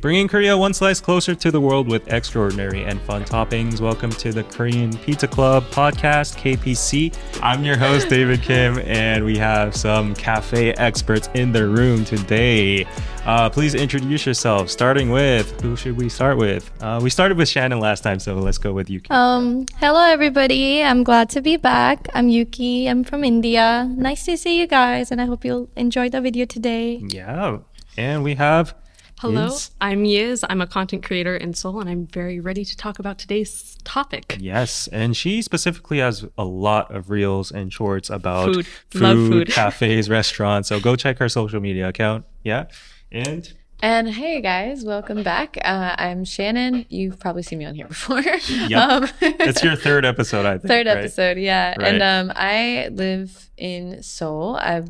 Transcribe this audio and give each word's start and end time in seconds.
bringing 0.00 0.28
Korea 0.28 0.56
one 0.56 0.72
slice 0.72 0.98
closer 0.98 1.34
to 1.34 1.50
the 1.50 1.60
world 1.60 1.86
with 1.86 2.10
extraordinary 2.10 2.84
and 2.84 2.98
fun 3.02 3.22
toppings. 3.22 3.80
Welcome 3.82 4.10
to 4.12 4.32
the 4.32 4.42
Korean 4.44 4.96
Pizza 4.96 5.28
Club 5.28 5.64
podcast, 5.64 6.36
KPC. 6.38 7.14
I'm 7.42 7.64
your 7.64 7.76
host, 7.76 8.08
David 8.08 8.40
Kim, 8.40 8.78
and 8.78 9.24
we 9.24 9.36
have 9.36 9.76
some 9.76 10.14
cafe 10.14 10.72
experts 10.74 11.28
in 11.34 11.52
the 11.52 11.68
room 11.68 12.06
today. 12.06 12.86
Uh, 13.26 13.50
please 13.50 13.74
introduce 13.74 14.24
yourself, 14.24 14.70
starting 14.70 15.10
with 15.10 15.60
who 15.60 15.76
should 15.76 15.98
we 15.98 16.08
start 16.08 16.38
with? 16.38 16.70
Uh, 16.82 16.98
we 17.02 17.10
started 17.10 17.36
with 17.36 17.48
Shannon 17.48 17.78
last 17.78 18.02
time, 18.02 18.18
so 18.18 18.36
let's 18.36 18.56
go 18.58 18.72
with 18.72 18.88
Yuki. 18.88 19.08
Um, 19.10 19.66
hello 19.76 20.02
everybody. 20.02 20.82
I'm 20.82 21.04
glad 21.04 21.28
to 21.30 21.42
be 21.42 21.58
back. 21.58 22.08
I'm 22.14 22.30
Yuki. 22.30 22.86
I'm 22.86 23.04
from 23.04 23.22
India. 23.22 23.86
Nice 23.94 24.24
to 24.24 24.38
see 24.38 24.58
you 24.58 24.66
guys, 24.66 25.10
and 25.10 25.20
I 25.20 25.26
hope 25.26 25.44
you'll 25.44 25.68
enjoy 25.76 26.08
the 26.08 26.22
video 26.22 26.46
today. 26.46 27.02
yeah, 27.06 27.58
and 27.98 28.24
we 28.24 28.36
have. 28.36 28.74
Hello, 29.20 29.48
Yiz. 29.48 29.70
I'm 29.82 30.04
Yiz. 30.04 30.44
I'm 30.48 30.62
a 30.62 30.66
content 30.66 31.04
creator 31.04 31.36
in 31.36 31.52
Seoul, 31.52 31.78
and 31.78 31.90
I'm 31.90 32.06
very 32.06 32.40
ready 32.40 32.64
to 32.64 32.74
talk 32.74 32.98
about 32.98 33.18
today's 33.18 33.76
topic. 33.84 34.38
Yes, 34.40 34.88
and 34.88 35.14
she 35.14 35.42
specifically 35.42 35.98
has 35.98 36.24
a 36.38 36.44
lot 36.46 36.90
of 36.94 37.10
reels 37.10 37.52
and 37.52 37.70
shorts 37.70 38.08
about 38.08 38.46
Food. 38.54 38.66
Love 38.94 39.16
food. 39.18 39.48
cafes, 39.52 40.08
restaurants. 40.08 40.70
So 40.70 40.80
go 40.80 40.96
check 40.96 41.18
her 41.18 41.28
social 41.28 41.60
media 41.60 41.88
account. 41.88 42.24
Yeah, 42.44 42.68
and 43.12 43.52
And 43.82 44.08
hey 44.08 44.40
guys, 44.40 44.86
welcome 44.86 45.22
back. 45.22 45.58
Uh, 45.62 45.94
I'm 45.98 46.24
Shannon. 46.24 46.86
You've 46.88 47.18
probably 47.20 47.42
seen 47.42 47.58
me 47.58 47.66
on 47.66 47.74
here 47.74 47.88
before. 47.88 48.22
Yep. 48.48 48.72
Um, 48.72 49.08
it's 49.20 49.62
your 49.62 49.76
third 49.76 50.06
episode, 50.06 50.46
I 50.46 50.52
think. 50.58 50.68
third 50.68 50.86
right? 50.86 50.96
episode, 50.96 51.36
yeah. 51.36 51.74
Right. 51.78 51.94
And 51.94 52.02
um, 52.02 52.32
I 52.34 52.88
live 52.90 53.50
in 53.58 54.02
Seoul. 54.02 54.56
I've 54.56 54.88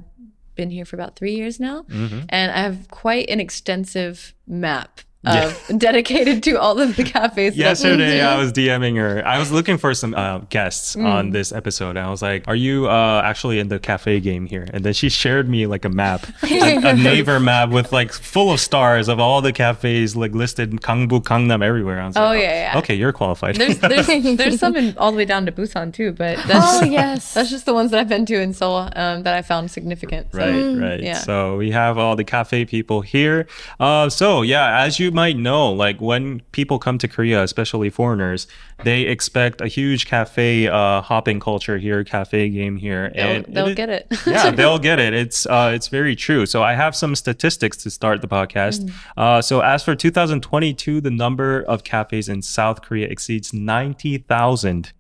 been 0.61 0.71
here 0.79 0.85
for 0.85 0.97
about 1.01 1.17
three 1.17 1.35
years 1.41 1.59
now, 1.59 1.79
Mhm. 1.89 2.25
and 2.29 2.49
I 2.53 2.61
have 2.69 2.79
quite 3.05 3.27
an 3.35 3.41
extensive 3.41 4.35
map 4.47 5.01
Yeah. 5.23 5.49
of 5.49 5.79
dedicated 5.79 6.43
to 6.45 6.59
all 6.59 6.81
of 6.81 6.97
the 6.97 7.05
cafes. 7.05 7.55
that- 7.55 7.61
Yesterday, 7.61 8.23
I 8.23 8.39
was 8.39 8.53
DMing 8.53 8.97
her. 8.97 9.23
I 9.27 9.39
was 9.39 9.53
looking 9.53 9.77
for 9.77 9.93
some 9.93 10.15
uh, 10.15 10.39
guests 10.49 10.97
Mm. 10.97 11.05
on 11.05 11.31
this 11.31 11.53
episode. 11.53 11.91
And 11.91 11.99
I 12.01 12.11
was 12.11 12.23
like, 12.23 12.49
"Are 12.49 12.55
you 12.57 12.89
uh, 12.89 13.21
actually 13.25 13.59
in 13.59 13.69
the 13.69 13.79
cafe 13.79 14.19
game 14.21 14.47
here?" 14.47 14.67
And 14.73 14.83
then 14.83 14.95
she 14.95 15.11
shared 15.11 15.47
me 15.49 15.67
like 15.67 15.85
a 15.85 15.91
map, 15.91 16.27
a, 16.43 16.77
a 16.77 16.95
Naver 16.97 17.39
map 17.39 17.69
with 17.69 17.93
like 17.93 18.13
full 18.13 18.51
of 18.51 18.61
stars 18.61 19.09
of 19.09 19.21
all 19.21 19.43
the 19.43 19.53
cafes 19.53 20.17
like 20.17 20.33
listed 20.33 20.71
in 20.73 20.79
Gangbuk, 20.79 21.25
Gangnam, 21.25 21.63
everywhere. 21.63 22.01
I 22.01 22.07
was 22.07 22.17
Oh, 22.17 22.23
like, 22.25 22.41
yeah, 22.41 22.73
yeah. 22.73 22.79
Okay, 22.79 22.95
you're 22.95 23.13
qualified. 23.13 23.57
There's 23.57 23.79
there's 23.91 24.07
there's 24.39 24.59
some 24.59 24.75
in, 24.75 24.97
all 24.97 25.11
the 25.13 25.19
way 25.19 25.27
down 25.27 25.45
to 25.47 25.53
Busan 25.53 25.93
too, 25.93 26.13
but 26.13 26.39
that's 26.47 26.77
Oh 26.77 26.81
just, 26.81 26.91
yes. 26.93 27.35
that's 27.35 27.51
just 27.51 27.67
the 27.67 27.75
ones 27.75 27.91
that 27.91 28.01
I've 28.01 28.09
been 28.09 28.25
to 28.27 28.41
in 28.41 28.55
Seoul 28.55 28.89
um, 28.97 29.23
that 29.25 29.35
I 29.35 29.43
found 29.43 29.71
significant. 29.71 30.33
So. 30.33 30.39
Right, 30.39 30.83
right. 30.91 31.01
yeah. 31.03 31.19
So 31.19 31.59
we 31.59 31.73
have 31.73 31.99
all 31.99 32.17
the 32.17 32.25
cafe 32.25 32.65
people 32.65 33.03
here. 33.03 33.47
Uh, 33.79 34.09
so 34.09 34.41
yeah, 34.43 34.81
as 34.83 34.99
you 34.99 35.10
might 35.11 35.37
know, 35.37 35.71
like 35.73 36.01
when 36.01 36.41
people 36.53 36.79
come 36.79 36.99
to 36.99 37.09
Korea, 37.09 37.43
especially 37.43 37.91
foreigners, 37.91 38.47
they 38.85 39.03
expect 39.03 39.61
a 39.61 39.67
huge 39.69 40.07
cafe 40.07 40.69
uh, 40.69 41.01
hopping 41.03 41.41
culture 41.41 41.79
here, 41.79 42.03
cafe 42.05 42.49
game 42.49 42.77
here, 42.77 43.11
They'll, 43.15 43.27
and 43.27 43.45
they'll 43.49 43.67
it- 43.69 43.75
get 43.77 43.89
it. 43.91 44.07
yeah, 44.27 44.51
they'll 44.59 44.79
get 44.79 44.99
it. 44.99 45.13
It's 45.13 45.47
uh, 45.47 45.73
it's 45.75 45.89
very 45.89 46.17
true. 46.17 46.47
So 46.47 46.63
I 46.63 46.75
have 46.75 46.95
some 46.97 47.15
statistics 47.15 47.77
to 47.79 47.91
start 47.91 48.21
the 48.21 48.29
podcast. 48.29 48.81
Mm. 48.85 48.93
Uh, 49.17 49.43
so 49.43 49.61
as 49.61 49.83
for 49.85 49.95
2022, 49.95 51.01
the 51.01 51.11
number 51.11 51.63
of 51.63 51.85
cafes 51.85 52.29
in 52.29 52.43
South 52.43 52.83
Korea 52.83 53.07
exceeds 53.09 53.53
90,000. 53.53 54.93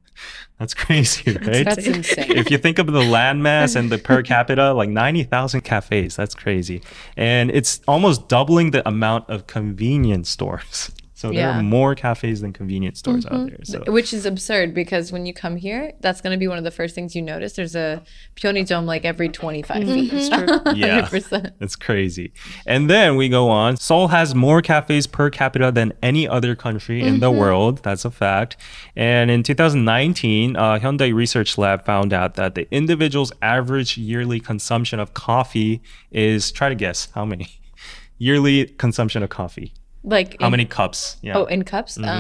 That's 0.59 0.75
crazy, 0.75 1.33
right? 1.33 1.65
That's 1.65 1.87
insane. 1.87 2.33
if 2.37 2.51
you 2.51 2.59
think 2.59 2.79
of 2.79 2.87
the 2.87 3.01
landmass 3.01 3.77
and 3.77 3.91
the 3.91 3.97
per 3.97 4.23
capita, 4.23 4.75
like 4.75 4.91
90,000 4.91 5.62
cafes, 5.62 6.17
that's 6.17 6.35
crazy. 6.35 6.83
And 7.17 7.51
it's 7.51 7.81
almost 7.89 8.29
doubling 8.29 8.73
the 8.73 8.87
amount 8.87 9.31
of 9.31 9.47
convenience 9.47 10.29
stores. 10.29 10.91
So 11.21 11.29
there 11.29 11.41
Yeah. 11.41 11.59
are 11.59 11.63
more 11.63 11.95
cafes 11.95 12.41
than 12.41 12.55
convenience 12.55 12.99
stores 12.99 13.27
out 13.27 13.33
mm-hmm. 13.33 13.47
there. 13.49 13.59
So 13.65 13.93
Which 13.93 14.15
is 14.15 14.25
absurd 14.25 14.73
because 14.73 15.13
when 15.13 15.27
you 15.27 15.35
come 15.35 15.57
here, 15.57 15.93
that's 16.01 16.23
going 16.23 16.33
to 16.33 16.39
be 16.39 16.49
one 16.49 16.57
of 16.57 16.65
the 16.65 16.71
first 16.71 16.95
things 16.95 17.15
you 17.15 17.21
notice. 17.21 17.53
There's 17.53 17.77
a 17.77 18.03
Pyeongtaek 18.37 18.87
like 18.87 19.05
every 19.05 19.28
25 19.28 19.83
mm-hmm. 19.83 20.09
feet. 20.09 20.77
Yeah. 20.81 21.03
100%. 21.03 21.53
It's 21.61 21.77
crazy. 21.77 22.33
And 22.65 22.89
then 22.89 23.17
we 23.17 23.28
go 23.28 23.50
on. 23.50 23.77
Seoul 23.77 24.09
has 24.09 24.34
more 24.34 24.62
cafes 24.62 25.06
per 25.06 25.28
capita 25.28 25.71
than 25.71 25.93
any 26.03 26.27
other 26.27 26.55
country 26.55 27.03
in 27.03 27.21
the 27.21 27.28
mm-hmm. 27.28 27.39
world. 27.39 27.83
That's 27.83 28.06
a 28.06 28.11
fact. 28.11 28.56
And 28.97 29.31
in 29.31 29.43
2019, 29.43 30.56
uh, 30.56 30.78
Hyundai 30.78 31.12
Research 31.12 31.59
Lab 31.59 31.84
found 31.84 32.15
out 32.15 32.37
that 32.37 32.55
the 32.55 32.67
individual's 32.71 33.31
average 33.43 33.99
yearly 33.99 34.41
consumption 34.41 34.99
of 34.99 35.12
coffee 35.12 35.83
is, 36.11 36.50
try 36.50 36.71
to 36.71 36.75
guess, 36.75 37.09
how 37.15 37.27
many? 37.27 37.61
Yearly 38.19 38.67
consumption 38.67 39.23
of 39.23 39.28
coffee. 39.28 39.75
Like 40.03 40.37
How 40.41 40.47
in- 40.47 40.50
many 40.53 40.65
cups? 40.65 41.16
Yeah. 41.22 41.37
Oh, 41.38 41.44
in 41.44 41.62
cups. 41.65 41.99
Um, 41.99 42.05
Try 42.05 42.15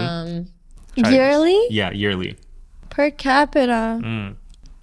to 0.94 1.02
guess. 1.02 1.12
Yearly 1.12 1.66
Yeah, 1.70 1.90
yearly. 1.92 2.36
per 2.90 3.10
capita, 3.10 3.98
Mm. 4.02 4.36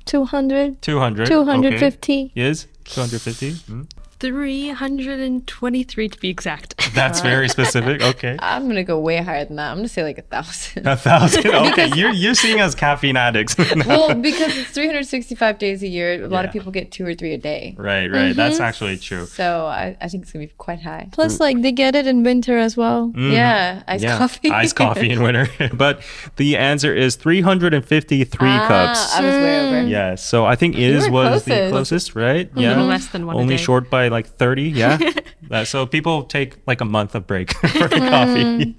200, 0.05 0.81
200. 0.81 1.27
250. 1.27 2.31
Okay. 2.31 2.41
Is 2.41 2.67
250? 2.85 3.51
Mm. 3.71 3.87
323 4.19 6.09
to 6.09 6.19
be 6.19 6.29
exact. 6.29 6.75
That's 6.95 7.21
very 7.21 7.47
specific. 7.57 8.01
Okay. 8.01 8.35
I'm 8.39 8.63
going 8.63 8.75
to 8.75 8.83
go 8.83 8.99
way 8.99 9.17
higher 9.17 9.45
than 9.45 9.55
that. 9.57 9.69
I'm 9.71 9.77
going 9.77 9.87
to 9.87 9.93
say 9.93 10.03
like 10.03 10.17
a 10.17 10.21
thousand. 10.23 10.87
A 10.87 10.95
thousand. 10.95 11.45
Okay, 11.67 11.89
you're 11.95 12.11
you're 12.11 12.33
seeing 12.35 12.61
us 12.61 12.73
caffeine 12.75 13.17
addicts. 13.17 13.57
well, 13.85 14.13
because 14.15 14.55
it's 14.57 14.71
365 14.71 15.57
days 15.59 15.83
a 15.83 15.87
year, 15.87 16.23
a 16.23 16.27
lot 16.27 16.45
of 16.45 16.51
people 16.51 16.71
get 16.71 16.91
two 16.91 17.05
or 17.05 17.13
three 17.13 17.33
a 17.33 17.37
day. 17.37 17.75
right, 17.77 18.07
right. 18.11 18.35
That's 18.35 18.59
actually 18.59 18.97
true. 18.97 19.25
So 19.25 19.65
I, 19.65 19.97
I 20.01 20.07
think 20.07 20.23
it's 20.23 20.31
going 20.31 20.47
to 20.47 20.51
be 20.53 20.57
quite 20.57 20.81
high. 20.81 21.09
Plus, 21.11 21.39
like 21.39 21.61
they 21.61 21.71
get 21.71 21.95
it 21.95 22.07
in 22.07 22.23
winter 22.23 22.57
as 22.57 22.75
well. 22.77 23.09
Mhm. 23.15 23.31
Yeah, 23.33 23.83
iced 23.87 24.03
yeah, 24.03 24.17
coffee. 24.17 24.49
iced 24.51 24.75
coffee 24.75 25.09
in 25.09 25.21
winter. 25.21 25.47
but 25.73 26.01
the 26.37 26.57
answer 26.57 26.93
is 26.93 27.15
353 27.15 28.47
Ah, 28.49 28.67
cups. 28.67 29.15
I 29.15 29.21
was 29.21 29.33
way 29.33 29.67
over. 29.67 29.87
Yes, 29.87 30.23
so 30.23 30.45
I 30.45 30.55
think 30.55 30.75
You 30.77 30.89
is 30.95 31.05
were 31.09 31.29
was 31.29 31.43
the 31.45 31.69
closest. 31.69 31.71
closest, 31.71 32.15
right? 32.15 32.49
A 32.55 32.59
little 32.59 32.85
less 32.85 33.07
than 33.07 33.25
one 33.25 33.35
a 33.35 33.39
Only 33.39 33.57
day. 33.57 33.63
short 33.63 33.89
by 33.89 34.06
like 34.09 34.27
30, 34.27 34.63
yeah. 34.63 34.97
Uh, 35.49 35.63
so 35.63 35.85
people 35.85 36.23
take 36.23 36.57
like 36.67 36.81
a 36.81 36.85
month 36.85 37.15
of 37.15 37.25
break 37.25 37.53
for 37.55 37.87
coffee. 37.89 38.75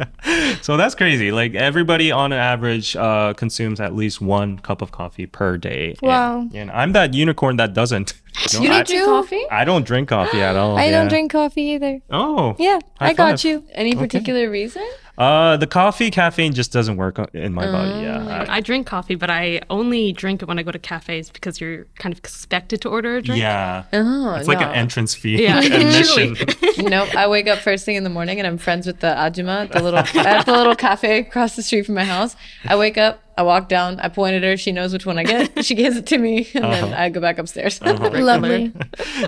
so 0.61 0.77
that's 0.77 0.95
crazy. 0.95 1.31
Like 1.33 1.55
everybody 1.55 2.11
on 2.13 2.31
average 2.33 2.95
uh, 2.97 3.33
consumes 3.35 3.81
at 3.81 3.95
least 3.95 4.21
one 4.21 4.59
cup 4.59 4.83
of 4.83 4.91
coffee 4.91 5.25
per 5.27 5.57
day. 5.57 5.91
And- 5.91 5.99
Wow. 6.03 6.49
And, 6.53 6.71
I'm 6.71 6.93
that 6.93 7.15
unicorn 7.15 7.57
that 7.57 7.73
doesn't. 7.73 8.13
know, 8.53 8.61
You 8.61 8.71
I, 8.71 8.83
don't 8.83 8.87
drink 8.87 9.07
coffee? 9.07 9.47
I 9.51 9.65
don't 9.65 9.87
drink 9.87 10.09
coffee 10.11 10.43
at 10.43 10.57
all. 10.57 10.77
I 10.77 10.87
yeah. 10.87 10.91
don't 10.91 11.09
drink 11.09 11.31
coffee 11.33 11.63
either. 11.63 12.01
Oh. 12.11 12.55
Yeah, 12.59 12.81
I 13.01 13.15
got 13.15 13.41
five. 13.41 13.45
you. 13.45 13.65
Any 13.73 13.95
particular 13.95 14.51
reason? 14.51 14.87
Uh, 15.19 15.57
the 15.57 15.67
coffee 15.67 16.11
caffeine 16.13 16.55
just 16.55 16.73
doesn't 16.73 16.97
work 16.97 17.19
in 17.35 17.53
my 17.53 17.67
body. 17.71 18.03
Yeah. 18.05 18.45
I- 18.49 18.59
I 18.59 18.61
drink 18.61 18.87
coffee, 18.87 19.17
but 19.17 19.29
I 19.31 19.61
only 19.69 20.13
drink 20.13 20.43
it 20.43 20.49
when 20.49 20.59
I 20.59 20.63
go 20.63 20.71
to 20.71 20.79
cafes 20.79 21.29
because 21.29 21.61
you're 21.61 21.87
kind 21.99 22.13
of 22.13 22.19
expected 22.19 22.81
to 22.83 22.89
order 22.89 23.17
a 23.17 23.23
drink. 23.23 23.41
yeah. 23.41 23.83
Oh, 23.93 24.35
It's 24.37 24.47
like 24.49 24.61
an 24.63 24.73
entrance 24.75 25.15
fee. 25.15 25.43
Yeah, 25.43 25.59
admission. 25.63 26.37
nope. 26.89 27.15
I 27.17 27.27
wake 27.29 27.49
up 27.49 27.59
first 27.59 27.85
thing 27.85 27.97
in 27.97 28.05
the 28.05 28.11
morning 28.11 28.39
and 28.39 28.47
I'm 28.47 28.59
friends 28.59 28.87
with 28.87 29.01
the 29.01 29.09
ajuma, 29.09 29.71
the 29.73 29.83
little 29.83 29.99
at 29.99 30.47
the 30.47 30.53
little 30.53 30.77
cafe 30.77 31.19
across 31.19 31.57
the 31.57 31.63
street 31.65 31.87
from 31.87 31.97
my 31.97 32.05
house. 32.05 32.37
I 32.65 32.77
wake 32.77 32.97
up, 32.97 33.21
I 33.39 33.43
walk 33.43 33.69
down, 33.69 34.01
I 34.01 34.09
point 34.09 34.35
at 34.39 34.43
her, 34.43 34.57
she 34.65 34.73
knows 34.73 34.93
which 34.93 35.07
one 35.07 35.17
I 35.23 35.25
get. 35.25 35.65
She 35.65 35.75
gives 35.83 35.97
it 35.97 36.07
to 36.13 36.19
me, 36.19 36.37
and 36.55 36.65
then 36.65 36.85
Uh-huh. 36.85 37.03
I 37.05 37.09
go 37.17 37.21
back 37.21 37.39
upstairs. 37.39 37.81
Lovely. 38.33 38.73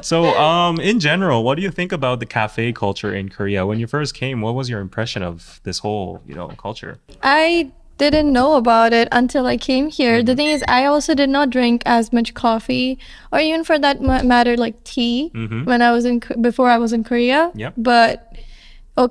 so, 0.02 0.16
um, 0.48 0.80
in 0.80 0.98
general, 1.00 1.44
what 1.44 1.54
do 1.56 1.62
you 1.62 1.70
think 1.70 1.92
about 1.92 2.16
the 2.20 2.26
cafe 2.26 2.72
culture 2.72 3.12
in 3.14 3.28
Korea? 3.28 3.60
When 3.66 3.78
you 3.82 3.86
first 3.86 4.12
came, 4.14 4.40
what 4.40 4.54
was 4.54 4.68
your 4.68 4.80
impression 4.80 5.22
of 5.22 5.60
this 5.66 5.78
whole, 5.84 6.20
you 6.26 6.34
know, 6.34 6.48
culture? 6.66 6.98
I 7.22 7.70
didn't 7.98 8.32
know 8.32 8.54
about 8.56 8.92
it 9.00 9.06
until 9.12 9.44
I 9.46 9.56
came 9.58 9.86
here. 9.90 10.16
Mm-hmm. 10.16 10.24
The 10.26 10.34
thing 10.36 10.48
is, 10.48 10.64
I 10.66 10.86
also 10.86 11.14
did 11.14 11.28
not 11.30 11.50
drink 11.50 11.82
as 11.86 12.12
much 12.12 12.32
coffee, 12.34 12.98
or 13.32 13.38
even 13.40 13.62
for 13.62 13.78
that 13.78 14.00
matter, 14.34 14.56
like 14.56 14.82
tea 14.84 15.30
Mhm. 15.34 15.66
when 15.66 15.80
I 15.82 15.90
was 15.92 16.04
in 16.04 16.20
before 16.40 16.68
I 16.70 16.78
was 16.78 16.92
in 16.92 17.04
Korea. 17.04 17.52
Yep. 17.54 17.74
But 17.76 18.14
c- 18.34 18.42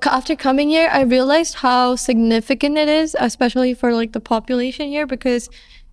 after 0.03 0.35
coming 0.35 0.69
here, 0.69 0.89
I 0.91 1.01
realized 1.01 1.55
how 1.55 1.95
significant 1.95 2.77
it 2.77 2.89
is, 2.89 3.15
especially 3.19 3.73
for 3.73 3.93
like 3.93 4.11
the 4.11 4.19
population 4.19 4.87
here, 4.89 5.07
because 5.07 5.49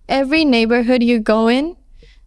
every 0.09 0.45
neighborhood 0.45 1.01
you 1.03 1.19
go 1.19 1.47
in, 1.47 1.75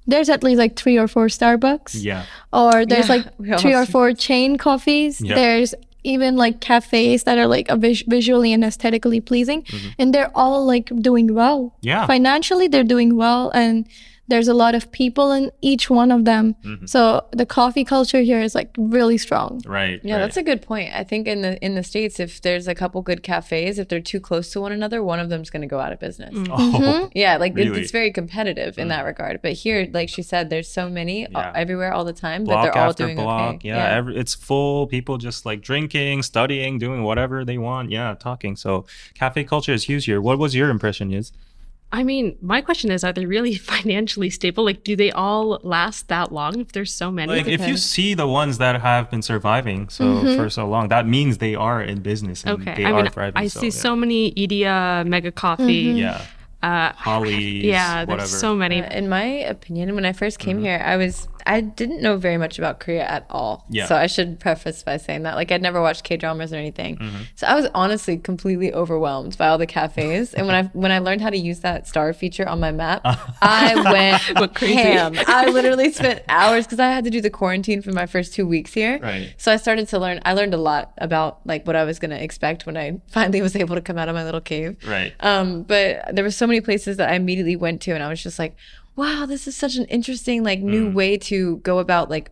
there's 0.07 0.29
at 0.29 0.43
least 0.43 0.59
like 0.59 0.77
three 0.77 0.99
or 0.99 1.07
four 1.07 1.27
Starbucks 1.27 2.03
Yeah. 2.03 2.25
or 2.53 2.85
there's 2.87 3.09
Yeah, 3.09 3.15
like 3.17 3.59
three 3.61 3.75
or 3.75 3.87
four 3.87 4.13
chain 4.13 4.57
coffees. 4.59 5.21
Yeah. 5.21 5.35
There's 5.35 5.75
even 6.03 6.37
like 6.37 6.61
cafes 6.61 7.25
that 7.25 7.37
are 7.37 7.47
like 7.47 7.69
a 7.69 7.77
vis- 7.77 8.03
visually 8.09 8.53
and 8.55 8.65
aesthetically 8.65 9.21
pleasing, 9.21 9.65
and 9.99 10.15
they're 10.15 10.31
all 10.35 10.65
like 10.65 10.91
doing 11.01 11.35
well. 11.35 11.61
Mm-hmm. 11.65 11.87
Yeah. 11.89 12.07
Financially, 12.07 12.69
they're 12.69 12.85
doing 12.97 13.17
well, 13.17 13.51
and 13.51 13.87
there's 14.31 14.49
a 14.49 14.55
lot 14.55 14.75
of 14.75 14.91
people 14.93 15.33
in 15.33 15.51
each 15.61 15.91
one 15.91 16.11
of 16.11 16.25
them. 16.25 16.55
Mm-hmm. 16.65 16.87
So 16.87 17.27
the 17.33 17.45
coffee 17.45 17.85
culture 17.85 18.21
here 18.21 18.41
is 18.41 18.55
like 18.55 18.71
really 18.79 19.19
strong. 19.19 19.61
Right. 19.67 20.01
Yeah, 20.03 20.15
right. 20.15 20.21
that's 20.21 20.37
a 20.39 20.43
good 20.43 20.63
point. 20.63 20.95
I 20.95 21.05
think 21.05 21.27
in 21.27 21.43
the 21.43 21.63
in 21.65 21.75
the 21.75 21.83
states, 21.83 22.19
if 22.21 22.41
there's 22.41 22.67
a 22.69 22.75
couple 22.75 23.03
good 23.03 23.23
cafes, 23.23 23.79
if 23.79 23.89
they're 23.89 24.01
too 24.01 24.21
close 24.21 24.51
to 24.53 24.61
one 24.61 24.73
another, 24.73 25.03
one 25.03 25.19
of 25.21 25.29
them's 25.29 25.51
going 25.51 25.63
to 25.63 25.69
go 25.69 25.81
out 25.81 25.93
of 25.93 25.99
business. 26.01 26.31
Oh, 26.35 26.57
Mm-hmm. 26.71 27.07
Yeah, 27.15 27.37
like 27.37 27.53
it- 27.53 27.57
Really? 27.69 27.81
it's 27.83 27.91
very 27.91 28.13
competitive 28.13 28.79
in 28.79 28.89
that 28.89 29.05
regard. 29.05 29.43
But 29.43 29.53
here, 29.53 29.89
like 29.93 30.09
she 30.09 30.23
said, 30.23 30.49
there's 30.51 30.69
so 30.71 30.89
many 30.89 31.27
uh, 31.27 31.31
Yeah. 31.33 31.53
everywhere 31.55 31.93
all 31.93 32.05
the 32.05 32.13
time 32.13 32.45
that 32.45 32.53
block 32.53 32.65
they're 32.73 32.83
all 32.83 32.91
after 32.91 33.05
doing 33.05 33.17
block. 33.17 33.55
okay. 33.57 33.69
Yeah, 33.69 33.97
Every, 33.99 34.17
it's 34.17 34.35
full. 34.35 34.87
People 34.87 35.19
just 35.19 35.45
like 35.45 35.61
drinking, 35.61 36.23
studying, 36.23 36.79
doing 36.79 37.03
whatever 37.03 37.45
they 37.45 37.59
want. 37.59 37.91
Yeah, 37.91 38.15
talking. 38.19 38.55
So 38.57 38.87
cafe 39.15 39.45
culture 39.45 39.73
is 39.73 39.85
huge 39.85 40.05
here. 40.05 40.21
What 40.21 40.39
was 40.39 40.55
your 40.55 40.71
impression? 40.71 41.13
Is 41.13 41.33
I 41.93 42.05
mean, 42.05 42.37
my 42.41 42.61
question 42.61 42.91
is, 42.93 43.03
are 43.03 43.13
they 43.13 43.27
really 43.27 43.55
financially 43.75 44.31
stable? 44.31 44.65
Like, 44.65 44.85
do 44.85 44.95
they 44.95 45.11
all 45.11 45.59
last 45.63 46.07
that 46.09 46.31
long 46.33 46.61
if 46.61 46.71
there's 46.73 46.93
so 46.93 47.11
many? 47.11 47.33
like 47.33 47.49
if 47.49 47.67
you 47.67 47.77
see 47.77 48.15
the 48.15 48.29
ones 48.29 48.59
that 48.59 48.81
have 48.81 49.11
been 49.11 49.23
surviving 49.23 49.89
so 49.89 50.05
Mm-hmm. 50.05 50.37
for 50.37 50.49
so 50.51 50.69
long, 50.69 50.89
that 50.89 51.07
means 51.09 51.39
they 51.39 51.55
are 51.57 51.83
in 51.83 52.01
business 52.01 52.45
and 52.45 52.61
okay, 52.63 52.75
they 52.77 52.85
I 52.85 52.93
are 52.93 53.03
mean, 53.03 53.11
thriving. 53.11 53.43
I 53.43 53.49
so, 53.49 53.61
see 53.61 53.67
yeah. 53.67 53.83
so 53.87 53.97
many 53.97 54.33
Ediya, 54.33 55.05
Mega 55.07 55.33
Coffee, 55.33 55.99
Yeah, 56.05 56.23
uh, 56.63 56.93
Hollys. 56.93 57.65
yeah, 57.65 58.01
whatever. 58.05 58.19
there's 58.19 58.39
so 58.39 58.55
many. 58.55 58.83
Uh, 58.83 58.91
in 58.99 59.09
my 59.09 59.25
opinion, 59.25 59.95
when 59.97 60.05
I 60.05 60.13
first 60.13 60.39
came 60.39 60.59
Mm-hmm. 60.59 60.65
here, 60.67 60.83
I 60.85 60.97
was 60.97 61.27
I 61.47 61.61
didn't 61.61 62.03
know 62.03 62.17
very 62.17 62.37
much 62.37 62.59
about 62.59 62.81
Korea 62.81 63.05
at 63.05 63.27
all. 63.31 63.65
Yeah. 63.69 63.87
So 63.87 63.97
I 63.97 64.07
should 64.07 64.41
preface 64.41 64.83
by 64.83 64.97
saying 64.97 65.23
that 65.25 65.35
like 65.37 65.51
I'd 65.53 65.63
never 65.63 65.81
watched 65.81 66.05
K 66.05 66.17
dramas 66.17 66.53
or 66.53 66.57
anything. 66.57 66.97
Mm-hmm. 66.97 67.23
So 67.35 67.47
I 67.47 67.55
was 67.55 67.67
honestly 67.75 68.17
completely 68.19 68.73
overwhelmed 68.73 69.37
by 69.39 69.49
all 69.49 69.59
the 69.59 69.67
cafes. 69.67 70.35
and 70.35 70.47
when 70.47 70.57
I 70.57 70.63
when 70.73 70.93
I 70.93 70.99
learned 70.99 71.21
how 71.21 71.31
to 71.31 71.37
use 71.39 71.61
that 71.61 71.87
star 71.89 72.13
feature 72.13 72.49
on 72.49 72.61
my 72.61 72.73
map, 72.73 73.03
I 73.43 74.21
went 74.37 74.55
crazy. 74.55 74.75
ham. 74.75 75.15
I 75.27 75.47
literally 75.51 75.93
spent 75.93 76.23
hours 76.29 76.67
because 76.67 76.81
I 76.81 76.91
had 76.91 77.05
to 77.05 77.11
do 77.11 77.21
the 77.21 77.31
quarantine 77.31 77.83
for 77.83 77.93
my 77.93 78.07
first 78.07 78.35
two 78.35 78.47
weeks 78.47 78.73
here. 78.75 78.99
Right. 78.99 79.35
So 79.37 79.53
I 79.53 79.57
started 79.57 79.89
to 79.89 79.99
learn. 79.99 80.21
I 80.25 80.33
learned 80.35 80.55
a 80.55 80.59
lot 80.59 80.93
about 80.99 81.41
like 81.45 81.67
what 81.67 81.77
I 81.77 81.85
was 81.85 81.99
gonna 81.99 82.17
expect 82.17 82.67
when 82.67 82.77
I 82.77 83.01
finally 83.09 83.43
was 83.43 83.57
able 83.57 83.75
to 83.77 83.83
come 83.83 83.99
out 83.99 84.09
of 84.09 84.15
my 84.15 84.25
little 84.25 84.41
cave. 84.41 84.77
Right. 84.87 85.15
Um, 85.21 85.63
but 85.63 86.15
there 86.15 86.25
were 86.25 86.31
so 86.31 86.47
many 86.47 86.61
places 86.61 86.97
that 86.99 87.11
I 87.11 87.15
immediately 87.15 87.57
went 87.57 87.81
to, 87.83 87.93
and 87.93 88.03
I 88.03 88.09
was 88.09 88.23
just 88.23 88.39
like, 88.39 88.57
"Wow, 89.01 89.27
this 89.27 89.47
is 89.49 89.57
such 89.65 89.77
an 89.77 89.87
interesting, 89.87 90.39
like, 90.51 90.61
new 90.61 90.91
way 91.01 91.17
to 91.31 91.39
go 91.59 91.79
about 91.79 92.11
like 92.11 92.31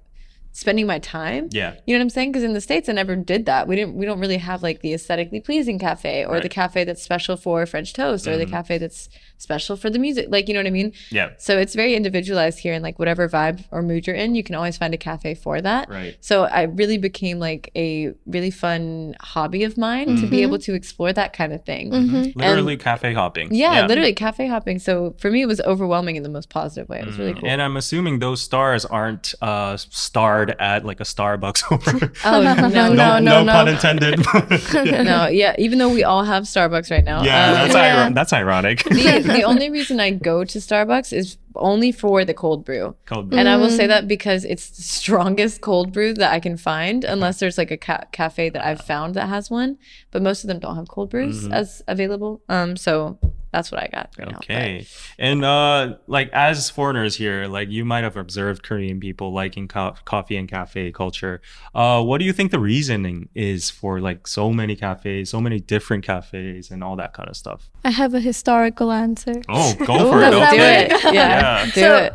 spending 0.53 0.87
my 0.87 0.99
time." 0.99 1.49
Yeah. 1.53 1.75
you 1.87 1.95
know 1.95 1.99
what 2.01 2.07
I'm 2.07 2.11
saying? 2.11 2.31
Because 2.33 2.45
in 2.49 2.53
the 2.53 2.61
states, 2.61 2.89
I 2.89 2.93
never 2.93 3.15
did 3.17 3.47
that. 3.47 3.63
We 3.69 3.77
didn't. 3.77 3.95
We 4.01 4.05
don't 4.07 4.21
really 4.25 4.39
have 4.39 4.63
like 4.63 4.81
the 4.81 4.93
aesthetically 4.95 5.41
pleasing 5.41 5.79
cafe, 5.79 6.25
or 6.25 6.27
the 6.27 6.33
Right. 6.33 6.43
Mm-hmm. 6.45 6.61
cafe 6.61 6.85
that's 6.85 7.03
special 7.03 7.37
for 7.37 7.65
French 7.67 7.93
toast, 7.93 8.27
or 8.27 8.37
the 8.37 8.47
cafe 8.57 8.79
that's 8.79 9.09
special 9.39 9.77
for 9.77 9.89
the 9.91 9.99
music. 9.99 10.27
Like, 10.29 10.49
you 10.49 10.55
know 10.55 10.61
what 10.61 10.67
I 10.67 10.71
mean? 10.71 10.93
Yeah. 11.11 11.31
So 11.39 11.59
it's 11.59 11.75
very 11.75 11.95
individualized 11.95 12.59
here, 12.59 12.73
and 12.75 12.83
like 12.83 12.99
whatever 12.99 13.29
vibe 13.29 13.65
or 13.71 13.83
mood 13.83 14.07
you're 14.07 14.17
in, 14.17 14.35
you 14.35 14.43
can 14.43 14.55
always 14.55 14.77
find 14.77 14.93
a 14.95 14.97
cafe 14.99 15.35
for 15.35 15.61
that. 15.61 15.89
Right. 15.89 16.17
So 16.21 16.45
I 16.45 16.63
really 16.63 16.99
became 16.99 17.39
like 17.39 17.71
a 17.77 18.13
really 18.27 18.51
fun 18.51 19.15
hobby 19.21 19.65
of 19.65 19.77
mine 19.79 20.17
to 20.17 20.27
be 20.27 20.43
able 20.43 20.59
to 20.61 20.75
explore 20.75 21.13
that 21.13 21.33
kind 21.33 21.53
of 21.53 21.65
thing. 21.65 21.91
Literally 22.35 22.77
cafe 22.77 23.15
hopping. 23.15 23.55
Yeah, 23.55 23.87
literally 23.87 24.13
cafe 24.13 24.47
hopping. 24.47 24.79
So 24.79 25.15
for 25.19 25.31
me, 25.31 25.43
it 25.43 25.47
was 25.47 25.61
overwhelming 25.63 26.17
in 26.17 26.23
the 26.23 26.29
most 26.29 26.49
positive 26.51 26.89
way. 26.89 27.01
It 27.01 27.07
was 27.07 27.19
really 27.19 27.35
cool. 27.35 27.49
And 27.49 27.63
I'm 27.63 27.77
assuming 27.77 28.19
those 28.19 28.43
stars 28.43 28.85
aren't 28.85 29.35
uh, 29.41 29.77
starred 29.77 30.55
at 30.59 30.85
like 30.85 31.01
a 31.01 31.05
Starbucks. 31.05 31.63
Or 31.71 32.13
oh 32.25 32.43
no, 32.43 32.55
No, 32.55 32.69
no, 32.69 32.93
no, 32.95 33.19
no, 33.19 33.43
no. 33.45 33.53
pun 33.53 33.69
intended. 33.69 34.19
no, 35.05 35.27
yeah. 35.29 35.55
Even 35.59 35.79
though 35.79 35.89
we 35.89 36.03
all 36.05 36.25
have 36.25 36.45
Starbucks 36.45 36.91
right 36.91 37.05
now, 37.05 37.23
yeah, 37.23 37.47
um, 37.49 37.55
that's, 37.55 37.75
Yeah. 37.75 38.05
iro- 38.07 38.15
that's 38.15 38.33
ironic. 38.33 38.83
the, 38.85 39.23
the 39.29 39.43
only 39.51 39.71
reason 39.71 40.01
I 40.01 40.11
go 40.11 40.45
to 40.45 40.59
Starbucks 40.59 41.13
is 41.13 41.39
only 41.59 41.93
for 41.93 42.25
the 42.25 42.35
cold 42.35 42.65
brew. 42.65 42.95
Cold 43.07 43.35
And 43.35 43.49
I 43.49 43.57
will 43.57 43.69
Mm. 43.69 43.77
say 43.77 43.87
that 43.87 44.07
because 44.09 44.45
it's 44.45 44.71
the 44.71 44.83
strongest 44.83 45.61
cold 45.61 45.93
brew 45.93 46.15
that 46.15 46.33
I 46.33 46.41
can 46.41 46.57
find, 46.57 47.05
unless 47.05 47.39
there's 47.41 47.59
like 47.59 47.71
a 47.71 47.77
ca- 47.77 48.05
cafe 48.13 48.49
that 48.51 48.65
I've 48.65 48.81
found 48.81 49.15
that 49.15 49.29
has 49.29 49.51
one. 49.51 49.79
But 50.11 50.23
most 50.23 50.45
of 50.45 50.49
them 50.49 50.59
don't 50.59 50.77
have 50.77 50.89
cold 50.89 51.11
brews 51.11 51.45
Mm-hmm. 51.45 51.53
as 51.53 51.83
available. 51.89 52.41
Um, 52.49 52.77
so 52.77 53.19
that's 53.51 53.73
what 53.73 53.83
I 53.83 53.89
got 53.91 54.11
right 54.19 54.31
now. 54.31 54.37
Okay. 54.39 54.87
And 55.19 55.43
uh 55.43 55.95
like 56.07 56.29
as 56.35 56.69
foreigners 56.69 57.17
here, 57.17 57.47
like 57.47 57.71
you 57.71 57.83
might 57.93 58.05
have 58.05 58.17
observed 58.17 58.63
Korean 58.63 59.01
people 59.01 59.33
liking 59.33 59.69
co- 59.69 59.95
coffee 60.05 60.37
and 60.37 60.47
cafe 60.47 60.93
culture. 60.93 61.41
Uh 61.75 62.03
what 62.05 62.19
do 62.19 62.27
you 62.27 62.35
think 62.35 62.51
the 62.51 62.59
reasoning 62.59 63.31
is 63.35 63.71
for 63.71 64.01
like 64.09 64.27
so 64.29 64.53
many 64.53 64.77
cafes, 64.77 65.31
so 65.31 65.41
many 65.41 65.59
different 65.61 66.05
cafes 66.05 66.71
and 66.71 66.85
all 66.85 66.95
that 66.97 67.15
kind 67.15 67.29
of 67.31 67.37
stuff? 67.39 67.71
I 67.85 67.91
have 67.91 68.13
a 68.13 68.21
historical 68.21 68.93
answer. 68.93 69.37
Oh, 69.49 69.75
go 69.79 69.97
for 70.13 70.19
it. 70.21 70.31
Does 70.35 70.41
that 70.41 70.51
do 70.51 70.57
Okay. 70.59 70.89
work? 70.93 71.05
it. 71.07 71.15
Yeah, 71.15 71.41
Yeah. 71.49 71.65
do 71.75 71.81
So- 71.81 71.97
it. 71.97 72.13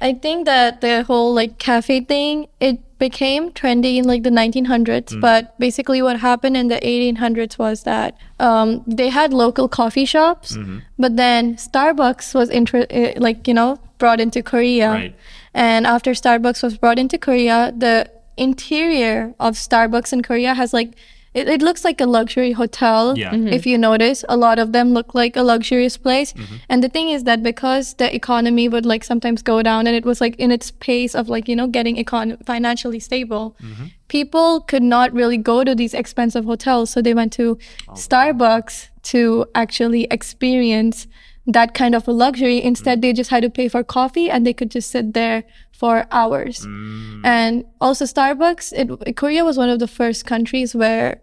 I 0.00 0.12
think 0.12 0.44
that 0.44 0.80
the 0.82 1.02
whole 1.04 1.32
like 1.40 1.58
cafe 1.58 2.00
thing, 2.00 2.46
it 2.60 2.76
became 2.98 3.50
trendy 3.52 3.96
in 3.96 4.04
like 4.04 4.22
the 4.22 4.30
1900s. 4.30 5.18
But 5.18 5.58
basically, 5.58 6.02
what 6.02 6.18
happened 6.20 6.56
in 6.62 6.68
the 6.68 6.78
1800s 6.82 7.56
was 7.58 7.84
that 7.84 8.10
um, 8.38 8.82
they 8.86 9.08
had 9.08 9.32
local 9.32 9.66
coffee 9.68 10.04
shops, 10.04 10.58
but 10.98 11.16
then 11.16 11.54
Starbucks 11.56 12.34
was 12.34 12.50
inter- 12.50 12.86
uh, 12.90 13.12
like 13.28 13.48
you 13.48 13.54
know 13.54 13.78
brought 13.98 14.20
into 14.20 14.42
Korea, 14.42 14.90
Right. 14.90 15.14
and 15.54 15.86
after 15.86 16.10
Starbucks 16.12 16.62
was 16.62 16.76
brought 16.76 16.98
into 16.98 17.16
Korea, 17.16 17.72
the 17.84 18.10
interior 18.36 19.32
of 19.40 19.54
Starbucks 19.54 20.12
in 20.12 20.22
Korea 20.22 20.54
has 20.54 20.72
like. 20.74 20.90
It, 21.34 21.48
it 21.48 21.62
looks 21.62 21.84
like 21.84 22.00
a 22.00 22.06
luxury 22.06 22.52
hotel. 22.52 23.18
Yeah. 23.18 23.32
Mhm. 23.32 23.52
If 23.52 23.66
you 23.66 23.76
notice, 23.76 24.24
a 24.28 24.36
lot 24.36 24.58
of 24.58 24.72
them 24.72 24.92
look 24.94 25.14
like 25.14 25.36
a 25.36 25.42
luxurious 25.42 25.96
place. 25.96 26.32
Mm-hmm. 26.32 26.54
And 26.68 26.82
the 26.82 26.88
thing 26.88 27.08
is 27.08 27.24
that 27.24 27.42
because 27.42 27.94
the 27.94 28.14
economy 28.14 28.68
would 28.68 28.86
like 28.86 29.02
sometimes 29.04 29.42
go 29.42 29.60
down 29.62 29.86
and 29.88 29.96
it 29.96 30.04
was 30.04 30.20
like 30.20 30.36
in 30.36 30.52
its 30.52 30.70
pace 30.70 31.14
of 31.14 31.28
like, 31.28 31.48
you 31.48 31.56
know, 31.56 31.66
getting 31.66 31.96
econ- 31.96 32.44
financially 32.46 33.00
stable, 33.00 33.56
mm-hmm. 33.60 33.86
people 34.08 34.60
could 34.60 34.82
not 34.82 35.12
really 35.12 35.36
go 35.36 35.64
to 35.64 35.74
these 35.74 35.92
expensive 35.92 36.44
hotels. 36.44 36.90
So 36.90 37.02
they 37.02 37.14
went 37.14 37.32
to 37.34 37.58
oh, 37.88 37.92
Starbucks 37.92 38.88
to 39.14 39.46
actually 39.54 40.04
experience 40.10 41.08
that 41.46 41.74
kind 41.74 41.94
of 41.94 42.06
a 42.08 42.12
luxury. 42.12 42.62
Instead, 42.62 42.98
mm-hmm. 42.98 43.00
they 43.02 43.12
just 43.12 43.30
had 43.30 43.42
to 43.42 43.50
pay 43.50 43.68
for 43.68 43.82
coffee 43.82 44.30
and 44.30 44.46
they 44.46 44.54
could 44.54 44.70
just 44.70 44.90
sit 44.90 45.14
there 45.14 45.44
for 45.84 46.06
hours. 46.10 46.64
And 47.24 47.66
also, 47.78 48.06
Starbucks, 48.06 48.72
it, 48.72 49.16
Korea 49.16 49.44
was 49.44 49.58
one 49.58 49.68
of 49.68 49.78
the 49.80 49.86
first 49.86 50.24
countries 50.24 50.74
where 50.74 51.20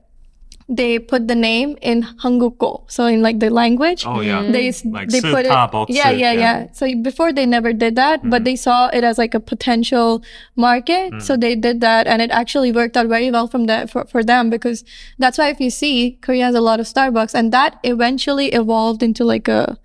they 0.70 1.00
put 1.00 1.28
the 1.28 1.36
name 1.36 1.78
in 1.82 2.04
Hangugeo, 2.24 2.72
so 2.88 3.08
in 3.08 3.24
like 3.24 3.40
the 3.40 3.50
language. 3.50 4.06
Oh 4.06 4.22
yeah. 4.22 4.44
They 4.44 4.72
Like 4.86 5.10
they 5.10 5.20
put 5.20 5.46
it. 5.48 5.52
Yeah, 5.90 6.12
yeah, 6.12 6.32
yeah. 6.32 6.34
yeah. 6.34 6.68
So 6.74 6.96
before 6.96 7.34
they 7.34 7.48
never 7.48 7.74
did 7.74 7.96
that, 7.96 8.30
but 8.30 8.44
they 8.44 8.56
saw 8.56 8.88
it 8.90 9.04
as 9.04 9.18
like 9.18 9.34
a 9.34 9.40
potential 9.40 10.22
market, 10.56 11.24
so 11.24 11.36
they 11.36 11.56
did 11.56 11.82
that, 11.82 12.06
and 12.06 12.22
it 12.22 12.30
actually 12.30 12.72
worked 12.72 12.96
out 12.96 13.08
very 13.08 13.32
well 13.32 13.48
from 13.48 13.66
that 13.66 13.90
for, 13.90 14.06
for 14.06 14.24
them 14.24 14.52
because 14.52 14.84
that's 15.18 15.40
why 15.40 15.50
if 15.50 15.60
you 15.60 15.72
see 15.72 16.20
Korea 16.22 16.46
has 16.46 16.56
a 16.56 16.62
lot 16.62 16.80
of 16.80 16.86
Starbucks, 16.86 17.34
and 17.34 17.52
that 17.52 17.80
eventually 17.84 18.54
evolved 18.62 19.02
into 19.02 19.26
like 19.26 19.48
a 19.48 19.80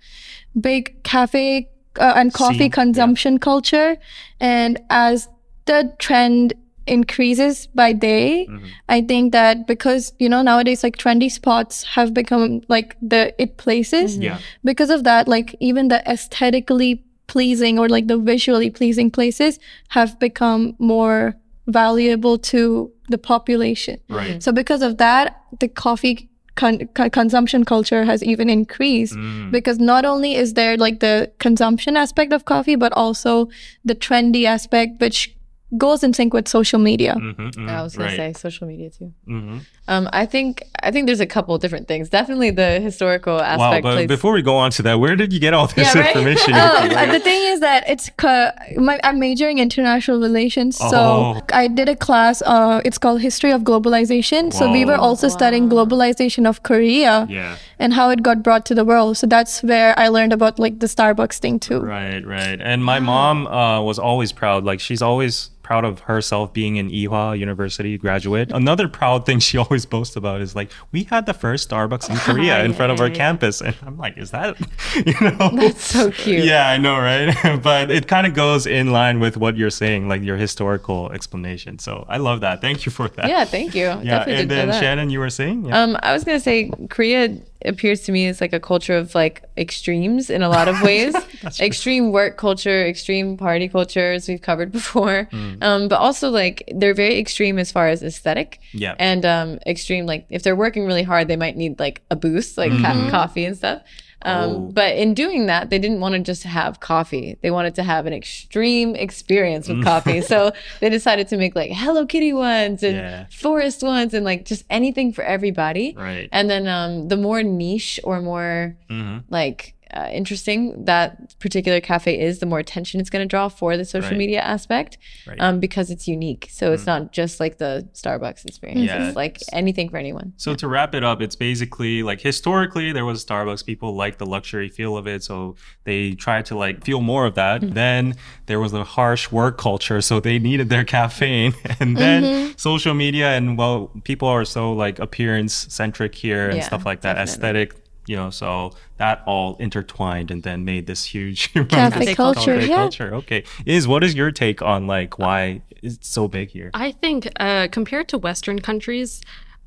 big 0.69 1.03
cafe 1.03 1.69
uh, 1.99 2.13
and 2.15 2.33
coffee 2.33 2.65
yeah. 2.65 2.69
consumption 2.69 3.37
culture, 3.39 3.97
and 4.39 4.79
as 4.89 5.27
the 5.65 5.93
trend 5.99 6.53
increases 6.87 7.67
by 7.75 7.91
day 7.91 8.47
Mm-hmm. 8.49 8.65
i 8.87 9.01
think 9.01 9.33
that 9.33 9.67
because 9.67 10.13
you 10.19 10.29
know 10.29 10.41
nowadays 10.41 10.83
like 10.83 10.95
trendy 10.97 11.29
spots 11.29 11.83
have 11.95 12.13
become 12.13 12.61
like 12.69 12.95
the 13.01 13.33
it 13.41 13.57
places 13.57 14.17
Yeah. 14.17 14.39
because 14.63 14.89
of 14.89 15.03
that 15.03 15.27
like 15.27 15.53
even 15.59 15.89
the 15.89 15.99
aesthetically 16.09 17.03
pleasing 17.27 17.77
or 17.77 17.89
like 17.89 18.07
the 18.07 18.17
visually 18.17 18.69
pleasing 18.69 19.11
places 19.11 19.59
have 19.89 20.17
become 20.17 20.75
more 20.79 21.35
valuable 21.67 22.37
to 22.37 22.89
the 23.09 23.17
population 23.17 23.99
Right. 24.09 24.41
so 24.41 24.53
because 24.53 24.81
of 24.81 24.97
that 24.97 25.41
the 25.59 25.67
coffee 25.67 26.29
con- 26.61 26.89
con- 26.99 27.09
consumption 27.11 27.63
culture 27.71 28.03
has 28.11 28.23
even 28.33 28.49
increased 28.49 29.15
Mm. 29.15 29.51
because 29.51 29.79
not 29.79 30.03
only 30.11 30.35
is 30.43 30.53
there 30.59 30.75
like 30.85 30.99
the 31.07 31.31
consumption 31.45 31.95
aspect 32.03 32.33
of 32.33 32.45
coffee 32.53 32.75
but 32.85 32.91
also 33.05 33.47
the 33.85 33.95
trendy 34.07 34.43
aspect 34.57 34.99
which 35.07 35.33
goes 35.77 36.01
in 36.01 36.13
sync 36.13 36.33
with 36.33 36.47
social 36.47 36.79
media 36.79 37.13
Mhm, 37.15 37.35
mhm, 37.35 37.69
I 37.69 37.81
was 37.83 37.95
gonna 37.97 38.09
right. 38.09 38.33
say 38.33 38.33
social 38.33 38.67
media 38.67 38.89
too. 38.89 39.11
Mhm. 39.27 39.59
Um, 39.89 40.07
I 40.13 40.25
think 40.25 40.63
I 40.81 40.91
think 40.91 41.07
there's 41.07 41.19
a 41.19 41.25
couple 41.25 41.53
of 41.55 41.59
different 41.61 41.87
things. 41.89 42.07
Definitely 42.09 42.51
the 42.51 42.79
historical 42.79 43.35
Wow, 43.35 43.43
aspect. 43.53 43.83
but 43.83 43.93
plays- 43.95 44.07
before 44.07 44.31
we 44.31 44.41
go 44.41 44.55
on 44.55 44.71
to 44.71 44.81
that, 44.83 44.99
where 45.01 45.15
did 45.17 45.33
you 45.33 45.39
get 45.41 45.53
all 45.53 45.67
this 45.67 45.93
Yeah, 45.93 45.99
right? 46.01 46.15
information? 46.15 46.53
Oh, 46.55 46.57
uh, 47.01 47.11
the 47.11 47.19
thing 47.19 47.41
is 47.53 47.59
that 47.59 47.83
it's 47.89 48.09
co- 48.17 48.51
my, 48.77 48.97
I'm 49.03 49.19
majoring 49.19 49.57
in 49.57 49.63
international 49.63 50.19
relations, 50.21 50.77
Oh. 50.81 50.89
so 50.89 51.41
I 51.51 51.67
did 51.67 51.89
a 51.89 51.95
class. 51.95 52.41
Uh, 52.45 52.79
it's 52.85 52.97
called 52.97 53.19
History 53.21 53.51
of 53.51 53.61
Globalization. 53.63 54.53
So 54.53 54.71
we 54.71 54.85
were 54.85 54.95
Whoa. 54.97 55.03
also 55.09 55.27
studying 55.27 55.67
globalization 55.69 56.47
of 56.47 56.63
Korea 56.63 57.27
yeah. 57.29 57.55
and 57.79 57.93
how 57.93 58.09
it 58.09 58.23
got 58.23 58.41
brought 58.43 58.65
to 58.67 58.75
the 58.75 58.85
world. 58.85 59.17
So 59.17 59.27
that's 59.27 59.61
where 59.63 59.97
I 59.99 60.07
learned 60.07 60.31
about 60.31 60.59
like 60.59 60.79
the 60.79 60.87
Starbucks 60.87 61.39
thing 61.39 61.59
too. 61.59 61.79
Right, 61.81 62.25
right. 62.25 62.59
And 62.61 62.83
my 62.85 62.99
mom 62.99 63.47
uh, 63.47 63.81
was 63.81 63.99
always 63.99 64.31
proud. 64.31 64.63
Like 64.63 64.79
she's 64.79 65.01
always 65.01 65.49
proud 65.67 65.83
of 65.83 65.99
herself 65.99 66.53
being 66.53 66.79
an 66.79 66.89
Ewha 66.89 67.37
University 67.37 67.97
graduate. 67.97 68.49
Another 68.53 68.87
proud 68.87 69.25
thing 69.25 69.37
she 69.39 69.57
always 69.63 69.85
boasts 69.85 70.15
about 70.15 70.39
is 70.39 70.55
like, 70.55 70.71
we 70.93 71.03
had 71.03 71.25
the 71.25 71.33
first 71.33 71.69
Starbucks 71.69 72.09
in 72.09 72.15
Korea 72.15 72.63
in 72.63 72.73
front 72.73 72.93
of 72.93 73.01
our 73.01 73.09
campus. 73.09 73.59
And 73.61 73.75
I'm 73.85 73.97
like, 73.97 74.17
is 74.17 74.31
that, 74.31 74.57
you 74.95 75.13
know? 75.19 75.49
That's 75.53 75.83
so 75.83 76.09
cute. 76.09 76.45
Yeah, 76.45 76.69
I 76.69 76.77
know, 76.77 76.97
right? 76.97 77.59
but 77.61 77.91
it 77.91 78.07
kind 78.07 78.25
of 78.25 78.33
goes 78.33 78.65
in 78.65 78.93
line 78.93 79.19
with 79.19 79.35
what 79.35 79.57
you're 79.57 79.69
saying, 79.69 80.07
like 80.07 80.23
your 80.23 80.37
historical 80.37 81.11
explanation. 81.11 81.79
So 81.79 82.05
I 82.07 82.15
love 82.15 82.39
that. 82.39 82.61
Thank 82.61 82.85
you 82.85 82.91
for 82.93 83.09
that. 83.09 83.27
Yeah, 83.27 83.43
thank 83.43 83.75
you. 83.75 83.87
Yeah. 83.87 84.19
Definitely 84.19 84.41
And 84.43 84.51
then. 84.51 84.81
Shannon, 84.81 85.09
you 85.09 85.19
were 85.19 85.29
saying? 85.29 85.65
Yeah. 85.65 85.83
Um, 85.83 85.97
I 86.01 86.13
was 86.13 86.23
gonna 86.23 86.39
say 86.39 86.71
Korea 86.89 87.37
appears 87.65 88.01
to 88.01 88.11
me 88.11 88.27
as 88.27 88.39
like 88.41 88.53
a 88.53 88.59
culture 88.59 88.95
of 88.95 89.15
like 89.15 89.43
extremes 89.57 90.29
in 90.29 90.41
a 90.41 90.49
lot 90.49 90.67
of 90.67 90.81
ways. 90.81 91.15
extreme 91.59 92.11
work 92.11 92.37
culture, 92.37 92.85
extreme 92.85 93.37
party 93.37 93.67
culture, 93.67 94.13
as 94.13 94.27
we've 94.27 94.41
covered 94.41 94.71
before. 94.71 95.27
Mm. 95.31 95.63
Um, 95.63 95.87
but 95.87 95.99
also 95.99 96.29
like 96.29 96.63
they're 96.73 96.93
very 96.93 97.19
extreme 97.19 97.57
as 97.57 97.71
far 97.71 97.87
as 97.87 98.03
aesthetic. 98.03 98.59
Yeah. 98.71 98.95
And 98.99 99.25
um, 99.25 99.59
extreme 99.65 100.05
like 100.05 100.25
if 100.29 100.43
they're 100.43 100.55
working 100.55 100.85
really 100.85 101.03
hard, 101.03 101.27
they 101.27 101.37
might 101.37 101.57
need 101.57 101.79
like 101.79 102.01
a 102.11 102.15
boost, 102.15 102.57
like 102.57 102.71
ca- 102.71 103.09
coffee 103.09 103.45
and 103.45 103.57
stuff. 103.57 103.81
Um, 104.27 104.37
Oh. 104.51 104.59
But 104.73 104.95
in 104.97 105.13
doing 105.13 105.45
that, 105.47 105.69
they 105.69 105.79
didn't 105.79 105.99
want 105.99 106.13
to 106.13 106.19
just 106.19 106.43
have 106.43 106.79
coffee. 106.79 107.37
They 107.41 107.49
wanted 107.51 107.75
to 107.75 107.83
have 107.83 108.05
an 108.05 108.13
extreme 108.13 108.95
experience 108.95 109.67
with 109.69 109.83
coffee. 109.83 110.21
So 110.21 110.51
they 110.81 110.89
decided 110.89 111.27
to 111.29 111.37
make 111.37 111.55
like 111.55 111.71
Hello 111.71 112.05
Kitty 112.05 112.33
ones 112.33 112.83
and 112.83 112.95
Yeah. 112.97 113.25
forest 113.31 113.81
ones 113.83 114.13
and 114.13 114.23
like 114.25 114.45
just 114.45 114.65
anything 114.69 115.13
for 115.13 115.23
everybody. 115.23 115.95
Right. 115.97 116.29
And 116.31 116.49
then 116.49 116.67
um, 116.67 117.07
the 117.07 117.17
more 117.17 117.41
niche 117.43 117.99
or 118.03 118.21
more 118.21 118.75
Mhm. 118.89 119.23
like 119.29 119.73
uh, 119.93 120.09
interesting 120.11 120.85
that 120.85 121.37
particular 121.39 121.79
cafe 121.81 122.19
is, 122.19 122.39
the 122.39 122.45
more 122.45 122.59
attention 122.59 122.99
it's 122.99 123.09
going 123.09 123.23
to 123.23 123.27
draw 123.27 123.47
for 123.49 123.77
the 123.77 123.85
social 123.85 124.09
Right. 124.11 124.17
media 124.17 124.41
aspect, 124.41 124.97
Right. 125.25 125.37
um, 125.39 125.59
because 125.59 125.89
it's 125.89 126.07
unique. 126.07 126.47
So 126.51 126.73
it's 126.73 126.85
not 126.85 127.11
just 127.11 127.39
like 127.39 127.57
the 127.57 127.87
Starbucks 127.93 128.45
experience. 128.45 128.81
Yeah. 128.87 129.07
It's 129.07 129.15
like 129.15 129.39
anything 129.53 129.89
for 129.89 129.97
anyone. 129.97 130.33
So 130.37 130.55
to 130.55 130.67
wrap 130.67 130.93
it 130.95 131.03
up, 131.03 131.21
it's 131.21 131.35
basically 131.35 132.03
like 132.03 132.21
historically 132.21 132.91
there 132.91 133.05
was 133.05 133.25
Starbucks. 133.25 133.65
People 133.65 133.95
liked 133.95 134.19
the 134.19 134.25
luxury 134.25 134.69
feel 134.69 134.97
of 134.97 135.07
it, 135.07 135.23
so 135.23 135.55
they 135.85 136.13
tried 136.13 136.45
to 136.47 136.57
like 136.57 136.83
feel 136.83 137.01
more 137.01 137.25
of 137.25 137.35
that. 137.35 137.61
Mm-hmm. 137.61 137.73
Then 137.73 138.15
there 138.47 138.59
was 138.59 138.73
a 138.73 138.83
harsh 138.83 139.31
work 139.31 139.57
culture, 139.57 140.01
so 140.01 140.19
they 140.19 140.39
needed 140.39 140.69
their 140.69 140.83
caffeine. 140.95 141.53
And 141.79 141.97
then 141.97 142.23
Mm-hmm. 142.23 142.51
social 142.57 142.93
media 142.93 143.29
and 143.37 143.57
well, 143.57 143.91
people 144.03 144.27
are 144.27 144.43
so 144.45 144.73
like 144.73 144.99
appearance 144.99 145.53
centric 145.69 146.15
here 146.15 146.47
and 146.49 146.57
Yeah, 146.57 146.63
stuff 146.63 146.85
like 146.85 147.01
that, 147.01 147.13
definitely. 147.13 147.33
aesthetic. 147.33 147.73
You 148.07 148.15
know, 148.15 148.29
so 148.29 148.71
that 148.97 149.21
all 149.25 149.55
intertwined 149.57 150.31
and 150.31 150.43
then 150.43 150.65
made 150.65 150.87
this 150.87 151.03
huge 151.03 151.53
Cafe 151.53 151.69
Cafe 151.69 152.15
culture, 152.15 152.55
cafe 152.55 152.69
yeah. 152.69 152.75
culture. 152.75 153.15
Okay, 153.15 153.43
is 153.65 153.87
what 153.87 154.03
is 154.03 154.15
your 154.15 154.31
take 154.31 154.61
on 154.61 154.87
like 154.87 155.19
why 155.19 155.61
it's 155.83 156.07
so 156.07 156.27
big 156.27 156.49
here? 156.49 156.71
I 156.73 156.91
think 156.91 157.29
uh, 157.39 157.67
compared 157.71 158.07
to 158.09 158.17
Western 158.17 158.59
countries, 158.59 159.21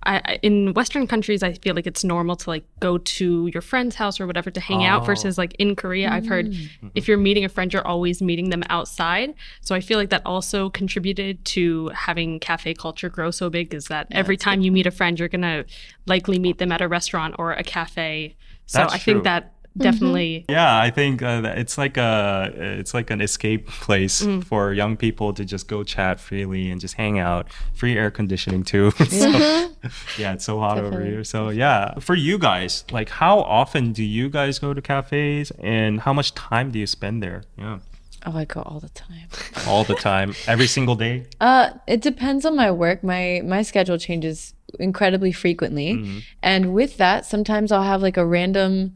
I, 0.06 0.38
in 0.42 0.72
Western 0.72 1.06
countries, 1.06 1.42
I 1.42 1.52
feel 1.52 1.74
like 1.74 1.86
it's 1.86 2.02
normal 2.02 2.34
to 2.36 2.48
like 2.50 2.64
go 2.80 2.96
to 2.96 3.46
your 3.48 3.60
friend's 3.60 3.96
house 3.96 4.18
or 4.18 4.26
whatever 4.26 4.50
to 4.50 4.60
hang 4.60 4.84
out. 4.84 5.02
Oh. 5.02 5.04
Versus 5.04 5.36
like 5.36 5.54
in 5.58 5.76
Korea, 5.76 6.10
I've 6.10 6.26
heard 6.26 6.46
Mm-hmm. 6.50 6.88
if 6.94 7.06
you're 7.06 7.18
meeting 7.18 7.44
a 7.44 7.48
friend, 7.50 7.70
you're 7.72 7.86
always 7.86 8.22
meeting 8.22 8.48
them 8.48 8.62
outside. 8.70 9.34
So 9.60 9.74
I 9.74 9.80
feel 9.80 9.98
like 9.98 10.08
that 10.10 10.22
also 10.24 10.70
contributed 10.70 11.44
to 11.46 11.88
having 11.88 12.40
cafe 12.40 12.72
culture 12.72 13.10
grow 13.10 13.30
so 13.30 13.50
big. 13.50 13.74
Is 13.74 13.86
that 13.86 14.06
every 14.10 14.36
time 14.38 14.62
you 14.62 14.72
meet 14.72 14.86
a 14.86 14.90
friend, 14.90 15.18
you're 15.18 15.28
gonna 15.28 15.64
likely 16.06 16.38
meet 16.38 16.56
them 16.58 16.72
at 16.72 16.80
a 16.80 16.88
restaurant 16.88 17.34
or 17.38 17.52
a 17.52 17.62
cafe. 17.62 18.36
So 18.66 18.78
That's 18.78 18.94
I 18.94 18.98
true. 18.98 19.12
think 19.14 19.24
that 19.24 19.52
definitely. 19.76 20.44
Yeah, 20.48 20.78
I 20.78 20.90
think 20.90 21.22
uh, 21.22 21.42
it's 21.56 21.78
like 21.78 21.96
a 21.96 22.52
it's 22.56 22.94
like 22.94 23.10
an 23.10 23.20
escape 23.20 23.68
place 23.68 24.22
Mm. 24.22 24.44
for 24.44 24.72
young 24.72 24.96
people 24.96 25.32
to 25.34 25.44
just 25.44 25.68
go 25.68 25.82
chat 25.84 26.20
freely 26.20 26.70
and 26.70 26.80
just 26.80 26.94
hang 26.94 27.18
out. 27.18 27.46
Free 27.74 27.96
air 27.96 28.10
conditioning 28.10 28.62
too. 28.64 28.90
so, 29.08 29.28
yeah, 30.18 30.32
it's 30.34 30.44
so 30.44 30.58
hot 30.60 30.78
over 30.78 31.00
here. 31.04 31.24
So 31.24 31.48
yeah, 31.50 31.98
for 32.00 32.14
you 32.14 32.38
guys, 32.38 32.84
like 32.90 33.08
how 33.08 33.40
often 33.40 33.92
do 33.92 34.04
you 34.04 34.28
guys 34.28 34.58
go 34.58 34.74
to 34.74 34.82
cafes 34.82 35.50
and 35.60 36.00
how 36.00 36.12
much 36.12 36.34
time 36.34 36.70
do 36.70 36.78
you 36.78 36.86
spend 36.86 37.22
there? 37.22 37.42
Yeah, 37.56 37.78
Oh, 38.26 38.36
I 38.36 38.44
go 38.44 38.60
all 38.62 38.80
the 38.80 38.90
time. 38.90 39.28
all 39.66 39.84
the 39.84 39.94
time, 39.94 40.34
every 40.46 40.66
single 40.66 40.94
day. 40.94 41.24
Uh, 41.40 41.70
it 41.86 42.02
depends 42.02 42.44
on 42.44 42.54
my 42.54 42.70
work. 42.70 43.02
My 43.02 43.40
my 43.44 43.62
schedule 43.62 43.96
changes 43.96 44.52
incredibly 44.78 45.32
frequently, 45.32 45.94
Mm-hmm. 45.94 46.18
and 46.42 46.74
with 46.74 46.96
that, 46.98 47.24
sometimes 47.24 47.72
I'll 47.72 47.82
have 47.82 48.02
like 48.02 48.18
a 48.18 48.26
random 48.26 48.94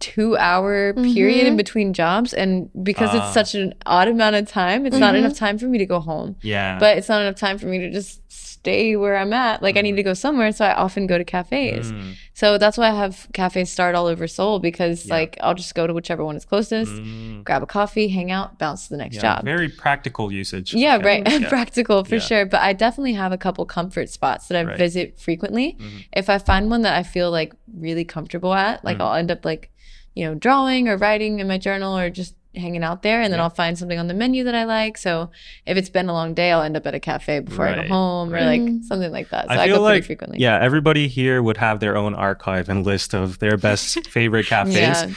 two 0.00 0.36
hour 0.36 0.92
period 0.94 1.46
in 1.46 1.56
between 1.56 1.92
jobs, 1.92 2.32
and 2.34 2.68
because 2.82 3.10
Ah. 3.12 3.24
it's 3.24 3.34
such 3.34 3.54
an 3.54 3.74
odd 3.86 4.08
amount 4.08 4.36
of 4.36 4.48
time, 4.48 4.86
it's 4.86 4.96
not 4.96 5.14
enough 5.14 5.34
time 5.34 5.58
for 5.58 5.66
me 5.66 5.78
to 5.78 5.86
go 5.86 6.00
home. 6.00 6.36
Yeah, 6.42 6.78
But 6.78 6.98
it's 6.98 7.08
not 7.08 7.22
enough 7.22 7.36
time 7.36 7.58
for 7.58 7.66
me 7.66 7.78
to 7.78 7.90
just 7.90 8.20
stay 8.28 8.96
where 8.96 9.16
I'm 9.16 9.32
at. 9.32 9.62
Like 9.62 9.76
I 9.76 9.80
need 9.80 9.94
to 9.96 10.02
go 10.02 10.12
somewhere, 10.12 10.50
so 10.52 10.64
I 10.64 10.74
often 10.74 11.06
go 11.06 11.16
to 11.18 11.24
cafes. 11.24 11.92
Mm. 11.92 12.14
So 12.34 12.58
that's 12.58 12.76
why 12.76 12.88
I 12.90 12.94
have 12.94 13.28
cafes 13.32 13.70
start 13.70 13.94
all 13.94 14.06
over 14.06 14.26
Seoul 14.26 14.58
because 14.58 15.08
like 15.08 15.38
I'll 15.40 15.54
just 15.54 15.74
go 15.74 15.86
to 15.86 15.94
whichever 15.94 16.24
one 16.24 16.34
is 16.36 16.44
closest, 16.44 16.92
Mm. 16.92 17.44
grab 17.44 17.62
a 17.62 17.66
coffee, 17.66 18.08
hang 18.08 18.30
out, 18.32 18.58
bounce 18.58 18.84
to 18.88 18.90
the 18.90 18.96
next 18.98 19.16
yeah, 19.16 19.22
job. 19.36 19.44
very 19.44 19.68
practical 19.68 20.32
usage. 20.32 20.74
of 20.74 20.80
Yeah, 20.80 20.96
right. 20.96 21.22
Yeah. 21.26 21.48
Practical 21.56 22.02
for 22.04 22.16
Yeah. 22.16 22.20
sure. 22.20 22.44
But 22.46 22.60
I 22.60 22.72
definitely 22.72 23.14
have 23.14 23.30
a 23.32 23.38
couple 23.38 23.64
comfort 23.66 24.10
spots 24.10 24.48
that 24.48 24.56
I 24.58 24.62
Right. 24.64 24.70
Mm-hmm. 24.72 24.78
visit 24.78 25.18
frequently. 25.20 25.78
If 26.12 26.28
I 26.28 26.38
find 26.38 26.68
one 26.68 26.82
that 26.82 26.94
I 26.96 27.04
feel 27.04 27.30
like 27.30 27.54
really 27.72 28.04
comfortable 28.04 28.52
at, 28.52 28.84
like 28.84 28.98
Mm. 28.98 29.02
I'll 29.02 29.14
end 29.14 29.30
up 29.30 29.44
like, 29.44 29.70
you 30.16 30.24
know, 30.26 30.34
drawing 30.34 30.88
or 30.88 30.96
writing 30.96 31.38
in 31.38 31.46
my 31.46 31.58
journal 31.58 31.96
or 31.96 32.10
just 32.10 32.34
hanging 32.54 32.82
out 32.82 33.02
there 33.02 33.20
and 33.20 33.30
then 33.30 33.38
Yeah. 33.38 33.44
I'll 33.44 33.50
find 33.50 33.76
something 33.78 33.98
on 33.98 34.06
the 34.06 34.14
menu 34.14 34.42
that 34.44 34.54
I 34.54 34.64
like. 34.64 34.96
So 34.96 35.30
if 35.66 35.76
it's 35.76 35.90
been 35.90 36.08
a 36.08 36.14
long 36.14 36.32
day, 36.32 36.50
I'll 36.52 36.62
end 36.62 36.74
up 36.74 36.86
at 36.86 36.94
a 36.94 36.98
cafe 37.00 37.40
before 37.40 37.68
I 37.68 37.82
go 37.82 37.88
home 37.88 38.32
or 38.32 38.40
like 38.40 38.62
Mm. 38.62 38.82
something 38.84 39.12
like 39.12 39.28
that. 39.28 39.44
So 39.48 39.52
I 39.52 39.64
I, 39.64 39.66
feel 39.66 39.76
go 39.76 39.82
pretty 39.84 39.98
like 39.98 40.04
frequently. 40.06 40.38
yeah, 40.40 40.58
everybody 40.58 41.06
here 41.06 41.42
would 41.42 41.58
have 41.58 41.80
their 41.80 41.98
own 41.98 42.14
archive 42.14 42.70
and 42.70 42.86
list 42.86 43.12
of 43.14 43.40
their 43.40 43.58
best 43.58 44.08
favorite 44.08 44.46
cafes. 44.46 44.74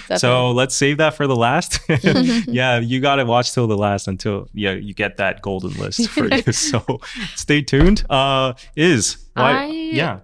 Yeah, 0.09 0.17
so 0.17 0.51
let's 0.51 0.75
save 0.75 0.97
that 0.97 1.13
for 1.13 1.27
the 1.27 1.35
last. 1.37 1.79
yeah, 2.45 2.79
you 2.79 2.99
got 2.99 3.15
to 3.15 3.23
watch 3.25 3.53
till 3.53 3.67
the 3.67 3.77
last 3.77 4.09
until 4.09 4.49
yeah 4.53 4.73
you 4.73 4.93
get 4.93 5.15
that 5.15 5.41
golden 5.41 5.71
list 5.79 6.09
for 6.09 6.27
you. 6.27 6.51
So 6.51 6.99
stay 7.37 7.61
tuned. 7.61 8.03
Uh, 8.09 8.51
is 8.75 9.15
why? 9.35 9.63
I- 9.63 9.65
yeah, 9.67 10.19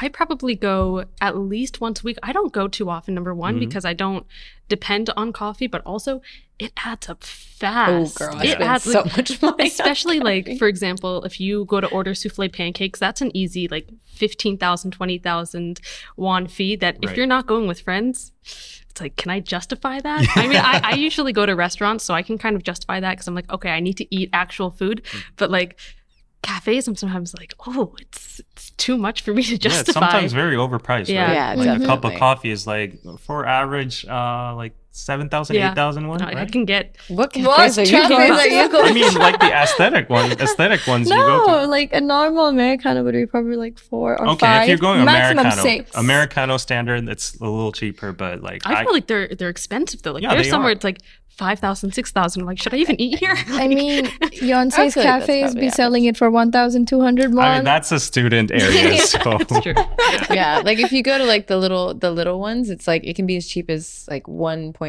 I 0.00 0.08
probably 0.08 0.54
go 0.54 1.04
at 1.20 1.36
least 1.36 1.80
once 1.80 2.00
a 2.00 2.04
week. 2.04 2.18
I 2.22 2.32
don't 2.32 2.52
go 2.52 2.68
too 2.68 2.88
often, 2.88 3.14
number 3.14 3.34
one, 3.34 3.56
Mhm. 3.56 3.60
because 3.60 3.84
I 3.84 3.94
don't 3.94 4.24
depend 4.68 5.10
on 5.16 5.32
coffee, 5.32 5.66
but 5.66 5.82
also 5.84 6.22
it 6.58 6.72
adds 6.84 7.08
up 7.08 7.24
fast. 7.24 7.90
Oh 7.90 8.04
fast. 8.06 8.18
girl, 8.18 8.40
it 8.40 8.60
adds 8.60 8.84
so 8.84 9.00
like, 9.02 9.16
much 9.16 9.42
money. 9.42 9.66
especially 9.66 10.20
like 10.20 10.58
for 10.58 10.68
example 10.68 11.24
if 11.24 11.40
you 11.40 11.64
go 11.64 11.80
to 11.80 11.88
order 11.88 12.14
souffle 12.14 12.48
pancakes 12.48 12.98
that's 13.00 13.20
an 13.20 13.30
easy 13.36 13.66
like 13.68 13.88
15,000 14.06 14.90
20,000 14.90 15.80
won 16.16 16.46
fee 16.48 16.76
that 16.76 16.96
if 17.02 17.08
Right. 17.10 17.16
you're 17.16 17.26
not 17.26 17.46
going 17.46 17.66
with 17.68 17.80
friends 17.80 18.32
it's 18.90 19.00
like 19.00 19.14
can 19.16 19.30
I 19.30 19.40
justify 19.40 20.00
that 20.00 20.26
I 20.36 20.46
mean 20.48 20.56
I, 20.58 20.80
I 20.84 20.94
usually 20.94 21.32
go 21.32 21.46
to 21.46 21.54
restaurants 21.54 22.04
so 22.04 22.12
I 22.14 22.22
can 22.22 22.38
kind 22.38 22.56
of 22.56 22.62
justify 22.64 22.98
that 23.00 23.12
because 23.12 23.26
I'm 23.28 23.34
like 23.36 23.50
okay 23.52 23.70
I 23.70 23.80
need 23.80 23.96
to 23.98 24.14
eat 24.14 24.28
actual 24.32 24.70
food 24.70 25.02
Mm. 25.12 25.22
but 25.36 25.50
like 25.50 25.78
cafes 26.42 26.86
I'm 26.86 26.94
sometimes 26.96 27.34
like 27.34 27.54
oh 27.66 27.94
it's 28.00 28.40
it's 28.40 28.47
too 28.78 28.96
much 28.96 29.20
for 29.22 29.34
me 29.34 29.42
to 29.42 29.52
yeah, 29.52 29.58
justify 29.58 29.80
it's 29.80 29.92
sometimes 29.92 30.32
very 30.32 30.56
overpriced. 30.56 31.08
Yeah. 31.08 31.26
right? 31.26 31.58
Yeah, 31.58 31.72
like 31.72 31.82
a 31.82 31.84
cup 31.84 32.04
of 32.04 32.14
coffee 32.14 32.50
is 32.50 32.66
like 32.66 32.98
for 33.20 33.44
average, 33.44 34.06
uh, 34.06 34.54
like 34.56 34.74
seven 34.98 35.28
thousand, 35.28 35.56
Yeah. 35.56 35.70
eight 35.70 35.74
thousand 35.74 36.08
one. 36.08 36.20
I, 36.22 36.30
I 36.30 36.34
right? 36.34 36.52
can 36.52 36.64
get 36.64 36.96
what 37.08 37.34
What 37.36 37.56
cafes 37.56 37.78
are 37.78 37.82
you 37.84 37.90
cafes 37.90 38.08
going 38.08 38.30
are 38.32 38.42
to? 38.42 38.54
you 38.54 38.68
going 38.68 38.90
I 38.90 38.92
mean, 38.92 39.14
like 39.14 39.38
the 39.40 39.52
aesthetic 39.52 40.08
ones, 40.10 40.32
aesthetic 40.40 40.86
ones 40.86 41.08
you 41.08 41.16
go 41.16 41.46
to. 41.46 41.52
No, 41.52 41.66
like 41.68 41.92
a 41.92 42.00
normal 42.00 42.46
Americano 42.48 43.04
would 43.04 43.14
be 43.14 43.26
probably 43.26 43.56
like 43.56 43.78
four 43.78 44.20
or 44.20 44.28
Okay, 44.30 44.46
five. 44.46 44.62
if 44.62 44.68
you're 44.68 44.78
going 44.78 45.04
maximum 45.04 45.46
Americano, 45.46 45.62
six. 45.62 45.94
Americano 45.96 46.56
standard, 46.56 47.08
it's 47.08 47.34
a 47.36 47.44
little 47.44 47.72
cheaper, 47.72 48.12
but 48.12 48.42
like 48.42 48.62
I 48.66 48.82
feel 48.84 48.92
like 48.92 49.06
they're 49.06 49.28
they're 49.28 49.48
expensive 49.48 50.02
though 50.02 50.12
like 50.12 50.22
Yeah, 50.22 50.34
there's 50.34 50.50
somewhere 50.50 50.70
are. 50.70 50.72
it's 50.72 50.84
like 50.84 50.98
5,000 51.38 51.92
6,000 51.92 52.44
like 52.46 52.60
should 52.60 52.74
I 52.74 52.78
even 52.78 53.00
eat 53.00 53.20
here 53.20 53.36
I 53.46 53.68
mean, 53.68 54.06
I 54.06 54.10
Yonsei's 54.42 54.94
feel 54.94 55.04
like 55.04 55.20
that's 55.20 55.26
cafes 55.26 55.42
probably 55.52 55.60
be 55.60 55.70
selling 55.70 56.04
it 56.06 56.16
for 56.16 56.30
one 56.32 56.50
thousand 56.50 56.88
two 56.88 57.00
hundred 57.00 57.32
won. 57.32 57.44
I 57.44 57.54
mean, 57.58 57.64
that's 57.64 57.92
a 57.92 58.00
student 58.00 58.50
area, 58.50 58.98
so 59.12 59.20
It's 59.40 59.60
true. 59.60 59.74
yeah, 60.34 60.62
like 60.64 60.80
if 60.80 60.90
you 60.90 61.00
go 61.04 61.16
to 61.16 61.24
like 61.24 61.46
the 61.46 61.56
little 61.56 61.94
the 61.94 62.10
little 62.10 62.40
ones, 62.40 62.70
it's 62.70 62.88
like 62.88 63.04
it 63.04 63.14
can 63.14 63.24
be 63.26 63.36
as 63.36 63.46
cheap 63.46 63.70
as 63.70 64.04
like 64.10 64.24
1.5. 64.24 64.87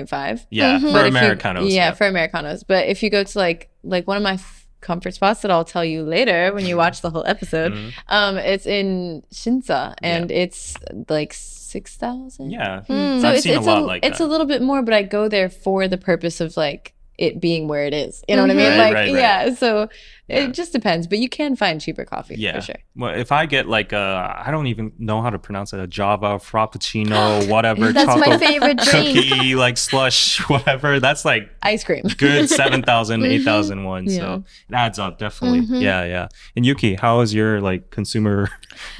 yeah, 0.50 0.78
Mhm. 0.80 0.92
for 0.92 0.98
if 1.06 1.14
you- 1.14 1.18
Americanos. 1.20 1.74
yeah, 1.74 1.92
for 1.92 2.08
Americanos. 2.08 2.64
But 2.64 2.88
if 2.88 3.02
you 3.04 3.10
go 3.10 3.24
to 3.24 3.38
like 3.38 3.70
like 3.84 4.08
one 4.08 4.18
of 4.18 4.24
my 4.24 4.34
f- 4.34 4.68
comfort 4.82 5.14
spots 5.14 5.42
that 5.42 5.52
I'll 5.52 5.66
tell 5.66 5.84
you 5.84 6.04
later 6.04 6.54
when 6.54 6.66
you 6.66 6.78
watch 6.78 7.02
the 7.02 7.10
whole 7.10 7.26
episode, 7.28 7.74
Mhm. 7.74 7.92
um, 8.08 8.38
it's 8.38 8.66
in 8.66 9.24
Shinsa 9.34 9.94
and 10.02 10.32
it's 10.32 10.76
like 11.10 11.34
six 11.34 11.96
thousand. 11.98 12.52
yeah. 12.52 12.82
Hmm. 12.84 13.20
So 13.20 13.28
I've 13.30 13.36
it's 13.36 13.44
seen 13.44 13.56
a 13.56 13.58
it's 13.58 13.68
lot 13.68 13.78
a 13.80 13.82
like 13.82 14.06
it's 14.06 14.18
that. 14.20 14.24
a 14.24 14.28
little 14.28 14.46
bit 14.48 14.62
more, 14.62 14.82
but 14.82 14.94
I 14.94 15.04
go 15.04 15.28
there 15.28 15.50
for 15.50 15.88
the 15.88 15.98
purpose 15.98 16.40
of 16.42 16.56
like 16.58 16.94
it 17.18 17.42
being 17.42 17.68
where 17.68 17.84
it 17.86 17.94
is. 17.94 18.24
You 18.30 18.38
know 18.38 18.44
what 18.44 18.52
I 18.52 18.54
Mhm. 18.54 18.58
mean? 18.58 18.70
Right, 18.70 18.78
like, 18.78 18.94
right, 18.94 19.14
right. 19.14 19.20
yeah. 19.20 19.54
So 19.54 19.90
Yeah. 20.30 20.40
it 20.46 20.54
just 20.54 20.72
depends, 20.74 21.08
but 21.08 21.18
you 21.18 21.30
can 21.30 21.56
find 21.56 21.82
cheaper 21.82 22.06
coffee 22.06 22.36
Yeah. 22.38 22.56
for 22.56 22.62
sure. 22.62 22.76
Well, 22.96 23.14
if 23.16 23.32
I 23.32 23.46
get 23.46 23.68
like 23.68 23.92
a, 23.94 24.42
I 24.46 24.52
don't 24.52 24.68
even 24.68 24.92
know 25.00 25.22
how 25.22 25.30
to 25.30 25.40
pronounce 25.40 25.74
it, 25.74 25.80
a 25.80 25.88
Java 25.88 26.38
Frappuccino, 26.38 27.50
whatever, 27.54 27.92
That's 27.92 28.08
my 28.08 28.26
chocolate 28.26 28.40
favorite 28.40 28.78
drink. 28.80 29.18
cookie, 29.18 29.56
like 29.66 29.78
slush, 29.78 30.38
whatever. 30.50 31.00
That's 31.00 31.26
like 31.26 31.50
Ice 31.64 31.84
cream. 31.84 32.04
good 32.18 32.50
7,000, 32.62 33.22
Mhm. 33.22 33.30
8,000 33.42 33.84
one. 33.84 34.06
Yeah. 34.06 34.18
So 34.20 34.44
it 34.70 34.76
adds 34.76 35.00
up, 35.00 35.18
definitely. 35.18 35.62
Mhm. 35.62 35.82
Yeah, 35.82 36.04
yeah. 36.06 36.28
And 36.56 36.66
Yuki, 36.66 36.96
how 36.96 37.22
is 37.22 37.34
your 37.34 37.62
like 37.62 37.90
consumer 37.90 38.50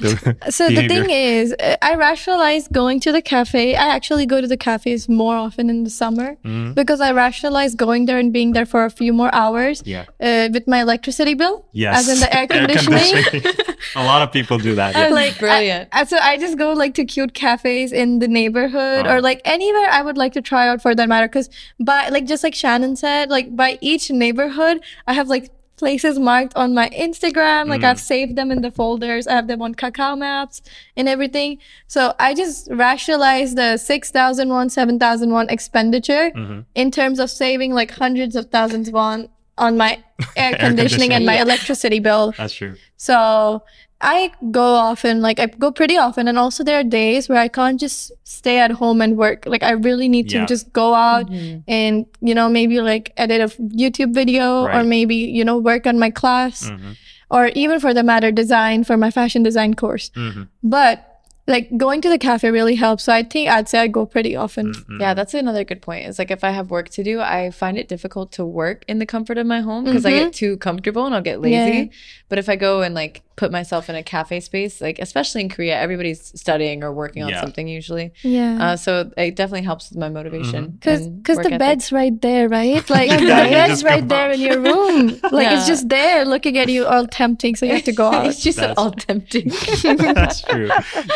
So 0.50 0.68
the 0.68 0.86
thing 0.88 1.08
is, 1.10 1.54
uh, 1.60 1.76
I 1.82 1.94
rationalize 1.94 2.68
going 2.68 3.00
to 3.00 3.12
the 3.12 3.22
cafe. 3.22 3.74
I 3.74 3.88
actually 3.96 4.26
go 4.26 4.40
to 4.40 4.46
the 4.46 4.56
cafes 4.56 5.08
more 5.08 5.36
often 5.36 5.70
in 5.70 5.84
the 5.84 5.90
summer 5.90 6.36
Mhm. 6.44 6.74
because 6.74 7.00
I 7.00 7.12
rationalize 7.12 7.74
going 7.74 8.06
there 8.06 8.18
and 8.18 8.32
being 8.32 8.52
there 8.52 8.66
for 8.66 8.84
a 8.84 8.90
few 8.90 9.12
more 9.12 9.30
hours 9.34 9.82
Yeah. 9.84 10.04
uh, 10.20 10.48
with 10.52 10.66
my 10.66 10.80
electricity 10.80 11.19
bill. 11.34 11.64
Yes. 11.72 12.08
As 12.08 12.08
in 12.14 12.20
the 12.20 12.36
air 12.36 12.46
conditioning. 12.56 12.98
conditioning. 13.24 13.76
a 13.96 14.04
lot 14.04 14.22
of 14.22 14.32
people 14.32 14.58
do 14.58 14.74
that. 14.74 14.94
Yeah. 14.94 15.08
like 15.08 15.38
brilliant. 15.38 15.88
I, 15.92 16.04
so 16.04 16.16
I 16.18 16.36
just 16.38 16.56
go 16.58 16.72
like 16.72 16.94
to 16.94 17.04
cute 17.04 17.34
cafes 17.34 17.92
in 17.92 18.18
the 18.18 18.28
neighborhood 18.28 19.06
Oh. 19.06 19.14
or 19.14 19.20
like 19.20 19.40
anywhere 19.44 19.88
I 19.90 20.02
would 20.02 20.16
like 20.18 20.32
to 20.34 20.42
try 20.42 20.68
out 20.68 20.80
for 20.82 20.94
that 20.94 21.08
matter. 21.08 21.28
Because 21.28 21.48
by 21.78 22.08
like 22.08 22.26
just 22.26 22.42
like 22.42 22.54
Shannon 22.54 22.96
said, 22.96 23.30
like 23.30 23.54
by 23.54 23.78
each 23.80 24.10
neighborhood, 24.10 24.82
I 25.06 25.12
have 25.14 25.28
like 25.28 25.50
places 25.76 26.18
marked 26.18 26.52
on 26.56 26.74
my 26.74 26.90
Instagram. 26.90 27.66
Like 27.68 27.80
Mm. 27.80 27.84
I've 27.90 28.00
saved 28.00 28.36
them 28.36 28.50
in 28.50 28.60
the 28.60 28.70
folders. 28.70 29.26
I 29.26 29.32
have 29.32 29.46
them 29.48 29.62
on 29.62 29.74
Kakao 29.74 30.18
Maps 30.18 30.60
and 30.94 31.08
everything. 31.08 31.56
So 31.86 32.12
I 32.18 32.34
just 32.34 32.68
rationalize 32.70 33.54
the 33.54 33.78
six 33.78 34.10
thousand 34.10 34.50
won, 34.50 34.68
seven 34.68 34.98
thousand 34.98 35.30
won 35.30 35.48
expenditure 35.48 36.30
Mhm. 36.36 36.64
in 36.74 36.90
terms 36.90 37.18
of 37.18 37.30
saving 37.30 37.72
like 37.72 37.92
hundreds 37.92 38.36
of 38.36 38.50
thousands 38.50 38.90
won 38.90 39.28
on 39.60 39.76
my 39.76 39.90
air, 40.36 40.52
Air 40.52 40.56
conditioning 40.58 41.12
and 41.12 41.24
my 41.26 41.36
conditioning. 41.36 41.48
electricity 41.48 42.00
bill. 42.00 42.32
That's 42.36 42.54
true. 42.54 42.74
So 42.96 43.62
I 44.02 44.32
go 44.50 44.64
often, 44.64 45.20
like 45.20 45.38
I 45.38 45.46
go 45.46 45.70
pretty 45.70 45.96
often, 45.98 46.26
and 46.26 46.38
also 46.38 46.64
there 46.64 46.80
are 46.80 46.84
days 46.84 47.28
where 47.28 47.38
I 47.38 47.48
can't 47.48 47.78
just 47.78 48.12
stay 48.24 48.58
at 48.58 48.70
home 48.72 49.02
and 49.02 49.16
work. 49.18 49.44
Like 49.46 49.62
I 49.62 49.72
really 49.72 50.08
need 50.08 50.30
to 50.30 50.38
Yeah. 50.38 50.46
just 50.46 50.72
go 50.72 50.94
out 50.94 51.28
Mhm. 51.28 51.62
and 51.68 52.06
you 52.22 52.34
know 52.34 52.48
maybe 52.48 52.80
like 52.80 53.12
edit 53.16 53.40
a 53.42 53.48
YouTube 53.84 54.14
video 54.14 54.64
or 54.64 54.82
maybe 54.84 55.16
you 55.16 55.44
know 55.44 55.58
work 55.58 55.86
on 55.86 55.98
my 55.98 56.08
class 56.10 56.70
Mhm. 56.70 56.96
or 57.30 57.48
even 57.54 57.78
for 57.78 57.92
the 57.92 58.02
matter 58.02 58.32
design 58.32 58.84
for 58.84 58.96
my 58.96 59.10
fashion 59.10 59.42
design 59.42 59.74
course. 59.74 60.10
Mhm. 60.16 60.48
But 60.62 61.04
like 61.50 61.76
going 61.76 62.00
to 62.02 62.08
the 62.08 62.18
cafe 62.18 62.50
really 62.50 62.76
helps. 62.76 63.04
So 63.04 63.12
I 63.12 63.22
think 63.22 63.50
I'd 63.50 63.68
say 63.68 63.80
I 63.80 63.86
go 63.88 64.06
pretty 64.06 64.36
often. 64.36 64.72
Mhm. 64.72 65.00
Yeah, 65.00 65.14
that's 65.14 65.34
another 65.34 65.64
good 65.64 65.82
point. 65.82 66.06
It's 66.06 66.18
like 66.18 66.30
if 66.30 66.42
I 66.44 66.50
have 66.50 66.70
work 66.70 66.88
to 66.90 67.04
do, 67.04 67.20
I 67.20 67.50
find 67.50 67.76
it 67.76 67.88
difficult 67.88 68.32
to 68.32 68.44
work 68.44 68.84
in 68.88 68.98
the 68.98 69.06
comfort 69.06 69.36
of 69.36 69.46
my 69.46 69.60
home 69.60 69.84
because 69.84 70.06
I 70.06 70.10
get 70.10 70.32
too 70.32 70.56
comfortable 70.56 71.04
and 71.06 71.14
I'll 71.14 71.20
get 71.20 71.40
lazy. 71.40 71.56
Mm-hmm. 71.56 71.78
Yeah. 71.78 71.98
But 72.28 72.38
if 72.38 72.48
I 72.48 72.56
go 72.56 72.82
and 72.82 72.94
like 72.94 73.22
put 73.40 73.50
myself 73.50 73.88
in 73.90 73.96
a 73.96 74.02
cafe 74.02 74.38
space, 74.40 74.74
like 74.86 74.98
especially 74.98 75.40
in 75.40 75.48
Korea, 75.48 75.74
everybody's 75.80 76.20
studying 76.38 76.84
or 76.84 76.92
working 76.92 77.22
on 77.22 77.30
Yeah. 77.30 77.40
something 77.40 77.66
usually. 77.66 78.12
Yeah. 78.22 78.52
Uh, 78.64 78.76
so 78.76 79.10
it 79.16 79.34
definitely 79.34 79.62
helps 79.70 79.84
with 79.90 79.98
my 79.98 80.10
motivation. 80.18 80.78
Cause, 80.82 81.00
and 81.06 81.24
cause 81.24 81.38
the 81.38 81.46
ethic. 81.46 81.58
bed's 81.58 81.86
right 82.00 82.16
there, 82.20 82.48
right? 82.48 82.84
Like 82.96 83.08
Yeah, 83.10 83.16
the 83.44 83.50
bed's 83.58 83.82
right 83.82 84.06
there 84.06 84.28
out. 84.28 84.34
in 84.34 84.40
your 84.48 84.60
room. 84.60 85.18
Like 85.38 85.48
it's 85.56 85.66
just 85.66 85.88
there, 85.88 86.24
looking 86.34 86.58
at 86.58 86.68
you, 86.68 86.84
all 86.86 87.06
tempting. 87.06 87.56
So 87.56 87.64
you 87.66 87.72
have 87.78 87.84
to 87.84 87.92
go 88.02 88.06
out. 88.14 88.26
it's 88.26 88.42
just 88.42 88.58
That's- 88.58 88.76
all 88.76 88.90
tempting. 88.92 89.48
That's 89.48 90.42
true. 90.42 90.68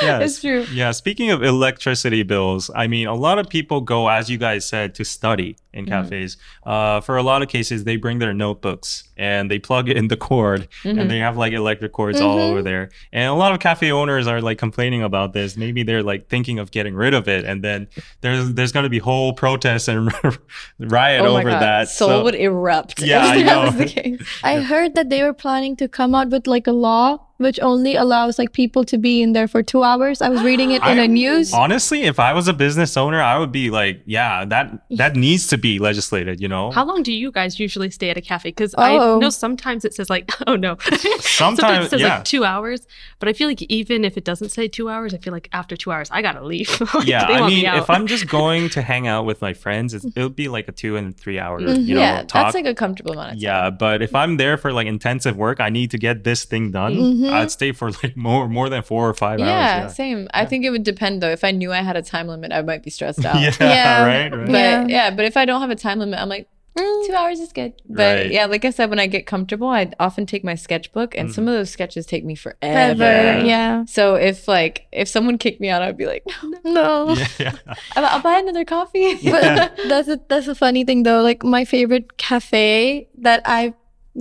Yes. 0.03 0.23
It's 0.25 0.41
true. 0.41 0.63
Yeah, 0.73 0.93
speaking 0.93 1.31
of 1.31 1.43
electricity 1.43 2.23
bills, 2.23 2.71
I 2.75 2.87
mean, 2.87 3.07
a 3.07 3.15
lot 3.27 3.39
of 3.39 3.49
people 3.49 3.81
go, 3.83 4.09
as 4.09 4.31
you 4.31 4.39
guys 4.39 4.65
said, 4.65 4.95
to 4.97 5.05
study 5.05 5.57
in 5.75 5.85
mm-hmm. 5.85 6.03
cafes. 6.03 6.37
Uh, 6.65 7.01
for 7.01 7.17
a 7.17 7.23
lot 7.23 7.43
of 7.43 7.49
cases, 7.49 7.85
they 7.85 7.97
bring 7.97 8.19
their 8.21 8.33
notebooks 8.33 9.05
and 9.17 9.51
they 9.51 9.59
plug 9.59 9.89
it 9.89 9.97
in 9.97 10.09
the 10.09 10.17
cord, 10.17 10.69
and 10.85 10.99
mm-hmm. 10.99 11.09
they 11.09 11.19
have 11.19 11.37
like 11.37 11.53
electric 11.53 11.93
cords 11.93 12.21
all 12.21 12.39
over 12.39 12.59
mm-hmm. 12.59 12.65
there. 12.65 12.91
And 13.13 13.29
a 13.29 13.35
lot 13.35 13.53
of 13.53 13.61
cafe 13.61 13.93
owners 13.93 14.27
are 14.27 14.41
like 14.41 14.59
complaining 14.59 15.03
about 15.03 15.33
this. 15.33 15.57
Maybe 15.57 15.83
they're 15.83 16.03
like 16.03 16.29
thinking 16.29 16.59
of 16.59 16.71
getting 16.71 16.95
rid 16.95 17.13
of 17.13 17.29
it, 17.29 17.45
and 17.45 17.63
then 17.63 17.89
there's 18.23 18.55
there's 18.55 18.73
going 18.73 18.85
to 18.85 18.91
be 18.91 18.99
whole 18.99 19.33
protests 19.35 19.89
and 19.89 20.13
riot 20.79 21.23
oh 21.23 21.37
over 21.37 21.51
god, 21.51 21.63
that. 21.63 21.89
Seoul 21.89 22.09
So- 22.09 22.25
would 22.25 22.35
erupt. 22.35 23.01
Yeah, 23.01 23.35
if 23.35 23.39
I 23.39 23.43
know. 23.49 23.63
was 23.67 23.77
the 23.77 23.87
case. 23.87 24.23
I 24.43 24.61
heard 24.61 24.95
that 24.95 25.11
they 25.11 25.23
were 25.23 25.35
planning 25.35 25.77
to 25.77 25.89
come 25.89 26.15
out 26.15 26.31
with 26.31 26.47
like 26.47 26.67
a 26.67 26.73
law 26.73 27.19
which 27.45 27.61
only 27.61 27.95
allows 27.95 28.39
like 28.39 28.53
people 28.53 28.83
to 28.93 28.99
be 28.99 29.23
in 29.23 29.33
there 29.35 29.47
for 29.47 29.63
two 29.63 29.83
hours. 29.85 30.21
I 30.21 30.29
was 30.29 30.43
reading 30.43 30.71
it 30.73 30.83
in 30.83 30.99
I- 30.99 31.05
a 31.05 31.09
news. 31.09 31.53
Honestly, 31.55 32.03
if 32.03 32.19
I 32.19 32.33
was 32.33 32.49
a 32.49 32.53
business 32.53 32.97
owner, 32.97 33.21
I 33.23 33.39
would 33.39 33.53
be 33.53 33.71
like, 33.71 34.03
yeah, 34.07 34.45
that 34.47 34.67
that 35.03 35.15
needs 35.15 35.47
to 35.53 35.57
be 35.59 35.79
legislated. 35.79 36.41
You 36.41 36.49
know, 36.49 36.71
How 36.73 36.85
long 36.85 37.03
do 37.03 37.13
you 37.13 37.31
guys 37.31 37.61
usually 37.61 37.91
stay 37.91 38.11
at 38.11 38.17
a 38.17 38.21
cafe? 38.33 38.49
Because 38.51 38.75
Oh. 38.79 38.83
I 38.83 39.19
know 39.21 39.31
sometimes 39.31 39.85
it 39.85 39.95
says 39.95 40.09
like, 40.11 40.31
oh 40.49 40.57
no, 40.57 40.77
Sometimes, 41.21 41.87
it 41.87 41.91
says 41.91 42.01
yeah. 42.01 42.17
like 42.17 42.25
two 42.25 42.45
hours. 42.45 42.87
But 43.19 43.29
I 43.29 43.33
feel 43.33 43.49
like 43.49 43.63
even 43.63 44.05
if 44.05 44.17
it 44.17 44.25
doesn't 44.25 44.51
say 44.51 44.69
two 44.69 44.89
hours, 44.89 45.15
I 45.15 45.19
feel 45.19 45.33
like 45.33 45.49
after 45.53 45.77
two 45.77 45.93
hours, 45.93 46.09
I 46.11 46.23
gotta 46.23 46.45
leave. 46.45 46.71
Like, 46.95 47.07
yeah, 47.09 47.27
they 47.27 47.35
I 47.35 47.41
want 47.41 47.53
mean, 47.53 47.63
me 47.63 47.67
out. 47.67 47.79
if 47.79 47.91
I'm 47.91 48.07
just 48.07 48.29
going 48.29 48.69
to 48.71 48.81
hang 48.83 49.07
out 49.09 49.25
with 49.27 49.41
my 49.43 49.53
friends, 49.53 49.95
it'll 49.95 50.29
be 50.29 50.49
like 50.49 50.69
a 50.69 50.73
two 50.73 50.97
and 50.97 51.17
three 51.17 51.39
hour, 51.39 51.61
Mhm. 51.61 51.85
you 51.87 51.95
know, 51.95 52.01
yeah, 52.01 52.19
talk. 52.23 52.29
that's 52.45 52.55
like 52.55 52.67
a 52.67 52.75
comfortable 52.75 53.13
amount 53.13 53.29
of 53.29 53.35
time. 53.35 53.43
yeah, 53.43 53.71
but 53.71 54.01
if 54.03 54.15
I'm 54.15 54.37
there 54.37 54.57
for 54.57 54.73
like 54.73 54.87
intensive 54.87 55.37
work, 55.37 55.59
I 55.61 55.71
need 55.71 55.91
to 55.91 55.99
get 55.99 56.23
this 56.25 56.45
thing 56.45 56.71
done. 56.71 56.95
Mhm. 56.95 57.31
I'd 57.43 57.51
stay 57.51 57.73
for 57.73 57.91
like 58.03 58.17
more 58.17 58.49
more 58.49 58.69
than 58.69 58.83
four 58.83 59.09
or 59.09 59.15
five 59.15 59.39
Yeah, 59.39 59.47
hours. 59.47 59.83
Yeah, 59.83 59.87
same. 59.89 60.29
I 60.35 60.45
think 60.47 60.65
it 60.65 60.71
would 60.71 60.85
depend 60.85 61.23
though. 61.23 61.31
If 61.31 61.45
I 61.45 61.51
knew 61.51 61.73
I 61.73 61.83
had 61.83 61.97
a 61.97 62.03
time 62.03 62.29
limit, 62.29 62.53
I 62.53 62.63
might 62.63 62.83
be 62.83 62.91
stressed 62.91 63.25
out. 63.25 63.41
yeah, 63.41 63.53
Yeah. 63.61 64.05
right, 64.07 64.33
right. 64.35 64.47
But 64.47 64.53
Yeah. 64.53 64.87
yeah. 64.89 65.11
but 65.11 65.25
if 65.25 65.37
I 65.37 65.45
don't 65.45 65.61
have 65.61 65.71
a 65.71 65.77
time 65.77 65.99
limit, 65.99 66.19
I'm 66.21 66.29
like, 66.29 66.49
"Mm, 66.79 67.07
two 67.07 67.15
hours 67.15 67.39
is 67.41 67.53
good. 67.53 67.73
But 67.89 68.17
Right. 68.19 68.31
yeah, 68.33 68.47
like 68.47 68.65
I 68.65 68.71
said, 68.71 68.91
when 68.91 68.99
I 68.99 69.07
get 69.07 69.27
comfortable, 69.27 69.69
I 69.69 69.91
often 70.01 70.27
take 70.27 70.43
my 70.45 70.55
sketchbook, 70.57 71.17
and 71.17 71.29
Mm. 71.29 71.35
some 71.35 71.47
of 71.49 71.55
those 71.55 71.71
sketches 71.71 72.05
take 72.07 72.25
me 72.25 72.35
forever. 72.35 72.59
Ever. 72.63 73.05
Yeah. 73.05 73.45
Yeah. 73.45 73.85
So 73.87 74.15
if 74.17 74.49
like 74.49 74.87
if 74.93 75.07
someone 75.09 75.39
kicked 75.39 75.61
me 75.61 75.69
out, 75.69 75.83
I'd 75.83 75.97
be 75.97 76.07
like, 76.07 76.25
no, 76.43 76.59
No. 76.65 77.15
yeah, 77.15 77.29
yeah. 77.39 77.53
I'll, 77.97 78.05
I'll 78.07 78.21
buy 78.23 78.39
another 78.39 78.65
coffee. 78.65 79.15
But 79.31 79.79
that's 79.89 80.09
a, 80.09 80.19
that's 80.29 80.49
a 80.49 80.55
funny 80.55 80.85
thing 80.85 81.03
though. 81.05 81.23
Like 81.23 81.45
my 81.45 81.65
favorite 81.65 82.17
cafe 82.17 83.09
that 83.19 83.43
I 83.45 83.75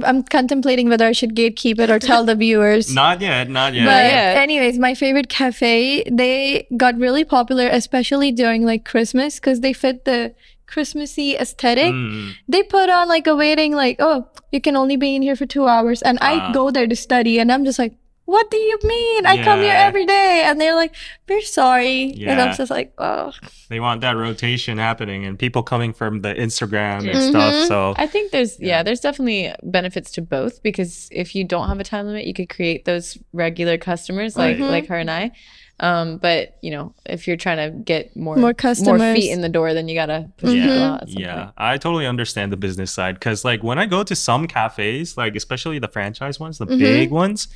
I'm 0.04 0.24
contemplating 0.24 0.90
whether 0.90 1.06
I 1.06 1.12
should 1.12 1.36
gatekeep 1.36 1.80
it 1.80 1.90
or 1.92 2.00
tell 2.00 2.24
the 2.26 2.34
viewers. 2.36 2.92
Not 3.04 3.22
yet, 3.22 3.50
not 3.50 3.74
yet. 3.76 3.86
But 3.86 4.06
Yeah. 4.06 4.42
anyways, 4.42 4.80
my 4.80 4.96
favorite 4.96 5.30
cafe, 5.30 6.04
they 6.10 6.68
got 6.76 6.98
really 6.98 7.24
popular, 7.24 7.68
especially 7.68 8.32
during 8.32 8.66
like 8.66 8.86
Christmas, 8.86 9.40
because 9.40 9.60
they 9.62 9.72
fit 9.74 10.06
the 10.06 10.34
Christmassy 10.66 11.36
aesthetic. 11.38 11.94
Mm. 11.94 12.32
They 12.48 12.64
put 12.64 12.90
on 12.90 13.08
like 13.08 13.28
a 13.28 13.36
waiting, 13.36 13.74
like, 13.74 13.98
oh, 14.00 14.28
you 14.52 14.60
can 14.62 14.76
only 14.76 14.98
be 14.98 15.16
in 15.16 15.22
here 15.22 15.36
for 15.36 15.46
two 15.46 15.68
hours. 15.68 16.02
And 16.02 16.18
Ah. 16.22 16.50
I 16.50 16.54
go 16.54 16.72
there 16.72 16.88
to 16.88 16.96
study, 16.96 17.38
and 17.38 17.52
I'm 17.52 17.64
just 17.64 17.78
like, 17.78 17.94
what 18.26 18.50
do 18.50 18.58
you 18.58 18.80
mean? 18.84 19.26
I 19.26 19.44
come 19.44 19.60
here 19.60 19.74
every 19.76 20.06
day. 20.06 20.44
And 20.46 20.60
they're 20.60 20.76
like, 20.76 20.96
we're 21.28 21.42
sorry. 21.42 22.14
And 22.26 22.40
I'm 22.40 22.56
just 22.56 22.72
like, 22.72 22.94
oh. 22.98 23.34
They 23.70 23.80
want 23.80 24.02
that 24.02 24.16
rotation 24.16 24.78
happening 24.78 25.26
and 25.26 25.38
people 25.38 25.62
coming 25.64 25.92
from 25.94 26.22
the 26.22 26.34
Instagram 26.34 26.98
and 27.00 27.06
Yeah. 27.08 27.30
stuff. 27.30 27.68
So 27.68 27.94
I 27.98 28.08
think 28.08 28.32
there's 28.32 28.60
Yeah. 28.60 28.68
yeah. 28.68 28.84
there's 28.84 29.02
definitely 29.02 29.54
benefits 29.64 30.12
to 30.12 30.22
both 30.22 30.64
because 30.64 31.10
if 31.12 31.36
you 31.36 31.44
don't 31.44 31.68
have 31.68 31.80
a 31.80 31.84
time 31.84 32.06
limit, 32.08 32.26
you 32.26 32.34
could 32.34 32.50
create 32.50 32.86
those 32.86 33.18
regular 33.34 33.78
customers 33.78 34.38
like 34.38 34.58
Right. 34.60 34.70
like 34.70 34.88
her 34.88 34.98
and 34.98 35.12
I. 35.12 35.32
Um, 35.80 36.18
but 36.18 36.56
you 36.62 36.72
know, 36.72 36.94
if 37.06 37.28
you're 37.28 37.36
trying 37.36 37.58
to 37.58 37.78
get 37.78 38.16
more 38.16 38.38
More 38.38 38.54
customers, 38.54 39.02
more 39.02 39.16
feet 39.16 39.32
in 39.32 39.42
the 39.42 39.50
door, 39.50 39.74
then 39.74 39.88
you 39.90 39.96
gotta 39.96 40.30
push 40.38 40.52
Mhm. 40.52 40.62
people 40.62 40.84
out. 40.84 41.02
At 41.02 41.10
some 41.10 41.22
yeah, 41.22 41.36
point. 41.36 41.54
I 41.58 41.78
totally 41.78 42.06
understand 42.06 42.54
the 42.54 42.58
business 42.58 42.92
side 42.92 43.16
because, 43.16 43.44
like, 43.44 43.64
when 43.64 43.80
I 43.80 43.86
go 43.88 44.04
to 44.04 44.16
some 44.16 44.48
cafes, 44.48 45.18
like 45.18 45.36
especially 45.36 45.80
the 45.80 45.88
franchise 45.88 46.40
ones, 46.40 46.60
the 46.60 46.68
Mhm. 46.68 46.78
big 46.80 47.10
ones, 47.12 47.48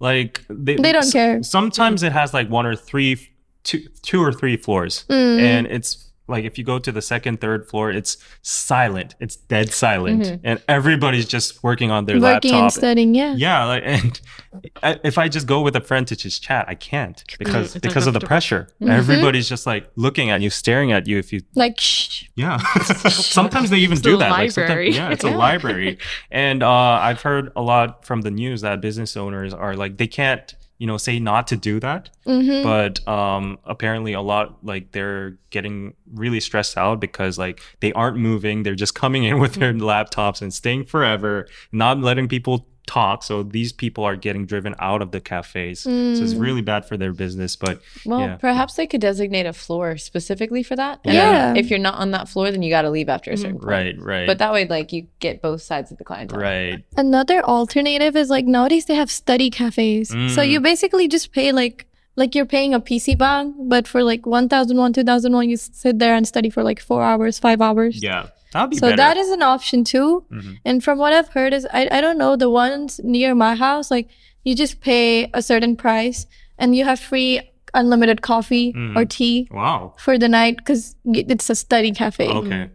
like 0.00 0.44
they 0.48 0.76
They 0.76 0.92
don't 0.92 1.04
s- 1.04 1.12
care. 1.12 1.42
Sometimes 1.42 2.02
it 2.02 2.12
has 2.12 2.34
like 2.34 2.48
one 2.50 2.66
or 2.66 2.76
three, 2.76 3.18
two, 3.64 3.80
two 4.02 4.22
or 4.22 4.32
three 4.32 4.56
floors, 4.56 5.04
Mm. 5.08 5.40
and 5.40 5.66
it's 5.66 6.10
like 6.28 6.44
if 6.44 6.58
you 6.58 6.64
go 6.64 6.78
to 6.78 6.90
the 6.92 7.02
second, 7.02 7.40
third 7.40 7.68
floor, 7.68 7.90
it's 7.90 8.16
silent. 8.42 9.14
It's 9.20 9.36
dead 9.36 9.72
silent, 9.72 10.22
Mhm. 10.22 10.40
and 10.44 10.62
everybody's 10.68 11.26
just 11.26 11.62
working 11.62 11.90
on 11.90 12.06
their 12.06 12.18
Working 12.20 12.50
and 12.52 12.62
laptop. 12.62 12.78
studying, 12.78 13.14
yeah. 13.14 13.34
Yeah, 13.36 13.64
like, 13.64 13.82
and 13.84 14.20
I- 14.82 14.98
if 15.04 15.18
I 15.18 15.28
just 15.28 15.46
go 15.46 15.60
with 15.62 15.76
a 15.76 15.80
friend 15.80 16.06
to 16.08 16.16
just 16.16 16.42
chat, 16.42 16.64
I 16.68 16.74
can't 16.74 17.22
because 17.38 17.76
it's 17.76 17.82
because 17.86 18.06
of 18.06 18.14
the 18.14 18.18
uncomfortable. 18.20 18.28
pressure. 18.28 18.68
Mhm. 18.82 18.90
Everybody's 18.90 19.48
just 19.48 19.66
like 19.66 19.88
looking 19.96 20.30
at 20.30 20.40
you, 20.40 20.50
staring 20.50 20.92
at 20.92 21.06
you. 21.06 21.18
If 21.18 21.32
you 21.32 21.42
Like, 21.54 21.78
shh. 21.78 22.24
yeah. 22.34 22.56
sometimes 23.10 23.70
they 23.70 23.78
even 23.78 23.92
It's 23.92 24.02
do 24.02 24.14
a 24.16 24.18
that. 24.18 24.30
Like, 24.30 24.50
sometimes- 24.50 24.68
library. 24.70 24.92
yeah, 24.94 25.10
it's 25.10 25.24
a 25.24 25.30
library. 25.46 25.98
And 26.30 26.62
uh, 26.62 26.70
I've 26.70 27.22
heard 27.22 27.52
a 27.56 27.62
lot 27.62 28.04
from 28.04 28.22
the 28.22 28.30
news 28.30 28.60
that 28.62 28.80
business 28.80 29.16
owners 29.16 29.52
are 29.54 29.74
like 29.76 29.96
they 29.98 30.06
can't, 30.06 30.54
you 30.78 30.86
know, 30.86 30.96
say 30.96 31.18
not 31.18 31.46
to 31.48 31.56
do 31.56 31.80
that. 31.80 32.10
Mm-hmm. 32.26 32.62
But 32.62 33.06
um, 33.08 33.58
apparently, 33.64 34.12
a 34.12 34.20
lot 34.20 34.64
like 34.64 34.92
they're 34.92 35.38
getting 35.50 35.94
really 36.12 36.40
stressed 36.40 36.76
out 36.76 37.00
because 37.00 37.38
like 37.38 37.60
they 37.80 37.92
aren't 37.92 38.16
moving. 38.16 38.62
They're 38.62 38.74
just 38.74 38.94
coming 38.94 39.24
in 39.24 39.38
with 39.38 39.54
their 39.54 39.72
laptops 39.72 40.42
and 40.42 40.52
staying 40.52 40.84
forever, 40.84 41.46
not 41.72 41.98
letting 42.00 42.28
people 42.28 42.66
talk. 42.86 43.22
So 43.24 43.42
these 43.42 43.72
people 43.72 44.04
are 44.04 44.16
getting 44.16 44.46
driven 44.46 44.74
out 44.78 45.02
of 45.02 45.10
the 45.10 45.20
cafes. 45.20 45.80
So 45.80 45.90
it's 45.90 46.34
really 46.34 46.62
bad 46.62 46.84
for 46.86 46.96
their 46.96 47.12
business. 47.12 47.56
But 47.56 47.80
Well, 48.04 48.20
yeah. 48.20 48.36
perhaps 48.36 48.74
they 48.74 48.86
could 48.86 49.00
designate 49.00 49.46
a 49.46 49.52
floor 49.52 49.96
specifically 49.96 50.62
for 50.62 50.76
that. 50.76 51.00
And 51.04 51.14
Yeah. 51.14 51.54
if 51.56 51.68
you're 51.70 51.78
not 51.80 51.94
on 51.96 52.12
that 52.12 52.28
floor, 52.28 52.50
then 52.50 52.62
you 52.62 52.70
got 52.70 52.82
to 52.82 52.90
leave 52.90 53.08
after 53.08 53.30
a 53.32 53.36
certain 53.36 53.58
point. 53.58 53.68
right, 53.70 53.94
right. 54.00 54.26
But 54.26 54.38
that 54.38 54.52
way, 54.52 54.66
like, 54.66 54.92
you 54.92 55.06
get 55.20 55.42
both 55.42 55.62
sides 55.62 55.90
of 55.90 55.98
the 55.98 56.04
clientele. 56.04 56.40
right. 56.40 56.84
Another 56.96 57.42
alternative 57.44 58.16
is 58.16 58.30
like 58.30 58.46
nowadays 58.46 58.84
they 58.86 58.94
have 58.94 59.10
study 59.10 59.50
cafes. 59.50 60.08
So 60.08 60.16
Mm. 60.42 60.50
you 60.50 60.60
basically 60.60 61.08
just 61.08 61.32
pay 61.32 61.52
like 61.52 61.86
like 62.18 62.34
you're 62.34 62.46
paying 62.46 62.72
a 62.72 62.80
PC 62.80 63.14
bang, 63.14 63.52
but 63.68 63.86
for 63.86 64.02
like 64.02 64.24
one 64.24 64.48
thousand 64.48 64.78
one, 64.78 64.90
two 64.94 65.04
thousand 65.04 65.34
one, 65.34 65.50
you 65.50 65.56
sit 65.58 65.98
there 65.98 66.14
and 66.14 66.26
study 66.26 66.48
for 66.48 66.62
like 66.62 66.80
four 66.80 67.02
hours, 67.02 67.38
five 67.38 67.60
hours. 67.60 68.02
Yeah 68.02 68.28
That'd 68.55 68.71
be 68.71 68.77
So 68.77 68.87
better. 68.87 68.97
that 68.97 69.17
is 69.17 69.29
an 69.29 69.41
option 69.41 69.83
too. 69.83 70.25
Mhm. 70.31 70.57
And 70.65 70.83
from 70.83 70.97
what 70.97 71.13
I've 71.13 71.29
heard 71.29 71.53
is 71.53 71.65
I, 71.73 71.87
I 71.91 72.01
don't 72.01 72.17
know, 72.17 72.35
the 72.35 72.49
ones 72.49 72.99
near 73.03 73.33
my 73.35 73.55
house, 73.55 73.89
like 73.91 74.09
you 74.43 74.55
just 74.55 74.81
pay 74.81 75.29
a 75.33 75.41
certain 75.41 75.75
price 75.75 76.25
and 76.57 76.75
you 76.75 76.83
have 76.85 76.99
free 76.99 77.41
unlimited 77.73 78.21
coffee 78.21 78.73
Mhm. 78.73 78.97
or 78.97 79.05
tea 79.05 79.47
Wow. 79.51 79.93
for 79.97 80.17
the 80.17 80.27
night 80.27 80.57
because 80.57 80.95
it's 81.05 81.49
a 81.49 81.55
study 81.55 81.91
cafe. 81.91 82.27
Okay. 82.27 82.69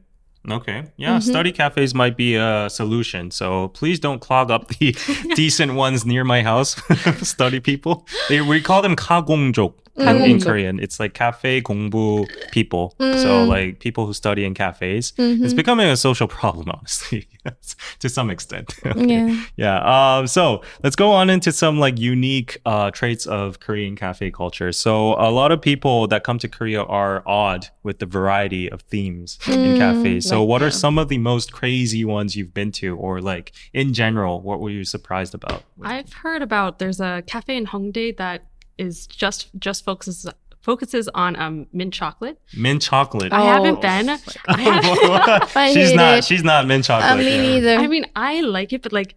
Okay. 0.48 0.84
Yeah, 0.96 1.18
study 1.18 1.50
cafes 1.50 1.92
might 1.92 2.16
be 2.16 2.36
a 2.36 2.68
solution. 2.70 3.30
So 3.32 3.68
please 3.74 3.98
don't 3.98 4.20
clog 4.20 4.48
up 4.50 4.68
the 4.78 4.94
decent 5.34 5.74
ones 5.74 6.06
near 6.06 6.22
my 6.24 6.42
house. 6.42 6.76
study 7.22 7.58
people. 7.60 8.06
They, 8.28 8.40
we 8.40 8.60
call 8.62 8.80
them 8.80 8.94
가공족 8.94 9.74
Mm. 10.01 10.29
in 10.29 10.41
Korean. 10.41 10.79
It's 10.79 10.99
like 10.99 11.13
cafe 11.13 11.61
gongbu 11.61 12.51
people. 12.51 12.95
Mm. 12.99 13.21
So 13.21 13.43
like 13.43 13.79
people 13.79 14.05
who 14.05 14.13
study 14.13 14.45
in 14.45 14.53
cafes. 14.53 15.13
Mm-hmm. 15.13 15.43
It's 15.43 15.53
becoming 15.53 15.87
a 15.87 15.97
social 15.97 16.27
problem, 16.39 16.69
honestly, 16.69 17.27
to 17.99 18.09
some 18.09 18.29
extent. 18.29 18.75
yeah. 18.95 19.45
Yeah. 19.55 20.17
Um, 20.17 20.27
so 20.27 20.61
let's 20.83 20.95
go 20.95 21.11
on 21.11 21.29
into 21.29 21.51
some 21.51 21.79
like 21.79 21.97
unique 21.97 22.59
uh, 22.65 22.91
traits 22.91 23.25
of 23.25 23.59
Korean 23.59 23.95
cafe 23.95 24.31
culture. 24.31 24.71
So 24.71 25.13
a 25.13 25.31
lot 25.31 25.51
of 25.51 25.61
people 25.61 26.07
that 26.07 26.23
come 26.23 26.39
to 26.39 26.47
Korea 26.47 26.83
are 26.83 27.23
odd 27.27 27.67
with 27.83 27.99
the 27.99 28.05
variety 28.05 28.69
of 28.69 28.81
themes 28.81 29.39
mm, 29.43 29.53
in 29.53 29.77
cafes. 29.77 30.27
So 30.27 30.41
like 30.41 30.49
what 30.49 30.63
are 30.63 30.71
some 30.71 30.97
of 30.97 31.09
the 31.09 31.17
most 31.17 31.51
crazy 31.51 32.05
ones 32.05 32.35
you've 32.35 32.53
been 32.53 32.71
to, 32.73 32.95
or 32.97 33.21
like 33.21 33.51
in 33.73 33.93
general, 33.93 34.41
what 34.41 34.59
were 34.59 34.69
you 34.69 34.83
surprised 34.83 35.33
about? 35.33 35.63
I've 35.81 36.13
heard 36.13 36.41
about 36.41 36.79
there's 36.79 36.99
a 36.99 37.23
cafe 37.25 37.57
in 37.57 37.67
Hongdae 37.67 38.17
that 38.17 38.45
is 38.81 39.07
just 39.07 39.49
just 39.59 39.85
focuses 39.85 40.27
focuses 40.61 41.07
on 41.15 41.35
um 41.45 41.67
mint 41.73 41.93
chocolate. 41.93 42.37
Mint 42.55 42.81
chocolate. 42.81 43.31
I 43.33 43.41
Oh. 43.41 43.45
haven't 43.53 43.81
been. 43.89 44.09
I 44.09 44.61
have, 44.61 45.55
I 45.55 45.73
she's 45.73 45.89
hate 45.89 45.95
not. 45.95 46.17
it. 46.19 46.23
She's 46.25 46.43
not 46.43 46.67
mint 46.67 46.83
chocolate. 46.85 47.11
Uh, 47.11 47.15
me 47.17 47.35
yeah. 47.35 47.41
neither. 47.41 47.75
I 47.83 47.87
mean, 47.87 48.05
I 48.15 48.41
like 48.41 48.71
it, 48.73 48.81
but 48.83 48.93
like 48.93 49.15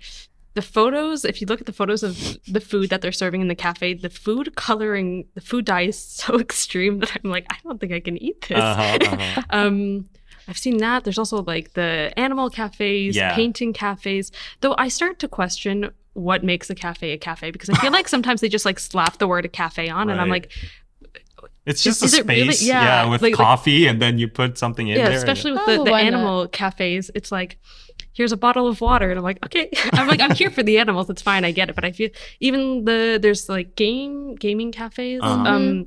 the 0.54 0.62
photos, 0.62 1.24
if 1.24 1.40
you 1.40 1.46
look 1.48 1.60
at 1.60 1.66
the 1.66 1.72
photos 1.72 2.02
of 2.04 2.16
the 2.46 2.60
food 2.60 2.88
that 2.90 3.00
they're 3.02 3.10
serving 3.24 3.40
in 3.40 3.48
the 3.48 3.56
cafe, 3.56 3.94
the 3.94 4.08
food 4.08 4.54
coloring, 4.54 5.26
the 5.34 5.40
food 5.40 5.64
dye 5.64 5.82
is 5.92 5.98
so 5.98 6.38
extreme 6.46 7.00
that 7.00 7.10
I'm 7.24 7.30
like, 7.30 7.46
I 7.50 7.56
don't 7.64 7.80
think 7.80 7.92
I 7.92 8.00
can 8.00 8.16
eat 8.22 8.40
this. 8.48 8.58
Uh-huh, 8.58 8.98
uh-huh. 9.02 9.42
Um, 9.50 10.08
I've 10.46 10.58
seen 10.58 10.76
that. 10.78 11.02
There's 11.04 11.18
also 11.18 11.42
like 11.42 11.72
the 11.74 12.12
animal 12.16 12.50
cafes, 12.50 13.16
Yeah. 13.16 13.34
painting 13.34 13.72
cafes. 13.72 14.30
Though 14.60 14.74
I 14.78 14.88
start 14.88 15.18
to 15.20 15.28
question 15.28 15.90
what 16.14 16.42
makes 16.42 16.70
a 16.70 16.74
cafe 16.74 17.12
a 17.12 17.18
cafe 17.18 17.50
because 17.50 17.68
I 17.70 17.74
feel 17.74 17.92
like 17.92 18.08
sometimes 18.08 18.40
they 18.40 18.48
just 18.48 18.64
like 18.64 18.78
slap 18.78 19.18
the 19.18 19.28
word 19.28 19.44
a 19.44 19.48
cafe 19.48 19.88
on, 19.88 20.10
and 20.10 20.20
I'm 20.20 20.28
like, 20.30 20.50
It's 21.66 21.82
just 21.82 22.02
is 22.02 22.14
a 22.14 22.18
it 22.20 22.26
really- 22.26 22.52
space, 22.52 22.62
yeah, 22.62 22.82
yeah, 23.04 23.10
with 23.10 23.22
like- 23.22 23.32
like- 23.32 23.38
coffee, 23.38 23.86
and 23.86 24.00
then 24.00 24.18
you 24.18 24.28
put 24.28 24.58
something 24.58 24.86
in 24.88 24.98
yeah, 24.98 25.08
there. 25.08 25.18
especially 25.18 25.52
with 25.52 25.62
Oh, 25.66 25.78
the, 25.78 25.84
the 25.84 25.90
why 25.90 26.02
not? 26.02 26.06
animal 26.14 26.48
cafes, 26.48 27.10
it's 27.14 27.30
like. 27.32 27.58
Here's 28.12 28.30
a 28.30 28.36
bottle 28.36 28.68
of 28.68 28.80
water, 28.80 29.10
and 29.10 29.18
I'm 29.18 29.24
like, 29.24 29.44
okay. 29.44 29.68
I'm 29.92 30.06
like, 30.06 30.20
I'm 30.20 30.30
here 30.36 30.48
for 30.50 30.62
the 30.62 30.78
animals. 30.78 31.10
It's 31.10 31.20
fine, 31.22 31.44
I 31.44 31.50
get 31.50 31.68
it. 31.68 31.74
But 31.74 31.84
I 31.84 31.90
feel 31.90 32.10
even 32.38 32.84
the 32.84 33.18
there's 33.20 33.48
like 33.48 33.74
game 33.74 34.36
gaming 34.36 34.70
cafes, 34.70 35.20
Uh-huh. 35.20 35.48
um, 35.48 35.86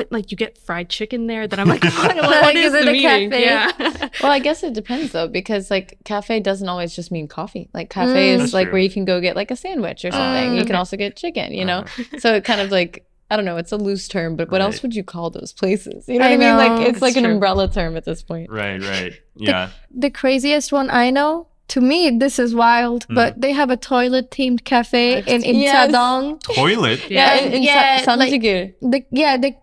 but 0.00 0.10
like 0.10 0.30
you 0.30 0.36
get 0.36 0.56
fried 0.58 0.88
chicken 0.88 1.26
there. 1.26 1.46
That 1.46 1.58
I'm 1.58 1.68
like, 1.68 1.82
what, 2.02 2.16
what 2.16 2.42
Like, 2.42 2.56
is 2.66 2.72
is 2.72 2.82
it 2.82 2.88
a 2.88 2.92
meaning? 2.92 3.30
cafe? 3.30 3.44
Yeah. 3.44 4.08
Well, 4.22 4.32
I 4.32 4.38
guess 4.38 4.62
it 4.62 4.74
depends 4.74 5.12
though, 5.12 5.28
because 5.28 5.70
like 5.70 5.98
cafe 6.04 6.40
doesn't 6.40 6.68
always 6.68 6.94
just 6.96 7.10
mean 7.12 7.28
coffee. 7.28 7.68
Like 7.74 7.88
cafe 7.90 8.30
Mm. 8.30 8.34
is 8.34 8.40
That's 8.40 8.52
like 8.54 8.66
true. 8.66 8.72
where 8.74 8.82
you 8.82 8.90
can 8.90 9.04
go 9.04 9.20
get 9.20 9.36
like 9.36 9.50
a 9.50 9.56
sandwich 9.56 10.04
or 10.04 10.10
something. 10.10 10.54
you 10.56 10.64
can 10.64 10.74
also 10.76 10.96
get 10.96 11.16
chicken, 11.16 11.52
you 11.52 11.64
know? 11.64 11.80
Uh-huh. 11.80 12.18
So 12.18 12.34
it 12.34 12.44
kind 12.44 12.60
of 12.60 12.70
like, 12.70 13.06
I 13.30 13.36
don't 13.36 13.44
know, 13.44 13.56
it's 13.58 13.72
a 13.72 13.76
loose 13.76 14.08
term, 14.08 14.36
but 14.36 14.50
what 14.50 14.60
else 14.60 14.82
would 14.82 14.94
you 14.94 15.04
call 15.04 15.30
those 15.30 15.52
places? 15.52 16.08
You 16.08 16.18
know 16.18 16.24
I 16.26 16.30
what 16.30 16.34
I 16.34 16.36
mean? 16.38 16.48
know. 16.48 16.56
Like 16.56 16.80
it's 16.88 16.90
It's 16.96 17.02
like 17.02 17.16
an 17.16 17.24
umbrella 17.26 17.68
term 17.70 17.96
at 17.96 18.04
this 18.04 18.22
point. 18.22 18.50
Right, 18.50 18.80
right. 18.82 19.12
Yeah. 19.36 19.70
the 20.04 20.10
craziest 20.10 20.72
one 20.72 20.88
I 20.90 21.10
know, 21.10 21.46
to 21.68 21.80
me, 21.80 22.10
this 22.24 22.38
is 22.40 22.52
wild, 22.54 23.06
Mm. 23.08 23.14
but 23.14 23.40
they 23.40 23.52
have 23.52 23.70
a 23.70 23.76
toilet 23.76 24.30
themed 24.32 24.64
cafe 24.64 25.22
in, 25.34 25.44
in 25.44 25.56
Yes. 25.60 25.92
Tadong. 25.92 26.42
Toilet. 26.42 27.00
Yeah. 27.08 27.36
in, 27.36 27.52
in 27.52 27.62
Yeah, 27.62 28.02
Sa- 28.02 28.14
like- 28.14 28.32
The, 28.42 29.04
yeah, 29.12 29.36
the 29.36 29.54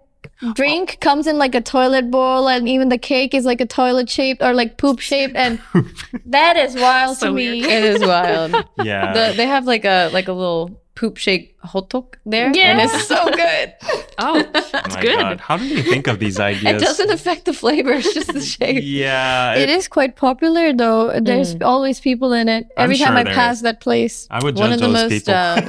drink 0.53 0.99
comes 0.99 1.27
in 1.27 1.37
like 1.37 1.55
a 1.55 1.61
toilet 1.61 2.11
bowl, 2.11 2.47
and 2.47 2.67
even 2.69 2.89
the 2.89 2.97
cake 2.97 3.33
is 3.33 3.45
like 3.45 3.61
a 3.61 3.65
toilet 3.65 4.09
shaped 4.09 4.41
or 4.41 4.53
like 4.53 4.77
poop 4.77 4.99
shaped, 4.99 5.35
and 5.35 5.59
that 6.25 6.57
is 6.57 6.75
wild 6.75 7.17
So 7.17 7.27
to 7.27 7.33
weird. 7.33 7.53
me. 7.53 7.63
it 7.65 7.83
is 7.83 8.01
wild. 8.01 8.51
Yeah. 8.83 9.13
the, 9.13 9.33
they 9.35 9.47
have 9.47 9.65
like 9.65 9.85
a 9.85 10.09
like 10.13 10.27
a 10.27 10.33
little 10.33 10.79
poop 10.97 11.15
shake 11.17 11.53
hotteok 11.71 12.09
there, 12.25 12.47
and 12.47 12.55
Yeah. 12.55 12.83
it's 12.85 13.05
so 13.07 13.19
good. 13.43 13.67
Oh, 13.83 14.03
Oh 14.19 14.43
that's 14.73 14.95
my 14.95 15.01
good. 15.01 15.19
God. 15.19 15.39
How 15.47 15.57
do 15.57 15.65
you 15.67 15.83
think 15.83 16.07
of 16.07 16.17
these 16.23 16.39
ideas? 16.51 16.81
It 16.81 16.85
doesn't 16.85 17.11
affect 17.17 17.45
the 17.45 17.53
flavor; 17.53 17.91
it's 17.99 18.13
just 18.13 18.33
the 18.33 18.41
shape. 18.41 18.81
Yeah. 18.83 19.53
It 19.63 19.69
is 19.69 19.87
quite 19.87 20.15
popular 20.15 20.73
though. 20.73 21.19
There's 21.29 21.53
Mm. 21.55 21.65
always 21.73 21.99
people 22.09 22.33
in 22.33 22.47
it. 22.49 22.63
I'm 22.77 22.85
Every 22.85 22.97
time 22.97 23.13
sure 23.15 23.31
I 23.31 23.35
pass 23.41 23.57
is. 23.57 23.61
that 23.67 23.79
place. 23.87 24.27
I 24.31 24.39
would 24.43 24.55
One 24.57 24.73
of 24.73 24.79
the 24.79 24.87
those 24.87 25.03
most, 25.03 25.11
people. 25.25 25.33
uh, 25.33 25.61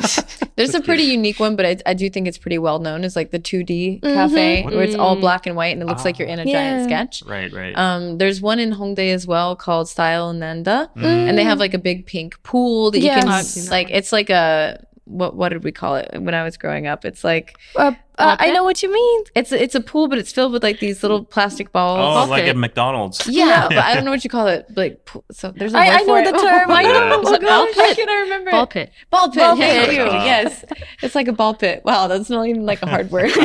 There's 0.57 0.75
a 0.75 0.81
pretty 0.81 1.05
unique 1.05 1.38
one, 1.38 1.55
but 1.57 1.64
I, 1.71 1.77
I 1.87 1.95
do 1.95 2.09
think 2.11 2.27
it's 2.27 2.38
pretty 2.38 2.59
well 2.59 2.79
known. 2.81 3.05
Is 3.05 3.14
like 3.14 3.31
the 3.31 3.38
2D 3.38 4.01
Mhm. 4.01 4.14
cafe 4.14 4.62
What- 4.64 4.75
where 4.75 4.85
it's 4.88 4.97
all 4.97 5.17
Mm. 5.17 5.21
black 5.27 5.47
and 5.47 5.55
white 5.61 5.73
and 5.75 5.83
it 5.83 5.87
looks 5.87 6.05
like 6.05 6.19
you're 6.19 6.29
in 6.35 6.38
a 6.41 6.45
giant 6.45 6.85
sketch. 6.88 7.23
right, 7.27 7.53
right. 7.53 7.75
Um, 7.77 8.19
there's 8.19 8.41
one 8.41 8.59
in 8.64 8.73
Hongdae 8.81 9.12
as 9.12 9.27
well 9.27 9.55
called 9.57 9.88
Style 9.88 10.33
Nanda, 10.33 10.91
Mm. 10.97 11.05
and 11.29 11.38
they 11.38 11.45
have 11.45 11.59
like 11.61 11.75
a 11.75 11.79
big 11.91 12.07
pink 12.07 12.43
pool 12.43 12.91
that 12.93 13.01
you 13.01 13.11
can 13.11 13.29
I've 13.29 13.45
seen 13.45 13.64
that 13.67 13.71
like. 13.79 13.88
It's 13.91 14.12
like 14.12 14.31
a 14.31 14.81
what 15.09 15.35
what 15.35 15.49
did 15.51 15.64
we 15.64 15.73
call 15.73 15.97
it 15.97 16.11
when 16.21 16.35
I 16.35 16.42
was 16.44 16.57
growing 16.57 16.87
up? 16.87 17.05
It's 17.05 17.25
like 17.25 17.57
Uh, 17.77 17.92
uh, 18.18 18.37
I 18.38 18.50
know 18.50 18.64
what 18.64 18.83
you 18.83 18.92
mean. 18.92 19.24
it's 19.35 19.52
it's 19.52 19.74
a 19.74 19.81
pool, 19.81 20.09
but 20.09 20.18
it's 20.18 20.33
filled 20.33 20.52
with 20.52 20.62
like 20.62 20.81
these 20.81 21.02
little 21.02 21.24
plastic 21.24 21.72
balls. 21.72 21.98
oh, 22.00 22.14
ball 22.20 22.26
like 22.26 22.44
at 22.44 22.57
McDonald's. 22.57 23.26
Yeah, 23.26 23.68
but 23.68 23.78
I 23.78 23.94
don't 23.94 24.04
know 24.04 24.11
what 24.11 24.24
you 24.24 24.31
call 24.31 24.46
it. 24.48 24.66
Like, 24.76 25.04
pool- 25.04 25.24
so 25.31 25.50
there's 25.52 25.74
a 25.74 25.78
I- 25.78 25.88
word 25.88 25.94
I 25.94 25.98
for 26.00 26.07
know 26.07 26.16
it. 26.16 26.24
the 26.24 26.38
term. 26.48 26.70
I 26.70 26.83
know. 26.83 27.11
Oh 27.14 27.20
Is 27.20 27.31
my 27.31 27.37
it 27.37 27.40
ball 27.42 27.66
gosh, 27.66 27.76
Why 27.76 27.87
pit? 27.88 27.96
can't 27.96 28.11
I 28.11 28.20
remember? 28.20 28.50
Ball 28.50 28.66
pit. 28.66 28.92
Ball 29.11 29.28
pit. 29.31 29.38
Ball 29.38 29.57
Thank 29.57 29.87
pit. 29.90 29.94
you. 29.96 30.02
Uh. 30.02 30.24
yes, 30.24 30.64
it's 31.02 31.14
like 31.14 31.28
a 31.28 31.33
ball 31.33 31.54
pit. 31.54 31.83
Wow, 31.85 32.07
that's 32.09 32.28
not 32.31 32.46
even 32.46 32.66
like 32.66 32.83
a 32.83 32.87
hard 32.87 33.11
word. 33.11 33.31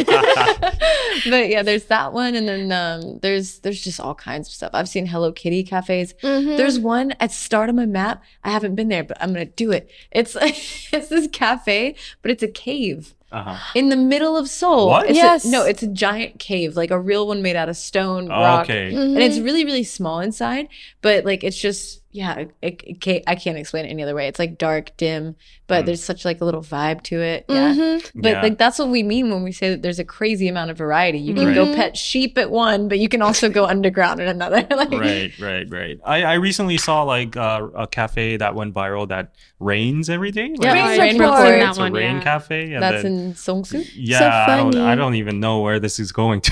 but 1.30 1.50
yeah, 1.50 1.64
there's 1.64 1.86
that 1.86 2.14
one, 2.14 2.36
and 2.36 2.48
then 2.48 2.72
um, 2.72 3.20
there's 3.22 3.60
there's 3.60 3.82
just 3.82 4.00
all 4.00 4.16
kinds 4.16 4.48
of 4.48 4.54
stuff. 4.54 4.72
I've 4.74 4.90
seen 4.90 5.06
Hello 5.06 5.32
Kitty 5.32 5.64
cafes. 5.64 6.14
Mhm. 6.22 6.58
There's 6.58 6.80
one 6.80 7.12
at 7.20 7.30
the 7.30 7.36
start 7.36 7.70
of 7.70 7.76
my 7.76 7.86
map. 7.86 8.24
I 8.44 8.50
haven't 8.52 8.76
been 8.76 8.90
there, 8.90 9.04
but 9.04 9.18
I'm 9.22 9.34
gonna 9.34 9.46
do 9.46 9.72
it. 9.72 9.90
It's 10.12 10.36
it's 10.42 11.08
this 11.10 11.28
cafe, 11.32 11.96
but 12.22 12.32
it's 12.32 12.44
a 12.44 12.48
cave 12.48 13.14
Uh-huh. 13.34 13.58
in 13.74 13.90
the 13.90 13.96
middle 13.96 14.38
of 14.38 14.48
Seoul. 14.48 14.88
What? 14.90 15.10
It's 15.10 15.18
a- 15.18 15.22
Yes. 15.22 15.46
no, 15.46 15.64
it's 15.66 15.82
a 15.82 15.88
giant 15.88 16.38
cave, 16.40 16.76
like 16.76 16.92
a 16.92 17.00
real 17.00 17.28
one 17.28 17.42
made 17.42 17.56
out 17.56 17.68
of 17.68 17.76
stone, 17.76 18.26
Oh, 18.32 18.40
rock, 18.40 18.66
okay. 18.70 18.92
Mhm. 18.94 19.14
and 19.16 19.18
it's 19.24 19.40
really 19.40 19.66
really 19.66 19.84
small 19.84 20.20
inside 20.20 20.68
but 21.02 21.26
like 21.26 21.44
it's 21.44 21.58
just 21.60 22.02
yeah 22.14 22.38
it, 22.62 22.82
it 22.86 23.02
can't, 23.02 23.24
i 23.28 23.36
can't 23.36 23.58
explain 23.58 23.86
it 23.86 23.90
any 23.90 24.02
other 24.04 24.14
way 24.16 24.28
it's 24.28 24.40
like 24.40 24.58
dark 24.58 24.96
dim 24.98 25.36
but 25.68 25.84
Mm. 25.84 25.86
there's 25.88 26.04
such 26.04 26.24
like 26.26 26.40
a 26.42 26.46
little 26.46 26.62
vibe 26.62 27.02
to 27.04 27.20
it 27.22 27.46
yeah 27.50 27.74
Mhm. 27.74 28.12
but 28.16 28.30
Yeah. 28.34 28.42
like 28.44 28.58
that's 28.58 28.78
what 28.80 28.90
we 28.90 29.02
mean 29.02 29.32
when 29.32 29.42
we 29.44 29.52
say 29.52 29.72
that 29.72 29.82
there's 29.82 29.98
a 30.00 30.04
crazy 30.06 30.48
amount 30.48 30.70
of 30.72 30.78
variety 30.78 31.18
you 31.18 31.34
can 31.34 31.54
go 31.54 31.74
pet 31.74 31.98
sheep 31.98 32.38
at 32.38 32.52
one 32.52 32.88
but 32.88 33.00
you 33.00 33.10
can 33.10 33.22
also 33.24 33.50
go 33.50 33.66
underground 33.66 34.22
at 34.22 34.28
another 34.28 34.58
like 34.70 34.92
right, 34.92 35.32
right, 35.40 35.68
right. 35.72 36.00
I, 36.06 36.24
I 36.24 36.34
recently 36.36 36.78
saw 36.78 37.04
like 37.04 37.36
uh, 37.36 37.68
a 37.76 37.88
cafe 37.88 38.38
that 38.38 38.54
went 38.56 38.74
viral 38.76 39.08
that 39.08 39.34
rains 39.60 40.10
every 40.10 40.30
day. 40.32 40.50
Like, 40.50 40.62
Yeah, 40.62 40.76
it's- 40.92 41.00
Rain 41.00 41.10
it's 41.12 41.20
report. 41.20 41.40
That 41.40 41.70
It's 41.70 41.78
a 41.78 41.82
one, 41.82 41.94
rain 41.94 42.16
yeah. 42.18 42.22
cafe. 42.22 42.74
And 42.74 42.84
that's 42.84 43.04
then, 43.04 43.14
in 43.14 43.34
Seongsu 43.34 43.90
yeah, 43.96 44.46
I, 44.50 44.58
don't. 44.58 44.76
I 44.76 44.94
don't 44.96 45.16
even 45.16 45.40
know 45.40 45.62
where 45.62 45.80
this 45.80 46.00
is 46.00 46.12
going 46.12 46.42
to. 46.42 46.52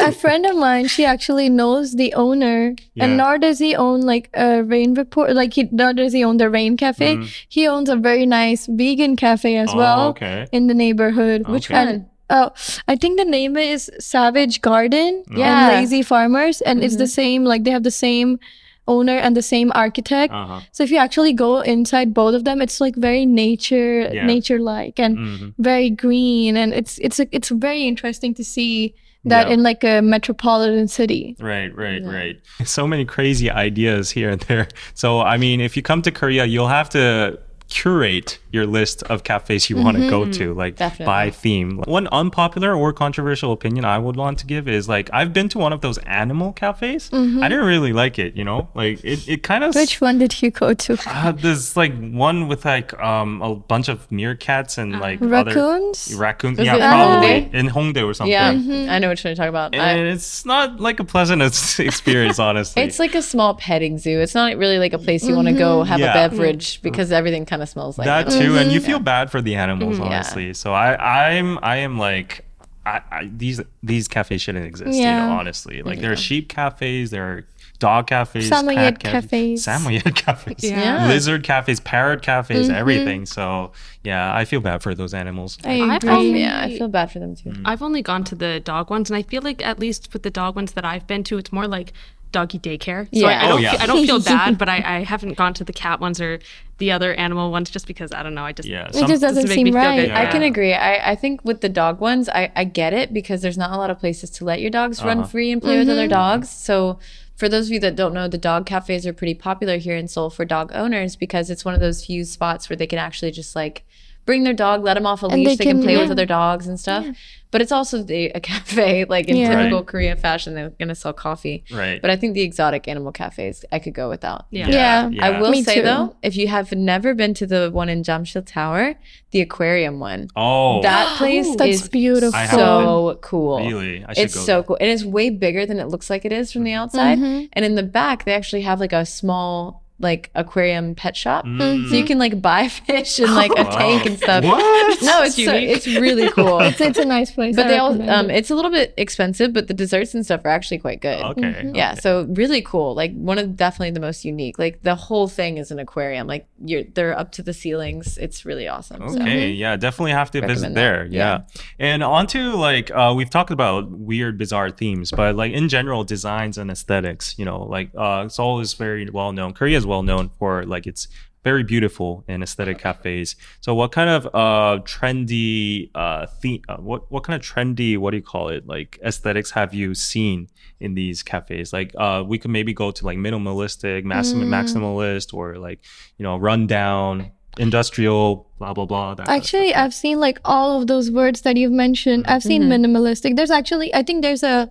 a 0.06 0.10
friend 0.12 0.46
of 0.46 0.56
mine, 0.56 0.88
she 0.88 1.04
actually 1.04 1.50
knows 1.50 1.92
the 1.96 2.14
owner, 2.14 2.74
Yeah. 2.94 3.04
and 3.04 3.18
nor 3.18 3.36
does 3.36 3.58
he 3.58 3.76
own 3.76 4.00
like 4.00 4.30
a 4.34 4.64
rain 4.64 4.94
report. 4.96 5.34
Like 5.34 5.54
he 5.54 5.68
nor 5.70 5.92
does 5.92 6.12
he 6.12 6.24
own 6.24 6.36
the 6.38 6.50
rain 6.50 6.76
cafe. 6.76 7.16
Mhm. 7.16 7.28
He 7.48 7.66
owns 7.68 7.88
a 7.88 7.96
very 7.96 8.26
nice 8.26 8.66
vegan 8.66 9.16
cafe 9.16 9.56
as 9.56 9.70
Oh, 9.72 9.76
well 9.76 10.08
okay. 10.08 10.46
in 10.52 10.66
the 10.66 10.74
neighborhood. 10.74 11.46
Which 11.48 11.70
And- 11.70 11.90
one? 11.90 12.06
Oh, 12.28 12.50
I 12.88 12.96
think 12.96 13.18
the 13.18 13.24
name 13.24 13.56
is 13.56 13.88
Savage 14.00 14.60
Garden 14.60 15.22
Yeah. 15.36 15.70
and 15.70 15.76
Lazy 15.80 16.02
Farmers, 16.02 16.60
and 16.60 16.82
it's 16.82 16.96
the 16.96 17.04
Mhm. 17.04 17.18
same. 17.20 17.44
Like 17.44 17.62
they 17.62 17.70
have 17.70 17.84
the 17.84 17.92
same 17.92 18.40
owner 18.88 19.16
and 19.16 19.36
the 19.36 19.42
same 19.42 19.70
architect. 19.74 20.32
Uh-huh. 20.32 20.60
So 20.72 20.82
if 20.82 20.90
you 20.90 20.98
actually 20.98 21.32
go 21.32 21.60
inside 21.60 22.14
both 22.14 22.34
of 22.34 22.42
them, 22.44 22.60
it's 22.62 22.80
like 22.80 22.96
very 22.96 23.26
nature 23.26 24.10
Yeah. 24.12 24.26
nature 24.26 24.58
like 24.58 24.98
and 24.98 25.18
Mhm. 25.18 25.54
very 25.58 25.90
green, 25.90 26.56
and 26.56 26.72
it's 26.74 26.98
it's 26.98 27.18
a, 27.20 27.26
it's 27.30 27.48
very 27.50 27.82
interesting 27.86 28.34
to 28.34 28.44
see 28.44 28.94
that 29.26 29.48
Yeah. 29.48 29.54
in 29.54 29.62
like 29.62 29.84
a 29.84 30.00
metropolitan 30.00 30.88
city. 30.88 31.36
Right, 31.40 31.74
right, 31.76 32.02
Yeah. 32.02 32.10
right. 32.10 32.36
So 32.64 32.86
many 32.86 33.04
crazy 33.04 33.50
ideas 33.50 34.10
here 34.10 34.30
and 34.30 34.40
there. 34.42 34.68
So, 34.94 35.20
I 35.20 35.36
mean, 35.36 35.60
if 35.60 35.76
you 35.76 35.82
come 35.82 36.02
to 36.02 36.10
Korea, 36.10 36.44
you'll 36.44 36.68
have 36.68 36.88
to 36.90 37.38
curate 37.68 38.38
your 38.52 38.64
list 38.66 39.02
of 39.04 39.22
cafes 39.24 39.68
you 39.68 39.76
want 39.76 39.96
to 39.96 40.08
go 40.08 40.30
to, 40.30 40.54
like 40.54 40.76
Definitely. 40.76 41.04
by 41.06 41.30
theme. 41.30 41.78
One 41.84 42.06
unpopular 42.08 42.74
or 42.74 42.92
controversial 42.92 43.52
opinion 43.52 43.84
I 43.84 43.98
would 43.98 44.16
want 44.16 44.38
to 44.38 44.46
give 44.46 44.66
is 44.68 44.88
like 44.88 45.10
I've 45.12 45.32
been 45.32 45.48
to 45.50 45.58
one 45.58 45.72
of 45.72 45.80
those 45.82 45.98
animal 45.98 46.52
cafes. 46.52 47.10
I 47.12 47.48
didn't 47.48 47.66
really 47.66 47.92
like 47.92 48.18
it, 48.18 48.34
you 48.36 48.44
know, 48.44 48.68
like 48.74 49.04
it, 49.04 49.28
it 49.28 49.42
kind 49.42 49.62
of 49.64 49.74
Which 49.74 50.00
one 50.00 50.18
did 50.18 50.40
you 50.40 50.50
go 50.50 50.72
to? 50.74 50.98
uh, 51.06 51.32
there's 51.32 51.76
like 51.76 51.92
one 52.12 52.48
with 52.48 52.64
like 52.64 52.98
um 53.00 53.42
a 53.42 53.54
bunch 53.54 53.88
of 53.88 54.08
meerkats 54.10 54.78
and 54.78 55.00
like 55.00 55.18
Raccoons? 55.20 56.08
Other, 56.12 56.18
raccoons, 56.20 56.58
Was 56.58 56.66
yeah, 56.66 56.76
probably 56.78 57.28
Hongdae? 57.28 57.54
in 57.54 57.66
Hongdae 57.68 58.06
or 58.06 58.14
something. 58.14 58.32
Yeah, 58.32 58.52
Mm-hmm. 58.56 58.90
I 58.90 58.98
know 59.00 59.08
what 59.08 59.22
you're 59.22 59.34
talking 59.34 59.48
about. 59.48 59.74
and 59.74 59.82
I, 59.82 60.12
it's 60.12 60.46
not 60.46 60.80
like 60.80 61.00
a 61.00 61.04
pleasant 61.04 61.42
experience, 61.78 62.38
honestly. 62.38 62.82
it's 62.82 62.98
like 62.98 63.14
a 63.14 63.22
small 63.22 63.54
petting 63.54 63.98
zoo. 63.98 64.20
It's 64.20 64.34
not 64.34 64.56
really 64.56 64.78
like 64.78 64.92
a 64.92 64.98
place 64.98 65.24
you 65.26 65.34
want 65.34 65.48
to 65.48 65.54
go 65.54 65.82
have 65.82 65.98
Yeah. 66.00 66.10
a 66.24 66.28
beverage 66.30 66.80
because 66.80 67.12
everything 67.12 67.44
kind 67.56 67.62
of 67.62 67.68
smells 67.68 67.98
like 67.98 68.06
that 68.06 68.28
it. 68.28 68.38
too, 68.38 68.56
and 68.56 68.70
you 68.70 68.80
mm-hmm. 68.80 68.86
feel 68.86 68.98
bad 68.98 69.30
for 69.30 69.40
the 69.40 69.52
mm-hmm. 69.52 69.60
animals, 69.60 69.98
Yeah. 69.98 70.04
honestly. 70.04 70.54
So 70.54 70.72
I, 70.72 71.30
I'm, 71.30 71.58
I 71.62 71.76
am 71.76 71.98
like, 71.98 72.44
I, 72.84 73.02
I 73.10 73.30
these 73.32 73.60
these 73.82 74.06
cafes 74.06 74.42
shouldn't 74.42 74.64
exist. 74.64 74.94
You 74.94 75.04
know, 75.04 75.30
honestly, 75.30 75.82
like 75.82 76.00
there 76.00 76.12
are 76.12 76.16
sheep 76.16 76.48
cafes, 76.48 77.10
there 77.10 77.24
are 77.24 77.46
dog 77.78 78.06
cafes, 78.06 78.48
Samoyed 78.48 78.76
cat 78.76 78.98
cafes. 79.00 79.66
Samoyed 79.66 80.14
cafes, 80.14 80.62
Yeah. 80.62 81.08
lizard 81.08 81.42
cafes, 81.42 81.80
parrot 81.80 82.22
cafes, 82.22 82.68
mm-hmm. 82.68 82.76
everything. 82.76 83.26
So 83.26 83.72
yeah, 84.04 84.34
I 84.34 84.44
feel 84.44 84.60
bad 84.60 84.82
for 84.82 84.94
those 84.94 85.14
animals. 85.14 85.58
I 85.64 85.80
I've 85.80 86.04
agree. 86.04 86.10
only- 86.10 86.40
Yeah, 86.40 86.60
I 86.60 86.78
feel 86.78 86.88
bad 86.88 87.10
for 87.10 87.18
them 87.18 87.34
too. 87.34 87.50
Mm. 87.50 87.62
I've 87.64 87.82
only 87.82 88.02
gone 88.02 88.24
to 88.24 88.34
the 88.34 88.60
dog 88.60 88.88
ones, 88.90 89.10
and 89.10 89.16
I 89.16 89.22
feel 89.22 89.42
like 89.42 89.64
at 89.66 89.78
least 89.78 90.12
with 90.12 90.22
the 90.22 90.30
dog 90.30 90.54
ones 90.56 90.72
that 90.72 90.84
I've 90.84 91.06
been 91.06 91.24
to, 91.24 91.38
it's 91.38 91.52
more 91.52 91.66
like 91.66 91.92
doggy 92.38 92.58
daycare. 92.58 93.04
So 93.06 93.08
Yeah. 93.12 93.26
I, 93.28 93.32
I 93.32 93.44
Oh, 93.46 93.48
don't 93.54 93.62
yeah. 93.62 93.70
feel, 93.72 93.80
I 93.82 93.86
don't 93.86 94.06
feel 94.06 94.20
bad, 94.34 94.58
but 94.58 94.68
I, 94.68 94.76
I 94.96 95.04
haven't 95.04 95.34
gone 95.36 95.54
to 95.54 95.64
the 95.64 95.72
cat 95.72 96.00
ones 96.00 96.20
or 96.20 96.38
the 96.78 96.92
other 96.92 97.14
animal 97.14 97.50
ones 97.50 97.70
just 97.70 97.86
because 97.86 98.10
I 98.12 98.22
don't 98.22 98.34
know. 98.34 98.44
I 98.44 98.52
just 98.52 98.68
Yeah, 98.68 98.88
It 98.88 99.06
just 99.12 99.22
doesn't 99.22 99.48
make 99.48 99.54
seem 99.58 99.74
right. 99.74 100.08
Yeah. 100.08 100.20
I 100.20 100.26
can 100.26 100.42
agree. 100.42 100.74
I, 100.74 101.12
I 101.12 101.14
think 101.22 101.44
with 101.44 101.60
the 101.62 101.68
dog 101.70 102.00
ones, 102.00 102.28
I, 102.28 102.52
I 102.54 102.64
get 102.64 102.92
it 102.92 103.12
because 103.12 103.40
there's 103.42 103.58
not 103.58 103.70
a 103.72 103.76
lot 103.76 103.90
of 103.90 103.98
places 103.98 104.28
to 104.30 104.44
let 104.44 104.60
your 104.60 104.70
dogs 104.70 105.02
run 105.02 105.18
Uh-huh. 105.20 105.28
free 105.28 105.50
and 105.52 105.62
play 105.62 105.78
with 105.78 105.88
other 105.88 106.08
dogs. 106.08 106.50
So 106.50 106.98
for 107.36 107.48
those 107.48 107.66
of 107.68 107.72
you 107.72 107.80
that 107.80 107.96
don't 107.96 108.14
know, 108.14 108.28
the 108.28 108.38
dog 108.50 108.66
cafes 108.66 109.06
are 109.06 109.12
pretty 109.12 109.34
popular 109.34 109.76
here 109.78 109.96
in 109.96 110.08
Seoul 110.08 110.30
for 110.30 110.44
dog 110.44 110.70
owners 110.74 111.16
because 111.16 111.50
it's 111.50 111.64
one 111.64 111.74
of 111.74 111.80
those 111.80 112.04
few 112.04 112.24
spots 112.24 112.68
where 112.68 112.76
they 112.76 112.86
can 112.86 112.98
actually 112.98 113.30
just 113.30 113.54
like 113.56 113.84
bring 114.26 114.44
their 114.44 114.52
dog, 114.52 114.84
let 114.84 114.94
them 114.94 115.06
off 115.06 115.22
a 115.22 115.26
And 115.26 115.36
leash, 115.36 115.46
they 115.50 115.56
they, 115.56 115.64
can, 115.64 115.76
can- 115.78 115.82
play 115.84 115.96
with 115.96 116.10
other 116.10 116.26
dogs 116.26 116.66
and 116.66 116.78
stuff. 116.78 117.06
But 117.52 117.62
it's 117.62 117.70
also 117.72 118.02
the, 118.02 118.26
a 118.34 118.40
cafe, 118.40 119.04
like 119.08 119.28
in 119.28 119.36
Yeah. 119.36 119.48
typical 119.56 119.78
Right. 119.78 119.86
Korean 119.86 120.18
fashion, 120.18 120.54
they're 120.54 120.70
gonna 120.70 120.96
sell 120.96 121.12
coffee. 121.12 121.64
right. 121.72 122.02
But 122.02 122.10
I 122.10 122.16
think 122.16 122.34
the 122.34 122.42
exotic 122.42 122.86
animal 122.88 123.12
cafes 123.12 123.64
I 123.72 123.78
could 123.78 123.94
go 123.94 124.08
without. 124.10 124.46
yeah. 124.50 124.68
Yeah. 125.08 125.10
I 125.24 125.40
will 125.40 125.52
Me 125.52 125.62
say 125.62 125.76
too. 125.76 125.82
though, 125.82 126.16
if 126.22 126.36
you 126.36 126.48
have 126.48 126.72
never 126.72 127.14
been 127.14 127.32
to 127.34 127.46
the 127.46 127.70
one 127.72 127.88
in 127.88 128.02
Jamshil 128.02 128.44
Tower, 128.44 128.96
the 129.30 129.40
aquarium 129.40 130.00
one, 130.00 130.28
Oh, 130.36 130.82
that 130.82 131.16
place 131.18 131.54
That's 131.56 131.82
is 131.82 131.88
beautiful. 131.88 132.38
So 132.50 133.18
cool. 133.22 133.58
really? 133.60 134.04
I 134.04 134.12
should 134.12 134.24
It's 134.24 134.34
go 134.34 134.40
so 134.40 134.46
there. 134.54 134.62
cool. 134.64 134.78
And 134.80 134.90
it's 134.90 135.04
way 135.04 135.30
bigger 135.30 135.64
than 135.64 135.78
it 135.78 135.86
looks 135.86 136.10
like 136.10 136.24
it 136.24 136.32
is 136.32 136.52
from 136.52 136.64
the 136.64 136.72
outside. 136.72 137.18
Mhm. 137.18 137.48
And 137.52 137.64
in 137.64 137.76
the 137.76 137.84
back, 137.84 138.24
they 138.24 138.34
actually 138.34 138.62
have 138.62 138.80
like 138.80 138.92
a 138.92 139.06
small 139.06 139.84
like 139.98 140.30
aquarium 140.34 140.94
pet 140.94 141.16
shop. 141.16 141.44
Mm. 141.46 141.88
So 141.88 141.94
you 141.96 142.04
can 142.04 142.18
like 142.18 142.42
buy 142.42 142.68
fish 142.86 143.18
and 143.18 143.34
like 143.34 143.50
a 143.56 143.64
Wow. 143.64 143.70
tank 143.70 144.06
and 144.06 144.18
stuff. 144.18 144.44
What? 144.44 145.02
No, 145.02 145.22
it's 145.22 145.36
so, 145.36 145.54
it's 145.54 145.86
really 145.86 146.30
cool. 146.30 146.60
It's, 146.60 146.80
it's 146.80 146.98
a 146.98 147.04
nice 147.04 147.30
place. 147.30 147.56
but 147.56 147.66
I 147.66 147.68
they 147.68 147.78
all 147.78 148.10
um 148.10 148.30
it. 148.30 148.36
it's 148.36 148.50
a 148.50 148.54
little 148.54 148.70
bit 148.70 148.92
expensive, 148.96 149.52
but 149.52 149.68
the 149.68 149.74
desserts 149.74 150.14
and 150.14 150.24
stuff 150.24 150.42
are 150.44 150.50
actually 150.50 150.78
quite 150.78 151.00
good. 151.00 151.22
Okay. 151.22 151.70
Yeah, 151.74 151.92
okay. 151.92 152.00
so 152.00 152.26
really 152.30 152.60
cool. 152.62 152.94
Like 152.94 153.14
one 153.14 153.38
of 153.38 153.56
definitely 153.56 153.92
the 153.92 154.00
most 154.00 154.24
unique. 154.24 154.58
Like 154.58 154.82
the 154.82 154.94
whole 154.94 155.28
thing 155.28 155.56
is 155.56 155.70
an 155.70 155.78
aquarium. 155.78 156.26
Like 156.26 156.46
you're 156.64 156.84
they're 156.94 157.18
up 157.18 157.32
to 157.32 157.42
the 157.42 157.54
ceilings. 157.54 158.18
It's 158.18 158.44
really 158.44 158.68
awesome. 158.68 159.08
So. 159.08 159.20
Okay, 159.22 159.50
yeah, 159.50 159.76
definitely 159.76 160.12
have 160.12 160.30
to 160.32 160.46
visit 160.46 160.74
there. 160.74 161.04
that. 161.04 161.12
Yeah. 161.12 161.40
And 161.78 162.02
onto 162.02 162.50
like 162.50 162.90
uh 162.90 163.14
we've 163.16 163.30
talked 163.30 163.50
about 163.50 163.90
weird 163.90 164.36
bizarre 164.36 164.70
themes, 164.70 165.10
but 165.10 165.36
like 165.36 165.52
in 165.52 165.68
general 165.70 166.04
designs 166.04 166.58
and 166.58 166.70
aesthetics, 166.70 167.34
you 167.38 167.44
know, 167.46 167.62
like 167.62 167.90
uh 167.96 168.28
Seoul 168.28 168.60
is 168.60 168.74
very 168.74 169.08
well 169.10 169.32
known. 169.32 169.54
Korea 169.54 169.78
is 169.78 169.85
well 169.86 170.02
known 170.02 170.30
for 170.38 170.64
like 170.64 170.86
it's 170.86 171.08
very 171.44 171.62
beautiful 171.62 172.24
and 172.26 172.42
aesthetic 172.42 172.78
cafes. 172.80 173.36
So 173.60 173.72
what 173.72 173.92
kind 173.92 174.10
of 174.10 174.26
uh 174.34 174.82
trendy 174.82 175.90
uh 175.94 176.26
theme 176.26 176.60
uh, 176.68 176.76
what 176.78 177.10
what 177.12 177.22
kind 177.22 177.40
of 177.40 177.46
trendy 177.46 177.96
what 177.96 178.10
do 178.10 178.16
you 178.16 178.22
call 178.22 178.48
it? 178.48 178.66
Like 178.66 178.98
aesthetics 179.04 179.52
have 179.52 179.72
you 179.72 179.94
seen 179.94 180.48
in 180.80 180.94
these 180.94 181.22
cafes? 181.22 181.72
Like 181.72 181.94
uh 181.96 182.24
we 182.26 182.36
could 182.38 182.50
maybe 182.50 182.72
go 182.74 182.90
to 182.90 183.04
like 183.06 183.18
minimalistic, 183.18 184.02
maxim- 184.04 184.40
Mm. 184.42 184.48
maximalist 184.48 185.32
or 185.32 185.56
like, 185.56 185.78
you 186.18 186.24
know, 186.24 186.36
rundown 186.36 187.30
industrial, 187.58 188.48
blah 188.58 188.74
blah 188.74 188.84
blah. 188.84 189.14
That 189.14 189.28
Actually. 189.28 189.74
I've 189.74 189.94
seen 189.94 190.18
like 190.20 190.38
all 190.44 190.80
of 190.80 190.88
those 190.88 191.10
words 191.10 191.42
that 191.42 191.56
you've 191.56 191.72
mentioned. 191.72 192.26
I've 192.26 192.42
seen 192.42 192.62
Mhm. 192.64 192.72
minimalistic. 192.74 193.36
There's 193.36 193.50
actually, 193.50 193.94
I 193.94 194.02
think 194.02 194.22
there's 194.22 194.42
a 194.42 194.70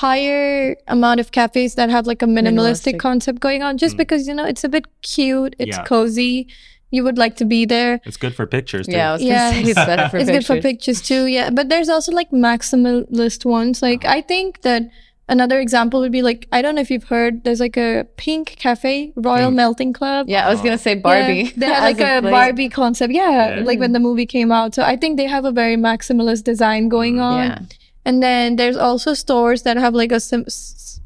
higher 0.00 0.74
amount 0.88 1.20
of 1.20 1.32
cafes 1.32 1.74
that 1.74 1.90
have 1.90 2.06
like 2.06 2.22
a 2.22 2.26
minimalistic, 2.26 2.94
Minimalistic. 2.94 2.98
concept 2.98 3.40
going 3.40 3.62
on 3.62 3.76
just 3.76 3.94
Mm. 3.94 3.98
because, 3.98 4.26
you 4.26 4.34
know, 4.34 4.44
it's 4.46 4.64
a 4.64 4.68
bit 4.68 4.86
cute, 5.02 5.54
it's 5.58 5.76
Yeah. 5.76 5.84
cozy. 5.84 6.46
You 6.90 7.04
would 7.04 7.18
like 7.18 7.36
to 7.36 7.44
be 7.44 7.64
there. 7.66 8.00
it's 8.06 8.16
good 8.16 8.34
for 8.34 8.46
pictures. 8.46 8.86
Too. 8.86 8.92
Yeah, 8.92 9.10
I 9.10 9.12
was 9.12 9.22
Yeah. 9.22 9.50
say 9.50 9.60
it's 9.62 9.74
better 9.74 10.08
for 10.08 10.16
it's 10.20 10.30
pictures. 10.30 10.48
good 10.48 10.56
for 10.56 10.62
pictures 10.62 11.00
too, 11.02 11.26
yeah. 11.26 11.50
But 11.50 11.68
there's 11.68 11.88
also 11.90 12.10
like 12.12 12.30
maximalist 12.30 13.44
ones. 13.44 13.82
Like, 13.82 14.04
I 14.06 14.20
think 14.22 14.62
that 14.62 14.82
another 15.28 15.58
example 15.60 16.00
would 16.00 16.12
be 16.12 16.22
like, 16.22 16.46
I 16.52 16.62
don't 16.62 16.74
know 16.74 16.80
if 16.82 16.90
you've 16.90 17.04
heard, 17.16 17.44
there's 17.44 17.60
like 17.60 17.76
a 17.76 18.06
pink 18.16 18.56
cafe, 18.58 19.12
Royal 19.16 19.46
Pink. 19.48 19.56
Melting 19.56 19.92
Club. 19.92 20.26
Yeah, 20.28 20.46
I 20.46 20.50
was 20.50 20.60
gonna 20.62 20.78
say 20.86 20.94
Yeah, 20.94 21.00
Barbie. 21.08 21.52
they 21.56 21.66
have 21.74 21.76
as 21.76 21.82
like 21.90 22.00
a 22.00 22.20
place. 22.22 22.30
Barbie 22.38 22.68
concept. 22.70 23.12
Yeah, 23.12 23.56
Yeah. 23.58 23.64
like 23.64 23.78
when 23.78 23.92
the 23.92 24.00
movie 24.08 24.26
came 24.26 24.50
out. 24.52 24.74
So 24.74 24.82
I 24.82 24.96
think 24.96 25.16
they 25.20 25.26
have 25.36 25.44
a 25.44 25.52
very 25.52 25.76
maximalist 25.76 26.44
design 26.44 26.88
going 26.88 27.16
Mm, 27.16 27.22
on. 27.32 27.68
Yeah. 28.04 28.08
And 28.10 28.22
then 28.22 28.56
there's 28.56 28.76
also 28.76 29.14
stores 29.14 29.62
that 29.62 29.76
have 29.76 29.94
like 29.94 30.12
a 30.12 30.20
sim- 30.20 30.46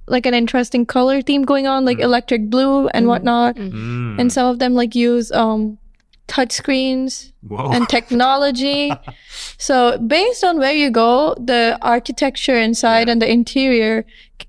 like 0.09 0.25
an 0.27 0.35
interesting 0.35 0.87
color 0.87 1.21
theme 1.23 1.43
going 1.45 1.67
on, 1.67 1.85
like 1.85 1.99
Mm. 1.99 2.05
electric 2.05 2.49
blue 2.51 2.87
and 2.89 3.05
Mhm. 3.07 3.09
whatnot. 3.09 3.57
Mm. 3.57 4.21
And 4.21 4.33
some 4.33 4.47
of 4.47 4.59
them 4.59 4.75
like 4.75 4.95
use 4.95 5.33
um 5.33 5.79
touch 6.29 6.53
screens 6.53 7.33
Whoa. 7.47 7.71
and 7.73 7.89
technology. 7.89 8.93
so 9.59 9.97
based 9.99 10.43
on 10.45 10.59
where 10.59 10.73
you 10.75 10.91
go, 10.91 11.35
the 11.39 11.79
architecture 11.83 12.57
inside 12.59 13.07
Yeah. 13.07 13.13
and 13.13 13.23
the 13.23 13.31
interior, 13.31 14.05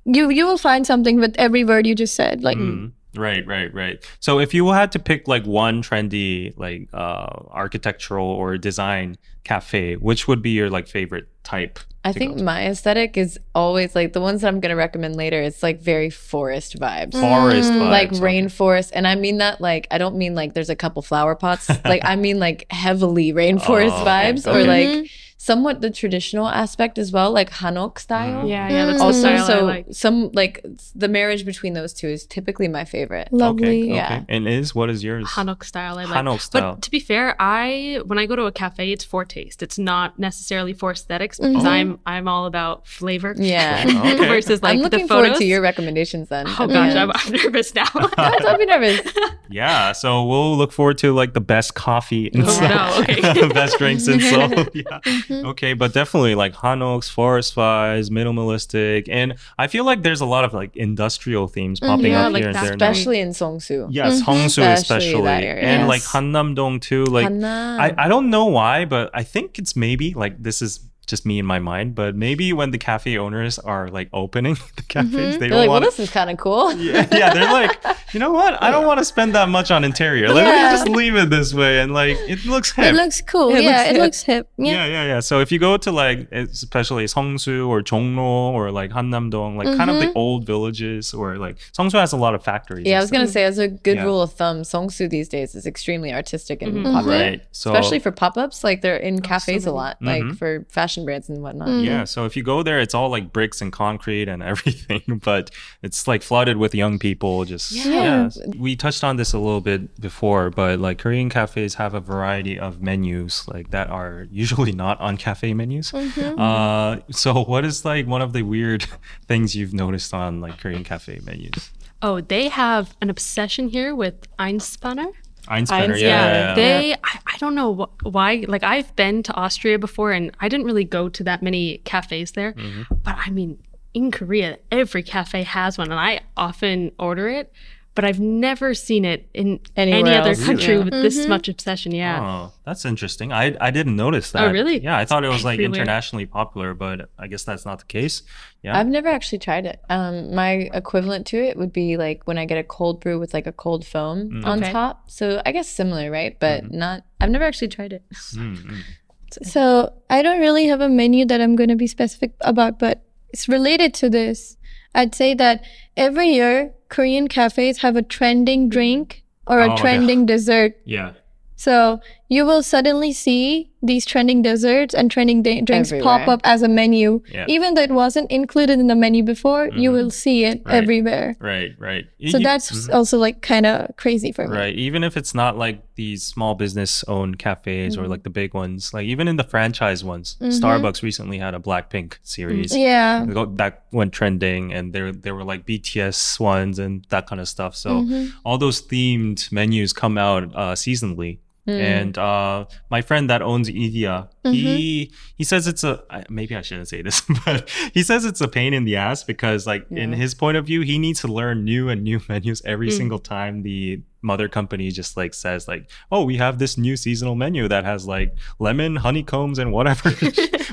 you 0.05 0.29
you 0.29 0.45
will 0.45 0.57
find 0.57 0.85
something 0.87 1.19
with 1.19 1.35
every 1.37 1.63
word 1.63 1.85
you 1.87 1.95
just 1.95 2.15
said. 2.15 2.43
Like 2.43 2.57
Mm. 2.57 2.91
Right, 3.17 3.45
right, 3.47 3.73
right. 3.73 4.03
So 4.19 4.39
if 4.39 4.53
you 4.53 4.69
had 4.71 4.91
to 4.93 4.99
pick 4.99 5.27
like 5.27 5.45
one 5.45 5.81
trendy 5.83 6.53
like 6.57 6.87
uh 6.93 7.27
architectural 7.51 8.25
or 8.27 8.57
design 8.57 9.17
cafe, 9.43 9.95
which 9.95 10.27
would 10.27 10.41
be 10.41 10.51
your 10.51 10.69
like 10.69 10.87
favorite 10.87 11.27
type? 11.43 11.79
I 12.03 12.13
think 12.13 12.39
my 12.39 12.67
aesthetic 12.67 13.17
is 13.17 13.37
always 13.53 13.93
like 13.93 14.13
the 14.13 14.21
ones 14.21 14.39
that 14.41 14.47
I'm 14.47 14.61
gonna 14.61 14.77
recommend 14.77 15.17
later. 15.17 15.41
It's 15.41 15.61
like 15.61 15.81
very 15.81 16.09
forest 16.09 16.79
vibes. 16.79 17.11
forest 17.19 17.69
Mm. 17.71 17.79
vibes. 17.81 17.89
like 17.91 18.09
okay. 18.13 18.19
rainforest 18.19 18.91
and 18.93 19.05
i 19.07 19.15
mean 19.15 19.37
that 19.39 19.59
like 19.59 19.87
i 19.91 19.97
don't 19.97 20.15
mean 20.15 20.35
like 20.35 20.53
there's 20.53 20.69
a 20.69 20.75
couple 20.75 21.01
flower 21.01 21.35
pots 21.35 21.67
like 21.85 22.01
i 22.05 22.15
mean 22.25 22.39
like 22.39 22.65
heavily 22.71 23.33
rainforest 23.33 23.91
Oh, 23.91 24.01
okay. 24.03 24.09
vibes 24.33 24.45
or 24.47 24.57
Okay. 24.59 24.67
like 25.01 25.09
somewhat 25.39 25.81
the 25.81 25.89
traditional 25.91 26.47
aspect 26.49 26.97
as 26.97 27.11
well 27.11 27.31
like 27.31 27.49
hanok 27.51 27.99
style 27.99 28.43
Mhm. 28.43 28.49
Yeah, 28.49 28.69
yeah, 28.69 28.85
that's 28.87 28.97
the 28.97 29.03
also 29.05 29.19
style 29.19 29.43
I 29.43 29.47
so 29.47 29.65
like. 29.65 29.85
some 29.91 30.31
like 30.33 30.65
the 30.95 31.07
marriage 31.07 31.45
between 31.45 31.73
those 31.73 31.93
two 31.93 32.07
is 32.07 32.25
typically 32.25 32.67
my 32.67 32.85
favorite 32.85 33.29
lovely. 33.31 33.83
Okay, 33.83 33.95
Yeah. 33.95 34.05
okay. 34.05 34.25
And 34.29 34.47
is 34.47 34.73
what 34.73 34.89
is 34.89 35.03
yours? 35.03 35.27
Hanok 35.27 35.63
style 35.63 35.99
I 35.99 36.05
like. 36.05 36.13
Hanok 36.25 36.41
style. 36.41 36.73
But 36.73 36.81
to 36.81 36.91
be 36.91 36.99
fair, 36.99 37.35
I 37.39 38.01
when 38.05 38.17
I 38.17 38.25
go 38.25 38.35
to 38.35 38.45
a 38.45 38.51
cafe, 38.51 38.91
it's 38.91 39.03
for 39.03 39.23
taste. 39.25 39.61
It's 39.61 39.77
not 39.77 40.17
necessarily 40.17 40.73
for 40.73 40.91
aesthetics 40.91 41.39
because 41.39 41.63
Mhm. 41.63 41.67
I'm 41.67 41.99
I'm 42.05 42.27
all 42.27 42.45
about 42.47 42.87
flavor. 42.87 43.33
yeah 43.37 43.83
Okay. 43.87 44.27
Versus 44.33 44.63
like 44.63 44.73
i'm 44.77 44.81
looking 44.81 45.01
the 45.05 45.07
forward 45.07 45.35
to 45.35 45.45
your 45.45 45.61
recommendations 45.61 46.29
then 46.29 46.45
Oh 46.47 46.63
at 46.63 46.67
the 46.67 46.73
gosh. 46.73 46.95
I'm, 46.95 47.11
I'm 47.13 47.31
nervous 47.31 47.73
now. 47.75 47.85
No, 48.17 48.39
don't 48.39 48.57
be 48.59 48.65
nervous 48.65 49.01
Yeah, 49.49 49.91
so 49.93 50.23
we'll 50.25 50.57
look 50.57 50.71
forward 50.73 50.97
to 50.99 51.13
like 51.13 51.33
the 51.33 51.41
best 51.41 51.75
coffee 51.75 52.29
and 52.33 52.43
Oh, 52.43 52.49
Seoul. 52.49 52.67
no, 52.69 52.95
okay. 53.01 53.47
best 53.53 53.77
drinks 53.77 54.07
and 54.07 54.21
Seoul. 54.21 54.49
yeah. 54.73 54.99
Mhm. 55.29 55.45
Okay, 55.45 55.73
but 55.73 55.93
definitely 55.93 56.35
like 56.35 56.53
Hanoks, 56.55 57.09
forest 57.09 57.55
vibes, 57.55 58.09
minimalistic, 58.09 59.07
and 59.09 59.35
I 59.57 59.67
feel 59.67 59.83
like 59.85 60.03
there's 60.03 60.21
a 60.21 60.25
lot 60.25 60.43
of 60.45 60.53
like 60.53 60.75
industrial 60.75 61.47
themes 61.47 61.79
popping 61.79 62.11
Yeah, 62.13 62.27
up 62.27 62.33
like 62.33 62.41
here 62.41 62.47
and 62.49 62.55
that 62.55 62.63
there. 62.63 62.77
now. 62.77 62.89
especially 62.91 63.19
in 63.19 63.29
Seongsu 63.29 63.87
Yes, 63.89 64.21
Mhm. 64.21 64.25
Hongsu 64.25 64.45
Especially 64.47 64.73
especially, 64.73 65.21
that 65.23 65.43
area. 65.43 65.63
and 65.63 65.87
like 65.87 66.01
Yes. 66.01 66.11
Hannam-dong 66.13 66.79
too. 66.79 67.05
Like 67.05 67.23
Hanna. 67.25 67.77
I, 67.79 67.93
I 68.05 68.07
don't 68.07 68.29
know 68.29 68.45
why, 68.45 68.85
but 68.85 69.09
I 69.13 69.23
think 69.23 69.57
it's 69.59 69.75
maybe 69.75 70.13
like 70.15 70.41
this 70.41 70.61
is 70.61 70.79
just 71.07 71.25
me 71.25 71.39
in 71.39 71.45
my 71.45 71.59
mind, 71.59 71.95
but 71.95 72.15
maybe 72.15 72.51
when 72.53 72.71
the 72.71 72.77
cafe 72.77 73.17
owners 73.17 73.57
are 73.59 73.87
like 73.89 74.09
opening 74.13 74.55
the 74.75 74.83
cafes, 74.83 75.11
Mhm. 75.11 75.31
they 75.31 75.37
They're 75.39 75.49
don't 75.49 75.59
like 75.59 75.69
well 75.69 75.79
this 75.79 75.99
is 75.99 76.09
kind 76.09 76.29
of 76.29 76.37
cool 76.37 76.71
yeah, 76.87 77.07
yeah, 77.11 77.33
they're 77.33 77.51
like 77.51 77.73
you 78.13 78.19
know 78.21 78.31
what? 78.31 78.61
I 78.63 78.71
don't 78.71 78.85
want 78.85 78.99
to 78.99 79.05
spend 79.05 79.35
that 79.35 79.49
much 79.49 79.69
on 79.69 79.83
interior. 79.83 80.29
Let 80.29 80.45
me 80.45 80.51
Yeah. 80.51 80.71
just 80.71 80.87
leave 80.87 81.15
it 81.15 81.29
this 81.29 81.53
way, 81.53 81.79
and 81.81 81.93
like 81.93 82.15
it 82.33 82.45
looks 82.45 82.71
hip. 82.71 82.85
It 82.93 82.95
looks 82.95 83.19
cool. 83.21 83.49
It 83.55 83.63
yeah, 83.63 83.69
looks 83.71 83.89
it 83.89 83.93
hip. 83.95 84.01
looks 84.03 84.21
hip. 84.23 84.49
Yeah. 84.57 84.71
yeah, 84.73 84.85
yeah, 84.85 85.03
yeah. 85.11 85.19
So 85.19 85.39
if 85.41 85.51
you 85.51 85.59
go 85.59 85.75
to 85.77 85.91
like, 85.91 86.19
especially 86.31 87.05
Seongsu 87.05 87.67
or 87.67 87.81
Jongno 87.81 88.53
or 88.57 88.71
like 88.71 88.91
Hannamdong, 88.91 89.57
like 89.57 89.75
kind 89.77 89.89
of 89.89 89.99
the 89.99 90.11
old 90.13 90.45
villages, 90.45 91.13
or 91.13 91.37
like 91.37 91.57
Seongsu 91.77 91.99
has 91.99 92.13
a 92.13 92.17
lot 92.17 92.33
of 92.33 92.43
factories. 92.43 92.85
Yeah, 92.87 92.97
I 92.97 93.01
was 93.01 93.11
gonna 93.11 93.27
say 93.27 93.43
as 93.43 93.57
a 93.57 93.67
good 93.67 93.97
Yeah. 93.97 94.03
rule 94.05 94.21
of 94.21 94.31
thumb, 94.33 94.61
Seongsu 94.61 95.09
these 95.09 95.27
days 95.27 95.53
is 95.55 95.65
extremely 95.65 96.13
artistic 96.13 96.61
and 96.61 96.73
Mm-hmm. 96.77 96.93
popular. 96.93 97.19
Right. 97.19 97.41
So 97.51 97.71
Especially 97.73 97.99
for 97.99 98.11
pop-ups, 98.11 98.63
like 98.63 98.81
they're 98.81 98.97
in 99.09 99.21
cafes 99.21 99.65
a 99.65 99.71
lot, 99.71 99.97
like 100.01 100.23
Mhm. 100.23 100.37
for 100.37 100.65
fashion 100.69 100.96
brands 101.05 101.29
and 101.29 101.41
whatnot. 101.41 101.67
Mm. 101.67 101.85
Yeah, 101.85 102.03
so 102.03 102.25
if 102.25 102.35
you 102.37 102.43
go 102.43 102.63
there, 102.63 102.79
it's 102.79 102.93
all 102.93 103.09
like 103.09 103.31
bricks 103.33 103.61
and 103.61 103.71
concrete 103.71 104.27
and 104.27 104.41
everything, 104.51 105.21
but 105.23 105.51
it's 105.81 106.07
like 106.07 106.21
flooded 106.23 106.57
with 106.57 106.73
young 106.75 106.99
people. 106.99 107.45
Just 107.45 107.71
Yeah. 107.71 108.29
we 108.57 108.75
touched 108.75 109.03
on 109.03 109.17
this 109.17 109.33
a 109.33 109.39
little 109.39 109.61
bit 109.61 109.99
before, 109.99 110.49
but 110.49 110.79
like 110.79 110.97
Korean 110.97 111.29
cafes 111.29 111.75
have 111.75 111.93
a 111.93 111.99
variety 111.99 112.57
of 112.59 112.81
menus 112.81 113.47
like 113.47 113.71
that 113.71 113.89
are 113.89 114.27
usually 114.31 114.71
not 114.85 114.99
on 114.99 115.17
cafe 115.17 115.53
menus. 115.53 115.91
Mm-hmm. 115.91 116.39
Uh, 116.39 116.97
so 117.11 117.43
what 117.43 117.65
is 117.65 117.83
like 117.85 118.07
one 118.07 118.21
of 118.21 118.33
the 118.33 118.41
weird 118.43 118.85
things 119.27 119.55
you've 119.55 119.73
noticed 119.73 120.13
on 120.13 120.41
like 120.41 120.59
Korean 120.59 120.83
cafe 120.83 121.19
menus? 121.23 121.71
Oh, 122.01 122.21
they 122.21 122.47
have 122.49 122.95
an 123.01 123.09
obsession 123.09 123.69
here 123.69 123.95
with 123.95 124.27
Einspanner. 124.37 125.11
Einspanner, 125.47 125.93
Eins- 125.95 126.01
yeah, 126.01 126.07
Yeah, 126.07 126.25
yeah, 126.31 126.47
yeah. 126.49 126.53
they. 126.55 126.93
I, 126.93 127.19
I 127.33 127.37
don't 127.39 127.55
know 127.55 127.73
wh- 128.01 128.05
why. 128.05 128.45
Like 128.47 128.63
I've 128.63 128.95
been 128.95 129.23
to 129.23 129.33
Austria 129.33 129.79
before, 129.79 130.11
and 130.11 130.35
I 130.39 130.49
didn't 130.49 130.65
really 130.65 130.83
go 130.83 131.09
to 131.09 131.23
that 131.23 131.41
many 131.41 131.79
cafes 131.79 132.31
there. 132.33 132.53
Mm-hmm. 132.53 132.93
But 133.03 133.15
I 133.17 133.29
mean, 133.29 133.57
in 133.93 134.11
Korea, 134.11 134.59
every 134.71 135.03
cafe 135.03 135.43
has 135.43 135.77
one, 135.77 135.89
and 135.91 135.99
I 135.99 136.21
often 136.35 136.91
order 136.99 137.27
it. 137.29 137.51
But 137.97 138.05
I've 138.05 138.19
never 138.19 138.73
seen 138.75 139.03
it 139.05 139.27
in 139.33 139.59
Anywhere 139.75 139.99
any 140.05 140.15
other 140.21 140.29
else, 140.37 140.45
country 140.45 140.75
yeah. 140.75 140.83
with 140.85 140.93
this 141.05 141.25
much 141.27 141.49
obsession. 141.49 141.91
Yeah. 141.93 142.21
Oh, 142.21 142.53
that's 142.67 142.85
interesting. 142.85 143.33
I 143.33 143.45
I 143.59 143.71
didn't 143.71 143.95
notice 143.95 144.27
that. 144.33 144.43
Oh, 144.43 144.51
really? 144.51 144.77
Yeah, 144.83 144.95
I 145.01 145.05
thought 145.05 145.23
it 145.25 145.29
was 145.37 145.43
like 145.43 145.55
Everywhere. 145.59 145.81
internationally 145.81 146.27
popular, 146.27 146.75
but 146.75 147.09
I 147.17 147.25
guess 147.31 147.43
that's 147.43 147.65
not 147.65 147.79
the 147.79 147.85
case. 147.97 148.21
Yeah. 148.61 148.77
I've 148.77 148.87
never 148.97 149.09
actually 149.09 149.39
tried 149.39 149.65
it. 149.65 149.77
Um, 149.89 150.35
my 150.35 150.69
equivalent 150.81 151.25
to 151.31 151.37
it 151.49 151.57
would 151.57 151.73
be 151.73 151.97
like 151.97 152.19
when 152.27 152.37
I 152.37 152.45
get 152.45 152.59
a 152.59 152.63
cold 152.63 153.01
brew 153.01 153.17
with 153.19 153.33
like 153.33 153.47
a 153.47 153.51
cold 153.65 153.83
foam 153.85 154.29
Mm. 154.29 154.45
on 154.45 154.57
Okay. 154.63 154.71
top. 154.71 155.09
So 155.09 155.41
I 155.45 155.51
guess 155.51 155.67
similar, 155.67 156.11
right? 156.11 156.37
But 156.39 156.63
Mm-hmm. 156.65 156.77
not. 156.77 156.97
I've 157.19 157.31
never 157.31 157.45
actually 157.45 157.69
tried 157.77 157.93
it. 157.97 158.03
Mm, 158.35 158.57
mm. 158.57 158.77
So 159.43 159.91
I 160.09 160.21
don't 160.21 160.39
really 160.39 160.67
have 160.67 160.81
a 160.81 160.87
menu 160.89 161.25
that 161.25 161.41
I'm 161.41 161.55
going 161.55 161.69
to 161.69 161.75
be 161.75 161.87
specific 161.87 162.31
about, 162.41 162.79
but 162.79 163.03
it's 163.33 163.49
related 163.49 163.93
to 163.95 164.09
this. 164.09 164.55
I'd 164.95 165.13
say 165.13 165.33
that 165.35 165.63
every 165.97 166.29
year 166.29 166.73
Korean 166.89 167.27
cafes 167.27 167.79
have 167.79 167.95
a 167.95 168.01
trending 168.01 168.69
drink 168.69 169.23
or 169.45 169.59
Oh, 169.61 169.65
a 169.65 169.67
yeah. 169.69 169.75
trending 169.75 170.25
dessert. 170.25 170.77
Yeah. 170.85 171.13
So 171.55 171.99
you 172.29 172.45
will 172.45 172.61
suddenly 172.63 173.13
see 173.13 173.71
these 173.83 174.05
trending 174.05 174.41
desserts 174.41 174.93
and 174.93 175.09
trending 175.11 175.43
da- 175.43 175.61
drinks 175.61 175.93
pop 176.01 176.27
up 176.27 176.41
as 176.43 176.61
a 176.63 176.67
menu. 176.67 177.21
Yeah. 177.31 177.45
Even 177.47 177.75
though 177.75 177.83
it 177.83 177.91
wasn't 177.91 178.29
included 178.31 178.79
in 178.79 178.87
the 178.87 178.95
menu 178.95 179.23
before, 179.23 179.69
you 179.69 179.91
Mhm. 179.91 179.93
will 179.93 180.09
see 180.09 180.43
it 180.45 180.61
Right. 180.65 180.75
everywhere. 180.75 181.35
Right, 181.39 181.71
right. 181.77 182.05
So 182.27 182.37
You- 182.39 182.43
that's 182.43 182.71
Mhm. 182.71 182.93
also 182.93 183.17
like 183.19 183.41
kind 183.41 183.65
of 183.67 183.95
crazy 183.95 184.31
for 184.31 184.47
me. 184.47 184.57
right. 184.57 184.75
Even 184.75 185.03
if 185.03 185.15
it's 185.15 185.35
not 185.35 185.57
like 185.57 185.81
these 185.95 186.23
small 186.23 186.55
business 186.55 187.03
owned 187.07 187.37
cafes 187.39 187.95
Mm-hmm. 187.95 188.03
or 188.05 188.07
like 188.07 188.23
the 188.23 188.29
big 188.31 188.53
ones, 188.53 188.93
like 188.93 189.05
even 189.05 189.27
in 189.27 189.35
the 189.37 189.43
franchise 189.43 190.03
ones, 190.03 190.37
Starbucks 190.41 191.01
recently 191.03 191.37
had 191.37 191.53
a 191.53 191.59
Blackpink 191.59 192.17
series. 192.23 192.75
Yeah. 192.75 193.25
They 193.25 193.33
go- 193.33 193.45
That 193.45 193.83
went 193.91 194.11
trending, 194.11 194.73
and 194.73 194.91
there 194.91 195.11
there 195.11 195.35
were 195.35 195.43
like 195.43 195.65
BTS 195.65 196.39
ones 196.39 196.79
and 196.79 197.05
that 197.09 197.27
kind 197.27 197.39
of 197.39 197.47
stuff. 197.47 197.75
So 197.75 198.01
Mm-hmm. 198.01 198.25
all 198.43 198.57
those 198.57 198.81
themed 198.81 199.51
menus 199.51 199.93
come 199.93 200.17
out 200.17 200.43
uh, 200.55 200.73
seasonally. 200.73 201.37
Hmm. 201.67 201.71
And 201.97 202.17
uh, 202.17 202.65
my 202.89 203.01
friend 203.01 203.29
that 203.29 203.41
owns 203.41 203.67
Ediya, 203.69 204.29
Mm-hmm. 204.47 204.53
he 204.53 205.11
he 205.37 205.43
says 205.43 205.67
it's 205.67 205.83
a 205.83 206.01
maybe 206.29 206.55
I 206.55 206.61
shouldn't 206.61 206.87
say 206.87 207.01
this, 207.01 207.19
but 207.45 207.69
he 207.93 208.01
says 208.01 208.23
it's 208.23 208.39
a 208.39 208.47
pain 208.47 208.73
in 208.73 208.85
the 208.85 208.95
ass 208.95 209.25
because 209.25 209.67
like 209.67 209.85
in 209.91 210.13
his 210.13 210.33
point 210.33 210.55
of 210.55 210.65
view, 210.65 210.79
he 210.81 210.97
needs 210.97 211.19
to 211.21 211.27
learn 211.27 211.65
new 211.65 211.89
and 211.89 212.03
new 212.03 212.21
menus 212.29 212.61
every 212.63 212.87
Mm. 212.87 212.97
single 212.97 213.19
time 213.19 213.63
the 213.63 214.01
mother 214.21 214.47
company 214.47 214.89
just 214.91 215.17
like 215.17 215.33
says 215.33 215.67
like, 215.67 215.89
oh, 216.11 216.23
we 216.23 216.37
have 216.37 216.57
this 216.59 216.77
new 216.77 216.95
seasonal 216.95 217.35
menu 217.35 217.67
that 217.67 217.83
has 217.83 218.07
like 218.07 218.33
lemon, 218.59 218.95
honeycombs, 218.95 219.59
and 219.59 219.71
whatever. 219.73 220.13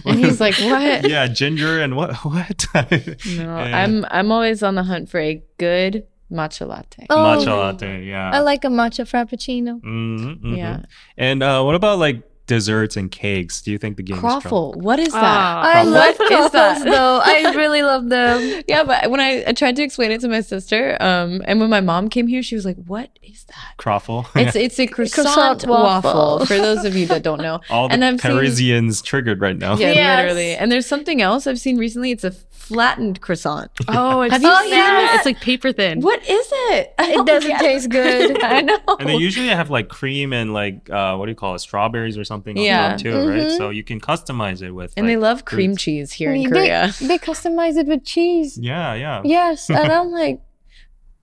And 0.07 0.18
he's 0.22 0.38
like, 0.38 0.54
"What?" 0.61 1.09
yeah, 1.09 1.26
ginger 1.26 1.80
and 1.80 1.96
what 1.96 2.14
what? 2.24 2.66
No, 2.74 3.57
And 3.59 3.74
I'm 3.74 3.94
I'm 4.11 4.30
always 4.30 4.62
on 4.62 4.74
the 4.76 4.83
hunt 4.85 5.09
for 5.09 5.18
a 5.18 5.42
good 5.59 6.04
matcha 6.31 6.67
latte. 6.67 7.07
Oh, 7.11 7.17
matcha 7.17 7.57
latte. 7.57 8.05
Yeah. 8.05 8.31
I 8.33 8.41
like 8.41 8.65
a 8.65 8.69
matcha 8.69 9.05
frappuccino. 9.05 9.81
Mhm, 9.83 10.41
mhm. 10.41 10.57
Yeah. 10.57 10.81
And 11.17 11.43
uh, 11.43 11.63
what 11.63 11.75
about 11.75 11.99
like 11.99 12.23
desserts 12.47 12.95
and 12.99 13.11
cakes? 13.11 13.63
Do 13.63 13.71
you 13.73 13.79
think 13.79 13.97
the 13.97 14.03
game 14.03 14.17
is 14.17 14.21
strong? 14.21 14.41
Croffle. 14.43 14.77
What 14.77 14.99
is 14.99 15.13
that? 15.15 15.23
Ah. 15.25 15.63
I 15.77 15.83
love 15.83 16.19
that? 16.19 16.29
croffles 16.31 16.85
though. 16.85 17.21
I 17.25 17.55
really 17.57 17.83
love 17.83 18.09
them. 18.11 18.63
yeah, 18.69 18.85
but 18.85 19.11
when 19.11 19.19
I, 19.21 19.45
I 19.47 19.53
tried 19.55 19.77
to 19.77 19.83
explain 19.83 20.11
it 20.11 20.21
to 20.21 20.29
my 20.29 20.43
sister, 20.43 20.97
um, 21.01 21.41
and 21.47 21.59
when 21.59 21.71
my 21.71 21.81
mom 21.81 22.11
came 22.11 22.27
here, 22.27 22.43
she 22.43 22.55
was 22.55 22.67
like, 22.67 22.77
"What 22.87 23.09
is 23.23 23.45
that?" 23.45 23.75
Croffle. 23.79 24.27
It's 24.37 24.55
it's 24.57 24.79
a 24.79 24.87
croissant, 24.95 25.27
Croissant 25.27 25.67
waffle. 25.67 26.13
waffle. 26.13 26.47
For 26.47 26.57
those 26.59 26.85
of 26.85 26.95
you 26.97 27.07
that 27.07 27.23
don't 27.23 27.41
know, 27.41 27.61
All 27.71 27.89
the 27.89 27.95
and 27.95 28.05
I've 28.05 28.21
seen- 28.21 28.33
Parisians 28.33 29.01
triggered 29.01 29.41
right 29.41 29.57
now. 29.57 29.77
yeah, 29.79 29.93
Yes. 29.93 30.19
literally. 30.19 30.55
And 30.57 30.71
there's 30.71 30.87
something 30.87 31.23
else 31.23 31.47
I've 31.47 31.59
seen 31.61 31.79
recently. 31.79 32.11
It's 32.11 32.25
a 32.25 32.35
flattened 32.55 33.21
croissant. 33.21 33.71
Oh, 33.88 34.21
I've 34.21 34.33
Have 34.33 34.40
seen 34.40 34.49
you 34.51 34.55
that. 34.57 34.62
seen 34.62 34.71
that? 34.71 35.12
It's 35.17 35.27
like 35.27 35.40
paper 35.40 35.73
thin. 35.73 36.01
What 36.01 36.21
is 36.29 36.49
it? 36.71 36.95
I 36.99 37.12
It 37.19 37.27
doesn't 37.27 37.59
taste 37.59 37.90
good. 37.90 38.43
I 38.43 38.61
know. 38.62 38.79
And 38.99 39.09
they 39.09 39.17
usually 39.17 39.49
have 39.49 39.69
like 39.71 39.88
cream 39.88 40.33
and 40.33 40.53
like 40.55 40.88
uh, 40.88 41.17
what 41.17 41.27
do 41.27 41.31
you 41.33 41.37
call 41.37 41.55
it, 41.55 41.59
strawberries 41.59 42.17
or 42.17 42.25
something 42.25 42.57
Yeah. 42.57 42.85
on 42.85 42.90
top 42.93 43.01
too, 43.01 43.29
right? 43.29 43.43
Mhm. 43.49 43.57
So 43.59 43.71
you 43.71 43.85
can 43.85 44.01
customize 44.01 44.62
it 44.62 44.71
with. 44.73 44.95
and 44.97 45.09
they 45.09 45.17
like, 45.17 45.23
love 45.23 45.45
cream 45.45 45.73
fruits. 45.73 45.83
cheese 45.85 46.12
here 46.12 46.33
in 46.33 46.45
They- 46.45 46.49
Korea. 46.49 46.93
They 47.01 47.19
customize 47.19 47.77
it 47.77 47.87
with 47.87 48.05
cheese. 48.05 48.57
Yeah, 48.59 48.95
yeah. 48.95 49.21
Yes, 49.25 49.69
and 49.69 49.93
I'm 49.93 50.11
like, 50.11 50.40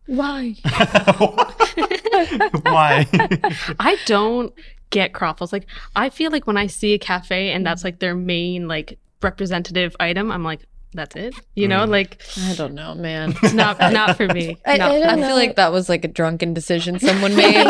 why? 0.07 0.55
Why? 2.63 3.07
I 3.79 3.97
don't 4.05 4.53
get 4.89 5.13
croffles. 5.13 5.51
Like 5.53 5.65
I 5.95 6.09
feel 6.09 6.31
like 6.31 6.47
when 6.47 6.57
I 6.57 6.67
see 6.67 6.93
a 6.93 6.99
cafe 6.99 7.51
and 7.51 7.65
that's 7.65 7.83
like 7.83 7.99
their 7.99 8.15
main 8.15 8.67
like 8.67 8.99
representative 9.21 9.95
item, 9.99 10.31
I'm 10.31 10.43
like, 10.43 10.61
that's 10.93 11.15
it. 11.15 11.33
You 11.55 11.67
know, 11.69 11.85
Mm. 11.85 11.89
like 11.89 12.21
I 12.49 12.53
don't 12.55 12.73
know, 12.73 12.93
man. 12.95 13.33
it's 13.41 13.53
not 13.63 13.79
not 13.93 14.17
for 14.17 14.27
me. 14.27 14.57
I- 14.65 14.77
Not 14.77 14.91
I 14.91 14.99
for 15.01 15.07
I 15.07 15.15
feel 15.27 15.35
like 15.35 15.55
that 15.55 15.71
was 15.71 15.87
like 15.87 16.03
a 16.03 16.09
drunken 16.09 16.53
decision 16.53 16.99
someone 16.99 17.35
made 17.35 17.63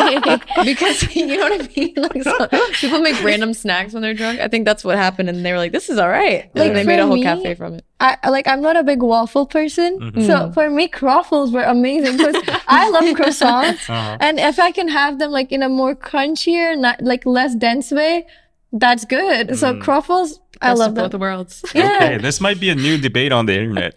because 0.65 1.15
you 1.15 1.27
know 1.27 1.37
what 1.49 1.61
I 1.61 1.69
mean. 1.75 1.93
Like 1.97 2.23
so, 2.23 2.47
people 2.73 2.99
make 3.01 3.21
random 3.23 3.53
snacks 3.53 3.93
when 3.93 4.01
they're 4.01 4.13
drunk. 4.15 4.39
I 4.39 4.47
think 4.47 4.65
that's 4.65 4.83
what 4.83 4.97
happened, 4.97 5.29
and 5.29 5.45
they 5.45 5.51
were 5.51 5.59
like, 5.59 5.71
"This 5.71 5.89
is 5.89 5.97
all 5.99 6.09
right." 6.09 6.49
Like, 6.55 6.69
and 6.69 6.75
they 6.77 6.83
made 6.83 6.99
a 6.99 7.05
whole 7.05 7.15
me, 7.15 7.23
cafe 7.23 7.53
from 7.55 7.75
it. 7.75 7.85
I 7.99 8.17
I- 8.23 8.29
like 8.29 8.47
I'm 8.47 8.61
not 8.61 8.75
a 8.75 8.83
big 8.83 9.01
waffle 9.03 9.45
person, 9.45 9.99
Mhm. 9.99 10.25
so 10.25 10.51
for 10.53 10.69
me 10.69 10.87
croffles 10.87 11.51
were 11.51 11.63
amazing 11.63 12.17
because 12.17 12.35
I 12.67 12.89
love 12.89 13.03
croissants, 13.15 13.87
Uh-huh. 13.89 14.17
and 14.19 14.39
if 14.39 14.57
I 14.59 14.71
can 14.71 14.87
have 14.87 15.19
them 15.19 15.31
like 15.31 15.51
in 15.51 15.61
a 15.61 15.69
more 15.69 15.95
crunchier, 15.95 16.75
not 16.77 17.01
like 17.03 17.25
less 17.25 17.53
dense 17.55 17.91
way, 17.91 18.25
that's 18.73 19.05
good. 19.05 19.57
So 19.59 19.73
Mm. 19.75 19.81
croffles, 19.81 20.39
I 20.61 20.73
love 20.73 20.89
of 20.91 20.95
both 20.95 21.11
them. 21.11 21.21
worlds. 21.21 21.63
Yeah. 21.73 21.95
Okay, 21.97 22.17
this 22.17 22.39
might 22.41 22.59
be 22.59 22.69
a 22.69 22.75
new 22.75 22.97
debate 22.97 23.31
on 23.31 23.45
the 23.45 23.53
internet. 23.59 23.95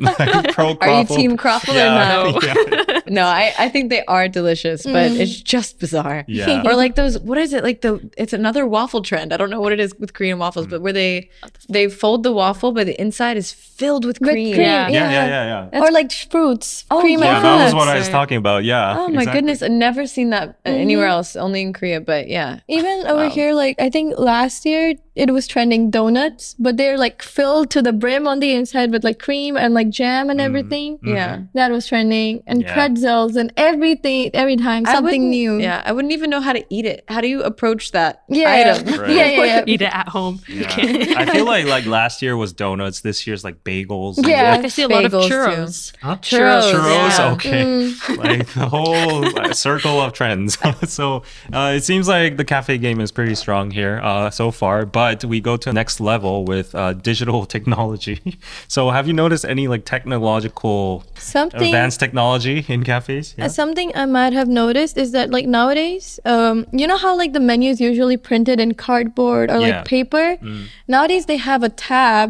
Pro 0.53 0.77
Are 0.81 1.01
you 1.01 1.07
team 1.07 1.37
croffle 1.37 1.75
yeah, 1.75 2.23
or 2.23 2.33
not? 2.33 2.45
yeah. 2.45 3.01
No, 3.07 3.25
I, 3.27 3.53
I 3.59 3.69
think 3.69 3.91
they 3.91 4.05
are 4.07 4.29
delicious, 4.29 4.85
but 4.85 5.11
Mm. 5.13 5.21
it's 5.21 5.41
just 5.41 5.79
bizarre. 5.79 6.25
Yeah. 6.27 6.63
Or 6.65 6.75
like 6.75 6.95
those, 6.95 7.19
what 7.19 7.37
is 7.39 7.53
it? 7.53 7.63
Like 7.63 7.81
the, 7.83 8.01
it's 8.17 8.33
another 8.33 8.67
waffle 8.67 9.03
trend. 9.03 9.33
I 9.33 9.37
don't 9.37 9.51
know 9.51 9.61
what 9.61 9.73
it 9.73 9.81
is 9.81 9.95
with 9.99 10.15
Korean 10.15 10.39
waffles, 10.39 10.67
but 10.67 10.81
where 10.81 10.93
they, 10.93 11.29
they 11.69 11.89
fold 11.89 12.23
the 12.23 12.33
waffle, 12.33 12.73
but 12.73 12.87
the 12.87 12.99
inside 13.01 13.37
is 13.37 13.53
filled 13.53 14.05
with 14.07 14.21
With 14.21 14.31
cream. 14.31 14.55
cream, 14.55 14.65
Yeah. 14.67 14.89
Yeah, 14.89 15.11
yeah, 15.11 15.27
yeah, 15.27 15.69
yeah. 15.73 15.81
or 15.83 15.91
like 15.91 16.11
fruits, 16.13 16.85
Oh, 16.91 17.01
cream 17.01 17.21
Yeah, 17.21 17.37
and 17.37 17.45
that 17.45 17.65
was 17.67 17.75
what 17.75 17.89
I 17.89 17.99
was 17.99 18.09
talking 18.09 18.39
about. 18.39 18.65
Yeah. 18.65 18.97
Oh 18.99 19.09
my 19.09 19.23
exactly. 19.23 19.33
goodness. 19.41 19.63
I've 19.63 19.71
never 19.73 20.07
seen 20.07 20.31
that 20.31 20.49
uh, 20.65 20.71
anywhere 20.71 21.07
else, 21.09 21.37
only 21.37 21.61
in 21.63 21.73
Korea, 21.73 22.01
but 22.01 22.29
yeah. 22.29 22.61
Even 22.69 23.07
over 23.07 23.25
Wow. 23.25 23.31
here, 23.31 23.53
like 23.53 23.77
I 23.81 23.91
think 23.91 24.19
last 24.19 24.65
year 24.65 24.95
it 25.15 25.31
was 25.33 25.47
trending 25.47 25.91
donuts, 25.91 26.55
but 26.59 26.77
they're 26.77 26.99
like 26.99 27.23
filled 27.23 27.71
to 27.71 27.81
the 27.83 27.93
brim 27.93 28.27
on 28.27 28.41
the 28.41 28.51
inside 28.53 28.91
with 28.91 29.05
like 29.05 29.19
cream 29.19 29.57
and 29.57 29.73
like 29.75 29.89
jam 29.91 30.29
and 30.31 30.41
Mm. 30.41 30.45
everything. 30.45 30.99
Yeah. 31.05 31.43
That 31.55 31.71
was 31.71 31.87
trending, 31.87 32.43
and 32.47 32.63
Yeah. 32.63 32.73
pretzels 32.75 33.37
and 33.37 33.53
everything. 33.57 34.31
Every 34.35 34.57
time 34.57 34.85
something 34.87 35.31
new. 35.31 35.59
Yeah. 35.59 35.83
I 35.85 35.93
wouldn't 35.93 36.13
even 36.13 36.31
know 36.31 36.41
how 36.41 36.53
to 36.53 36.65
eat 36.69 36.85
it. 36.87 37.05
How 37.09 37.21
do 37.21 37.29
you 37.29 37.43
approach 37.43 37.93
that 37.93 38.23
yeah, 38.29 38.75
item? 38.77 39.01
Right. 39.01 39.11
yeah, 39.19 39.27
yeah, 39.31 39.45
yeah. 39.45 39.65
Eat 39.67 39.83
it 39.83 39.95
at 39.95 40.09
home. 40.09 40.41
You 40.49 40.63
Yeah. 40.63 40.69
can't- 40.69 41.17
I 41.17 41.27
feel 41.27 41.45
like 41.45 41.67
like 41.67 41.87
last 41.87 42.21
year 42.23 42.37
was 42.37 42.53
donuts. 42.53 43.01
This 43.03 43.27
year's 43.27 43.45
like 43.45 43.63
bagels. 43.63 44.17
Yeah. 44.27 44.57
Like 44.57 44.65
I 44.65 44.69
see 44.69 44.83
a 44.83 44.89
lot 44.89 45.05
of 45.05 45.13
churros. 45.13 45.93
Huh? 46.03 46.17
Churros, 46.17 46.73
Churros. 46.73 47.19
yeah. 47.19 47.33
Okay. 47.35 47.63
Mm. 47.65 48.17
like 48.19 48.47
the 48.55 48.69
whole 48.69 49.25
uh, 49.39 49.53
circle 49.53 50.01
of 50.01 50.13
trends. 50.13 50.59
so 50.91 51.23
uh, 51.53 51.73
it 51.77 51.85
seems 51.85 52.09
like 52.09 52.37
the 52.37 52.45
cafe 52.45 52.79
game 52.79 53.01
is 53.01 53.13
pretty 53.13 53.35
strong 53.37 53.71
here 53.71 54.01
uh, 54.03 54.31
so 54.31 54.51
far. 54.51 54.85
But 54.87 55.04
but 55.05 55.25
we 55.33 55.39
go 55.51 55.55
to 55.63 55.67
the 55.71 55.77
next 55.83 55.97
level 56.13 56.35
with 56.53 56.69
uh, 56.75 56.93
digital 57.11 57.41
technology. 57.55 58.19
so, 58.75 58.81
have 58.97 59.07
you 59.09 59.15
noticed 59.25 59.45
any 59.55 59.65
like 59.75 59.85
technological 59.95 61.05
Something 61.19 61.63
advanced 61.69 61.99
technology 62.05 62.57
in 62.75 62.81
cafes? 62.85 63.27
Uh, 63.39 63.49
Something 63.49 63.89
I 63.95 64.07
might 64.19 64.33
have 64.41 64.49
noticed 64.49 64.97
is 65.05 65.09
that 65.17 65.27
like 65.37 65.47
nowadays, 65.47 66.07
um, 66.25 66.67
you 66.81 66.87
know 66.91 66.97
how 66.97 67.13
like 67.23 67.33
the 67.39 67.45
menu 67.51 67.71
is 67.71 67.81
usually 67.81 68.17
printed 68.17 68.59
in 68.65 68.71
cardboard 68.87 69.51
or 69.51 69.59
Yeah. 69.61 69.67
like 69.69 69.85
paper. 69.97 70.27
Mm. 70.43 70.65
Nowadays 70.95 71.25
they 71.27 71.37
have 71.51 71.63
a 71.63 71.69
tab 71.69 72.29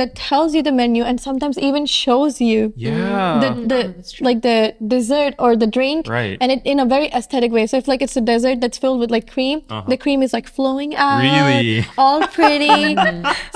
that 0.00 0.10
tells 0.14 0.54
you 0.56 0.62
the 0.62 0.72
menu 0.82 1.02
and 1.04 1.20
sometimes 1.28 1.56
even 1.68 1.86
shows 1.86 2.40
you 2.40 2.72
Yeah. 2.76 3.40
the, 3.42 3.50
the 3.72 4.24
like 4.28 4.40
the 4.42 4.74
dessert 4.94 5.34
or 5.38 5.56
the 5.56 5.66
drink, 5.78 6.06
Right. 6.08 6.36
And 6.40 6.48
it 6.52 6.60
in 6.64 6.78
a 6.80 6.86
very 6.96 7.08
aesthetic 7.18 7.50
way. 7.56 7.66
So 7.66 7.76
if 7.82 7.86
like 7.92 8.02
it's 8.02 8.16
a 8.16 8.24
dessert 8.32 8.60
that's 8.60 8.78
filled 8.78 9.00
with 9.00 9.10
like 9.16 9.26
cream, 9.34 9.62
the 9.92 9.96
cream 10.04 10.22
is 10.22 10.32
like 10.38 10.46
flowing 10.58 10.94
out, 10.94 11.24
Uh-huh. 11.24 11.26
Really? 11.26 11.85
All 11.96 12.26
pretty. 12.28 12.96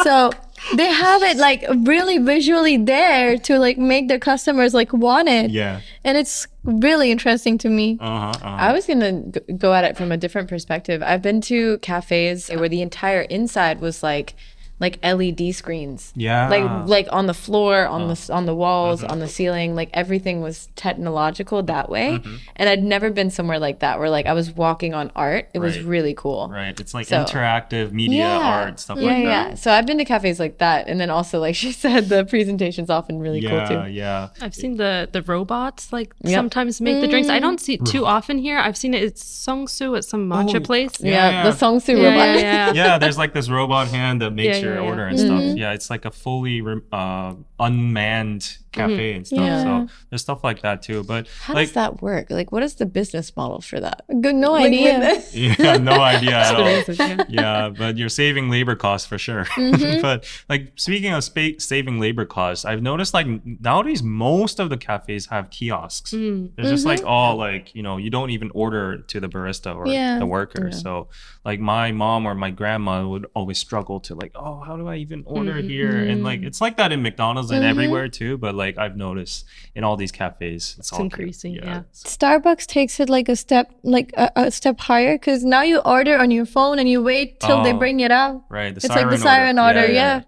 so 0.02 0.30
they 0.76 0.86
have 0.86 1.22
it 1.22 1.36
like 1.38 1.64
really 1.84 2.18
visually 2.18 2.76
there 2.76 3.38
to 3.38 3.58
like 3.58 3.78
make 3.78 4.08
their 4.08 4.18
customers 4.18 4.74
like 4.74 4.92
want 4.92 5.28
it 5.28 5.50
yeah. 5.50 5.80
and 6.04 6.18
it's 6.18 6.46
really 6.64 7.10
interesting 7.10 7.56
to 7.58 7.68
me. 7.68 7.98
Uh 8.00 8.06
huh. 8.06 8.32
Uh-huh. 8.42 8.48
I 8.48 8.72
was 8.72 8.86
gonna 8.86 9.22
go 9.56 9.72
at 9.72 9.84
it 9.84 9.96
from 9.96 10.12
a 10.12 10.16
different 10.16 10.48
perspective. 10.48 11.02
I've 11.02 11.22
been 11.22 11.40
to 11.42 11.78
cafes 11.78 12.48
where 12.48 12.68
the 12.68 12.82
entire 12.82 13.22
inside 13.22 13.80
was 13.80 14.02
like 14.02 14.34
like 14.80 14.98
LED 15.04 15.54
screens. 15.54 16.12
Yeah. 16.16 16.48
Like 16.48 16.88
like 16.88 17.08
on 17.12 17.26
the 17.26 17.34
floor, 17.34 17.86
on 17.86 18.08
the 18.08 18.14
Uh-huh. 18.14 18.32
on 18.38 18.46
the 18.46 18.54
walls, 18.54 19.04
on 19.04 19.18
the 19.20 19.28
ceiling, 19.28 19.74
like 19.74 19.90
everything 19.94 20.40
was 20.40 20.68
technological 20.74 21.62
that 21.64 21.88
way. 21.90 22.12
Mm-hmm. 22.18 22.34
And 22.56 22.68
I'd 22.68 22.82
never 22.82 23.10
been 23.10 23.30
somewhere 23.30 23.58
like 23.58 23.78
that 23.80 23.98
where 23.98 24.10
like 24.10 24.26
I 24.26 24.32
was 24.32 24.50
walking 24.52 24.94
on 24.94 25.10
art. 25.14 25.48
It 25.54 25.58
was 25.58 25.80
really 25.80 26.14
cool. 26.14 26.48
right. 26.48 26.78
It's 26.80 26.94
like 26.94 27.06
So- 27.06 27.22
interactive 27.24 27.92
media 27.92 28.26
art 28.26 28.80
stuff 28.80 28.98
yeah, 28.98 29.06
like 29.12 29.22
yeah. 29.24 29.48
that. 29.50 29.58
So 29.58 29.70
I've 29.72 29.86
been 29.86 29.98
to 29.98 30.04
cafes 30.04 30.40
like 30.40 30.58
that, 30.58 30.88
and 30.88 31.00
then 31.00 31.10
also 31.10 31.38
like 31.40 31.54
she 31.62 31.72
said, 31.72 32.08
the 32.08 32.24
presentation's 32.24 32.90
often 32.90 33.18
really 33.20 33.40
Yeah. 33.40 33.50
cool 33.68 33.84
too. 33.84 33.90
Yeah. 33.90 34.28
I've 34.40 34.54
seen 34.54 34.76
the 34.76 35.08
the 35.12 35.22
robots 35.22 35.92
like 35.92 36.14
Yep. 36.24 36.34
sometimes 36.34 36.80
make 36.80 37.00
the 37.00 37.08
drinks. 37.08 37.28
I 37.28 37.38
don't 37.38 37.60
see 37.60 37.74
it 37.74 37.84
too 37.84 38.06
often 38.06 38.38
here. 38.38 38.58
I've 38.58 38.76
seen 38.76 38.94
it. 38.94 39.02
It's 39.02 39.22
Seongsu 39.46 39.96
at 39.96 40.04
some 40.04 40.28
matcha 40.28 40.56
Oh, 40.56 40.60
place. 40.60 40.92
Yeah, 41.00 41.10
Yeah. 41.30 41.42
the 41.50 41.50
Seongsu 41.60 41.96
yeah, 41.96 42.04
robot. 42.08 42.28
yeah, 42.28 42.36
yeah. 42.40 42.72
yeah, 42.80 42.98
there's 42.98 43.18
like 43.18 43.32
this 43.34 43.48
robot 43.50 43.88
hand 43.88 44.20
that 44.22 44.32
makes 44.32 44.58
Yeah, 44.60 44.69
your 44.70 44.78
yeah, 44.78 44.82
yeah. 44.82 44.88
order 44.90 45.06
and 45.06 45.18
stuff. 45.18 45.42
Yeah, 45.56 45.72
it's 45.72 45.90
like 45.90 46.04
a 46.04 46.10
fully 46.10 46.60
re- 46.60 46.82
uh, 46.92 47.34
unmanned 47.58 48.58
cafe 48.72 49.14
and 49.14 49.26
stuff. 49.26 49.38
Yeah. 49.40 49.62
So 49.86 49.92
there's 50.10 50.22
stuff 50.22 50.44
like 50.44 50.62
that 50.62 50.82
too. 50.82 51.02
But 51.04 51.28
How 51.42 51.54
like, 51.54 51.68
does 51.68 51.74
that 51.74 52.02
work? 52.02 52.30
Like, 52.30 52.52
what 52.52 52.62
is 52.62 52.74
the 52.76 52.86
business 52.86 53.34
model 53.36 53.60
for 53.60 53.80
that? 53.80 54.02
Good, 54.20 54.34
no 54.34 54.52
Like, 54.52 54.66
idea. 54.66 55.22
yeah, 55.32 55.76
no 55.76 56.00
idea 56.00 56.36
at 56.38 56.54
all. 56.54 56.94
yeah. 56.94 57.24
yeah, 57.28 57.68
but 57.70 57.96
you're 57.96 58.08
saving 58.08 58.50
labor 58.50 58.76
costs 58.76 59.06
for 59.06 59.18
sure. 59.18 59.44
Mm-hmm. 59.60 60.00
but 60.02 60.26
like 60.48 60.72
speaking 60.76 61.12
of 61.12 61.22
spa- 61.24 61.58
saving 61.58 62.00
labor 62.00 62.24
costs, 62.24 62.64
I've 62.64 62.82
noticed 62.82 63.14
like 63.14 63.26
nowadays 63.44 64.02
most 64.02 64.58
of 64.58 64.70
the 64.70 64.76
cafes 64.76 65.26
have 65.26 65.50
kiosks. 65.50 66.12
Mm. 66.12 66.50
There's 66.56 66.70
just 66.70 66.86
like 66.86 67.04
all 67.04 67.36
like 67.36 67.74
you 67.74 67.82
know 67.82 67.96
you 67.98 68.10
don't 68.10 68.30
even 68.30 68.50
order 68.54 68.98
to 68.98 69.20
the 69.20 69.28
barista 69.28 69.74
or 69.76 69.86
Yeah. 69.86 70.18
the 70.18 70.26
worker. 70.26 70.72
So 70.72 71.08
like 71.44 71.60
my 71.60 71.92
mom 71.92 72.26
or 72.26 72.34
my 72.34 72.50
grandma 72.50 73.06
would 73.06 73.26
always 73.34 73.58
struggle 73.58 74.00
to 74.00 74.14
like 74.14 74.32
oh 74.34 74.60
how 74.60 74.76
do 74.76 74.88
I 74.88 74.96
even 74.96 75.22
order 75.26 75.54
Mhm. 75.54 75.68
here 75.68 75.96
and 76.10 76.22
like 76.24 76.42
it's 76.42 76.60
like 76.60 76.76
that 76.78 76.92
in 76.92 77.02
McDonald's 77.02 77.50
and 77.50 77.64
everywhere 77.64 78.08
too. 78.08 78.38
But 78.38 78.54
like 78.64 78.74
I've 78.84 78.96
noticed 79.06 79.38
in 79.76 79.82
all 79.86 79.96
these 80.02 80.12
cafes 80.20 80.76
it's, 80.78 80.92
all 80.92 81.00
increasing, 81.06 81.52
yeah. 81.54 81.82
Starbucks 81.92 82.66
takes 82.76 82.94
it 83.02 83.08
like 83.16 83.28
a 83.28 83.36
step 83.44 83.66
like 83.96 84.08
a, 84.24 84.26
a 84.36 84.50
step 84.50 84.76
higher 84.90 85.14
because 85.18 85.40
now 85.44 85.62
you 85.70 85.78
order 85.96 86.14
on 86.24 86.30
your 86.30 86.46
phone 86.56 86.76
and 86.80 86.88
you 86.92 87.02
wait 87.12 87.28
till 87.40 87.62
they 87.66 87.72
Oh. 87.74 87.78
bring 87.84 87.98
it 88.06 88.12
out. 88.22 88.36
Right, 88.58 88.72
the 88.74 88.78
It's 88.84 88.88
like 88.88 89.10
the 89.10 89.18
siren 89.28 89.58
order, 89.58 89.86
yeah. 89.86 90.22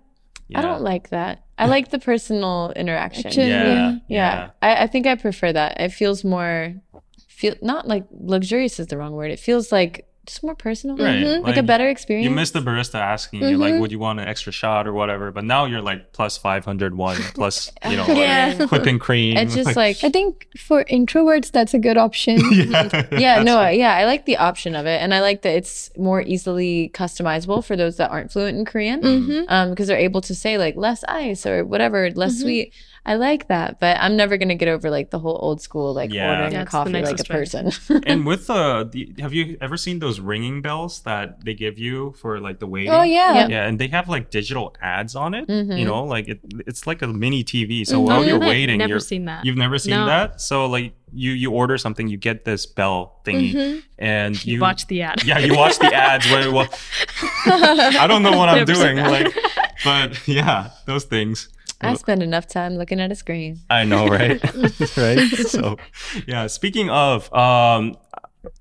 yeah. 0.48 0.58
I 0.58 0.62
don't 0.62 0.82
like 0.92 1.06
that. 1.10 1.34
I 1.62 1.66
like 1.76 1.86
the 1.94 1.98
personal 2.10 2.72
interaction. 2.82 3.26
Action, 3.26 3.48
Yeah, 3.48 3.74
yeah. 3.74 3.98
Yeah, 4.18 4.50
I, 4.66 4.70
I 4.84 4.86
think 4.92 5.06
I 5.06 5.14
prefer 5.26 5.50
that. 5.52 5.80
It 5.80 5.90
feels 6.00 6.24
more, 6.24 6.74
feel 7.28 7.54
not 7.62 7.86
like 7.92 8.04
luxurious 8.34 8.80
is 8.80 8.86
the 8.88 8.96
wrong 8.98 9.12
word. 9.12 9.30
It 9.30 9.38
feels 9.48 9.70
like 9.78 9.94
just 10.26 10.44
more 10.44 10.54
personal, 10.54 10.96
Right, 10.96 11.16
Mhm. 11.24 11.42
like, 11.42 11.56
a 11.56 11.62
better 11.64 11.88
experience. 11.88 12.24
You 12.24 12.30
miss 12.30 12.52
the 12.52 12.60
barista 12.60 12.94
asking 12.94 13.42
you 13.42 13.56
like, 13.58 13.80
would 13.80 13.90
you 13.90 13.98
want 13.98 14.20
an 14.20 14.28
extra 14.28 14.52
shot 14.52 14.86
or 14.86 14.92
whatever? 14.92 15.32
But 15.32 15.42
now 15.44 15.64
you're 15.64 15.82
like 15.82 16.12
plus 16.12 16.36
five 16.38 16.64
hundred 16.64 16.96
one 16.96 17.16
plus 17.34 17.72
you 17.90 17.96
know 17.96 18.06
Yeah. 18.08 18.54
like 18.58 18.70
whipping 18.72 18.98
cream. 19.00 19.36
It's 19.36 19.54
just 19.54 19.74
like 19.76 20.02
I 20.04 20.10
think 20.10 20.46
for 20.56 20.84
introverts 20.84 21.50
that's 21.50 21.74
a 21.74 21.78
good 21.80 21.96
option. 21.98 22.38
yeah, 22.52 23.06
yeah, 23.12 23.42
no, 23.42 23.66
yeah, 23.68 23.94
I 23.96 24.04
like 24.04 24.24
the 24.26 24.36
option 24.36 24.76
of 24.76 24.86
it, 24.86 25.00
and 25.02 25.12
I 25.12 25.20
like 25.20 25.42
that 25.42 25.56
it's 25.56 25.90
more 25.98 26.22
easily 26.22 26.90
customizable 26.94 27.64
for 27.64 27.74
those 27.76 27.96
that 27.96 28.10
aren't 28.10 28.30
fluent 28.30 28.56
in 28.56 28.64
Korean, 28.64 29.00
hmm 29.02 29.42
um, 29.48 29.70
because 29.70 29.88
they're 29.88 29.98
able 29.98 30.20
to 30.22 30.34
say 30.34 30.56
like 30.56 30.76
less 30.76 31.02
ice 31.08 31.44
or 31.46 31.64
whatever, 31.64 32.10
less 32.12 32.38
sweet. 32.40 32.72
I 33.04 33.14
like 33.16 33.48
that, 33.48 33.80
but 33.80 33.96
I'm 34.00 34.16
never 34.16 34.36
gonna 34.36 34.54
get 34.54 34.68
over 34.68 34.88
like 34.88 35.10
the 35.10 35.18
whole 35.18 35.36
old 35.42 35.60
school 35.60 35.92
like 35.92 36.12
Yeah. 36.12 36.30
ordering 36.34 36.52
Yeah, 36.52 36.62
a 36.62 36.66
coffee 36.66 36.92
like 36.92 37.18
a 37.18 37.24
person. 37.24 37.72
and 38.06 38.24
with 38.24 38.46
the, 38.46 38.88
the, 38.92 39.12
have 39.20 39.32
you 39.34 39.56
ever 39.60 39.76
seen 39.76 39.98
those 39.98 40.20
ringing 40.20 40.62
bells 40.62 41.00
that 41.02 41.44
they 41.44 41.52
give 41.54 41.80
you 41.80 42.12
for 42.20 42.38
like 42.38 42.60
the 42.60 42.68
waiting? 42.68 42.92
Oh 42.92 43.02
yeah. 43.02 43.34
Yeah. 43.34 43.48
Yeah, 43.48 43.66
and 43.66 43.76
they 43.80 43.88
have 43.88 44.08
like 44.08 44.30
digital 44.30 44.76
ads 44.80 45.16
on 45.16 45.34
it. 45.34 45.48
Mhm. 45.48 45.76
You 45.80 45.84
know, 45.84 46.04
like 46.04 46.28
it, 46.28 46.40
it's 46.66 46.86
like 46.86 47.02
a 47.02 47.08
mini 47.08 47.42
TV. 47.42 47.84
So 47.84 47.98
Mhm. 48.00 48.06
while 48.06 48.20
Oh, 48.20 48.22
you're 48.22 48.38
waiting, 48.38 48.78
Never 48.78 48.90
you're 48.90 49.00
seen 49.00 49.24
that. 49.24 49.44
you've 49.44 49.56
never 49.56 49.78
seen 49.78 49.94
No. 49.94 50.06
that. 50.06 50.40
So 50.40 50.66
like 50.66 50.92
you 51.12 51.32
you 51.32 51.50
order 51.50 51.76
something, 51.78 52.06
you 52.06 52.16
get 52.18 52.44
this 52.44 52.66
bell 52.66 53.20
thingy, 53.24 53.52
Mhm. 53.52 53.82
and 53.98 54.46
you 54.46 54.54
you 54.54 54.60
watch 54.60 54.86
the 54.86 55.02
ad. 55.02 55.24
Yeah, 55.24 55.38
you 55.40 55.56
watch 55.56 55.76
the 55.80 55.92
ads 55.92 56.30
where 56.30 56.52
well, 56.52 56.68
I 57.46 58.06
don't 58.06 58.22
know 58.22 58.36
what 58.38 58.48
I'm 58.48 58.64
doing, 58.64 58.96
like, 58.98 59.36
but 59.84 60.26
yeah, 60.28 60.70
those 60.86 61.02
things. 61.04 61.48
I 61.82 61.94
spend 61.94 62.22
enough 62.22 62.46
time 62.46 62.76
looking 62.76 63.00
at 63.00 63.10
a 63.10 63.14
screen. 63.14 63.60
I 63.70 63.84
know, 63.84 64.06
right? 64.08 64.42
right. 64.96 65.18
So, 65.52 65.76
yeah. 66.26 66.46
Speaking 66.46 66.88
of, 66.90 67.32
um, 67.34 67.96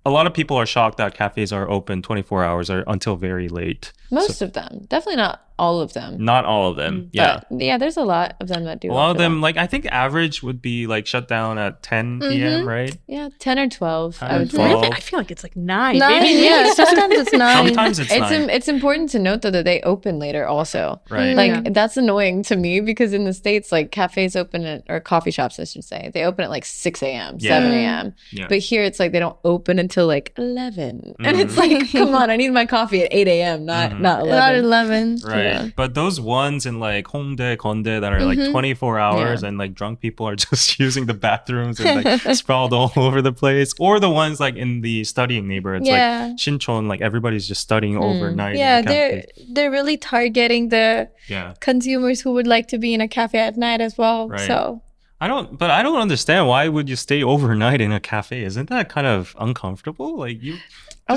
a 0.06 0.10
lot 0.10 0.28
of 0.28 0.34
people 0.34 0.58
are 0.58 0.66
shocked 0.66 0.98
that 0.98 1.14
cafes 1.14 1.52
are 1.54 1.70
open 1.70 2.02
24 2.02 2.44
hours 2.44 2.70
or 2.70 2.84
until 2.88 3.16
very 3.16 3.48
late. 3.48 3.94
Most 4.12 4.42
of 4.42 4.54
them, 4.54 4.86
definitely 4.90 5.18
not 5.18 5.42
all 5.62 5.80
of 5.80 5.94
them. 5.94 6.18
Not 6.26 6.44
all 6.44 6.72
of 6.72 6.76
them. 6.76 7.10
Yeah. 7.14 7.42
But 7.52 7.62
yeah, 7.62 7.78
there's 7.78 7.96
a 7.96 8.02
lot 8.02 8.36
of 8.40 8.48
them 8.48 8.64
that 8.64 8.82
do. 8.82 8.92
a 8.92 8.94
lot 8.94 8.96
of 8.96 9.10
offer 9.12 9.18
that. 9.20 9.24
them, 9.26 9.42
like 9.42 9.58
I 9.58 9.68
think 9.68 9.86
average 9.86 10.42
would 10.42 10.60
be 10.60 10.88
like 10.88 11.06
shut 11.06 11.28
down 11.28 11.60
at 11.60 11.84
10 11.84 12.20
mm-hmm. 12.20 12.30
p.m. 12.32 12.68
Right? 12.68 12.98
Yeah, 13.06 13.30
ten 13.38 13.60
or 13.60 13.70
twelve. 13.70 14.18
10 14.18 14.32
I 14.32 14.36
or 14.36 14.40
would 14.40 14.52
say. 14.52 14.58
12. 14.58 14.86
I 14.92 15.00
feel 15.00 15.20
like 15.20 15.30
it's 15.30 15.44
like 15.44 15.56
nine. 15.56 16.00
Nine, 16.00 16.24
maybe. 16.24 16.44
yeah. 16.44 16.74
Sometimes 16.74 17.14
it's 17.14 17.32
nine. 17.34 17.68
Sometimes 17.68 18.00
it's, 18.00 18.12
It's 18.12 18.20
nine. 18.22 18.42
im- 18.42 18.50
it's 18.50 18.68
important 18.68 19.10
to 19.12 19.20
note 19.20 19.44
though 19.44 19.52
that 19.52 19.66
they 19.66 19.82
open 19.82 20.18
later 20.18 20.48
also. 20.48 21.00
right. 21.12 21.36
Like 21.36 21.52
Yeah. 21.52 21.72
that's 21.72 21.96
annoying 21.96 22.42
to 22.44 22.56
me 22.56 22.80
because 22.82 23.14
in 23.14 23.26
the 23.26 23.34
states, 23.34 23.72
like 23.72 23.92
cafes 23.92 24.36
open 24.36 24.66
at 24.66 24.84
or 24.90 25.00
coffee 25.00 25.30
shops, 25.32 25.60
I 25.60 25.66
should 25.66 25.84
say, 25.84 26.10
they 26.12 26.24
open 26.24 26.44
at 26.44 26.50
like 26.50 26.66
six 26.66 27.04
a.m., 27.04 27.38
Yeah. 27.40 27.52
seven 27.52 27.72
mm. 27.72 27.76
a.m. 27.76 28.14
Yeah. 28.32 28.48
But 28.50 28.58
here 28.58 28.82
it's 28.82 29.00
like 29.00 29.12
they 29.12 29.20
don't 29.20 29.38
open 29.44 29.78
until 29.78 30.08
like 30.08 30.34
eleven, 30.40 31.14
and 31.20 31.28
mm-hmm. 31.28 31.40
it's 31.40 31.56
like, 31.56 31.92
come 31.92 32.16
on, 32.16 32.32
I 32.32 32.36
need 32.36 32.50
my 32.50 32.66
coffee 32.66 33.04
at 33.04 33.10
eight 33.14 33.28
a.m., 33.28 33.64
not 33.66 33.92
Mhm. 33.92 34.00
not 34.00 34.26
Not 34.26 34.56
eleven. 34.56 34.66
eleven. 34.66 35.18
Right. 35.24 35.51
Yeah. 35.52 35.70
But 35.76 35.94
those 35.94 36.20
ones 36.20 36.66
in 36.66 36.80
like 36.80 37.06
Hongdae, 37.14 37.58
Gonde 37.58 38.00
that 38.02 38.12
are 38.14 38.22
like 38.32 38.38
Mhm. 38.40 38.52
24 38.52 39.00
hours 39.00 39.42
Yeah. 39.42 39.48
and 39.50 39.58
like 39.58 39.74
drunk 39.74 40.00
people 40.00 40.28
are 40.28 40.36
just 40.50 40.80
using 40.80 41.06
the 41.06 41.14
bathrooms 41.14 41.80
and 41.80 42.04
like 42.06 42.22
sprawled 42.42 42.74
all 42.74 42.92
over 42.96 43.22
the 43.22 43.34
place. 43.34 43.74
Or 43.80 44.00
the 44.00 44.10
ones 44.10 44.40
like 44.40 44.56
in 44.56 44.82
the 44.82 45.04
studying 45.04 45.48
neighborhoods 45.48 45.88
Yeah. 45.88 46.28
like 46.30 46.38
Shinchon, 46.38 46.88
like 46.88 47.02
everybody's 47.02 47.48
just 47.48 47.62
studying 47.62 47.96
Mm. 47.96 48.04
overnight. 48.10 48.56
Yeah, 48.58 48.82
the 48.82 48.88
they're 48.92 49.24
they're 49.54 49.72
really 49.72 49.98
targeting 49.98 50.70
the 50.70 51.10
Yeah. 51.28 51.54
consumers 51.60 52.22
who 52.22 52.32
would 52.34 52.48
like 52.48 52.68
to 52.70 52.78
be 52.78 52.94
in 52.94 53.02
a 53.02 53.08
cafe 53.08 53.40
at 53.40 53.58
night 53.58 53.82
as 53.82 53.98
well. 53.98 54.30
Right. 54.30 54.48
So 54.48 54.82
I 55.24 55.28
don't, 55.28 55.48
but 55.62 55.70
I 55.70 55.84
don't 55.84 56.02
understand 56.02 56.48
why 56.48 56.68
would 56.68 56.90
you 56.90 56.96
stay 56.96 57.22
overnight 57.22 57.80
in 57.80 57.92
a 57.92 58.00
cafe? 58.00 58.42
Isn't 58.44 58.70
that 58.72 58.90
kind 58.90 59.06
of 59.06 59.36
uncomfortable? 59.40 60.18
Like 60.18 60.42
you, 60.42 60.56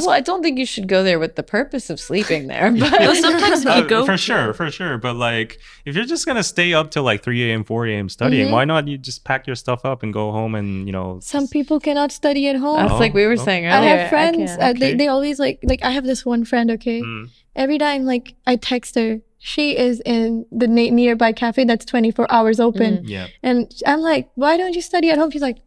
Oh, 0.03 0.07
well, 0.07 0.11
I 0.11 0.21
don't 0.21 0.43
think 0.43 0.59
you 0.59 0.67
should 0.67 0.89
go 0.89 1.03
there 1.03 1.19
with 1.19 1.37
the 1.37 1.43
purpose 1.43 1.91
of 1.91 1.99
sleeping 2.01 2.47
there. 2.53 2.71
But 2.73 2.91
Well, 2.93 3.15
sometimes 3.15 3.65
you 3.71 3.71
Uh, 3.71 3.81
go 3.83 4.05
for 4.07 4.17
sure, 4.17 4.53
for 4.55 4.71
sure. 4.71 4.99
But 4.99 5.17
like, 5.17 5.59
if 5.85 5.95
you're 5.97 6.05
just 6.05 6.27
gonna 6.27 6.43
stay 6.43 6.73
up 6.75 6.91
till 6.91 7.03
like 7.05 7.23
3 7.23 7.51
a.m., 7.51 7.65
4 7.65 7.87
a.m. 7.87 8.09
studying, 8.09 8.49
Mhm. 8.49 8.53
why 8.53 8.65
not 8.65 8.89
you 8.89 8.99
just 8.99 9.25
pack 9.25 9.47
your 9.47 9.57
stuff 9.57 9.85
up 9.85 10.03
and 10.03 10.13
go 10.13 10.33
home 10.33 10.55
and 10.55 10.87
you 10.87 10.93
know? 10.93 11.19
some 11.23 11.47
people 11.49 11.79
cannot 11.81 12.13
study 12.13 12.49
at 12.49 12.57
home. 12.57 12.79
that's 12.81 12.93
Oh, 12.93 12.99
like 12.99 13.15
we 13.15 13.27
were 13.27 13.33
oh. 13.41 13.45
saying 13.49 13.67
I 13.67 13.81
have 13.83 14.09
friends. 14.11 14.51
can't. 14.57 14.63
uh, 14.63 14.73
they, 14.79 14.89
Okay. 14.91 14.95
they 14.97 15.09
always 15.09 15.39
like 15.39 15.59
like 15.63 15.83
I 15.85 15.91
have 15.91 16.05
this 16.05 16.25
one 16.27 16.45
friend. 16.45 16.71
Okay, 16.73 17.01
Mm, 17.03 17.29
every 17.57 17.79
time 17.79 18.05
like 18.05 18.35
I 18.47 18.57
text 18.57 18.95
her, 18.97 19.21
she 19.39 19.77
is 19.77 20.01
in 20.07 20.47
the 20.51 20.67
na- 20.67 20.91
nearby 21.01 21.33
cafe 21.33 21.65
that's 21.65 21.85
twenty 21.85 22.11
four 22.11 22.27
hours 22.33 22.59
open, 22.61 23.03
yeah. 23.05 23.27
and 23.43 23.71
I'm 23.87 24.01
like, 24.01 24.31
why 24.35 24.57
don't 24.57 24.75
you 24.75 24.81
study 24.83 25.11
at 25.11 25.19
home? 25.19 25.31
She's 25.31 25.43
like, 25.43 25.59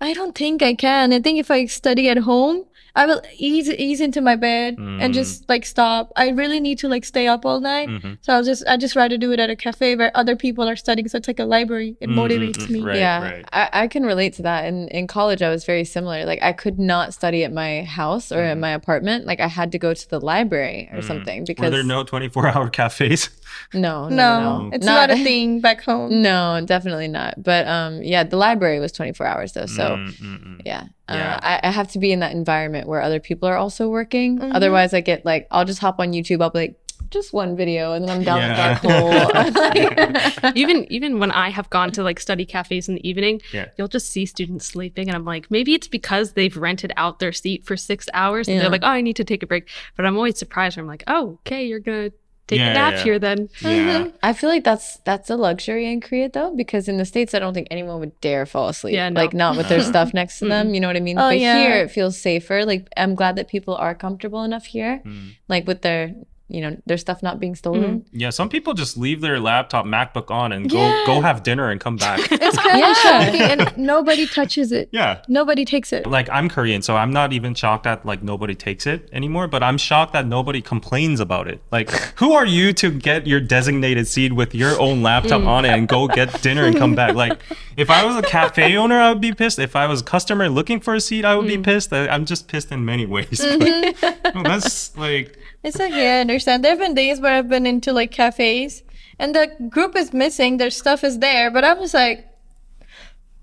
I 0.00 0.14
don't 0.14 0.34
think 0.34 0.62
I 0.62 0.74
can. 0.74 1.12
I 1.12 1.20
think 1.20 1.38
if 1.38 1.50
I 1.50 1.66
study 1.66 2.08
at 2.08 2.18
home, 2.18 2.64
I 2.96 3.06
will 3.06 3.22
ease 3.36 3.68
ease 3.70 4.00
into 4.00 4.20
my 4.20 4.34
bed 4.36 4.76
Mm. 4.76 5.00
and 5.02 5.14
just 5.14 5.48
like 5.48 5.64
stop. 5.66 6.12
I 6.16 6.30
really 6.30 6.60
need 6.60 6.78
to 6.78 6.88
like 6.88 7.04
stay 7.04 7.26
up 7.28 7.44
all 7.46 7.60
night. 7.60 7.88
Mhm. 7.88 8.18
So 8.22 8.32
I'll 8.32 8.42
just 8.42 8.64
I 8.66 8.76
just 8.76 8.96
rather 8.96 9.16
do 9.16 9.32
it 9.32 9.40
at 9.40 9.50
a 9.50 9.56
cafe 9.56 9.94
where 9.96 10.10
other 10.14 10.34
people 10.36 10.68
are 10.68 10.76
studying. 10.76 11.08
So 11.08 11.18
it's 11.18 11.28
like 11.28 11.38
a 11.38 11.44
library. 11.44 11.96
It 12.00 12.08
Mm, 12.08 12.14
motivates 12.16 12.58
mm, 12.66 12.70
me. 12.70 12.80
right. 12.80 12.98
yeah, 12.98 13.42
I, 13.52 13.68
I 13.84 13.86
can 13.88 14.04
relate 14.04 14.32
to 14.34 14.42
that. 14.42 14.64
In 14.66 14.88
in 14.88 15.06
college, 15.06 15.42
I 15.42 15.50
was 15.50 15.64
very 15.64 15.84
similar. 15.84 16.24
Like 16.24 16.42
I 16.42 16.52
could 16.52 16.78
not 16.78 17.14
study 17.14 17.44
at 17.44 17.52
my 17.52 17.82
house 17.84 18.32
or 18.32 18.42
in 18.42 18.58
my 18.60 18.70
apartment. 18.70 19.26
Like 19.26 19.40
I 19.40 19.48
had 19.48 19.70
to 19.72 19.78
go 19.78 19.94
to 19.94 20.08
the 20.10 20.20
library 20.20 20.88
or 20.92 20.98
Mm. 21.00 21.04
something 21.04 21.40
Were 21.40 21.46
because 21.46 21.70
there 21.70 21.84
no 21.84 22.02
24 22.04 22.48
hour 22.48 22.68
cafes? 22.80 23.30
no, 23.74 24.08
no, 24.08 24.16
No, 24.16 24.38
no, 24.40 24.58
no. 24.62 24.70
it's 24.72 24.86
not, 24.86 25.10
a 25.10 25.16
thing 25.28 25.60
back 25.60 25.82
home. 25.82 26.22
No, 26.22 26.60
definitely 26.64 27.08
not. 27.08 27.42
But 27.42 27.66
um, 27.68 28.02
yeah, 28.02 28.24
the 28.24 28.36
library 28.36 28.80
was 28.80 28.92
24 28.92 29.26
hours 29.26 29.52
though. 29.52 29.66
So 29.66 29.96
Mm, 29.96 30.18
mm, 30.20 30.38
mm. 30.46 30.60
yeah, 30.64 30.84
Yeah. 31.08 31.34
Uh, 31.36 31.40
I, 31.42 31.60
I 31.68 31.70
have 31.70 31.88
to 31.92 31.98
be 31.98 32.12
in 32.12 32.20
that 32.20 32.32
environment 32.32 32.86
where 32.88 33.00
other 33.00 33.20
people 33.20 33.48
are 33.48 33.56
also 33.56 33.88
working. 33.88 34.38
Mhm. 34.38 34.54
Otherwise, 34.54 34.92
I 34.94 35.00
get 35.00 35.24
like 35.24 35.46
I'll 35.50 35.64
just 35.64 35.78
hop 35.80 36.00
on 36.00 36.12
YouTube. 36.12 36.42
I'll 36.42 36.50
be 36.50 36.58
like, 36.58 36.74
just 37.10 37.32
one 37.32 37.56
video, 37.56 37.92
and 37.94 38.04
then 38.06 38.18
I'm 38.18 38.24
down 38.24 38.38
Yeah. 38.38 38.78
the 38.78 38.88
dark 38.88 40.38
hole. 40.42 40.52
even 40.54 40.84
even 40.92 41.18
when 41.18 41.30
I 41.30 41.48
have 41.50 41.70
gone 41.70 41.90
to 41.92 42.02
like 42.02 42.20
study 42.20 42.44
cafes 42.44 42.88
in 42.88 42.96
the 42.96 43.08
evening, 43.08 43.40
Yeah. 43.52 43.66
you'll 43.78 43.88
just 43.88 44.10
see 44.10 44.26
students 44.26 44.66
sleeping, 44.66 45.08
and 45.08 45.16
I'm 45.16 45.24
like, 45.24 45.50
maybe 45.50 45.72
it's 45.74 45.88
because 45.88 46.32
they've 46.32 46.56
rented 46.56 46.92
out 46.96 47.18
their 47.18 47.32
seat 47.32 47.64
for 47.64 47.76
six 47.76 48.08
hours, 48.12 48.46
and 48.48 48.56
Yeah. 48.56 48.62
they're 48.62 48.70
like, 48.70 48.82
oh, 48.84 48.88
I 48.88 49.00
need 49.00 49.16
to 49.16 49.24
take 49.24 49.42
a 49.42 49.46
break. 49.46 49.68
But 49.96 50.04
I'm 50.06 50.16
always 50.16 50.38
surprised. 50.38 50.76
I'm 50.76 50.86
like, 50.86 51.04
oh, 51.06 51.38
okay, 51.46 51.64
you're 51.66 51.80
gonna 51.80 52.10
take 52.48 52.58
Yeah, 52.58 52.70
a 52.70 52.74
nap 52.74 52.94
yeah. 52.94 53.02
here 53.04 53.18
then. 53.20 53.48
Yeah. 53.60 54.08
I 54.22 54.32
feel 54.32 54.50
like 54.50 54.64
that's 54.64 54.96
that's 55.04 55.30
a 55.30 55.36
luxury 55.36 55.86
in 55.92 56.00
Korea 56.00 56.28
though, 56.28 56.52
because 56.56 56.88
in 56.88 56.96
the 56.96 57.04
states 57.04 57.32
I 57.34 57.38
don't 57.38 57.54
think 57.54 57.68
anyone 57.70 58.00
would 58.00 58.18
dare 58.20 58.44
fall 58.46 58.68
asleep. 58.68 58.94
Yeah, 58.94 59.08
no. 59.10 59.20
Like 59.20 59.32
not 59.34 59.56
with 59.56 59.68
their 59.68 59.82
stuff 59.92 60.12
next 60.12 60.40
to 60.40 60.46
them. 60.46 60.74
You 60.74 60.80
know 60.80 60.88
what 60.88 60.96
I 60.96 61.00
mean? 61.00 61.18
Oh, 61.18 61.28
but 61.30 61.38
yeah. 61.38 61.58
here 61.60 61.76
it 61.84 61.90
feels 61.92 62.18
safer. 62.20 62.64
Like 62.64 62.88
I'm 62.96 63.14
glad 63.14 63.36
that 63.36 63.46
people 63.48 63.76
are 63.76 63.94
comfortable 63.94 64.42
enough 64.42 64.66
here, 64.66 65.00
Mm. 65.06 65.36
like 65.48 65.66
with 65.68 65.82
their 65.82 66.14
you 66.48 66.60
know 66.60 66.76
their 66.86 66.96
stuff 66.96 67.22
not 67.22 67.38
being 67.38 67.54
stolen. 67.54 68.00
Mm-hmm. 68.00 68.16
Yeah, 68.18 68.30
some 68.30 68.48
people 68.48 68.74
just 68.74 68.96
leave 68.96 69.20
their 69.20 69.38
laptop, 69.38 69.84
MacBook 69.84 70.30
on 70.30 70.52
and 70.52 70.68
go 70.70 70.78
Yeah. 70.78 71.02
go 71.06 71.20
have 71.20 71.42
dinner 71.42 71.70
and 71.70 71.80
come 71.80 71.96
back. 71.96 72.20
It's 72.30 72.56
kind 72.56 72.78
Yeah. 72.78 72.90
of 72.90 72.96
shocking, 72.96 73.40
and 73.42 73.76
nobody 73.76 74.26
touches 74.26 74.72
it. 74.72 74.88
yeah. 74.92 75.20
Nobody 75.28 75.64
takes 75.64 75.92
it. 75.92 76.06
Like 76.06 76.28
I'm 76.30 76.48
Korean, 76.48 76.82
so 76.82 76.96
I'm 76.96 77.12
not 77.12 77.32
even 77.32 77.54
shocked 77.54 77.84
that 77.84 78.06
like 78.06 78.22
nobody 78.22 78.54
takes 78.54 78.86
it 78.86 79.08
anymore, 79.12 79.46
but 79.48 79.62
I'm 79.62 79.78
shocked 79.78 80.12
that 80.14 80.26
nobody 80.26 80.62
complains 80.62 81.20
about 81.20 81.48
it. 81.48 81.62
Like 81.70 81.90
who 82.16 82.32
are 82.32 82.46
you 82.46 82.72
to 82.74 82.90
get 82.90 83.26
your 83.26 83.40
designated 83.40 84.08
seat 84.08 84.32
with 84.32 84.54
your 84.54 84.80
own 84.80 85.02
laptop 85.02 85.42
mm. 85.42 85.46
on 85.46 85.64
it 85.64 85.70
and 85.70 85.86
go 85.86 86.08
get 86.08 86.40
dinner 86.42 86.64
and 86.64 86.76
come 86.76 86.94
back? 86.94 87.14
Like 87.14 87.40
if 87.76 87.90
I 87.90 88.04
was 88.04 88.16
a 88.16 88.22
cafe 88.22 88.76
owner, 88.82 88.98
I 88.98 89.10
would 89.10 89.20
be 89.20 89.32
pissed. 89.32 89.58
If 89.58 89.76
I 89.76 89.86
was 89.86 90.00
a 90.00 90.04
customer 90.04 90.48
looking 90.48 90.80
for 90.80 90.94
a 90.94 91.00
seat, 91.00 91.24
I 91.24 91.36
would 91.36 91.46
be 91.46 91.58
mm. 91.58 91.64
pissed. 91.64 91.92
I- 91.92 92.08
I'm 92.08 92.24
just 92.24 92.48
pissed 92.48 92.72
in 92.72 92.84
many 92.84 93.06
ways. 93.06 93.38
But, 93.40 93.60
mm-hmm. 93.60 94.34
no, 94.38 94.42
that's 94.44 94.96
like 94.96 95.36
It's 95.68 95.78
yeah, 95.78 96.16
I 96.16 96.20
understand. 96.20 96.64
There 96.64 96.72
have 96.72 96.78
been 96.78 96.94
days 96.94 97.20
where 97.20 97.34
I've 97.34 97.50
been 97.50 97.66
into 97.66 97.92
like 97.92 98.10
cafes, 98.10 98.82
and 99.18 99.34
the 99.34 99.50
group 99.68 99.96
is 99.96 100.14
missing. 100.14 100.56
Their 100.56 100.70
stuff 100.70 101.04
is 101.04 101.18
there, 101.18 101.50
but 101.50 101.62
I'm 101.62 101.78
just 101.78 101.92
like, 101.92 102.27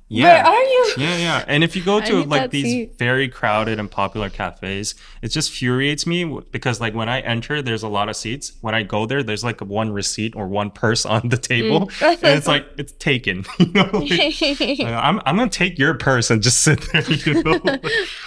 yeah. 0.07 0.43
where 0.43 0.53
are 0.53 0.63
you? 0.63 0.93
Yeah, 0.97 1.17
yeah. 1.17 1.45
And 1.47 1.63
if 1.63 1.75
you 1.75 1.83
go 1.83 1.99
to 1.99 2.23
like 2.23 2.51
these 2.51 2.65
seat. 2.65 2.97
very 2.97 3.27
crowded 3.27 3.79
and 3.79 3.89
popular 3.89 4.29
cafes, 4.29 4.93
it 5.21 5.29
just 5.29 5.49
infuriates 5.49 6.05
me 6.05 6.23
because 6.51 6.79
like 6.79 6.93
when 6.93 7.09
I 7.09 7.21
enter, 7.21 7.61
there's 7.61 7.81
a 7.83 7.87
lot 7.87 8.07
of 8.07 8.15
seats. 8.15 8.53
When 8.61 8.75
I 8.75 8.83
go 8.83 9.05
there, 9.07 9.23
there's 9.23 9.43
like 9.43 9.61
one 9.61 9.91
receipt 9.91 10.35
or 10.35 10.47
one 10.47 10.69
purse 10.69 11.05
on 11.15 11.29
the 11.29 11.37
table, 11.37 11.87
Mm. 11.87 12.01
and 12.23 12.37
it's 12.37 12.47
like 12.47 12.67
it's 12.77 12.91
taken. 12.93 13.45
you 13.59 13.71
know, 13.73 13.89
like, 13.93 14.41
like, 14.59 14.79
I'm 14.81 15.19
I'm 15.25 15.37
gonna 15.37 15.49
take 15.49 15.79
your 15.79 15.93
purse 15.95 16.29
and 16.29 16.41
just 16.41 16.61
sit 16.61 16.81
there. 16.91 17.01
You 17.03 17.43
know, 17.43 17.59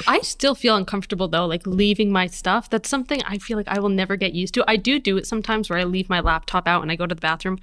I 0.07 0.21
still 0.23 0.55
feel 0.55 0.75
uncomfortable 0.77 1.29
though, 1.29 1.47
like 1.47 1.67
leaving 1.67 2.11
my 2.11 2.27
stuff. 2.27 2.69
That's 2.71 2.89
something 2.89 3.23
I 3.25 3.39
feel 3.39 3.57
like 3.57 3.69
I 3.69 3.79
will 3.79 3.89
never 3.89 4.17
get 4.17 4.33
used 4.33 4.55
to. 4.55 4.65
I 4.67 4.77
do 4.77 4.99
do 4.99 5.17
it 5.17 5.27
sometimes 5.27 5.71
where 5.71 5.79
I 5.79 5.85
leave 5.85 6.09
my 6.09 6.21
laptop 6.21 6.67
out 6.67 6.83
and 6.83 6.91
I 6.91 6.97
go 6.97 7.07
to 7.07 7.15
the 7.15 7.21
bathroom, 7.21 7.59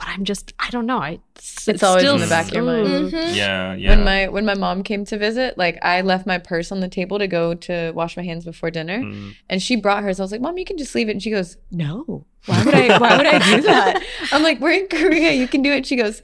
but 0.00 0.08
I'm 0.08 0.24
just 0.24 0.52
I 0.58 0.70
don't 0.70 0.86
know. 0.86 0.98
I 0.98 1.20
It's 1.36 1.82
always 1.82 2.04
in 2.04 2.18
the 2.18 2.26
back 2.26 2.48
of 2.48 2.54
your 2.54 2.64
mind. 2.64 2.88
Ooh. 2.88 3.10
Mhm. 3.10 3.36
yeah, 3.36 3.74
yeah. 3.74 3.90
When 3.90 4.02
my 4.04 4.28
when 4.28 4.44
my 4.46 4.54
mom 4.54 4.82
came 4.82 5.04
to 5.04 5.18
visit, 5.18 5.56
like 5.58 5.78
I 5.82 6.00
left 6.00 6.26
my 6.26 6.38
purse 6.38 6.72
on 6.72 6.80
the 6.80 6.88
table 6.88 7.18
to 7.18 7.26
go 7.28 7.54
to 7.68 7.92
wash 7.92 8.16
my 8.16 8.24
hands 8.24 8.44
before 8.44 8.70
dinner, 8.70 9.00
Mm. 9.00 9.34
and 9.50 9.62
she 9.62 9.76
brought 9.76 10.02
hers. 10.02 10.18
I 10.18 10.22
was 10.24 10.32
like, 10.32 10.40
"Mom, 10.40 10.56
you 10.58 10.64
can 10.64 10.78
just 10.78 10.94
leave 10.94 11.08
it." 11.08 11.12
And 11.12 11.22
she 11.22 11.30
goes, 11.30 11.56
"No, 11.70 12.24
why 12.46 12.64
would 12.64 12.74
I? 12.74 12.98
Why 12.98 13.16
would 13.18 13.26
I 13.26 13.38
do 13.56 13.60
that?" 13.72 14.02
I'm 14.32 14.42
like, 14.42 14.58
"We're 14.60 14.72
in 14.72 14.88
Korea. 14.88 15.32
You 15.32 15.46
can 15.46 15.60
do 15.62 15.70
it." 15.72 15.84
She 15.86 15.96
goes, 15.96 16.22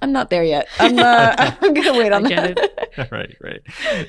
"I'm 0.00 0.12
not 0.12 0.30
there 0.30 0.44
yet. 0.44 0.66
I'm 0.78 0.98
uh, 0.98 1.34
I'm 1.60 1.74
gonna 1.74 1.92
wait 1.98 2.12
on 2.12 2.24
I 2.24 2.28
get 2.28 2.56
that." 2.56 3.10
right, 3.12 3.36
right. 3.42 3.60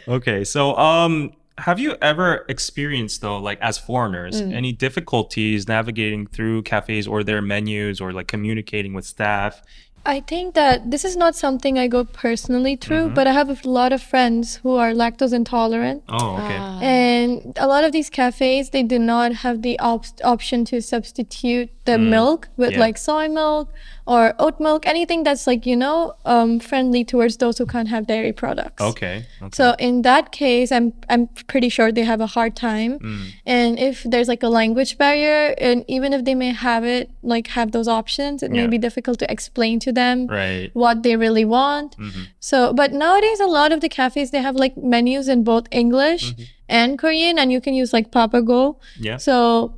Okay, 0.08 0.44
so 0.46 0.76
um, 0.78 1.34
have 1.68 1.80
you 1.80 1.96
ever 2.02 2.46
experienced 2.50 3.22
though, 3.22 3.38
like 3.50 3.60
as 3.62 3.78
foreigners, 3.78 4.36
Mm. 4.42 4.54
any 4.62 4.72
difficulties 4.74 5.68
navigating 5.68 6.28
through 6.28 6.64
cafes 6.64 7.06
or 7.08 7.24
their 7.24 7.42
menus 7.42 8.02
or 8.02 8.10
like 8.14 8.28
communicating 8.28 8.94
with 8.94 9.06
staff? 9.06 9.62
I 10.04 10.20
think 10.32 10.56
that 10.56 10.90
this 10.90 11.06
is 11.06 11.16
not 11.16 11.36
something 11.36 11.78
I 11.78 11.88
go 11.88 12.02
personally 12.06 12.76
through, 12.76 13.10
Mhm. 13.10 13.14
but 13.18 13.28
I 13.28 13.34
have 13.34 13.50
a 13.52 13.58
lot 13.70 13.94
of 13.94 14.02
friends 14.02 14.46
who 14.64 14.72
are 14.84 14.94
lactose 14.94 15.32
intolerant. 15.42 16.02
Oh, 16.10 16.38
okay. 16.42 16.58
Ah. 16.60 16.80
And 16.82 17.54
a 17.66 17.68
lot 17.68 17.84
of 17.84 17.92
these 17.92 18.10
cafes, 18.10 18.72
they 18.72 18.82
do 18.82 18.98
not 18.98 19.30
have 19.46 19.62
the 19.62 19.78
op- 19.92 20.20
option 20.24 20.66
to 20.72 20.82
substitute 20.82 21.70
the 21.86 21.98
Mm, 22.00 22.10
milk 22.10 22.50
with 22.58 22.72
yeah. 22.72 22.80
like 22.80 22.98
soy 22.98 23.28
milk 23.42 23.68
or 24.08 24.34
oat 24.40 24.60
milk, 24.60 24.86
anything 24.88 25.24
that's 25.24 25.46
like, 25.48 25.66
you 25.66 25.76
know, 25.76 26.16
um, 26.26 26.60
friendly 26.60 27.04
towards 27.04 27.38
those 27.38 27.58
who 27.58 27.66
can't 27.66 27.88
have 27.88 28.08
dairy 28.08 28.34
products. 28.34 28.82
okay. 28.82 29.26
okay. 29.42 29.50
So 29.54 29.76
in 29.80 30.02
that 30.02 30.32
case, 30.32 30.72
I'm 30.72 30.94
I'm 31.10 31.28
pretty 31.48 31.70
sure 31.70 31.92
they 31.92 32.04
have 32.04 32.20
a 32.22 32.28
hard 32.28 32.56
time. 32.56 33.00
Mm. 33.00 33.26
And 33.46 33.80
if 33.80 34.04
there's 34.04 34.28
like 34.28 34.44
a 34.44 34.50
language 34.50 34.98
barrier, 34.98 35.54
and 35.60 35.86
even 35.88 36.14
if 36.14 36.26
they 36.26 36.36
may 36.36 36.52
have 36.52 36.84
it, 36.84 37.10
like 37.22 37.48
have 37.48 37.72
those 37.72 37.88
options, 37.88 38.42
it 38.44 38.54
Yeah. 38.54 38.62
may 38.62 38.68
be 38.68 38.78
difficult 38.78 39.20
to 39.20 39.32
explain 39.32 39.80
to 39.80 39.92
them 39.92 40.28
Right. 40.28 40.70
what 40.74 41.04
they 41.04 41.16
really 41.16 41.46
want. 41.46 41.96
Mhm. 41.98 42.28
So, 42.40 42.74
but 42.74 42.92
nowadays, 42.94 43.40
a 43.40 43.46
lot 43.48 43.72
of 43.72 43.82
the 43.82 43.90
cafes 43.90 44.32
they 44.32 44.42
have 44.42 44.56
like 44.56 44.76
menus 44.78 45.28
in 45.28 45.44
both 45.44 45.68
English 45.72 46.24
Mm-hmm. 46.34 46.44
and 46.70 46.98
Korean, 46.98 47.38
and 47.38 47.52
you 47.52 47.62
can 47.62 47.74
use 47.74 47.94
like 47.94 48.12
Papago. 48.12 48.78
Yeah. 49.00 49.18
So, 49.18 49.76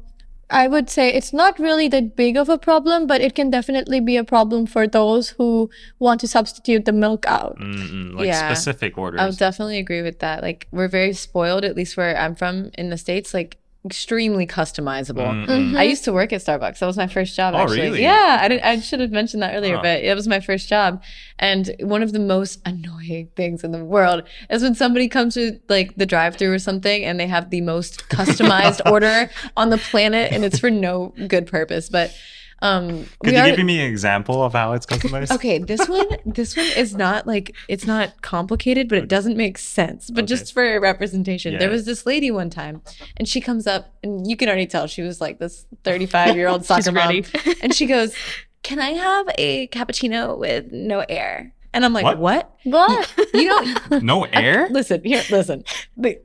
I 0.53 0.67
would 0.67 0.87
say 0.89 1.11
it's 1.11 1.33
not 1.33 1.57
really 1.57 1.87
that 1.89 2.15
big 2.15 2.37
of 2.37 2.47
a 2.47 2.59
problem, 2.59 3.07
but 3.07 3.21
it 3.21 3.33
can 3.33 3.49
definitely 3.49 3.99
be 3.99 4.17
a 4.17 4.23
problem 4.23 4.67
for 4.67 4.85
those 4.87 5.29
who 5.29 5.69
want 5.97 6.21
to 6.21 6.27
substitute 6.27 6.85
the 6.85 6.91
milk 6.93 7.25
out. 7.25 7.57
Mm-mm, 7.59 8.13
like 8.15 8.27
Yeah. 8.27 8.53
specific 8.53 8.97
orders. 8.97 9.19
I 9.19 9.25
would 9.25 9.37
definitely 9.37 9.79
agree 9.79 10.03
with 10.03 10.19
that. 10.19 10.43
Like 10.43 10.67
we're 10.71 10.87
very 10.87 11.13
spoiled, 11.13 11.65
at 11.65 11.75
least 11.75 11.97
where 11.97 12.15
I'm 12.15 12.35
from 12.35 12.69
in 12.77 12.89
the 12.91 12.97
states. 12.97 13.33
Like 13.33 13.57
extremely 13.85 14.47
customizable. 14.47 15.45
Mm-mm. 15.45 15.77
I 15.77 15.83
used 15.83 16.05
to 16.05 16.13
work 16.13 16.31
at 16.31 16.41
Starbucks. 16.41 16.79
That 16.79 16.85
was 16.85 16.95
my 16.97 17.07
first 17.07 17.35
job. 17.35 17.53
Oh, 17.53 17.57
actually. 17.59 17.81
really? 17.81 18.01
Yeah, 18.01 18.37
I 18.39 18.47
didn't. 18.47 18.63
I 18.63 18.79
should 18.79 19.01
have 19.01 19.11
mentioned 19.11 19.43
that 19.43 19.53
earlier, 19.55 19.75
Huh. 19.75 19.81
but 19.83 20.03
it 20.03 20.15
was 20.15 20.27
my 20.27 20.39
first 20.39 20.69
job. 20.69 21.03
And 21.37 21.69
one 21.81 22.01
of 22.01 22.13
the 22.13 22.19
most 22.19 22.61
annoying 22.65 23.29
things 23.35 23.63
in 23.63 23.71
the 23.71 23.83
world 23.83 24.23
is 24.49 24.63
when 24.63 24.75
somebody 24.75 25.09
comes 25.09 25.33
to 25.33 25.59
like 25.67 25.95
the 25.95 26.05
drive-through 26.05 26.53
or 26.53 26.59
something, 26.59 27.03
and 27.03 27.19
they 27.19 27.27
have 27.27 27.49
the 27.49 27.61
most 27.61 28.07
customized 28.09 28.79
order 28.91 29.29
on 29.57 29.69
the 29.69 29.77
planet, 29.77 30.31
and 30.31 30.45
it's 30.45 30.59
for 30.59 30.69
no 30.69 31.13
good 31.27 31.47
purpose. 31.47 31.89
But 31.89 32.15
um, 32.63 33.05
Could 33.23 33.33
you 33.33 33.39
are- 33.39 33.55
give 33.55 33.65
me 33.65 33.79
an 33.79 33.91
example 33.91 34.41
of 34.43 34.53
how 34.53 34.73
it's 34.73 34.85
customized? 34.85 35.31
Okay, 35.35 35.59
this 35.59 35.87
one 35.87 36.07
this 36.25 36.55
one 36.57 36.65
is 36.83 36.95
not 36.95 37.27
like 37.27 37.53
it's 37.67 37.85
not 37.85 38.21
complicated, 38.21 38.87
but 38.89 38.97
it 38.99 39.07
doesn't 39.09 39.37
make 39.37 39.57
sense. 39.57 40.09
But 40.09 40.23
Okay. 40.23 40.27
just 40.33 40.53
for 40.53 40.79
representation, 40.79 41.57
there 41.59 41.69
was 41.69 41.85
this 41.85 42.05
lady 42.05 42.31
one 42.31 42.49
time, 42.49 42.81
and 43.17 43.27
she 43.27 43.41
comes 43.41 43.67
up, 43.67 43.93
and 44.03 44.25
you 44.29 44.35
can 44.37 44.47
already 44.49 44.65
tell 44.67 44.87
she 44.87 45.01
was 45.01 45.19
like 45.21 45.37
this 45.39 45.65
35 45.83 46.35
year 46.35 46.47
old 46.47 46.65
soccer 46.69 46.91
mom, 46.91 47.21
and 47.61 47.75
she 47.75 47.85
goes, 47.85 48.15
"Can 48.63 48.79
I 48.79 48.91
have 48.91 49.27
a 49.37 49.67
cappuccino 49.67 50.37
with 50.37 50.71
no 50.71 51.03
air?" 51.09 51.53
And 51.75 51.83
I'm 51.83 51.91
like, 51.93 52.03
What? 52.05 52.19
"What? 52.19 52.55
What? 52.65 53.13
You 53.33 53.45
don't." 53.49 54.03
No 54.03 54.23
air? 54.25 54.67
Listen 54.69 55.03
here. 55.03 55.23
Listen, 55.31 55.63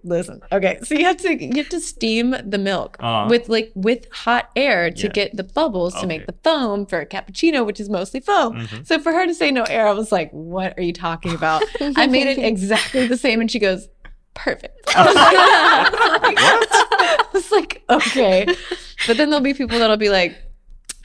listen. 0.05 0.41
Okay, 0.53 0.79
so 0.83 0.95
you 0.95 1.05
have 1.07 1.17
to 1.19 1.43
you 1.43 1.57
have 1.57 1.69
to 1.71 1.81
steam 1.81 2.35
the 2.45 2.59
milk 2.59 2.97
Uh. 3.01 3.27
with 3.31 3.49
like 3.49 3.73
with 3.75 4.07
hot 4.13 4.51
air 4.57 4.91
to 4.91 5.07
Yeah. 5.07 5.13
get 5.13 5.37
the 5.37 5.45
bubbles 5.45 5.95
to 6.01 6.07
make 6.07 6.27
the 6.27 6.35
foam 6.45 6.85
for 6.87 7.01
a 7.01 7.07
cappuccino, 7.07 7.65
which 7.65 7.81
is 7.81 7.89
mostly 7.89 8.21
foam. 8.21 8.61
Mhm. 8.67 8.87
So 8.87 8.99
for 8.99 9.13
her 9.13 9.27
to 9.27 9.35
say 9.35 9.51
no 9.51 9.63
air, 9.65 9.87
I 9.87 9.93
was 9.93 10.13
like, 10.13 10.31
"What 10.33 10.77
are 10.79 10.83
you 10.83 10.93
talking 10.93 11.35
about?" 11.35 11.63
I 11.97 12.07
made 12.07 12.27
it 12.27 12.39
exactly 12.39 13.07
the 13.07 13.17
same, 13.17 13.41
and 13.41 13.51
she 13.51 13.59
goes, 13.59 13.89
"Perfect." 14.35 14.75
I 14.97 15.05
was 15.07 15.15
like, 15.15 16.37
I 16.39 17.27
was 17.33 17.51
like, 17.53 17.83
"Okay," 17.91 18.47
but 19.07 19.17
then 19.17 19.31
there'll 19.31 19.43
be 19.43 19.55
people 19.55 19.79
that'll 19.79 19.97
be 19.97 20.11
like. 20.11 20.37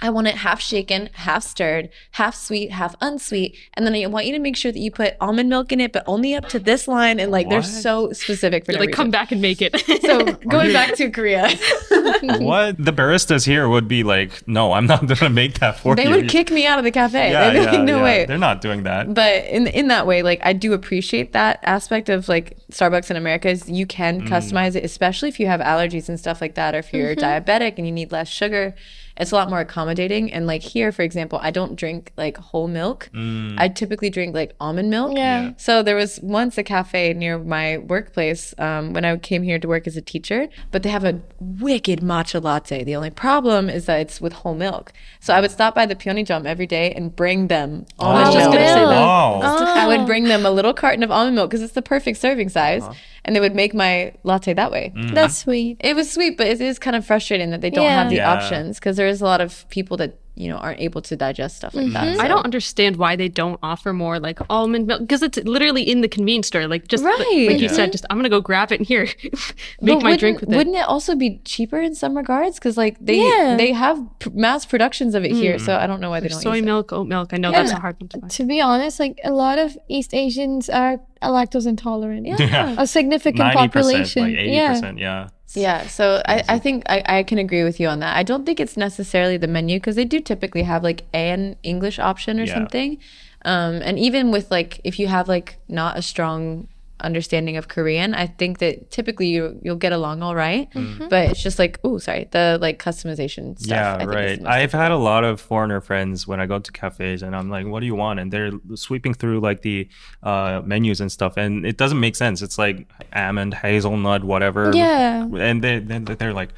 I 0.04 0.10
want 0.12 0.28
it 0.28 0.36
half 0.36 0.62
shaken, 0.62 1.10
half 1.14 1.44
stirred, 1.44 1.90
half 2.12 2.36
sweet, 2.36 2.72
half 2.72 2.94
unsweet. 3.02 3.56
And 3.74 3.88
then 3.88 3.96
I 3.96 4.06
want 4.08 4.26
you 4.28 4.34
to 4.34 4.40
make 4.40 4.56
sure 4.58 4.72
that 4.72 4.78
you 4.80 4.92
put 4.92 5.16
almond 5.22 5.50
milk 5.50 5.72
in 5.72 5.80
it, 5.82 5.92
but 5.94 6.04
only 6.06 6.36
up 6.36 6.48
to 6.50 6.60
this 6.60 6.88
line. 6.88 7.20
And 7.20 7.32
like, 7.32 7.50
they're 7.50 7.64
so 7.64 8.12
specific 8.14 8.66
for 8.66 8.74
You're 8.74 8.80
no 8.82 8.86
like, 8.86 8.94
come 8.94 9.10
back 9.10 9.32
and 9.32 9.42
make 9.42 9.62
it. 9.62 9.74
So 10.04 10.34
going 10.34 10.68
you- 10.68 10.74
back 10.74 10.96
to 10.96 11.10
Korea, 11.10 11.48
what 12.22 12.78
the 12.78 12.92
baristas 12.92 13.46
here 13.46 13.68
would 13.70 13.88
be 13.88 14.04
like, 14.04 14.46
no, 14.48 14.74
I'm 14.74 14.86
not 14.86 15.06
gonna 15.08 15.30
make 15.30 15.60
that 15.60 15.80
for 15.80 15.96
they 15.96 16.04
you. 16.04 16.10
They 16.10 16.16
would 16.22 16.30
kick 16.30 16.52
me 16.52 16.66
out 16.68 16.78
of 16.78 16.84
the 16.84 16.92
cafe. 16.92 17.32
Yeah, 17.32 17.50
They'd 17.52 17.60
be 17.60 17.66
yeah, 17.66 17.72
like, 17.72 17.82
no 17.84 17.98
yeah. 17.98 18.04
way. 18.04 18.26
They're 18.26 18.38
not 18.38 18.62
doing 18.62 18.84
that. 18.84 19.14
but 19.14 19.46
in 19.46 19.68
in 19.68 19.88
that 19.88 20.06
way, 20.06 20.22
like 20.24 20.40
I 20.44 20.54
do 20.54 20.74
appreciate 20.74 21.34
that 21.34 21.60
aspect 21.64 22.10
of 22.10 22.28
like 22.30 22.58
Starbucks 22.72 23.10
in 23.10 23.16
America 23.18 23.50
is 23.50 23.70
you 23.70 23.86
can 23.86 24.14
Mm. 24.22 24.28
customize 24.28 24.76
it, 24.76 24.84
especially 24.84 25.30
if 25.30 25.40
you 25.40 25.48
have 25.48 25.60
allergies 25.62 26.08
and 26.10 26.20
stuff 26.20 26.42
like 26.42 26.56
that, 26.56 26.76
or 26.76 26.80
if 26.80 26.94
you're 26.94 27.16
diabetic 27.16 27.76
and 27.78 27.86
you 27.88 27.92
need 27.92 28.12
less 28.12 28.28
sugar. 28.28 28.76
It's 29.18 29.32
a 29.32 29.36
lot 29.36 29.50
more 29.50 29.60
accommodating. 29.60 30.32
And 30.34 30.48
like 30.48 30.62
here, 30.64 30.92
for 30.92 31.04
example, 31.04 31.40
I 31.42 31.52
don't 31.52 31.76
drink 31.76 32.12
like 32.18 32.38
whole 32.38 32.68
milk. 32.68 33.10
Mm. 33.14 33.56
I 33.60 33.68
typically 33.68 34.10
drink 34.10 34.34
like 34.34 34.54
almond 34.60 34.90
milk. 34.90 35.16
Yeah. 35.16 35.52
So 35.58 35.84
there 35.84 35.96
was 35.96 36.20
once 36.22 36.58
a 36.58 36.64
cafe 36.64 37.14
near 37.14 37.38
my 37.38 37.78
workplace 37.78 38.54
um, 38.58 38.94
when 38.94 39.06
I 39.06 39.16
came 39.18 39.44
here 39.44 39.60
to 39.60 39.68
work 39.68 39.86
as 39.88 39.96
a 39.98 40.02
teacher, 40.02 40.48
but 40.72 40.82
they 40.84 40.90
have 40.90 41.04
a 41.04 41.20
wicked 41.40 42.00
matcha 42.02 42.42
latte. 42.44 42.84
The 42.84 42.96
only 42.96 43.12
problem 43.12 43.70
is 43.70 43.86
that 43.86 44.00
it's 44.00 44.20
with 44.20 44.34
whole 44.34 44.56
milk. 44.56 44.92
So 45.20 45.34
I 45.34 45.42
would 45.42 45.52
stop 45.52 45.76
by 45.76 45.86
the 45.86 45.96
Pyeongjam 45.96 46.46
every 46.46 46.68
day 46.68 46.92
and 46.94 47.16
bring 47.16 47.48
them 47.48 47.86
almond 48.00 48.26
was 48.28 48.34
just 48.36 48.50
milk. 48.50 48.56
gonna 48.56 48.68
say 48.68 48.74
that. 48.86 49.02
Wow. 49.06 49.42
I 49.44 49.86
Oh. 49.86 49.88
would 49.98 50.08
bring 50.08 50.24
them 50.26 50.46
a 50.46 50.52
little 50.52 50.74
carton 50.74 51.04
of 51.04 51.12
almond 51.12 51.36
milk 51.36 51.50
because 51.52 51.62
it's 51.62 51.74
the 51.74 51.82
perfect 51.82 52.18
serving 52.18 52.50
size, 52.50 52.82
Uh-huh. 52.84 52.94
And 53.26 53.36
they 53.36 53.40
would 53.40 53.56
make 53.56 53.74
my 53.74 54.14
latte 54.24 54.54
that 54.54 54.72
way. 54.72 54.92
Mm. 54.96 55.14
That's 55.14 55.38
sweet. 55.38 55.78
It 55.80 55.96
was 55.96 56.12
sweet, 56.12 56.38
but 56.38 56.48
it 56.48 56.60
is 56.62 56.80
kind 56.80 56.96
of 56.96 57.06
frustrating 57.06 57.52
that 57.52 57.62
they 57.62 57.70
don't 57.70 57.88
have 57.90 58.10
the 58.10 58.18
Yeah. 58.18 58.32
options 58.32 58.80
because 58.80 58.98
there 58.98 59.08
is 59.08 59.22
a 59.22 59.26
lot 59.26 59.42
of 59.42 59.68
people 59.70 59.98
that 59.98 60.18
you 60.36 60.50
know 60.50 60.58
aren't 60.58 60.80
able 60.80 61.02
to 61.02 61.16
digest 61.16 61.58
stuff 61.58 61.76
like 61.76 61.92
that. 61.94 62.08
Mm-hmm. 62.08 62.22
I 62.22 62.28
don't 62.28 62.44
understand 62.44 62.96
why 62.98 63.16
they 63.16 63.30
don't 63.30 63.60
offer 63.62 63.94
more 63.94 64.20
like 64.20 64.40
almond 64.50 64.88
milk 64.88 65.02
because 65.02 65.22
it's 65.22 65.38
literally 65.40 65.84
in 65.84 66.02
the 66.02 66.08
convenience 66.08 66.48
store. 66.48 66.68
Like 66.68 66.88
just 66.88 67.04
like- 67.04 67.14
Right. 67.20 67.48
like 67.52 67.60
you 67.60 67.68
mm-hmm. 67.68 67.76
said, 67.76 67.92
just 67.92 68.06
I'm 68.10 68.18
gonna 68.18 68.30
go 68.30 68.42
grab 68.42 68.72
it 68.72 68.80
and 68.80 68.88
here, 68.88 69.06
make 69.82 70.00
But 70.00 70.04
my 70.04 70.18
drink 70.18 70.38
wouldn't- 70.42 70.42
with 70.42 70.54
it. 70.54 70.58
Wouldn't 70.58 70.76
it 70.76 70.88
also 70.88 71.16
be 71.16 71.40
cheaper 71.46 71.80
in 71.80 71.94
some 71.94 72.18
regards? 72.18 72.56
Because 72.58 72.78
like 72.78 72.98
they 73.00 73.20
Yeah. 73.28 73.56
they 73.58 73.72
have 73.74 74.00
p- 74.20 74.32
mass 74.34 74.66
productions 74.66 75.14
of 75.14 75.24
it 75.24 75.32
here, 75.34 75.60
so 75.60 75.72
mm-hmm. 75.72 75.84
I 75.84 75.88
don't 75.88 76.02
know 76.02 76.10
why 76.10 76.20
they 76.20 76.30
don't. 76.30 76.42
Soy 76.42 76.56
use 76.56 76.64
it. 76.64 76.66
milk, 76.66 76.92
oat 76.92 77.08
milk. 77.08 77.30
I 77.34 77.38
know 77.38 77.52
Yeah. 77.52 77.62
that's 77.62 77.74
a 77.74 77.80
hard 77.80 78.02
one 78.02 78.10
to 78.10 78.20
find. 78.20 78.32
To 78.32 78.44
be 78.46 78.60
honest, 78.60 79.00
like 79.00 79.20
a 79.24 79.32
lot 79.32 79.60
of 79.60 79.78
East 79.88 80.14
Asians 80.16 80.68
are 80.70 81.00
lactose 81.22 81.68
intolerant. 81.68 82.26
Yeah. 82.26 82.76
A 82.78 82.88
significant 82.88 83.38
Ninety 83.38 83.68
percent, 83.70 83.74
population. 83.74 84.24
like 84.24 84.34
eighty 84.36 84.52
yeah. 84.52 84.74
percent, 84.74 84.98
yeah. 84.98 85.28
Yeah, 85.56 85.88
so 85.88 86.22
I, 86.26 86.44
I 86.50 86.60
think 86.60 86.84
I, 86.88 87.04
I 87.06 87.24
can 87.24 87.38
agree 87.38 87.64
with 87.64 87.80
you 87.80 87.88
on 87.88 88.00
that. 88.00 88.16
I 88.18 88.24
don't 88.24 88.46
think 88.46 88.60
it's 88.60 88.76
necessarily 88.78 89.38
the 89.38 89.48
menu 89.48 89.78
because 89.78 89.96
they 89.96 90.06
do 90.06 90.20
typically 90.20 90.64
have 90.64 90.84
like 90.84 91.04
an 91.14 91.56
English 91.64 92.00
option 92.00 92.40
or 92.40 92.46
Yeah. 92.46 92.54
something. 92.54 92.98
Um, 93.46 93.82
and 93.84 94.00
even 94.00 94.32
with 94.32 94.50
like 94.50 94.80
if 94.84 95.00
you 95.00 95.08
have 95.08 95.28
like 95.28 95.58
not 95.68 95.98
a 95.98 96.02
strong 96.02 96.68
understanding 97.00 97.58
of 97.58 97.68
Korean, 97.68 98.14
I 98.14 98.28
think 98.28 98.60
that 98.60 98.92
typically 98.92 99.28
you 99.28 99.60
you'll 99.62 99.76
get 99.76 99.92
along 99.92 100.24
all 100.24 100.36
right. 100.36 100.70
Mm-hmm. 100.72 101.08
But 101.10 101.32
it's 101.32 101.44
just 101.44 101.60
like 101.60 101.80
oh 101.84 101.98
sorry 101.98 102.28
the 102.32 102.58
like 102.62 102.82
customization 102.82 103.60
stuff. 103.60 103.96
I 103.96 103.98
think 104.00 104.12
right. 104.12 104.46
I've 104.46 104.72
had 104.72 104.92
a 104.92 104.98
lot 104.98 105.24
of 105.24 105.42
foreigner 105.42 105.82
friends 105.82 106.28
when 106.28 106.40
I 106.40 106.46
go 106.46 106.60
to 106.60 106.72
cafes 106.72 107.24
and 107.24 107.36
I'm 107.36 107.50
like, 107.50 107.66
what 107.66 107.82
do 107.82 107.86
you 107.86 107.96
want? 107.96 108.20
And 108.20 108.32
they're 108.32 108.52
sweeping 108.76 109.14
through 109.14 109.40
like 109.40 109.62
the 109.62 109.88
uh, 110.22 110.62
menus 110.66 111.02
and 111.02 111.12
stuff. 111.12 111.38
And 111.38 111.66
it 111.66 111.78
doesn't 111.78 112.00
make 112.00 112.16
sense. 112.16 112.42
It's 112.42 112.58
like 112.58 112.88
almond, 113.14 113.54
hazelnut, 113.54 114.24
whatever. 114.24 114.72
Yeah. 114.74 115.28
And 115.36 115.64
they, 115.64 115.80
then 115.80 116.06
they're 116.06 116.34
like, 116.34 116.50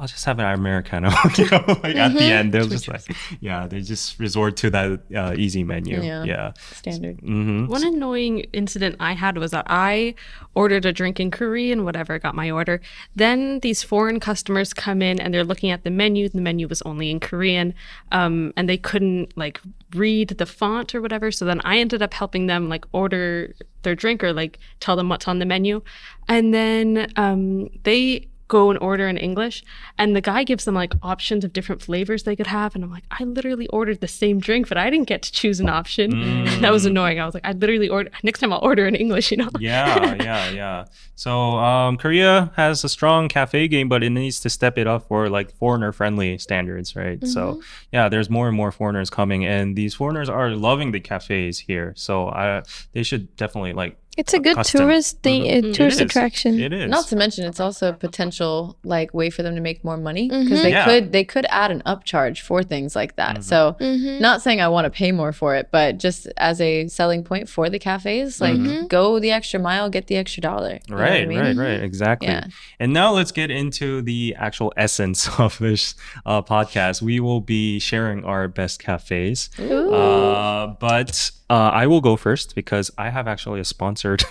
I'll 0.00 0.08
just 0.08 0.24
have 0.24 0.38
an 0.40 0.46
Americano. 0.46 1.10
you 1.38 1.44
know, 1.50 1.62
like 1.82 1.94
at 1.96 2.10
Mm-hmm. 2.10 2.16
the 2.16 2.32
end, 2.32 2.52
they'll 2.52 2.66
just 2.66 2.88
like, 2.88 3.02
yeah, 3.40 3.68
they 3.68 3.80
just 3.82 4.18
resort 4.18 4.56
to 4.58 4.70
that 4.70 5.00
uh, 5.14 5.34
easy 5.38 5.62
menu. 5.62 6.02
Yeah. 6.02 6.24
Yeah. 6.24 6.52
standard. 6.72 7.20
hmm 7.20 7.66
One 7.66 7.84
annoying 7.84 8.40
incident 8.52 8.96
I 8.98 9.12
had 9.12 9.38
was 9.38 9.52
that 9.52 9.64
I 9.68 10.14
ordered 10.54 10.84
a 10.86 10.92
drink 10.92 11.20
in 11.20 11.30
Korean, 11.30 11.84
whatever, 11.84 12.18
got 12.18 12.34
my 12.34 12.50
order. 12.50 12.80
Then 13.14 13.60
these 13.60 13.82
foreign 13.84 14.18
customers 14.18 14.74
come 14.74 15.02
in 15.02 15.20
and 15.20 15.32
they're 15.32 15.44
looking 15.44 15.70
at 15.70 15.84
the 15.84 15.90
menu. 15.90 16.28
The 16.28 16.40
menu 16.40 16.66
was 16.66 16.82
only 16.82 17.10
in 17.10 17.20
Korean, 17.20 17.72
um, 18.10 18.52
and 18.56 18.68
they 18.68 18.78
couldn't 18.78 19.36
like 19.36 19.60
read 19.94 20.28
the 20.30 20.46
font 20.46 20.94
or 20.94 21.00
whatever. 21.00 21.30
So 21.30 21.44
then 21.44 21.60
I 21.64 21.78
ended 21.78 22.02
up 22.02 22.12
helping 22.14 22.46
them 22.48 22.68
like 22.68 22.84
order 22.92 23.54
their 23.82 23.94
drink 23.94 24.24
or 24.24 24.32
like 24.32 24.58
tell 24.80 24.96
them 24.96 25.08
what's 25.08 25.28
on 25.28 25.38
the 25.38 25.46
menu, 25.46 25.80
and 26.28 26.52
then 26.52 27.12
um, 27.16 27.68
they 27.84 28.26
go 28.56 28.62
and 28.70 28.78
order 28.90 29.06
in 29.12 29.16
English 29.28 29.56
and 29.98 30.14
the 30.14 30.24
guy 30.32 30.40
gives 30.50 30.64
them 30.66 30.76
like 30.82 30.92
options 31.02 31.42
of 31.44 31.50
different 31.52 31.80
flavors 31.88 32.20
they 32.22 32.36
could 32.38 32.50
have 32.58 32.74
and 32.74 32.84
I'm 32.84 32.92
like 32.98 33.08
I 33.18 33.24
literally 33.24 33.68
ordered 33.78 34.00
the 34.00 34.12
same 34.22 34.38
drink 34.46 34.68
but 34.68 34.76
I 34.84 34.90
didn't 34.90 35.08
get 35.12 35.22
to 35.26 35.32
choose 35.40 35.58
an 35.64 35.68
option 35.80 36.08
that 36.62 36.72
was 36.76 36.84
annoying 36.84 37.18
I 37.18 37.26
was 37.26 37.34
like 37.34 37.46
I 37.50 37.52
literally 37.52 37.88
order 37.88 38.10
next 38.22 38.40
time 38.40 38.52
I'll 38.52 38.66
order 38.70 38.86
in 38.86 38.94
English 38.94 39.30
you 39.32 39.38
know 39.38 39.48
yeah, 39.72 40.14
yeah, 40.22 40.50
yeah. 40.50 40.84
So 41.14 41.32
um, 41.58 41.96
Korea 41.96 42.52
has 42.56 42.84
a 42.84 42.88
strong 42.88 43.28
cafe 43.28 43.68
game, 43.68 43.88
but 43.88 44.02
it 44.02 44.10
needs 44.10 44.40
to 44.40 44.50
step 44.50 44.78
it 44.78 44.86
up 44.86 45.06
for 45.08 45.28
like 45.28 45.52
foreigner-friendly 45.52 46.38
standards, 46.38 46.96
right? 46.96 47.24
So 47.26 47.62
yeah, 47.92 48.08
there's 48.08 48.28
more 48.28 48.48
and 48.48 48.56
more 48.56 48.72
foreigners 48.72 49.10
coming, 49.10 49.44
and 49.44 49.76
these 49.76 49.94
foreigners 49.94 50.28
are 50.28 50.50
loving 50.50 50.92
the 50.92 51.00
cafes 51.00 51.60
here. 51.60 51.92
So 51.96 52.28
I, 52.28 52.62
they 52.92 53.02
should 53.02 53.36
definitely 53.36 53.72
like. 53.72 53.96
It's 54.14 54.34
a 54.34 54.38
good 54.38 54.56
Custom. 54.56 54.80
tourist 54.82 55.22
thing, 55.22 55.44
Mhm. 55.44 55.64
uh, 55.64 55.68
It 55.68 55.74
tourist 55.74 55.96
is. 55.96 56.02
attraction. 56.02 56.60
It 56.60 56.70
is. 56.74 56.90
Not 56.90 57.06
to 57.08 57.16
mention, 57.16 57.46
it's 57.46 57.60
also 57.60 57.88
a 57.88 57.92
potential 57.94 58.76
like 58.84 59.14
way 59.14 59.30
for 59.30 59.42
them 59.42 59.54
to 59.54 59.62
make 59.62 59.82
more 59.84 59.96
money 59.96 60.28
because 60.28 60.60
Mhm. 60.60 60.62
they 60.62 60.70
Yeah. 60.70 60.84
could 60.84 61.12
they 61.12 61.24
could 61.24 61.46
add 61.48 61.70
an 61.70 61.82
upcharge 61.86 62.40
for 62.40 62.62
things 62.62 62.94
like 62.94 63.16
that. 63.16 63.36
Mhm. 63.38 63.42
So, 63.42 63.76
Mhm. 63.80 64.20
not 64.20 64.42
saying 64.42 64.60
I 64.60 64.68
want 64.68 64.84
to 64.84 64.90
pay 64.90 65.12
more 65.12 65.32
for 65.32 65.56
it, 65.56 65.68
but 65.72 65.96
just 65.98 66.28
as 66.36 66.60
a 66.60 66.88
selling 66.88 67.24
point 67.24 67.48
for 67.48 67.70
the 67.70 67.78
cafes, 67.78 68.38
like 68.38 68.54
Mhm. 68.56 68.88
go 68.88 69.18
the 69.18 69.30
extra 69.30 69.58
mile, 69.58 69.88
get 69.88 70.08
the 70.08 70.16
extra 70.16 70.42
dollar. 70.42 70.78
You 70.86 70.94
know 70.94 70.96
what 70.96 71.06
I 71.06 71.10
Right, 71.20 71.28
mean? 71.28 71.38
right, 71.38 71.56
right. 71.56 71.82
Exactly. 71.82 72.28
Yeah. 72.28 72.44
And 72.78 72.92
now 72.92 73.12
let's 73.14 73.32
get 73.32 73.50
into 73.50 74.02
the 74.02 74.36
actual 74.38 74.74
essence 74.76 75.26
of 75.38 75.58
this 75.58 75.94
uh, 76.26 76.42
podcast. 76.42 77.00
We 77.00 77.18
will 77.18 77.40
be 77.40 77.78
sharing 77.78 78.24
our 78.24 78.46
best 78.46 78.78
cafes. 78.82 79.48
Ooh. 79.58 79.90
Uh, 79.94 80.74
but 80.78 81.30
uh, 81.50 81.70
I 81.72 81.86
will 81.86 82.00
go 82.00 82.16
first 82.16 82.54
because 82.54 82.90
I 82.96 83.10
have 83.10 83.26
actually 83.28 83.60
a 83.60 83.64
sponsored 84.02 84.24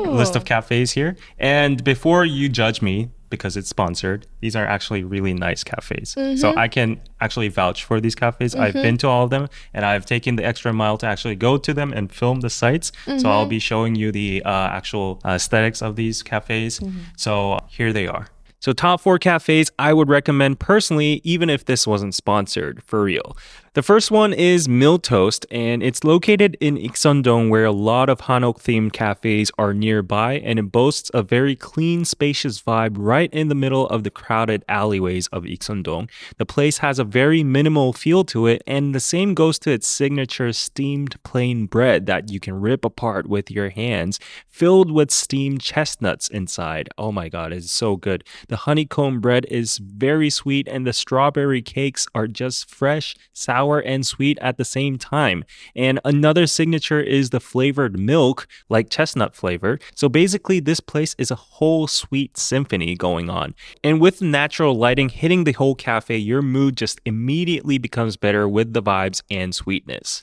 list 0.06 0.36
of 0.36 0.44
cafes 0.44 0.92
here. 0.92 1.16
And 1.38 1.82
before 1.84 2.24
you 2.24 2.48
judge 2.48 2.82
me 2.82 3.10
because 3.28 3.56
it's 3.56 3.68
sponsored, 3.68 4.26
these 4.40 4.56
are 4.56 4.66
actually 4.66 5.04
really 5.04 5.32
nice 5.32 5.62
cafes. 5.62 6.10
So 6.10 6.20
mm-hmm. 6.20 6.58
I 6.58 6.66
can 6.66 7.00
actually 7.20 7.48
vouch 7.48 7.84
for 7.84 8.00
these 8.00 8.16
cafes. 8.16 8.56
I've 8.56 8.74
mm-hmm. 8.74 8.82
been 8.82 8.96
to 8.98 9.08
all 9.08 9.24
of 9.24 9.30
them 9.30 9.48
and 9.72 9.84
I've 9.84 10.04
taken 10.04 10.36
the 10.36 10.44
extra 10.44 10.72
mile 10.72 10.98
to 10.98 11.06
actually 11.06 11.36
go 11.36 11.56
to 11.56 11.72
them 11.72 11.92
and 11.92 12.12
film 12.12 12.40
the 12.40 12.50
sites. 12.50 12.90
So 13.04 13.30
I'll 13.30 13.42
mm-hmm. 13.42 13.50
be 13.50 13.58
showing 13.60 13.94
you 13.94 14.10
the 14.10 14.42
uh, 14.44 14.50
actual 14.50 15.20
uh, 15.24 15.30
aesthetics 15.30 15.80
of 15.80 15.94
these 15.94 16.22
cafes. 16.22 16.80
So 17.16 17.52
uh, 17.52 17.60
here 17.68 17.92
they 17.92 18.08
are. 18.08 18.28
So, 18.62 18.74
top 18.74 19.00
four 19.00 19.18
cafes 19.18 19.70
I 19.78 19.94
would 19.94 20.10
recommend 20.10 20.60
personally, 20.60 21.22
even 21.24 21.48
if 21.48 21.64
this 21.64 21.86
wasn't 21.86 22.14
sponsored, 22.14 22.82
for 22.82 23.02
real. 23.02 23.34
The 23.72 23.84
first 23.84 24.10
one 24.10 24.32
is 24.32 24.68
Mill 24.68 24.98
Toast, 24.98 25.46
and 25.48 25.80
it's 25.80 26.02
located 26.02 26.56
in 26.60 26.76
Ikseondong, 26.76 27.50
where 27.50 27.64
a 27.64 27.70
lot 27.70 28.08
of 28.08 28.22
Hanok 28.22 28.56
themed 28.56 28.92
cafes 28.92 29.52
are 29.58 29.72
nearby, 29.72 30.40
and 30.40 30.58
it 30.58 30.72
boasts 30.72 31.08
a 31.14 31.22
very 31.22 31.54
clean, 31.54 32.04
spacious 32.04 32.60
vibe 32.60 32.96
right 32.98 33.32
in 33.32 33.46
the 33.46 33.54
middle 33.54 33.86
of 33.86 34.02
the 34.02 34.10
crowded 34.10 34.64
alleyways 34.68 35.28
of 35.28 35.44
Ikseondong. 35.44 36.10
The 36.36 36.46
place 36.46 36.78
has 36.78 36.98
a 36.98 37.04
very 37.04 37.44
minimal 37.44 37.92
feel 37.92 38.24
to 38.24 38.48
it, 38.48 38.60
and 38.66 38.92
the 38.92 38.98
same 38.98 39.34
goes 39.34 39.56
to 39.60 39.70
its 39.70 39.86
signature 39.86 40.52
steamed 40.52 41.22
plain 41.22 41.66
bread 41.66 42.06
that 42.06 42.28
you 42.28 42.40
can 42.40 42.60
rip 42.60 42.84
apart 42.84 43.28
with 43.28 43.52
your 43.52 43.68
hands, 43.68 44.18
filled 44.48 44.90
with 44.90 45.12
steamed 45.12 45.60
chestnuts 45.60 46.26
inside. 46.26 46.88
Oh 46.98 47.12
my 47.12 47.28
god, 47.28 47.52
it's 47.52 47.70
so 47.70 47.94
good. 47.94 48.24
The 48.48 48.56
honeycomb 48.66 49.20
bread 49.20 49.46
is 49.48 49.78
very 49.78 50.28
sweet, 50.28 50.66
and 50.66 50.84
the 50.84 50.92
strawberry 50.92 51.62
cakes 51.62 52.08
are 52.16 52.26
just 52.26 52.68
fresh, 52.68 53.14
sour, 53.32 53.59
and 53.68 54.06
sweet 54.06 54.38
at 54.40 54.56
the 54.56 54.64
same 54.64 54.98
time. 54.98 55.44
And 55.76 56.00
another 56.04 56.46
signature 56.46 57.00
is 57.00 57.30
the 57.30 57.40
flavored 57.40 57.98
milk, 57.98 58.46
like 58.68 58.90
chestnut 58.90 59.34
flavor. 59.34 59.78
So 59.94 60.08
basically, 60.08 60.60
this 60.60 60.80
place 60.80 61.14
is 61.18 61.30
a 61.30 61.36
whole 61.36 61.86
sweet 61.86 62.36
symphony 62.36 62.94
going 62.94 63.28
on. 63.28 63.54
And 63.84 64.00
with 64.00 64.22
natural 64.22 64.74
lighting 64.74 65.08
hitting 65.08 65.44
the 65.44 65.52
whole 65.52 65.74
cafe, 65.74 66.16
your 66.16 66.42
mood 66.42 66.76
just 66.76 67.00
immediately 67.04 67.78
becomes 67.78 68.16
better 68.16 68.48
with 68.48 68.72
the 68.72 68.82
vibes 68.82 69.22
and 69.30 69.54
sweetness. 69.54 70.22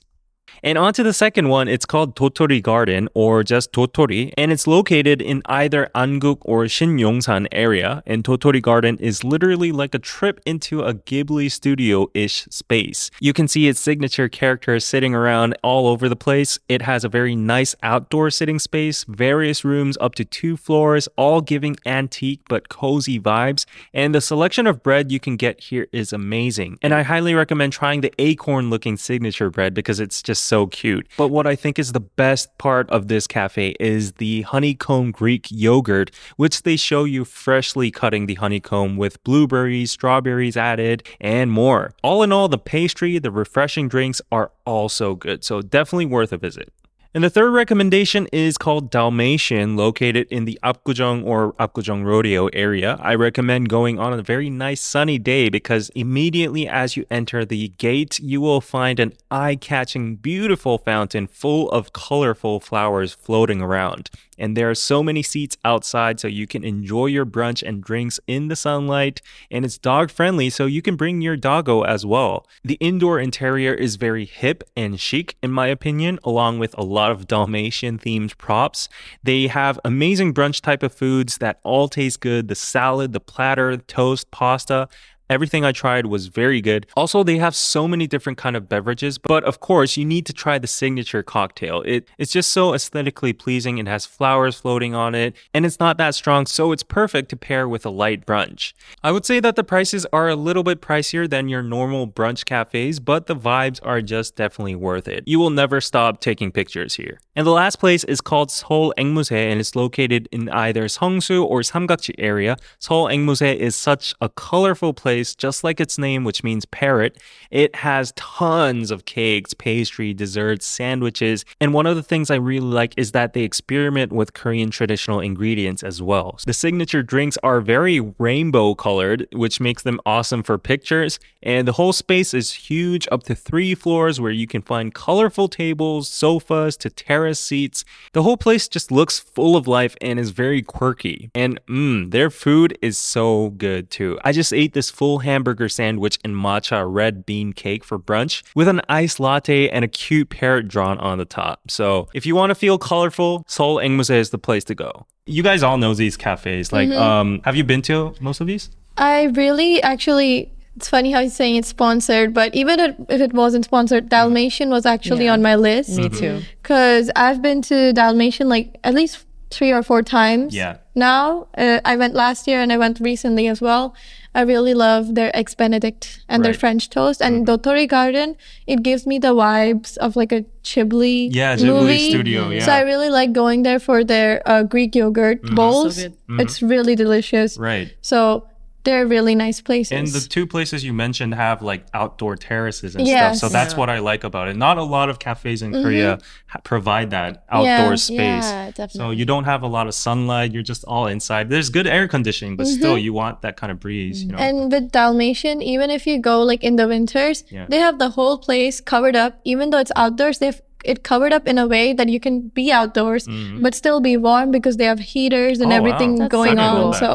And 0.63 0.77
on 0.77 0.93
to 0.93 1.03
the 1.03 1.13
second 1.13 1.49
one. 1.49 1.67
It's 1.67 1.85
called 1.85 2.15
Dotori 2.15 2.61
Garden 2.61 3.09
or 3.13 3.43
just 3.43 3.71
Dotori, 3.71 4.33
and 4.37 4.51
it's 4.51 4.67
located 4.67 5.21
in 5.21 5.41
either 5.45 5.89
Anguk 5.93 6.39
or 6.41 6.63
Shinyongsan 6.65 7.47
area. 7.51 8.03
And 8.05 8.23
Dotori 8.23 8.61
Garden 8.61 8.97
is 8.99 9.23
literally 9.23 9.71
like 9.71 9.93
a 9.93 9.99
trip 9.99 10.39
into 10.45 10.81
a 10.81 10.93
Ghibli 10.93 11.51
studio-ish 11.51 12.45
space. 12.49 13.11
You 13.19 13.33
can 13.33 13.47
see 13.47 13.67
its 13.67 13.79
signature 13.79 14.29
characters 14.29 14.85
sitting 14.85 15.13
around 15.13 15.55
all 15.63 15.87
over 15.87 16.09
the 16.09 16.15
place. 16.15 16.59
It 16.67 16.81
has 16.81 17.03
a 17.03 17.09
very 17.09 17.35
nice 17.35 17.75
outdoor 17.83 18.29
sitting 18.31 18.59
space, 18.59 19.03
various 19.05 19.63
rooms 19.63 19.97
up 20.01 20.15
to 20.15 20.25
two 20.25 20.57
floors, 20.57 21.07
all 21.15 21.41
giving 21.41 21.77
antique 21.85 22.41
but 22.49 22.69
cozy 22.69 23.19
vibes. 23.19 23.65
And 23.93 24.13
the 24.13 24.21
selection 24.21 24.67
of 24.67 24.83
bread 24.83 25.11
you 25.11 25.19
can 25.19 25.35
get 25.35 25.59
here 25.61 25.87
is 25.91 26.13
amazing. 26.13 26.77
And 26.81 26.93
I 26.93 27.03
highly 27.03 27.33
recommend 27.33 27.73
trying 27.73 28.01
the 28.01 28.13
acorn 28.19 28.69
looking 28.69 28.97
signature 28.97 29.49
bread 29.49 29.73
because 29.73 29.99
it's 29.99 30.21
just 30.21 30.36
so 30.39 30.67
cute. 30.67 31.07
But 31.17 31.29
what 31.29 31.47
I 31.47 31.55
think 31.55 31.79
is 31.79 31.91
the 31.91 31.99
best 31.99 32.57
part 32.57 32.89
of 32.89 33.07
this 33.07 33.27
cafe 33.27 33.75
is 33.79 34.13
the 34.13 34.43
honeycomb 34.43 35.11
Greek 35.11 35.47
yogurt, 35.49 36.11
which 36.35 36.63
they 36.63 36.75
show 36.75 37.03
you 37.03 37.25
freshly 37.25 37.91
cutting 37.91 38.25
the 38.25 38.35
honeycomb 38.35 38.97
with 38.97 39.23
blueberries, 39.23 39.91
strawberries 39.91 40.57
added, 40.57 41.03
and 41.19 41.51
more. 41.51 41.93
All 42.03 42.23
in 42.23 42.31
all, 42.31 42.47
the 42.47 42.57
pastry, 42.57 43.17
the 43.19 43.31
refreshing 43.31 43.88
drinks 43.88 44.21
are 44.31 44.51
also 44.65 45.15
good, 45.15 45.43
so 45.43 45.61
definitely 45.61 46.05
worth 46.05 46.31
a 46.31 46.38
visit. 46.38 46.71
And 47.14 47.24
the 47.24 47.30
third 47.30 47.51
recommendation 47.51 48.28
is 48.32 48.58
called 48.58 48.91
Dalmatian, 48.91 49.76
located 49.76 50.28
in 50.30 50.45
the 50.45 50.60
Apgujeong 50.62 51.26
or 51.26 51.53
Apgujeong 51.53 52.03
Rodeo 52.03 52.47
area. 52.47 52.97
I 53.01 53.16
recommend 53.16 53.70
going 53.70 53.97
on 53.97 54.14
a 54.14 54.22
very 54.22 54.49
nice 54.49 54.82
sunny 54.82 55.18
day 55.18 55.49
because 55.49 55.89
immediately 55.95 56.68
as 56.68 56.97
you 56.97 57.05
enter 57.10 57.45
the 57.45 57.70
gate, 57.70 58.20
you 58.20 58.41
will 58.41 58.62
find 58.62 58.99
an 58.99 59.14
eye-catching, 59.32 60.18
beautiful 60.18 60.78
fountain 60.78 61.28
full 61.28 61.72
of 61.72 61.93
colorful 61.93 62.60
flowers 62.60 63.14
floating 63.14 63.62
around. 63.62 64.10
And 64.39 64.55
there 64.55 64.70
are 64.70 64.76
so 64.76 65.01
many 65.01 65.24
seats 65.24 65.58
outside 65.66 66.20
so 66.20 66.28
you 66.28 66.45
can 66.45 66.64
enjoy 66.64 67.08
your 67.08 67.26
brunch 67.26 67.68
and 67.68 67.84
drinks 67.84 68.20
in 68.28 68.49
the 68.49 68.55
sunlight. 68.55 69.20
And 69.49 69.66
it's 69.66 69.80
dog 69.80 70.12
friendly, 70.12 70.51
so 70.51 70.68
you 70.68 70.84
can 70.84 70.95
bring 70.95 71.22
your 71.22 71.36
doggo 71.36 71.82
as 71.82 72.05
well. 72.05 72.45
The 72.64 72.78
indoor 72.80 73.20
interior 73.20 73.74
is 73.74 73.95
very 73.95 74.26
hip 74.26 74.64
and 74.76 74.99
chic, 74.99 75.38
in 75.41 75.51
my 75.51 75.68
opinion, 75.68 76.20
along 76.24 76.60
with 76.60 76.78
a 76.78 76.84
of 77.11 77.27
Dalmatian 77.27 77.99
themed 77.99 78.37
props. 78.37 78.89
They 79.23 79.47
have 79.47 79.79
amazing 79.85 80.33
brunch 80.33 80.61
type 80.61 80.83
of 80.83 80.93
foods 80.93 81.37
that 81.37 81.59
all 81.63 81.87
taste 81.87 82.19
good 82.19 82.47
the 82.47 82.55
salad, 82.55 83.13
the 83.13 83.19
platter, 83.19 83.77
toast, 83.77 84.29
pasta. 84.31 84.89
Everything 85.30 85.65
I 85.65 85.73
tried 85.73 86.05
was 86.05 86.28
very 86.28 86.61
good. 86.61 86.88
Also, 86.95 87.21
they 87.21 87.38
have 87.38 87.53
so 87.53 87.86
many 87.86 88.07
different 88.07 88.38
kind 88.38 88.55
of 88.55 88.69
beverages, 88.69 89.17
but 89.17 89.43
of 89.43 89.59
course, 89.59 89.97
you 89.97 90.05
need 90.05 90.25
to 90.28 90.34
try 90.34 90.57
the 90.57 90.67
signature 90.67 91.21
cocktail. 91.21 91.82
It 91.82 92.07
it's 92.17 92.32
just 92.32 92.49
so 92.51 92.73
aesthetically 92.73 93.34
pleasing. 93.34 93.78
It 93.78 93.88
has 93.88 94.05
flowers 94.05 94.55
floating 94.55 94.95
on 94.95 95.15
it, 95.15 95.36
and 95.53 95.65
it's 95.65 95.82
not 95.82 95.97
that 95.97 96.15
strong, 96.15 96.45
so 96.45 96.71
it's 96.71 96.84
perfect 96.84 97.28
to 97.30 97.36
pair 97.36 97.67
with 97.67 97.86
a 97.86 97.89
light 97.89 98.25
brunch. 98.25 98.71
I 99.03 99.11
would 99.11 99.25
say 99.25 99.41
that 99.41 99.57
the 99.57 99.65
prices 99.65 100.05
are 100.13 100.30
a 100.30 100.36
little 100.36 100.63
bit 100.63 100.82
pricier 100.82 101.30
than 101.30 101.49
your 101.49 101.61
normal 101.61 102.07
brunch 102.07 102.45
cafes, 102.45 103.01
but 103.01 103.28
the 103.28 103.36
vibes 103.36 103.82
are 103.84 104.01
just 104.01 104.38
definitely 104.38 104.75
worth 104.75 105.09
it. 105.09 105.23
You 105.25 105.39
will 105.39 105.49
never 105.49 105.82
stop 105.82 106.21
taking 106.21 106.51
pictures 106.53 106.95
here. 106.95 107.19
And 107.36 107.45
the 107.45 107.51
last 107.51 107.80
place 107.80 108.03
is 108.05 108.21
called 108.21 108.49
Seoul 108.49 108.93
Angmusae, 108.97 109.51
and 109.51 109.59
it's 109.59 109.75
located 109.75 110.30
in 110.32 110.49
either 110.49 110.86
Seongsu 110.86 111.43
or 111.43 111.59
Samgakji 111.61 112.15
area. 112.17 112.57
Seoul 112.80 113.07
Angmusae 113.07 113.55
is 113.55 113.75
such 113.75 114.15
a 114.21 114.30
colorful 114.30 114.93
place 114.93 115.16
just 115.36 115.63
like 115.63 115.80
its 115.80 115.97
name, 115.97 116.24
which 116.24 116.43
means 116.43 116.65
parrot. 116.65 117.18
It 117.49 117.76
has 117.76 118.13
tons 118.15 118.91
of 118.91 119.05
cakes, 119.05 119.53
pastry, 119.53 120.13
desserts, 120.13 120.65
sandwiches. 120.65 121.45
And 121.59 121.74
one 121.74 121.86
of 121.86 121.95
the 121.95 122.03
things 122.03 122.30
I 122.30 122.36
really 122.36 122.68
like 122.68 122.93
is 122.97 123.11
that 123.13 123.34
they 123.34 123.41
experiment 123.41 124.11
with 124.11 124.34
Korean 124.34 124.70
traditional 124.70 125.20
ingredients 125.20 125.84
as 125.84 126.01
well. 126.01 126.38
The 126.45 126.53
signature 126.53 127.03
drinks 127.03 127.38
are 127.43 127.61
very 127.61 127.99
rainbow 128.20 128.76
colored, 128.76 129.28
which 129.32 129.59
makes 129.59 129.84
them 129.84 129.99
awesome 130.05 130.43
for 130.43 130.57
pictures. 130.57 131.20
And 131.41 131.68
the 131.68 131.74
whole 131.74 131.93
space 131.93 132.34
is 132.34 132.51
huge, 132.53 133.07
up 133.11 133.24
to 133.24 133.36
three 133.36 133.74
floors, 133.76 134.20
where 134.20 134.32
you 134.32 134.47
can 134.47 134.61
find 134.61 134.93
colorful 134.93 135.47
tables, 135.47 136.09
sofas, 136.09 136.76
to 136.78 136.89
terrace 136.89 137.39
seats. 137.39 137.86
The 138.13 138.24
whole 138.24 138.38
place 138.38 138.68
just 138.68 138.91
looks 138.91 139.20
full 139.20 139.55
of 139.55 139.68
life 139.68 139.95
and 140.01 140.20
is 140.20 140.32
very 140.32 140.61
quirky. 140.61 141.30
And 141.34 141.59
mmm, 141.68 142.11
their 142.11 142.30
food 142.30 142.78
is 142.82 142.97
so 142.97 143.51
good 143.51 143.89
too. 143.89 144.20
I 144.24 144.32
just 144.32 144.51
ate 144.51 144.74
this 144.74 144.89
full 144.89 145.07
hamburger 145.20 145.68
sandwich 145.70 146.20
and 146.24 146.36
matcha 146.36 146.86
red 146.88 147.26
bean 147.26 147.53
cake 147.53 147.84
for 147.84 147.97
brunch 147.97 148.43
with 148.53 148.68
an 148.68 148.82
iced 148.89 149.20
latte 149.20 149.70
and 149.70 149.84
a 149.84 149.88
cute 149.88 150.30
parrot 150.30 150.68
drawn 150.68 150.97
on 150.99 151.18
the 151.18 151.26
top. 151.26 151.72
So 151.72 152.10
if 152.14 152.26
you 152.26 152.36
want 152.36 152.51
to 152.51 152.55
feel 152.55 152.78
colorful, 152.78 153.43
Seoul 153.47 153.78
Angmusae 153.78 154.20
is 154.20 154.30
the 154.32 154.38
place 154.38 154.64
to 154.66 154.76
go. 154.76 155.05
You 155.26 155.43
guys 155.43 155.64
all 155.64 155.78
know 155.78 155.93
these 155.93 156.16
cafes. 156.18 156.72
Like, 156.72 156.89
um, 156.91 157.41
have 157.45 157.55
you 157.55 157.64
been 157.64 157.82
to 157.84 158.14
most 158.20 158.41
of 158.41 158.47
these? 158.47 158.70
I 158.97 159.24
really 159.41 159.82
actually. 159.84 160.51
It's 160.76 160.89
funny 160.89 161.12
how 161.12 161.22
you're 161.22 161.32
saying 161.32 161.55
it's 161.55 161.68
sponsored, 161.70 162.36
but 162.36 162.53
even 162.53 162.80
if 162.80 162.95
if 163.10 163.20
it 163.20 163.34
wasn't 163.34 163.66
sponsored, 163.66 164.10
Dalmatian 164.10 164.70
was 164.70 164.86
actually 164.86 165.26
Yeah. 165.26 165.34
on 165.34 165.41
my 165.41 165.55
list. 165.55 165.97
Me 165.97 166.08
too. 166.08 166.41
Because 166.62 167.10
I've 167.16 167.41
been 167.41 167.62
to 167.64 167.93
Dalmatian 167.93 168.47
like 168.47 168.78
at 168.84 168.93
least 168.93 169.26
three 169.49 169.72
or 169.72 169.82
four 169.82 170.03
times. 170.03 170.53
Yeah. 170.55 170.78
Now, 170.97 171.47
uh, 171.55 171.79
I 171.85 171.95
went 171.95 172.15
last 172.15 172.47
year 172.47 172.59
and 172.59 172.73
I 172.73 172.77
went 172.77 172.99
recently 172.99 173.47
as 173.47 173.61
well. 173.61 173.93
I 174.33 174.41
really 174.41 174.73
love 174.73 175.15
their 175.15 175.29
eggs 175.35 175.53
Benedict 175.55 176.23
and 176.27 176.43
their 176.43 176.53
French 176.53 176.89
toast. 176.89 177.21
And 177.21 177.45
Dotori 177.47 177.87
Garden, 177.87 178.35
it 178.65 178.81
gives 178.83 179.05
me 179.05 179.17
the 179.19 179.33
vibes 179.33 179.97
of 179.97 180.15
like 180.15 180.31
a 180.31 180.43
Ghibli 180.63 181.29
Yeah, 181.31 181.55
Ghibli 181.55 181.65
movie. 181.65 182.09
studio, 182.09 182.49
yeah. 182.49 182.65
So 182.65 182.71
I 182.71 182.81
really 182.81 183.09
like 183.09 183.31
going 183.31 183.63
there 183.63 183.79
for 183.79 184.03
their 184.03 184.41
uh, 184.45 184.63
Greek 184.63 184.95
yogurt 184.95 185.41
bowls. 185.55 185.97
good. 186.03 186.13
It's 186.41 186.61
really 186.61 186.95
delicious. 186.95 187.57
Right. 187.57 187.93
So 188.01 188.47
they're 188.88 189.05
really 189.15 189.35
nice 189.35 189.59
places. 189.69 189.91
And 189.97 190.07
the 190.07 190.23
two 190.35 190.45
places 190.47 190.77
you 190.88 190.93
mentioned 191.05 191.33
have 191.35 191.57
like 191.71 191.81
outdoor 192.01 192.33
terraces 192.49 192.95
and 192.95 193.05
Yes. 193.05 193.13
Mm-hmm. 193.17 193.35
stuff. 193.38 193.49
So 193.51 193.53
that's 193.57 193.73
what 193.79 193.89
I 193.95 193.99
like 194.11 194.23
about 194.23 194.45
it. 194.47 194.55
Not 194.67 194.77
a 194.85 194.88
lot 194.97 195.07
of 195.11 195.15
cafes 195.19 195.61
in 195.61 195.69
Korea 195.83 196.19
provide 196.63 197.09
that 197.17 197.31
outdoor 197.49 197.91
Yeah. 197.95 197.95
space. 197.95 198.47
Yeah, 198.49 198.65
definitely. 198.79 198.99
So 198.99 199.05
you 199.19 199.25
don't 199.25 199.43
have 199.53 199.61
a 199.63 199.67
lot 199.77 199.85
of 199.88 199.93
sunlight. 199.93 200.47
You're 200.53 200.63
just 200.73 200.83
all 200.85 201.05
inside. 201.15 201.43
There's 201.49 201.69
good 201.69 201.88
air 201.97 202.07
conditioning, 202.07 202.55
but 202.59 202.65
still 202.67 202.97
you 202.97 203.11
want 203.21 203.41
that 203.45 203.55
kind 203.61 203.71
of 203.73 203.77
breeze, 203.85 204.23
you 204.23 204.31
know. 204.31 204.38
Mm-hmm. 204.38 204.57
And 204.61 204.71
with 204.71 204.91
Dalmatian, 204.91 205.61
even 205.61 205.89
if 205.97 206.07
you 206.07 206.15
go 206.31 206.35
like 206.51 206.63
in 206.63 206.75
the 206.77 206.88
winters, 206.88 207.43
Yeah. 207.49 207.65
they 207.71 207.79
have 207.88 207.99
the 207.99 208.09
whole 208.17 208.38
place 208.47 208.75
covered 208.93 209.15
up. 209.23 209.31
Even 209.43 209.69
though 209.71 209.79
it's 209.85 209.91
outdoors, 209.95 210.39
they've 210.39 210.61
it 210.85 211.03
covered 211.03 211.33
up 211.33 211.47
in 211.51 211.57
a 211.57 211.67
way 211.67 211.91
that 211.91 212.07
you 212.07 212.19
can 212.19 212.35
be 212.59 212.71
outdoors 212.71 213.27
but 213.63 213.73
still 213.75 213.99
be 213.99 214.15
warm 214.15 214.51
because 214.51 214.77
they 214.77 214.85
have 214.85 214.99
heaters 214.99 215.59
and 215.59 215.71
Mm-hmm. 215.71 215.71
Oh, 215.73 215.75
everything 215.88 216.11
That's 216.15 216.31
going 216.31 216.59
on. 216.59 216.75
cool. 216.75 216.93
So 216.93 217.09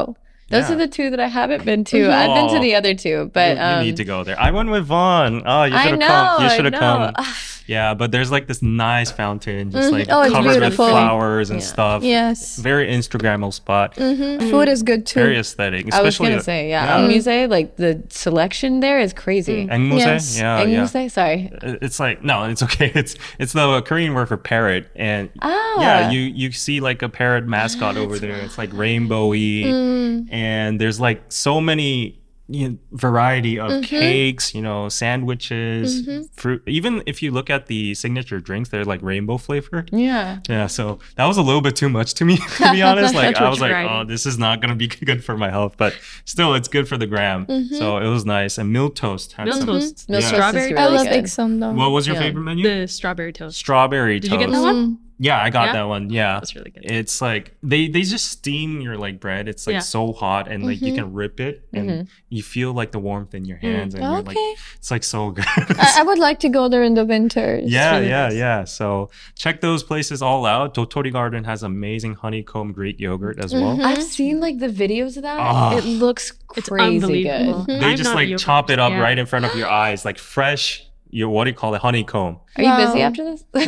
Those 0.53 0.69
Yeah. 0.69 0.75
are 0.75 0.77
the 0.77 0.87
two 0.87 1.09
that 1.09 1.19
I 1.19 1.27
haven't 1.27 1.65
been 1.65 1.83
to. 1.85 2.11
I've 2.11 2.35
been 2.35 2.47
to 2.49 2.57
Oh. 2.57 2.61
the 2.61 2.75
other 2.75 2.93
two, 2.93 3.31
but 3.33 3.57
you, 3.57 3.63
you 3.63 3.67
um, 3.69 3.83
need 3.83 3.97
to 3.97 4.03
go 4.05 4.23
there. 4.23 4.39
I 4.39 4.51
went 4.51 4.69
with 4.69 4.85
Vaughn. 4.85 5.41
Oh, 5.45 5.63
you 5.63 5.77
should 5.79 5.99
have 5.99 5.99
come. 5.99 6.43
You 6.43 6.49
should 6.51 6.65
have 6.65 6.73
come. 6.75 7.13
Yeah, 7.67 7.93
but 7.93 8.11
there's 8.11 8.29
like 8.31 8.47
this 8.47 8.61
nice 8.61 9.09
fountain, 9.11 9.71
just 9.71 9.91
like 9.91 10.07
Oh, 10.09 10.29
covered 10.29 10.59
with 10.61 10.75
flowers 10.75 11.49
and 11.49 11.59
Yeah. 11.61 11.65
stuff. 11.65 12.03
yes, 12.03 12.57
Very 12.57 12.87
Instagrammable 12.87 13.53
spot. 13.53 13.95
Mhm. 13.95 14.49
food 14.49 14.67
is 14.67 14.83
good 14.83 15.05
too. 15.05 15.19
Very 15.21 15.37
aesthetic. 15.37 15.93
I 15.93 16.01
was 16.01 16.17
gonna 16.17 16.41
say, 16.41 16.69
yeah, 16.69 16.95
Al 16.97 17.07
Musée, 17.07 17.49
like 17.49 17.77
the 17.77 18.03
selection 18.09 18.79
there 18.81 18.99
is 18.99 19.13
crazy. 19.13 19.67
Angmusae? 19.67 19.97
Yes. 19.99 20.37
Yeah, 20.37 20.57
Ang 20.59 20.71
yeah. 20.71 20.83
Musée, 20.83 21.09
sorry. 21.11 21.51
It's 21.61 21.99
like 21.99 22.23
no, 22.23 22.43
it's 22.45 22.63
okay. 22.63 22.91
It's 22.95 23.15
it's 23.39 23.53
the 23.53 23.81
Korean 23.81 24.13
word 24.13 24.27
for 24.27 24.37
parrot, 24.37 24.87
and 24.95 25.29
Ah. 25.41 25.81
yeah, 25.81 26.09
you 26.11 26.19
you 26.21 26.51
see 26.51 26.79
like 26.79 27.01
a 27.01 27.09
parrot 27.09 27.45
mascot 27.47 27.97
over 27.97 28.19
there. 28.19 28.35
It's 28.43 28.57
like 28.57 28.71
rainbowy, 28.71 29.65
Mm. 29.65 30.27
and 30.33 30.79
there's 30.81 30.99
like 30.99 31.21
so 31.29 31.61
many 31.61 32.19
you 32.49 32.69
know, 32.69 32.77
variety 32.91 33.57
of 33.57 33.71
Mm-hmm. 33.71 33.83
cakes, 33.85 34.53
you 34.53 34.61
know, 34.61 34.89
sandwiches, 34.89 36.07
fruit. 36.35 36.61
Even 36.67 37.01
if 37.05 37.21
you 37.23 37.31
look 37.31 37.49
at 37.49 37.67
the 37.67 37.93
signature 37.93 38.39
drinks, 38.39 38.69
they're 38.69 38.83
like 38.85 39.01
rainbow 39.01 39.37
flavored. 39.37 39.89
Yeah. 39.93 40.39
Yeah, 40.49 40.67
so 40.67 40.99
that 41.15 41.25
was 41.25 41.37
a 41.37 41.41
little 41.41 41.61
bit 41.61 41.75
too 41.75 41.89
much 41.89 42.13
to 42.15 42.25
me, 42.25 42.37
to 42.57 42.71
be 42.71 42.81
honest. 42.81 43.13
Like 43.23 43.37
I 43.37 43.49
was 43.49 43.61
like, 43.61 43.71
riding. 43.71 43.91
oh, 43.91 44.03
this 44.03 44.25
is 44.25 44.37
not 44.37 44.59
gonna 44.61 44.75
be 44.75 44.87
good 45.09 45.23
for 45.23 45.37
my 45.37 45.49
health, 45.49 45.75
but 45.77 45.95
still, 46.25 46.53
it's 46.55 46.67
good 46.67 46.87
for 46.87 46.97
the 46.97 47.07
gram. 47.07 47.45
Mm-hmm. 47.45 47.75
So 47.75 47.97
it 47.97 48.07
was 48.07 48.25
nice. 48.25 48.57
And 48.57 48.71
milk 48.73 48.95
toast 48.95 49.33
had 49.33 49.45
Milk 49.45 49.57
some. 49.59 49.67
toast. 49.67 50.09
Milk 50.09 50.21
Yeah. 50.23 50.29
toast 50.31 50.33
is 50.33 50.37
Strawberry 50.37 50.77
I 50.77 50.83
really 50.85 50.97
love 50.97 51.07
good. 51.07 51.23
Ixom 51.25 51.59
though. 51.59 51.71
What 51.73 51.91
was 51.91 52.07
your 52.07 52.15
Yeah. 52.15 52.21
favorite 52.23 52.41
menu? 52.43 52.63
The 52.81 52.87
strawberry 52.87 53.33
toast. 53.33 53.57
Strawberry 53.57 54.19
Did 54.19 54.29
toast. 54.31 54.41
you 54.41 54.47
get 54.47 54.53
that 54.53 54.61
one? 54.61 54.99
Yeah, 55.23 55.41
I 55.41 55.49
got 55.49 55.67
Yeah? 55.67 55.73
that 55.73 55.87
one. 55.87 56.09
Yeah, 56.09 56.33
That's 56.39 56.53
really 56.55 56.71
good. 56.71 56.83
It's 56.99 57.21
like 57.21 57.55
they 57.63 57.87
they 57.87 58.01
just 58.01 58.27
steam 58.29 58.81
your 58.81 58.97
like 58.97 59.19
bread. 59.19 59.47
It's 59.47 59.65
like 59.67 59.75
Yeah. 59.75 59.79
so 59.95 60.11
hot 60.11 60.47
and 60.51 60.63
like 60.65 60.77
Mm-hmm. 60.77 60.85
you 60.87 60.93
can 60.99 61.13
rip 61.13 61.39
it 61.39 61.55
and 61.71 62.07
you 62.29 62.43
feel 62.43 62.73
like 62.73 62.91
the 62.91 62.99
warmth 62.99 63.33
in 63.33 63.45
your 63.45 63.57
hands 63.57 63.93
and 63.95 64.03
you're 64.03 64.11
like 64.21 64.35
Okay. 64.37 64.55
it's 64.75 64.91
like 64.91 65.03
so 65.03 65.31
good. 65.31 65.45
I, 65.47 65.99
I 65.99 66.03
would 66.03 66.19
like 66.19 66.39
to 66.41 66.49
go 66.49 66.67
there 66.67 66.83
in 66.83 66.93
the 66.93 67.05
winters. 67.05 67.71
yeah, 67.71 67.95
really 67.95 68.09
yeah, 68.09 68.27
nice. 68.27 68.35
yeah. 68.35 68.63
So 68.65 69.09
check 69.35 69.61
those 69.61 69.81
places 69.83 70.21
all 70.21 70.45
out. 70.45 70.73
Dotori 70.75 71.11
Garden 71.11 71.43
has 71.45 71.63
amazing 71.63 72.15
honeycomb 72.15 72.73
Greek 72.73 72.99
yogurt 72.99 73.39
as 73.43 73.53
well. 73.53 73.73
Mm-hmm. 73.77 73.85
I've 73.85 74.03
seen 74.03 74.39
like 74.41 74.59
the 74.59 74.67
videos 74.67 75.15
of 75.17 75.23
that. 75.23 75.39
Ah. 75.39 75.77
It 75.77 75.85
looks 75.85 76.33
It's 76.57 76.67
crazy 76.69 76.95
unbelievable. 76.97 77.63
good. 77.65 77.79
They 77.81 77.91
I'm 77.91 77.97
just 77.97 78.13
like 78.13 78.27
yogurt 78.27 78.41
chop 78.41 78.69
it 78.69 78.79
up 78.79 78.91
person. 78.91 79.01
right 79.01 79.17
in 79.17 79.25
front 79.25 79.45
of 79.45 79.55
your 79.55 79.69
eyes, 79.69 80.03
like 80.05 80.17
fresh 80.19 80.85
you 81.13 81.29
what 81.29 81.43
do 81.45 81.51
you 81.51 81.55
call 81.55 81.73
it 81.75 81.81
honeycomb. 81.81 82.39
Are 82.57 82.63
you 82.63 82.85
busy 82.85 83.01
after 83.01 83.23
this? 83.23 83.43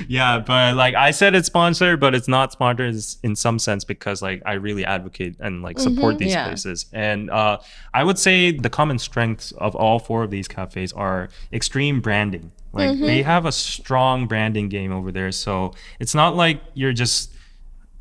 yeah 0.08 0.38
but 0.38 0.74
like 0.76 0.94
i 0.94 1.10
said 1.10 1.34
it's 1.34 1.46
sponsored 1.46 2.00
but 2.00 2.14
it's 2.14 2.28
not 2.28 2.52
sponsored 2.52 2.94
in 3.22 3.36
some 3.36 3.58
sense 3.58 3.84
because 3.84 4.22
like 4.22 4.42
i 4.46 4.54
really 4.54 4.84
advocate 4.84 5.36
and 5.40 5.62
like 5.62 5.78
support 5.78 6.18
these 6.18 6.32
Yeah. 6.32 6.46
places. 6.48 6.86
And 6.92 7.30
uh 7.30 7.58
i 7.94 8.04
would 8.04 8.18
say 8.18 8.52
the 8.52 8.70
common 8.70 8.98
strengths 8.98 9.52
of 9.52 9.74
all 9.74 9.98
four 9.98 10.22
of 10.22 10.30
these 10.30 10.48
cafes 10.48 10.92
are 10.92 11.28
extreme 11.52 12.00
branding. 12.00 12.52
Like 12.72 12.98
they 13.00 13.22
have 13.22 13.46
a 13.46 13.52
strong 13.52 14.28
branding 14.28 14.68
game 14.68 14.92
over 14.92 15.10
there. 15.10 15.32
So 15.32 15.74
it's 15.98 16.14
not 16.14 16.36
like 16.36 16.60
you're 16.74 16.92
just 16.92 17.32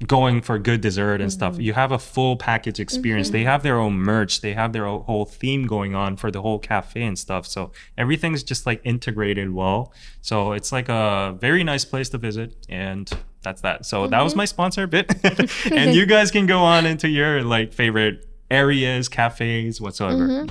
going 0.08 0.42
for 0.42 0.58
good 0.58 0.82
dessert 0.82 1.20
and 1.20 1.32
stuff. 1.32 1.54
Mm-hmm. 1.54 1.62
You 1.62 1.74
have 1.74 1.92
a 1.92 2.00
full 2.00 2.38
package 2.38 2.80
experience. 2.80 3.28
Mm-hmm. 3.28 3.34
They 3.34 3.44
have 3.44 3.64
their 3.64 3.80
own 3.80 3.94
merch. 3.94 4.42
They 4.42 4.54
have 4.54 4.72
their 4.72 4.86
whole 4.86 5.26
theme 5.26 5.68
going 5.68 5.94
on 5.94 6.16
for 6.16 6.32
the 6.32 6.42
whole 6.42 6.60
cafe 6.60 7.04
and 7.04 7.20
stuff. 7.20 7.46
So 7.46 7.72
everything's 7.98 8.44
just 8.44 8.66
like 8.66 8.82
integrated 8.84 9.54
well. 9.54 9.94
So 10.22 10.54
it's 10.54 10.72
like 10.72 10.88
a 10.90 11.36
very 11.40 11.64
nice 11.64 11.84
place 11.84 12.10
to 12.10 12.18
visit. 12.18 12.56
And 12.70 13.12
that's 13.42 13.62
that. 13.62 13.86
So 13.86 14.08
that 14.08 14.22
was 14.22 14.34
mm-hmm. 14.34 14.38
my 14.38 14.46
sponsor 14.46 14.88
bit. 14.88 15.14
and 15.72 15.94
you 15.96 16.06
guys 16.06 16.32
can 16.32 16.46
go 16.46 16.60
on 16.60 16.86
into 16.86 17.10
your 17.10 17.44
like 17.44 17.74
favorite 17.74 18.26
areas, 18.50 19.10
cafes, 19.10 19.82
whatsoever. 19.82 20.46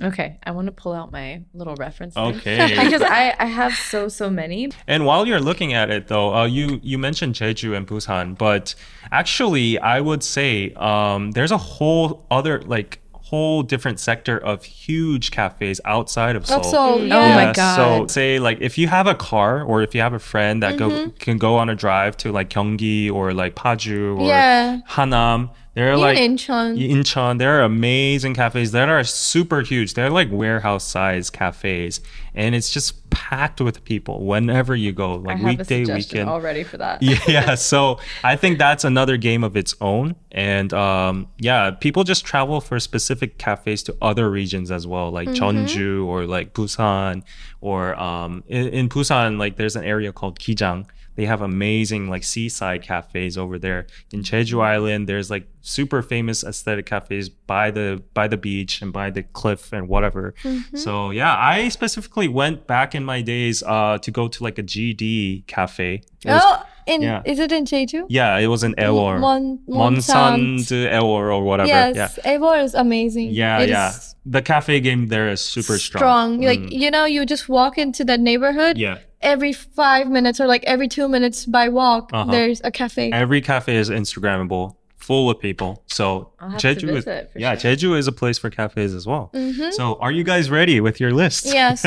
Okay, 0.00 0.38
I 0.44 0.50
want 0.52 0.66
to 0.66 0.72
pull 0.72 0.92
out 0.94 1.12
my 1.12 1.42
little 1.52 1.74
reference. 1.76 2.16
Okay. 2.16 2.78
because 2.84 3.02
I, 3.02 3.34
I 3.38 3.46
have 3.46 3.74
so 3.74 4.08
so 4.08 4.30
many. 4.30 4.70
And 4.86 5.04
while 5.04 5.26
you're 5.26 5.40
looking 5.40 5.74
at 5.74 5.90
it, 5.90 6.08
though, 6.08 6.34
uh, 6.34 6.44
you 6.46 6.80
you 6.82 6.98
mentioned 6.98 7.34
Jeju 7.34 7.76
and 7.76 7.86
Busan, 7.86 8.36
but 8.36 8.74
actually, 9.10 9.78
I 9.78 10.00
would 10.00 10.22
say 10.24 10.72
um, 10.74 11.32
there's 11.32 11.50
a 11.52 11.58
whole 11.58 12.26
other 12.30 12.62
like 12.62 12.98
whole 13.12 13.62
different 13.62 13.98
sector 13.98 14.36
of 14.36 14.62
huge 14.64 15.30
cafes 15.30 15.80
outside 15.86 16.36
of 16.36 16.46
Seoul. 16.46 16.56
That's 16.58 16.70
so. 16.70 16.98
Mm. 16.98 17.08
Yeah. 17.08 17.18
Oh 17.18 17.34
my 17.46 17.52
God. 17.52 17.76
So 17.76 18.06
say 18.12 18.38
like 18.38 18.58
if 18.60 18.76
you 18.78 18.88
have 18.88 19.06
a 19.06 19.14
car 19.14 19.62
or 19.62 19.82
if 19.82 19.94
you 19.94 20.00
have 20.00 20.12
a 20.14 20.18
friend 20.18 20.62
that 20.62 20.76
Mm-hmm. 20.76 21.04
go 21.06 21.10
can 21.18 21.38
go 21.38 21.56
on 21.56 21.68
a 21.70 21.74
drive 21.74 22.16
to 22.18 22.32
like 22.32 22.50
Gyeonggi 22.50 23.10
or 23.12 23.32
like 23.32 23.54
Paju 23.54 24.18
or 24.20 24.26
Yeah. 24.26 24.80
Hanam, 24.88 25.50
they're 25.74 25.88
Even 25.88 26.00
like 26.00 26.18
Incheon. 26.18 26.78
Incheon, 26.78 27.38
there 27.38 27.58
are 27.58 27.62
amazing 27.62 28.34
cafes 28.34 28.72
that 28.72 28.90
are 28.90 29.02
super 29.04 29.62
huge. 29.62 29.94
They're 29.94 30.10
like 30.10 30.28
warehouse 30.30 30.84
size 30.84 31.30
cafes, 31.30 32.00
and 32.34 32.54
it's 32.54 32.70
just 32.70 33.08
packed 33.08 33.58
with 33.58 33.82
people 33.84 34.26
whenever 34.26 34.76
you 34.76 34.92
go, 34.92 35.14
like 35.14 35.42
weekday, 35.42 35.86
weekend. 35.86 36.28
already 36.28 36.62
for 36.62 36.76
that. 36.76 37.02
yeah, 37.02 37.54
so 37.54 37.98
I 38.22 38.36
think 38.36 38.58
that's 38.58 38.84
another 38.84 39.16
game 39.16 39.42
of 39.42 39.56
its 39.56 39.74
own, 39.80 40.14
and 40.30 40.74
um, 40.74 41.28
yeah, 41.38 41.70
people 41.70 42.04
just 42.04 42.26
travel 42.26 42.60
for 42.60 42.78
specific 42.78 43.38
cafes 43.38 43.82
to 43.84 43.96
other 44.02 44.30
regions 44.30 44.70
as 44.70 44.86
well, 44.86 45.10
like 45.10 45.28
Jeonju 45.28 46.04
or 46.04 46.26
like 46.26 46.52
Busan, 46.52 47.22
or 47.62 47.98
um, 47.98 48.44
in, 48.46 48.68
in 48.68 48.88
Busan, 48.90 49.38
like 49.38 49.56
there's 49.56 49.76
an 49.76 49.84
area 49.84 50.12
called 50.12 50.38
Kijang. 50.38 50.86
They 51.14 51.26
have 51.26 51.42
amazing 51.42 52.08
like 52.08 52.24
seaside 52.24 52.82
cafes 52.82 53.36
over 53.36 53.58
there. 53.58 53.86
In 54.12 54.22
Jeju 54.22 54.62
Island, 54.62 55.08
there's 55.08 55.30
like 55.30 55.46
super 55.60 56.00
famous 56.02 56.42
aesthetic 56.42 56.86
cafes 56.86 57.28
by 57.28 57.70
the 57.70 58.02
by 58.14 58.28
the 58.28 58.36
beach 58.38 58.80
and 58.82 58.92
by 58.92 59.10
the 59.10 59.22
cliff 59.22 59.72
and 59.72 59.88
whatever. 59.88 60.34
So 60.74 61.10
yeah, 61.10 61.36
I 61.36 61.68
specifically 61.68 62.28
went 62.28 62.66
back 62.66 62.94
in 62.94 63.04
my 63.04 63.20
days 63.20 63.62
uh, 63.62 63.98
to 63.98 64.10
go 64.10 64.26
to 64.28 64.42
like 64.42 64.58
a 64.58 64.62
GD 64.62 65.46
cafe. 65.46 65.94
It 66.24 66.28
was- 66.28 66.42
Oh, 66.44 66.62
in 66.86 67.02
yeah. 67.02 67.22
is 67.24 67.38
it 67.38 67.52
in 67.52 67.64
Jeju? 67.64 68.06
yeah, 68.08 68.38
it 68.38 68.46
was 68.48 68.62
in 68.64 68.74
Aewol. 68.74 69.20
Mon 69.20 69.58
Monsan 69.68 70.58
Monsan. 70.58 70.68
to 70.68 70.74
Aewol 70.88 71.30
or 71.36 71.42
whatever. 71.44 71.68
Yes, 71.68 72.18
Evo 72.24 72.62
is 72.62 72.74
amazing. 72.74 73.30
Yeah. 73.30 73.58
It 73.60 73.68
Yeah, 73.68 73.92
yeah. 73.92 73.92
The 74.24 74.42
cafe 74.42 74.80
game 74.80 75.08
there 75.08 75.28
is 75.28 75.40
super 75.40 75.78
strong. 75.78 76.40
Like 76.40 76.60
Mm. 76.60 76.72
you 76.72 76.90
know, 76.90 77.04
you 77.04 77.26
just 77.26 77.48
walk 77.48 77.78
into 77.78 78.04
that 78.04 78.20
neighborhood. 78.20 78.78
yeah. 78.78 78.98
Every 79.20 79.52
five 79.52 80.08
minutes 80.10 80.40
or 80.40 80.46
like 80.48 80.64
every 80.64 80.88
two 80.88 81.06
minutes 81.08 81.46
by 81.46 81.68
walk, 81.68 82.10
Uh-huh. 82.12 82.30
there's 82.32 82.60
a 82.64 82.70
cafe. 82.72 83.12
Every 83.12 83.40
cafe 83.40 83.76
is 83.76 83.88
Instagrammable, 83.88 84.74
full 85.02 85.28
of 85.30 85.40
people. 85.40 85.82
So 85.86 86.30
I'll 86.40 86.50
have 86.50 86.60
to 86.60 86.74
Jeju 86.74 86.96
is 86.96 87.06
yeah, 87.36 87.56
sure. 87.56 87.72
Jeju 87.72 87.98
is 87.98 88.06
a 88.06 88.12
place 88.12 88.38
for 88.38 88.50
cafes 88.50 88.94
as 88.94 89.06
well. 89.06 89.30
Mhm. 89.34 89.72
So 89.72 89.96
are 90.00 90.12
you 90.12 90.24
guys 90.24 90.50
ready 90.50 90.80
with 90.80 91.00
your 91.00 91.12
list? 91.12 91.46
Yes. 91.46 91.84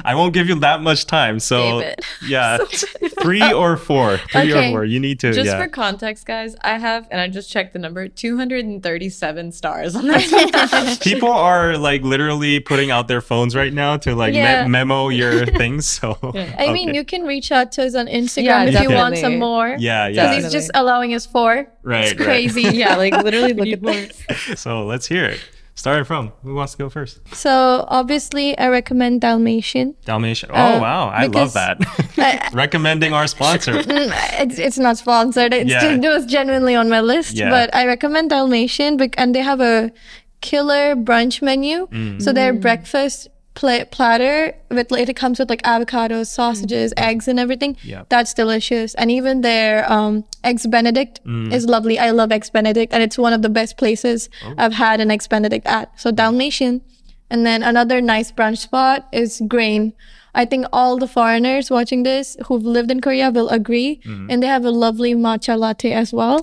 I 0.04 0.14
won't 0.14 0.34
give 0.34 0.48
you 0.48 0.56
that 0.60 0.82
much 0.82 1.06
time. 1.06 1.38
So 1.40 1.80
David. 1.80 2.00
yeah, 2.28 2.58
three 3.22 3.52
or 3.52 3.76
four, 3.76 4.18
three 4.32 4.52
or 4.52 4.70
four. 4.70 4.84
You 4.84 5.00
need 5.00 5.20
to 5.20 5.32
Just 5.32 5.46
yeah. 5.46 5.62
for 5.62 5.68
context, 5.68 6.26
guys, 6.26 6.56
I 6.62 6.78
have, 6.78 7.06
and 7.10 7.20
I 7.20 7.28
just 7.28 7.50
checked 7.50 7.72
the 7.72 7.78
number, 7.78 8.08
237 8.08 9.52
stars 9.52 9.94
on 9.96 10.06
that. 10.08 10.98
People 11.02 11.30
are 11.30 11.76
like 11.76 12.02
literally 12.02 12.60
putting 12.60 12.90
out 12.90 13.08
their 13.08 13.20
phones 13.20 13.54
right 13.54 13.72
now 13.72 13.96
to 13.98 14.14
like 14.14 14.34
me- 14.34 14.68
memo 14.68 15.08
your 15.08 15.46
things. 15.46 15.86
So 15.86 16.18
I 16.58 16.72
mean, 16.72 16.94
you 16.94 17.04
can 17.04 17.22
reach 17.22 17.50
out 17.52 17.72
to 17.72 17.84
us 17.84 17.94
on 17.94 18.06
Instagram 18.06 18.44
Yeah, 18.44 18.64
if 18.64 18.80
you 18.82 18.90
want 18.94 19.16
some 19.18 19.38
more. 19.38 19.76
yeah, 19.78 20.08
Because 20.08 20.16
yeah, 20.16 20.34
he's 20.42 20.52
just 20.52 20.70
allowing 20.74 21.14
us 21.14 21.26
four. 21.26 21.66
right, 21.82 22.12
It's 22.12 22.22
crazy. 22.22 22.55
Yeah, 22.62 22.96
like 22.96 23.12
literally 23.22 23.52
look 23.54 23.68
at 23.68 23.82
this. 23.82 24.22
So 24.60 24.84
let's 24.86 25.06
hear 25.06 25.24
it. 25.26 25.40
Starting 25.74 26.04
from 26.04 26.32
who 26.42 26.54
wants 26.54 26.72
to 26.72 26.78
go 26.78 26.88
first? 26.88 27.20
So 27.34 27.84
obviously, 27.88 28.56
I 28.56 28.68
recommend 28.68 29.20
Dalmatian. 29.20 29.94
Dalmatian. 30.06 30.48
Oh 30.52 30.54
Uh, 30.54 30.80
wow, 30.80 31.08
I 31.08 31.26
love 31.26 31.52
that. 31.52 31.76
I- 32.16 32.48
Recommending 32.54 33.12
our 33.12 33.26
sponsor. 33.26 33.74
Mm, 33.74 34.10
it's, 34.40 34.58
it's 34.58 34.78
not 34.78 34.96
sponsored. 34.96 35.52
It's 35.52 35.70
Yeah. 35.70 35.80
just, 35.80 36.02
it 36.04 36.08
was 36.08 36.24
genuinely 36.24 36.74
on 36.74 36.88
my 36.88 37.02
list. 37.02 37.34
Yeah. 37.36 37.50
But 37.50 37.74
I 37.74 37.86
recommend 37.86 38.30
Dalmatian, 38.30 38.96
bec- 38.96 39.16
and 39.18 39.34
they 39.34 39.42
have 39.42 39.60
a 39.60 39.92
killer 40.40 40.96
brunch 40.96 41.42
menu. 41.42 41.88
Mm. 41.88 42.22
So 42.22 42.32
their 42.32 42.54
breakfast 42.54 43.28
pla- 43.56 43.86
platter 43.96 44.54
with 44.70 44.92
like, 44.92 45.08
it 45.08 45.16
comes 45.16 45.40
with 45.40 45.50
like 45.50 45.62
avocados, 45.62 46.26
sausages, 46.28 46.94
eggs, 46.96 47.26
and 47.26 47.38
everything. 47.40 47.76
Yeah. 47.82 48.04
That's 48.08 48.32
delicious. 48.34 48.94
And 48.94 49.10
even 49.10 49.40
their 49.40 49.90
um, 49.90 50.24
eggs 50.44 50.64
Benedict 50.66 51.14
Mm. 51.26 51.52
is 51.52 51.66
lovely. 51.66 51.98
I 51.98 52.10
love 52.12 52.30
eggs 52.30 52.50
Benedict, 52.50 52.92
and 52.94 53.02
it's 53.02 53.18
one 53.18 53.32
of 53.32 53.42
the 53.42 53.48
best 53.48 53.76
places 53.76 54.28
Oh. 54.44 54.54
I've 54.56 54.74
had 54.74 55.00
an 55.00 55.10
eggs 55.10 55.26
Benedict 55.26 55.66
at. 55.66 55.90
So 56.00 56.12
Dalmatian. 56.12 56.82
And 57.28 57.44
then 57.44 57.64
another 57.64 58.00
nice 58.00 58.30
brunch 58.30 58.58
spot 58.58 59.08
is 59.12 59.42
Grain. 59.48 59.92
I 60.32 60.44
think 60.44 60.66
all 60.72 60.96
the 60.96 61.08
foreigners 61.08 61.70
watching 61.72 62.04
this 62.04 62.36
who've 62.46 62.62
lived 62.62 62.90
in 62.92 63.00
Korea 63.00 63.30
will 63.32 63.48
agree. 63.48 64.00
Mm-hmm. 64.04 64.30
And 64.30 64.40
they 64.42 64.46
have 64.46 64.64
a 64.64 64.70
lovely 64.70 65.12
matcha 65.14 65.58
latte 65.58 65.90
as 65.92 66.12
well. 66.12 66.38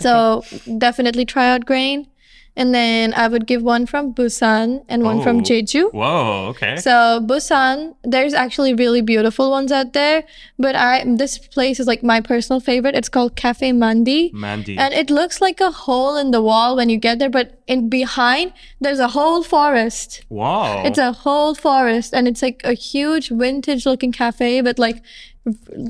So 0.00 0.42
definitely 0.78 1.24
try 1.24 1.48
out 1.50 1.64
Grain. 1.64 2.07
And 2.58 2.74
then 2.74 3.14
I 3.14 3.28
would 3.32 3.46
give 3.46 3.62
one 3.62 3.86
from 3.86 4.12
Busan 4.12 4.84
and 4.88 5.04
one 5.10 5.22
from 5.22 5.36
Oh. 5.38 5.42
Jeju. 5.48 5.82
Whoa, 5.92 6.46
okay. 6.50 6.74
So 6.76 6.94
Busan, 7.30 7.94
there's 8.02 8.34
actually 8.34 8.74
really 8.74 9.00
beautiful 9.00 9.46
ones 9.58 9.70
out 9.70 9.92
there, 9.92 10.24
but 10.58 10.74
I 10.74 11.04
this 11.22 11.38
place 11.38 11.78
is 11.82 11.86
like 11.92 12.02
my 12.02 12.20
personal 12.20 12.58
favorite. 12.70 12.94
It's 13.00 13.08
called 13.08 13.36
Cafe 13.36 13.70
Mandi. 13.72 14.22
Mandy. 14.34 14.76
And 14.76 14.92
it 14.92 15.08
looks 15.08 15.40
like 15.40 15.60
a 15.60 15.70
hole 15.70 16.16
in 16.22 16.32
the 16.36 16.42
wall 16.42 16.74
when 16.78 16.88
you 16.92 16.98
get 17.08 17.20
there, 17.20 17.30
but 17.30 17.48
in 17.68 17.88
behind 17.88 18.52
there's 18.80 18.98
a 19.08 19.10
whole 19.16 19.42
forest. 19.54 20.24
wow. 20.28 20.82
It's 20.84 20.98
a 20.98 21.12
whole 21.24 21.54
forest, 21.54 22.12
and 22.12 22.26
it's 22.26 22.42
like 22.42 22.60
a 22.64 22.74
huge 22.90 23.26
vintage-looking 23.30 24.12
cafe 24.12 24.60
but 24.66 24.78
like 24.86 24.98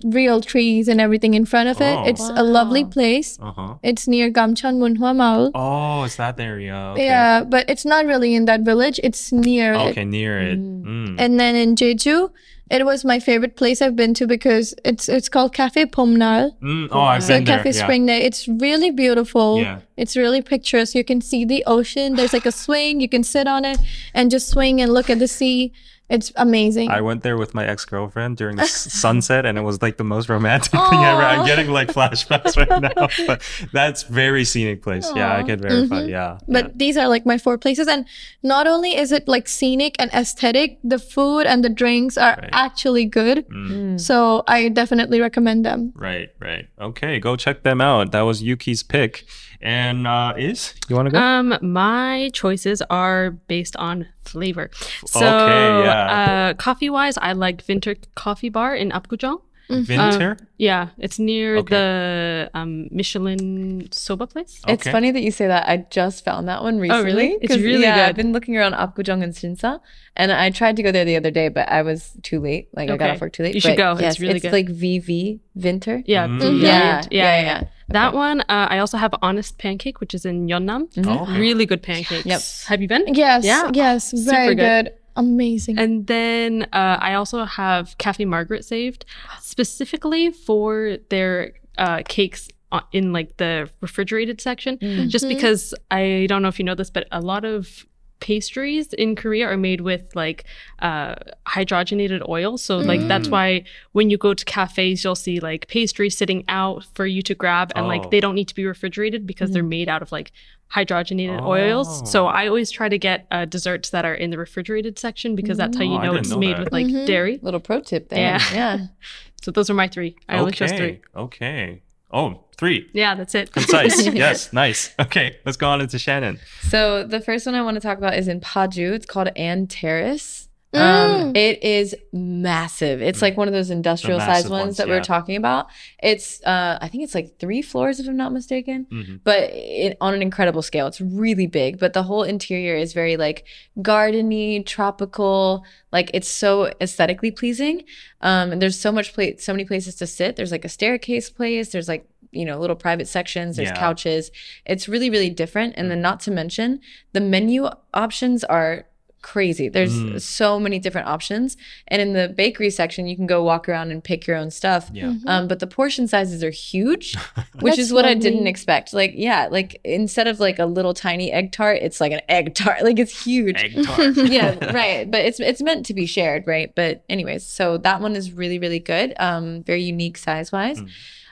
real 0.04 0.40
trees 0.40 0.88
and 0.88 1.00
everything 1.00 1.34
in 1.34 1.44
front 1.44 1.68
of 1.68 1.80
it. 1.80 1.96
Oh. 1.96 2.04
It's 2.04 2.28
a 2.28 2.42
lovely 2.42 2.84
place. 2.84 3.38
uh-huh. 3.40 3.74
It's 3.82 4.06
near 4.08 4.30
Gamcheon 4.30 4.78
Munhwa 4.78 5.14
Maeul. 5.14 5.50
Oh, 5.54 6.04
it's 6.04 6.16
that 6.16 6.38
area. 6.40 6.74
Okay. 6.94 7.06
Yeah, 7.06 7.44
but 7.44 7.68
it's 7.68 7.84
not 7.84 8.06
really 8.06 8.34
in 8.34 8.44
that 8.46 8.60
village. 8.62 9.00
It's 9.02 9.32
near 9.32 9.74
it. 9.74 9.90
Okay, 9.90 10.04
near 10.04 10.38
it. 10.40 10.58
Mm. 10.58 11.16
And 11.18 11.38
then 11.40 11.54
in 11.56 11.74
Jeju, 11.74 12.30
it 12.70 12.84
was 12.84 13.02
my 13.04 13.18
favorite 13.18 13.56
place 13.56 13.80
I've 13.80 13.96
been 13.96 14.12
to 14.14 14.26
because 14.26 14.74
it's 14.84 15.08
it's 15.08 15.28
called 15.30 15.54
Cafe 15.54 15.86
Pomnal. 15.86 16.52
Mm, 16.60 16.88
Oh, 16.92 17.00
I've 17.00 17.22
So 17.24 17.34
been 17.36 17.44
there. 17.44 17.56
Cafe 17.58 17.70
yeah. 17.70 17.82
Spring 17.84 18.04
Day. 18.06 18.20
It's 18.22 18.46
really 18.46 18.90
beautiful. 18.90 19.58
Yeah. 19.60 19.80
It's 19.96 20.16
really 20.16 20.42
picturesque. 20.42 20.94
You 20.94 21.02
can 21.04 21.20
see 21.22 21.44
the 21.46 21.64
ocean. 21.66 22.14
There's 22.16 22.34
like 22.34 22.44
a 22.46 22.52
swing. 22.52 23.00
You 23.00 23.08
can 23.08 23.24
sit 23.24 23.46
on 23.48 23.64
it 23.64 23.78
and 24.12 24.30
just 24.30 24.48
swing 24.48 24.80
and 24.82 24.92
look 24.92 25.08
at 25.08 25.18
the 25.18 25.28
sea. 25.28 25.72
It's 26.08 26.32
amazing. 26.36 26.90
I 26.90 27.02
went 27.02 27.22
there 27.22 27.36
with 27.36 27.52
my 27.54 27.66
ex 27.66 27.84
girlfriend 27.84 28.38
during 28.38 28.56
the 28.56 28.64
sunset, 29.02 29.44
and 29.44 29.58
it 29.58 29.60
was 29.60 29.82
like 29.82 29.98
the 29.98 30.04
most 30.04 30.28
romantic 30.30 30.72
thing 30.72 31.04
ever. 31.04 31.22
I'm 31.22 31.44
getting 31.46 31.68
like 31.70 31.88
flashbacks 31.92 32.56
right 32.56 32.80
now, 32.80 33.08
but 33.26 33.42
that's 33.74 34.04
very 34.04 34.44
scenic 34.44 34.82
place. 34.82 35.10
Yeah, 35.14 35.30
I 35.30 35.40
Aw. 35.42 35.44
can 35.44 35.60
verify. 35.60 36.02
Mhm. 36.02 36.08
Yeah, 36.08 36.38
but 36.48 36.78
these 36.78 36.96
are 36.96 37.08
like 37.08 37.26
my 37.26 37.36
four 37.36 37.58
places. 37.58 37.88
And 37.88 38.06
not 38.42 38.66
only 38.66 38.96
is 38.96 39.12
it 39.12 39.28
like 39.28 39.48
scenic 39.48 39.96
and 39.98 40.10
aesthetic, 40.12 40.78
the 40.82 40.98
food 40.98 41.46
and 41.46 41.62
the 41.62 41.68
drinks 41.68 42.16
are 42.16 42.36
Right. 42.40 42.50
actually 42.52 43.04
good. 43.04 43.46
Mm, 43.48 43.68
Mm. 43.68 44.00
So 44.00 44.44
I 44.48 44.68
definitely 44.70 45.20
recommend 45.20 45.64
them. 45.64 45.92
right, 45.94 46.30
right. 46.40 46.66
Okay, 46.80 47.20
go 47.20 47.36
check 47.36 47.62
them 47.64 47.80
out. 47.82 48.12
That 48.12 48.22
was 48.22 48.42
Yuki's 48.42 48.82
pick. 48.82 49.26
And 49.60 50.06
uh 50.06 50.34
is 50.36 50.74
you 50.88 50.94
want 50.96 51.06
to 51.06 51.12
go? 51.12 51.18
Um, 51.18 51.58
my 51.62 52.30
choices 52.32 52.80
are 52.90 53.30
based 53.48 53.74
on 53.76 54.06
flavor. 54.24 54.70
So, 55.06 55.18
Okay, 55.26 55.84
yeah. 55.84 56.50
uh, 56.50 56.54
coffee 56.54 56.90
wise, 56.90 57.16
I 57.18 57.32
like 57.32 57.64
Vinter 57.66 57.96
Coffee 58.14 58.50
Bar 58.50 58.76
in 58.76 58.90
Apgujeong. 58.92 59.40
Winter? 59.70 60.38
Yeah, 60.56 60.88
it's 60.96 61.18
near 61.18 61.58
Okay. 61.58 61.74
the 61.76 62.50
um, 62.54 62.88
Michelin 62.90 63.88
soba 63.92 64.26
place. 64.26 64.62
Okay. 64.64 64.72
It's 64.72 64.88
funny 64.88 65.10
that 65.10 65.20
you 65.20 65.30
say 65.30 65.46
that. 65.46 65.68
I 65.68 65.84
just 65.90 66.24
found 66.24 66.48
that 66.48 66.62
one 66.62 66.78
recently. 66.78 67.02
Oh, 67.02 67.04
really? 67.04 67.36
It's 67.42 67.52
'cause, 67.52 67.62
really 67.62 67.82
yeah, 67.82 67.96
good. 67.96 68.08
I've 68.08 68.16
been 68.16 68.32
looking 68.32 68.56
around 68.56 68.72
Apgujeong 68.72 69.22
and 69.22 69.34
Shinsa, 69.34 69.80
and 70.16 70.32
I 70.32 70.48
tried 70.50 70.76
to 70.76 70.82
go 70.82 70.90
there 70.90 71.04
the 71.04 71.16
other 71.16 71.30
day, 71.30 71.48
but 71.50 71.68
I 71.68 71.82
was 71.82 72.12
too 72.22 72.40
late. 72.40 72.68
Like 72.74 72.88
I 72.88 72.96
got 72.96 73.10
off 73.10 73.20
work 73.20 73.34
too 73.34 73.42
late. 73.42 73.54
You 73.54 73.60
should 73.60 73.76
But 73.76 73.82
go. 73.82 73.92
It's 73.92 74.00
Yes, 74.02 74.20
really 74.20 74.36
it's 74.36 74.42
good. 74.42 74.52
like 74.52 74.68
VV 74.68 75.40
Winter. 75.54 76.02
Yeah, 76.06 76.28
Mm. 76.28 76.38
brilliant. 76.38 76.62
Yeah, 76.62 77.02
yeah, 77.10 77.40
yeah, 77.40 77.42
yeah. 77.42 77.62
That 77.88 78.14
one. 78.14 78.40
Uh, 78.42 78.66
I 78.70 78.78
also 78.78 78.96
have 78.98 79.14
Honest 79.22 79.58
Pancake, 79.58 80.00
which 80.00 80.14
is 80.14 80.24
in 80.24 80.46
Yeonnam. 80.46 80.88
Oh, 81.06 81.22
okay. 81.24 81.40
Really 81.40 81.66
good 81.66 81.82
pancakes. 81.82 82.26
Yep. 82.26 82.40
Have 82.68 82.82
you 82.82 82.88
been? 82.88 83.14
Yes. 83.14 83.44
Yeah. 83.44 83.70
Yes. 83.72 84.10
Super 84.10 84.30
Very 84.30 84.54
good. 84.54 84.84
good. 84.86 84.94
Amazing. 85.16 85.78
And 85.78 86.06
then 86.06 86.64
uh, 86.72 86.98
I 87.00 87.14
also 87.14 87.44
have 87.44 87.96
Cafe 87.98 88.24
Margaret 88.24 88.64
saved 88.64 89.04
specifically 89.40 90.30
for 90.30 90.98
their 91.10 91.54
uh, 91.78 92.02
cakes 92.06 92.48
uh, 92.70 92.80
in 92.92 93.12
like 93.12 93.36
the 93.38 93.68
refrigerated 93.80 94.40
section. 94.40 94.78
Just 95.08 95.24
Mhm. 95.24 95.28
because 95.30 95.74
I 95.90 96.26
don't 96.28 96.42
know 96.42 96.48
if 96.48 96.58
you 96.58 96.64
know 96.64 96.74
this, 96.74 96.90
but 96.90 97.08
a 97.10 97.20
lot 97.20 97.44
of 97.44 97.86
pastries 98.20 98.92
in 98.94 99.14
Korea 99.16 99.46
are 99.46 99.56
made 99.56 99.80
with 99.82 100.04
like 100.14 100.44
uh, 100.80 101.14
hydrogenated 101.46 102.28
oil. 102.28 102.58
So 102.58 102.78
like 102.78 103.06
that's 103.08 103.28
Mm. 103.28 103.32
why 103.32 103.64
when 103.92 104.10
you 104.10 104.18
go 104.18 104.34
to 104.34 104.44
cafes, 104.44 105.04
you'll 105.04 105.14
see 105.14 105.40
like 105.40 105.68
pastries 105.68 106.16
sitting 106.16 106.44
out 106.48 106.84
for 106.94 107.06
you 107.06 107.22
to 107.22 107.34
grab, 107.34 107.72
and 107.76 107.84
Oh. 107.86 107.88
like 107.88 108.10
they 108.10 108.20
don't 108.20 108.34
need 108.34 108.48
to 108.48 108.54
be 108.54 108.64
refrigerated 108.66 109.26
because 109.26 109.50
they're 109.50 109.62
made 109.62 109.88
out 109.88 110.02
of 110.02 110.12
like 110.12 110.32
hydrogenated 110.72 111.40
Oh. 111.40 111.46
oils. 111.48 112.10
So 112.10 112.26
I 112.26 112.46
always 112.46 112.70
try 112.70 112.88
to 112.88 112.98
get 112.98 113.26
uh, 113.30 113.44
desserts 113.46 113.90
that 113.90 114.04
are 114.04 114.14
in 114.14 114.30
the 114.30 114.38
refrigerated 114.38 114.98
section 114.98 115.34
because 115.34 115.56
that's 115.56 115.76
how 115.76 115.82
Oh, 115.84 115.86
you 115.86 115.96
I 115.96 116.06
know 116.06 116.14
it's 116.14 116.30
know 116.30 116.38
made 116.38 116.56
that. 116.56 116.64
with 116.64 116.72
like 116.72 116.86
Mhm. 116.86 117.06
dairy. 117.06 117.38
Little 117.42 117.60
pro 117.60 117.80
tip 117.80 118.08
there. 118.10 118.18
Yeah. 118.20 118.42
Yeah. 118.52 118.78
So 119.40 119.52
those 119.52 119.70
are 119.70 119.74
my 119.74 119.86
three. 119.86 120.16
I 120.28 120.38
only 120.38 120.50
chose 120.50 120.72
three. 120.72 121.00
Okay. 121.16 121.80
Oh, 122.10 122.40
three. 122.58 122.88
Yeah, 122.92 123.14
that's 123.14 123.34
it. 123.34 123.52
Concise. 123.52 124.06
yes. 124.12 124.52
Nice. 124.52 124.94
Okay. 124.98 125.36
Let's 125.44 125.56
go 125.56 125.68
on 125.68 125.80
into 125.80 125.98
Shannon. 125.98 126.38
So 126.62 127.04
the 127.04 127.20
first 127.20 127.46
one 127.46 127.54
I 127.54 127.62
want 127.62 127.76
to 127.76 127.80
talk 127.80 127.98
about 127.98 128.14
is 128.14 128.28
in 128.28 128.40
Paju. 128.40 128.92
It's 128.92 129.06
called 129.06 129.28
Ann 129.36 129.66
Terrace. 129.66 130.48
Mm. 130.74 130.80
Um, 130.80 131.32
it 131.34 131.62
is 131.64 131.96
massive. 132.12 133.00
It's 133.00 133.22
like 133.22 133.38
one 133.38 133.48
of 133.48 133.54
those 133.54 133.70
industrial 133.70 134.20
sized 134.20 134.50
ones, 134.50 134.64
ones, 134.64 134.76
that 134.76 134.86
we 134.86 134.92
yeah. 134.92 134.98
were 134.98 135.04
talking 135.04 135.36
about. 135.36 135.68
It's 136.02 136.44
uh, 136.44 136.76
I 136.82 136.88
think 136.88 137.04
it's 137.04 137.14
like 137.14 137.38
three 137.38 137.62
floors 137.62 138.00
if 138.00 138.06
I'm 138.06 138.18
not 138.18 138.34
mistaken. 138.34 138.86
Mhm. 138.92 139.20
but 139.24 139.50
it, 139.50 139.96
on 140.02 140.12
an 140.12 140.20
incredible 140.20 140.60
scale. 140.60 140.86
It's 140.86 141.00
really 141.00 141.46
big, 141.46 141.78
but 141.78 141.94
the 141.94 142.02
whole 142.02 142.22
interior 142.22 142.76
is 142.76 142.92
very 142.92 143.16
like 143.16 143.46
gardeny, 143.78 144.64
tropical. 144.66 145.64
Like 145.90 146.10
it's 146.12 146.28
so 146.28 146.70
aesthetically 146.82 147.30
pleasing. 147.30 147.84
Um, 148.20 148.52
and 148.52 148.60
there's 148.60 148.78
so 148.78 148.92
much 148.92 149.14
place, 149.14 149.42
so 149.42 149.54
many 149.54 149.64
places 149.64 149.94
to 149.96 150.06
sit. 150.06 150.36
There's 150.36 150.52
like 150.52 150.66
a 150.66 150.68
staircase 150.68 151.30
place. 151.30 151.70
There's 151.70 151.88
like 151.88 152.06
you 152.32 152.44
know 152.44 152.58
little 152.58 152.76
private 152.76 153.08
sections. 153.08 153.56
There's 153.56 153.68
Yeah. 153.70 153.78
couches. 153.78 154.30
It's 154.66 154.88
really 154.88 155.10
really 155.10 155.30
different. 155.30 155.74
And 155.76 155.90
then 155.90 156.00
not 156.00 156.20
to 156.20 156.30
mention 156.30 156.80
the 157.12 157.20
menu 157.20 157.68
options 157.94 158.44
are 158.44 158.86
crazy. 159.20 159.68
There's 159.68 159.92
Mm. 159.98 160.20
so 160.20 160.60
many 160.60 160.78
different 160.78 161.08
options. 161.08 161.56
And 161.88 162.00
in 162.00 162.12
the 162.12 162.28
bakery 162.28 162.70
section, 162.70 163.08
you 163.08 163.16
can 163.16 163.26
go 163.26 163.42
walk 163.42 163.68
around 163.68 163.90
and 163.90 164.02
pick 164.02 164.28
your 164.28 164.36
own 164.36 164.52
stuff. 164.52 164.90
Yeah. 164.94 165.06
Mhm. 165.06 165.22
Um, 165.26 165.48
but 165.48 165.58
the 165.58 165.66
portion 165.66 166.06
sizes 166.06 166.44
are 166.44 166.50
huge, 166.52 167.16
which 167.60 167.72
That's 167.74 167.78
is 167.88 167.92
what 167.92 168.04
I 168.04 168.14
didn't 168.14 168.46
expect. 168.46 168.94
Like, 168.94 169.14
yeah, 169.16 169.48
like 169.50 169.80
instead 169.82 170.28
of 170.28 170.38
like 170.38 170.60
a 170.60 170.66
little 170.66 170.94
tiny 170.94 171.32
egg 171.32 171.50
tart, 171.50 171.78
it's 171.82 172.00
like 172.00 172.12
an 172.12 172.20
egg 172.28 172.54
tart. 172.60 172.84
Like 172.84 173.00
it's 173.00 173.24
huge. 173.24 173.56
Egg 173.60 173.84
tart. 173.84 174.16
yeah, 174.30 174.54
right. 174.72 175.10
But 175.10 175.24
it's 175.24 175.40
it's 175.40 175.60
meant 175.62 175.84
to 175.86 175.94
be 175.94 176.06
shared, 176.06 176.46
right? 176.46 176.72
But 176.76 177.02
anyways, 177.08 177.44
so 177.44 177.76
that 177.78 178.00
one 178.00 178.14
is 178.14 178.30
really 178.30 178.60
really 178.60 178.78
good. 178.80 179.14
Um, 179.18 179.64
very 179.64 179.82
unique 179.82 180.16
size 180.16 180.52
wise. 180.52 180.80
Mm. 180.80 180.88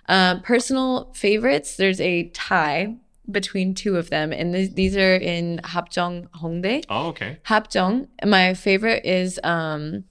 Um, 0.08 0.40
personal 0.42 1.12
favorites. 1.14 1.76
There's 1.76 2.00
a 2.00 2.28
tie 2.30 2.96
between 3.30 3.74
two 3.74 3.96
of 3.96 4.10
them, 4.10 4.32
and 4.32 4.54
th- 4.54 4.74
these 4.74 4.96
are 4.96 5.16
in 5.16 5.60
Hapjeong 5.64 6.28
Hongdae. 6.30 6.84
Oh, 6.88 7.08
okay. 7.08 7.38
Hapjeong. 7.46 8.08
My 8.24 8.54
favorite 8.54 9.04
is 9.04 9.40
um 9.42 10.04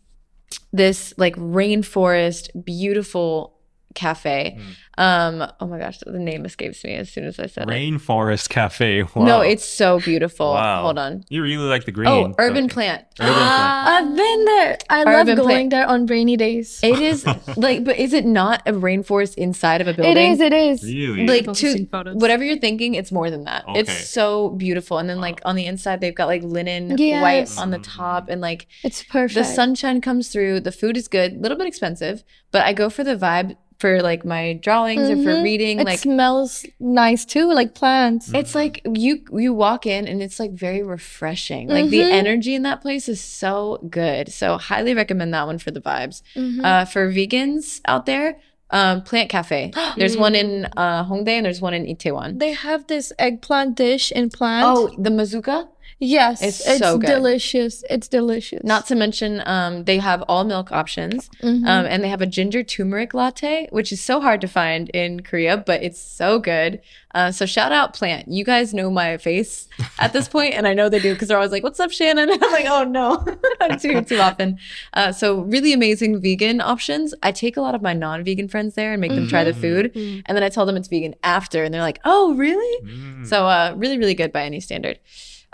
this 0.74 1.14
like 1.18 1.36
rainforest, 1.36 2.66
beautiful 2.66 3.55
cafe. 3.96 4.58
Mm. 4.60 4.76
Um, 4.98 5.52
oh 5.60 5.68
my 5.68 5.78
gosh, 5.78 5.98
the 6.06 6.18
name 6.20 6.46
escapes 6.46 6.82
me 6.86 6.94
as 6.94 7.12
soon 7.12 7.26
as 7.26 7.38
I 7.38 7.48
said 7.48 7.70
it. 7.70 7.74
Rainforest 7.74 8.48
Cafe. 8.48 9.04
Wow. 9.04 9.26
No, 9.26 9.42
it's 9.42 9.66
so 9.66 10.00
beautiful. 10.00 10.54
Wow. 10.54 10.84
Hold 10.84 10.98
on. 10.98 11.26
You 11.28 11.42
really 11.44 11.66
like 11.66 11.84
the 11.84 11.92
green. 11.92 12.08
Oh, 12.08 12.34
Urban 12.40 12.66
Okay. 12.66 12.74
Plant. 12.74 13.04
Urban 13.20 13.34
Plant. 13.34 13.88
I've 14.10 14.16
been 14.16 14.46
there. 14.46 14.78
I 14.90 15.02
Urban 15.02 15.14
love 15.14 15.26
plant. 15.26 15.40
going 15.50 15.70
there 15.70 15.86
on 15.86 16.06
rainy 16.06 16.38
days. 16.38 16.80
It 16.82 17.00
is 17.00 17.26
like, 17.58 17.84
but 17.84 17.98
is 17.98 18.14
it 18.14 18.26
not 18.26 18.62
a 18.66 18.72
rainforest 18.72 19.36
inside 19.36 19.82
of 19.82 19.88
a 19.90 19.94
building? 19.94 20.16
It 20.16 20.32
is. 20.32 20.40
It 20.40 20.54
is. 20.54 20.84
Really? 20.84 21.28
Like 21.28 21.48
I've 21.50 21.58
to 21.58 21.86
photos. 21.88 22.16
whatever 22.16 22.46
you're 22.46 22.58
thinking, 22.60 22.96
it's 22.96 23.12
more 23.12 23.30
than 23.30 23.44
that. 23.44 23.68
Okay. 23.68 23.80
It's 23.82 24.10
so 24.10 24.52
beautiful, 24.52 24.98
and 24.98 25.10
then 25.10 25.20
like 25.20 25.42
on 25.44 25.58
the 25.58 25.66
inside, 25.66 26.00
they've 26.00 26.16
got 26.16 26.28
like 26.28 26.42
linen 26.44 26.92
white 26.92 27.00
Yes. 27.00 27.58
on 27.58 27.72
the 27.72 27.80
top, 27.80 28.30
and 28.30 28.40
like 28.40 28.68
It's 28.82 29.04
perfect. 29.04 29.36
the 29.36 29.44
sunshine 29.44 30.00
comes 30.00 30.30
through. 30.30 30.62
The 30.62 30.72
food 30.72 30.96
is 30.96 31.10
good, 31.10 31.34
a 31.34 31.40
little 31.40 31.58
bit 31.58 31.68
expensive, 31.68 32.24
but 32.52 32.64
I 32.66 32.72
go 32.72 32.90
for 32.90 33.04
the 33.04 33.18
vibe 33.18 33.58
for 33.80 34.02
like 34.02 34.24
my 34.26 34.54
drawings 34.62 35.10
or 35.10 35.16
for 35.18 35.34
Mhm. 35.36 35.44
reading. 35.44 35.80
It 35.80 35.86
like 35.86 36.00
smells 36.00 36.66
nice 36.80 37.26
too, 37.26 37.52
like 37.54 37.74
plants. 37.76 38.32
it's 38.34 38.56
like 38.56 38.82
you 38.94 39.22
you 39.34 39.54
walk 39.54 39.86
in 39.86 40.08
and 40.08 40.22
it's 40.22 40.40
like 40.40 40.52
very 40.54 40.82
refreshing. 40.84 41.68
Like 41.70 41.90
the 41.90 42.00
Mhm. 42.02 42.12
energy 42.12 42.56
in 42.56 42.64
that 42.64 42.82
place 42.82 43.10
is 43.10 43.20
so 43.22 43.80
good. 43.90 44.32
So 44.32 44.58
highly 44.58 44.94
recommend 44.94 45.34
that 45.34 45.46
one 45.46 45.58
for 45.58 45.72
the 45.72 45.82
vibes. 45.82 46.22
Mhm. 46.36 46.64
Uh, 46.64 46.86
for 46.86 47.12
vegans 47.12 47.82
out 47.88 48.06
there, 48.06 48.38
um, 48.72 49.02
Plant 49.04 49.30
Cafe. 49.30 49.72
There's 49.98 50.18
one 50.18 50.36
in 50.36 50.66
uh, 50.78 51.04
Hongdae 51.06 51.38
and 51.38 51.46
there's 51.46 51.62
one 51.62 51.74
in 51.74 51.86
Itaewon. 51.86 52.40
they 52.40 52.54
have 52.54 52.88
this 52.88 53.12
eggplant 53.20 53.76
dish 53.76 54.12
in 54.12 54.30
plant. 54.30 54.66
Oh, 54.66 54.90
the 54.98 55.10
Moussaka. 55.10 55.68
Yes, 56.00 56.42
it's 56.42 56.68
it's, 56.68 56.80
so 56.80 56.98
good. 56.98 57.08
delicious. 57.08 57.84
It's 57.90 58.08
delicious. 58.08 58.64
Not 58.64 58.86
to 58.88 58.96
mention, 58.96 59.42
um, 59.46 59.84
they 59.86 59.98
have 59.98 60.22
all 60.28 60.44
milk 60.44 60.72
options, 60.72 61.30
Mhm. 61.42 61.66
um, 61.68 61.86
and 61.86 62.04
they 62.04 62.10
have 62.10 62.22
a 62.22 62.26
ginger 62.26 62.64
turmeric 62.64 63.14
latte, 63.14 63.68
which 63.72 63.92
is 63.92 64.02
so 64.02 64.20
hard 64.22 64.42
to 64.42 64.48
find 64.48 64.90
in 64.90 65.22
Korea, 65.22 65.58
but 65.58 65.82
it's 65.84 66.00
so 66.00 66.40
good. 66.40 66.82
Uh, 67.14 67.32
so 67.32 67.46
shout 67.46 67.72
out 67.72 67.94
Plant. 67.94 68.28
You 68.28 68.44
guys 68.44 68.74
know 68.74 68.90
my 68.92 69.16
face 69.18 69.70
at 70.00 70.12
this 70.12 70.28
point, 70.28 70.54
and 70.54 70.68
I 70.68 70.74
know 70.74 70.90
they 70.90 71.00
do 71.00 71.14
because 71.14 71.30
they're 71.30 71.38
always 71.38 71.52
like, 71.54 71.64
"What's 71.64 71.80
up, 71.80 71.92
Shannon?" 71.92 72.30
I'm 72.42 72.52
like, 72.52 72.66
"Oh 72.68 72.84
no, 72.84 73.24
too 73.80 74.02
too 74.02 74.18
often." 74.20 74.58
Uh, 74.94 75.14
so 75.14 75.40
really 75.42 75.72
amazing 75.72 76.22
vegan 76.22 76.60
options. 76.60 77.14
I 77.24 77.32
take 77.32 77.56
a 77.56 77.62
lot 77.62 77.74
of 77.74 77.82
my 77.82 77.94
non-vegan 77.94 78.50
friends 78.50 78.76
there 78.76 78.92
and 78.92 79.00
make 79.00 79.12
them 79.12 79.30
try 79.30 79.46
the 79.46 79.54
Mhm. 79.54 79.62
food, 79.62 79.94
Mm. 79.94 80.24
and 80.26 80.36
then 80.36 80.44
I 80.44 80.50
tell 80.50 80.66
them 80.66 80.76
it's 80.76 80.90
vegan 80.90 81.16
after, 81.24 81.64
and 81.64 81.74
they're 81.74 81.82
like, 81.82 82.00
"Oh, 82.04 82.34
really?" 82.34 82.86
Mm. 82.86 83.26
So 83.26 83.48
uh, 83.48 83.74
really, 83.78 83.98
really 83.98 84.14
good 84.14 84.34
by 84.34 84.44
any 84.44 84.60
standard. 84.60 85.00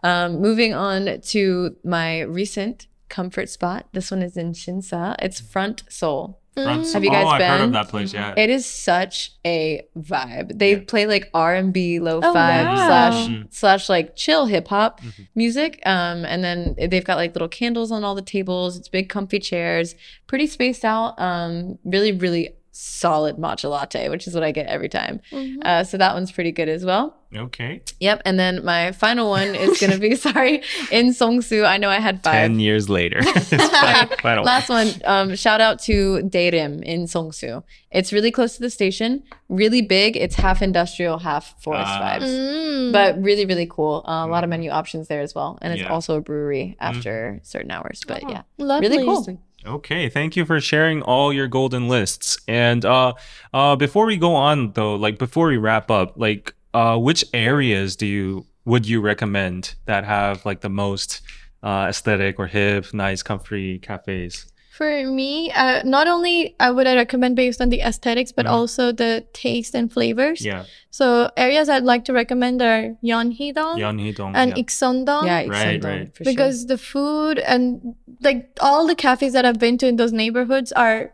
Um, 0.04 0.40
moving 0.40 0.74
on 0.74 1.22
to 1.22 1.76
my 1.84 2.22
recent 2.22 2.88
comfort 3.10 3.50
spot. 3.50 3.88
This 3.94 4.10
one 4.12 4.22
is 4.22 4.38
in 4.38 4.54
Shinsa. 4.54 5.16
It's 5.20 5.40
Front 5.40 5.84
Seoul. 5.90 6.38
Front- 6.54 6.84
Mm. 6.84 6.94
Have 6.94 7.04
you 7.06 7.12
guys 7.12 7.26
oh, 7.26 7.30
I've 7.30 7.42
heard 7.42 7.56
of 7.62 7.68
been? 7.68 7.72
that 7.72 7.88
place. 7.88 8.14
Yeah. 8.14 8.34
It 8.36 8.50
is 8.50 8.66
such 8.66 9.32
a 9.46 9.84
vibe. 9.98 10.60
They 10.60 10.72
Yeah. 10.74 10.82
play 10.86 11.06
like 11.06 11.30
R 11.34 11.56
and 11.56 11.72
B, 11.72 12.00
lo-fi 12.00 12.28
Oh, 12.28 12.34
wow. 12.34 12.76
slash 12.88 13.28
Mhm. 13.30 13.48
slash 13.54 13.88
like 13.90 14.16
chill 14.18 14.48
hip 14.48 14.68
hop 14.68 15.00
Mhm. 15.02 15.28
music. 15.34 15.82
Um, 15.86 16.26
and 16.26 16.44
then 16.44 16.76
they've 16.90 17.06
got 17.06 17.16
like 17.16 17.34
little 17.34 17.48
candles 17.48 17.90
on 17.90 18.04
all 18.04 18.16
the 18.16 18.22
tables. 18.22 18.76
It's 18.78 18.90
big, 18.90 19.08
comfy 19.08 19.40
chairs, 19.40 19.96
pretty 20.28 20.46
spaced 20.46 20.84
out. 20.84 21.18
Um, 21.22 21.78
really, 21.86 22.12
really 22.12 22.50
solid 22.72 23.36
matcha 23.38 23.70
latte, 23.70 24.08
which 24.10 24.28
is 24.28 24.34
what 24.34 24.44
I 24.44 24.52
get 24.52 24.68
every 24.68 24.90
time. 24.90 25.20
Mhm. 25.32 25.58
Uh, 25.64 25.84
so 25.84 25.98
that 25.98 26.14
one's 26.14 26.32
pretty 26.32 26.52
good 26.52 26.70
as 26.70 26.86
well. 26.86 27.16
Okay. 27.36 27.82
Yep. 28.02 28.22
And 28.26 28.38
then 28.40 28.64
my 28.66 28.92
final 28.92 29.30
one 29.30 29.56
is 29.56 29.80
going 29.80 29.92
to 29.94 30.00
be, 30.00 30.16
sorry, 30.28 30.64
in 30.92 31.08
Seongsu. 31.10 31.66
I 31.66 31.78
know 31.78 31.90
I 31.90 32.00
had 32.00 32.22
five. 32.24 32.34
Ten 32.34 32.60
years 32.60 32.90
later. 32.90 33.22
Final. 34.22 34.44
Last 34.44 34.70
one, 34.70 34.90
um, 35.06 35.36
shout 35.36 35.62
out 35.62 35.80
to 35.84 36.20
Daerim 36.24 36.82
in 36.84 37.06
Seongsu. 37.06 37.64
It's 37.92 38.12
really 38.14 38.32
close 38.32 38.56
to 38.56 38.62
the 38.62 38.70
station, 38.70 39.24
really 39.50 39.82
big. 39.82 40.16
It's 40.18 40.36
half 40.36 40.62
industrial, 40.62 41.20
half 41.20 41.62
forest 41.62 41.88
Ah. 41.88 42.18
vibes. 42.20 42.28
Mm. 42.28 42.92
But 42.94 43.22
really, 43.22 43.46
really 43.46 43.68
cool. 43.70 44.04
Uh, 44.08 44.26
a 44.26 44.28
lot 44.28 44.44
of 44.44 44.48
Mm. 44.48 44.52
menu 44.52 44.70
options 44.72 45.08
there 45.08 45.22
as 45.22 45.34
well. 45.36 45.58
And 45.62 45.74
it's 45.74 45.82
Yeah. 45.82 45.88
Mm. 45.90 45.92
also 45.94 46.18
a 46.18 46.22
brewery 46.22 46.76
after 46.80 47.40
certain 47.44 47.72
hours. 47.72 48.02
But 48.08 48.24
Oh. 48.26 48.30
yeah, 48.30 48.42
Lovely. 48.58 48.90
really 48.90 49.06
cool. 49.06 49.38
Okay, 49.66 50.10
thank 50.10 50.36
you 50.36 50.44
for 50.46 50.60
sharing 50.60 51.04
all 51.04 51.32
your 51.32 51.48
golden 51.48 51.88
lists. 51.88 52.38
And 52.48 52.84
uh 52.84 53.14
uh 53.54 53.76
before 53.76 54.06
we 54.06 54.18
go 54.18 54.34
on 54.36 54.72
though, 54.74 54.96
like 54.96 55.20
before 55.20 55.48
we 55.48 55.58
wrap 55.58 55.92
up, 55.92 56.14
like 56.18 56.56
uh 56.74 56.98
which 56.98 57.24
areas 57.34 57.96
do 57.96 58.08
you 58.08 58.48
would 58.66 58.88
you 58.88 59.02
recommend 59.02 59.76
that 59.86 60.04
have 60.04 60.46
like 60.46 60.62
the 60.62 60.70
most 60.70 61.22
uh 61.62 61.86
aesthetic 61.90 62.40
or 62.40 62.48
hip, 62.48 62.92
nice, 62.94 63.22
comfy 63.22 63.78
cafes? 63.78 64.51
For 64.82 65.06
me, 65.06 65.52
uh, 65.52 65.84
not 65.86 66.08
only 66.08 66.56
I 66.60 66.72
would 66.72 66.88
I 66.88 66.96
recommend 66.96 67.36
based 67.36 67.62
on 67.62 67.70
the 67.70 67.82
aesthetics, 67.82 68.32
but 68.32 68.48
Mhm. 68.48 68.54
also 68.58 68.92
the 68.92 69.24
taste 69.32 69.76
and 69.76 69.94
flavors. 69.94 70.44
Yeah. 70.44 70.64
So 70.90 71.30
areas 71.38 71.70
I'd 71.70 71.84
like 71.84 72.04
to 72.06 72.14
recommend 72.14 72.64
are 72.64 72.98
Yeonhee-dong 73.04 73.78
Yeonhee-dong. 73.78 74.34
and 74.36 74.50
yeah. 74.58 74.64
Ikseon-dong. 74.64 75.28
Yeah, 75.28 75.46
Right, 75.46 75.84
right. 75.84 76.08
for 76.16 76.24
sure. 76.24 76.34
because 76.34 76.66
the 76.66 76.80
food 76.80 77.38
and 77.38 77.94
like 78.22 78.50
all 78.60 78.88
the 78.88 78.96
cafes 78.96 79.34
that 79.34 79.46
I've 79.46 79.60
been 79.60 79.78
to 79.78 79.88
in 79.88 79.98
those 80.02 80.12
neighborhoods 80.24 80.72
are 80.72 81.14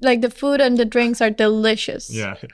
like 0.00 0.22
the 0.22 0.30
food 0.30 0.62
and 0.62 0.78
the 0.78 0.86
drinks 0.86 1.20
are 1.20 1.30
delicious. 1.30 2.08
Yeah. 2.08 2.36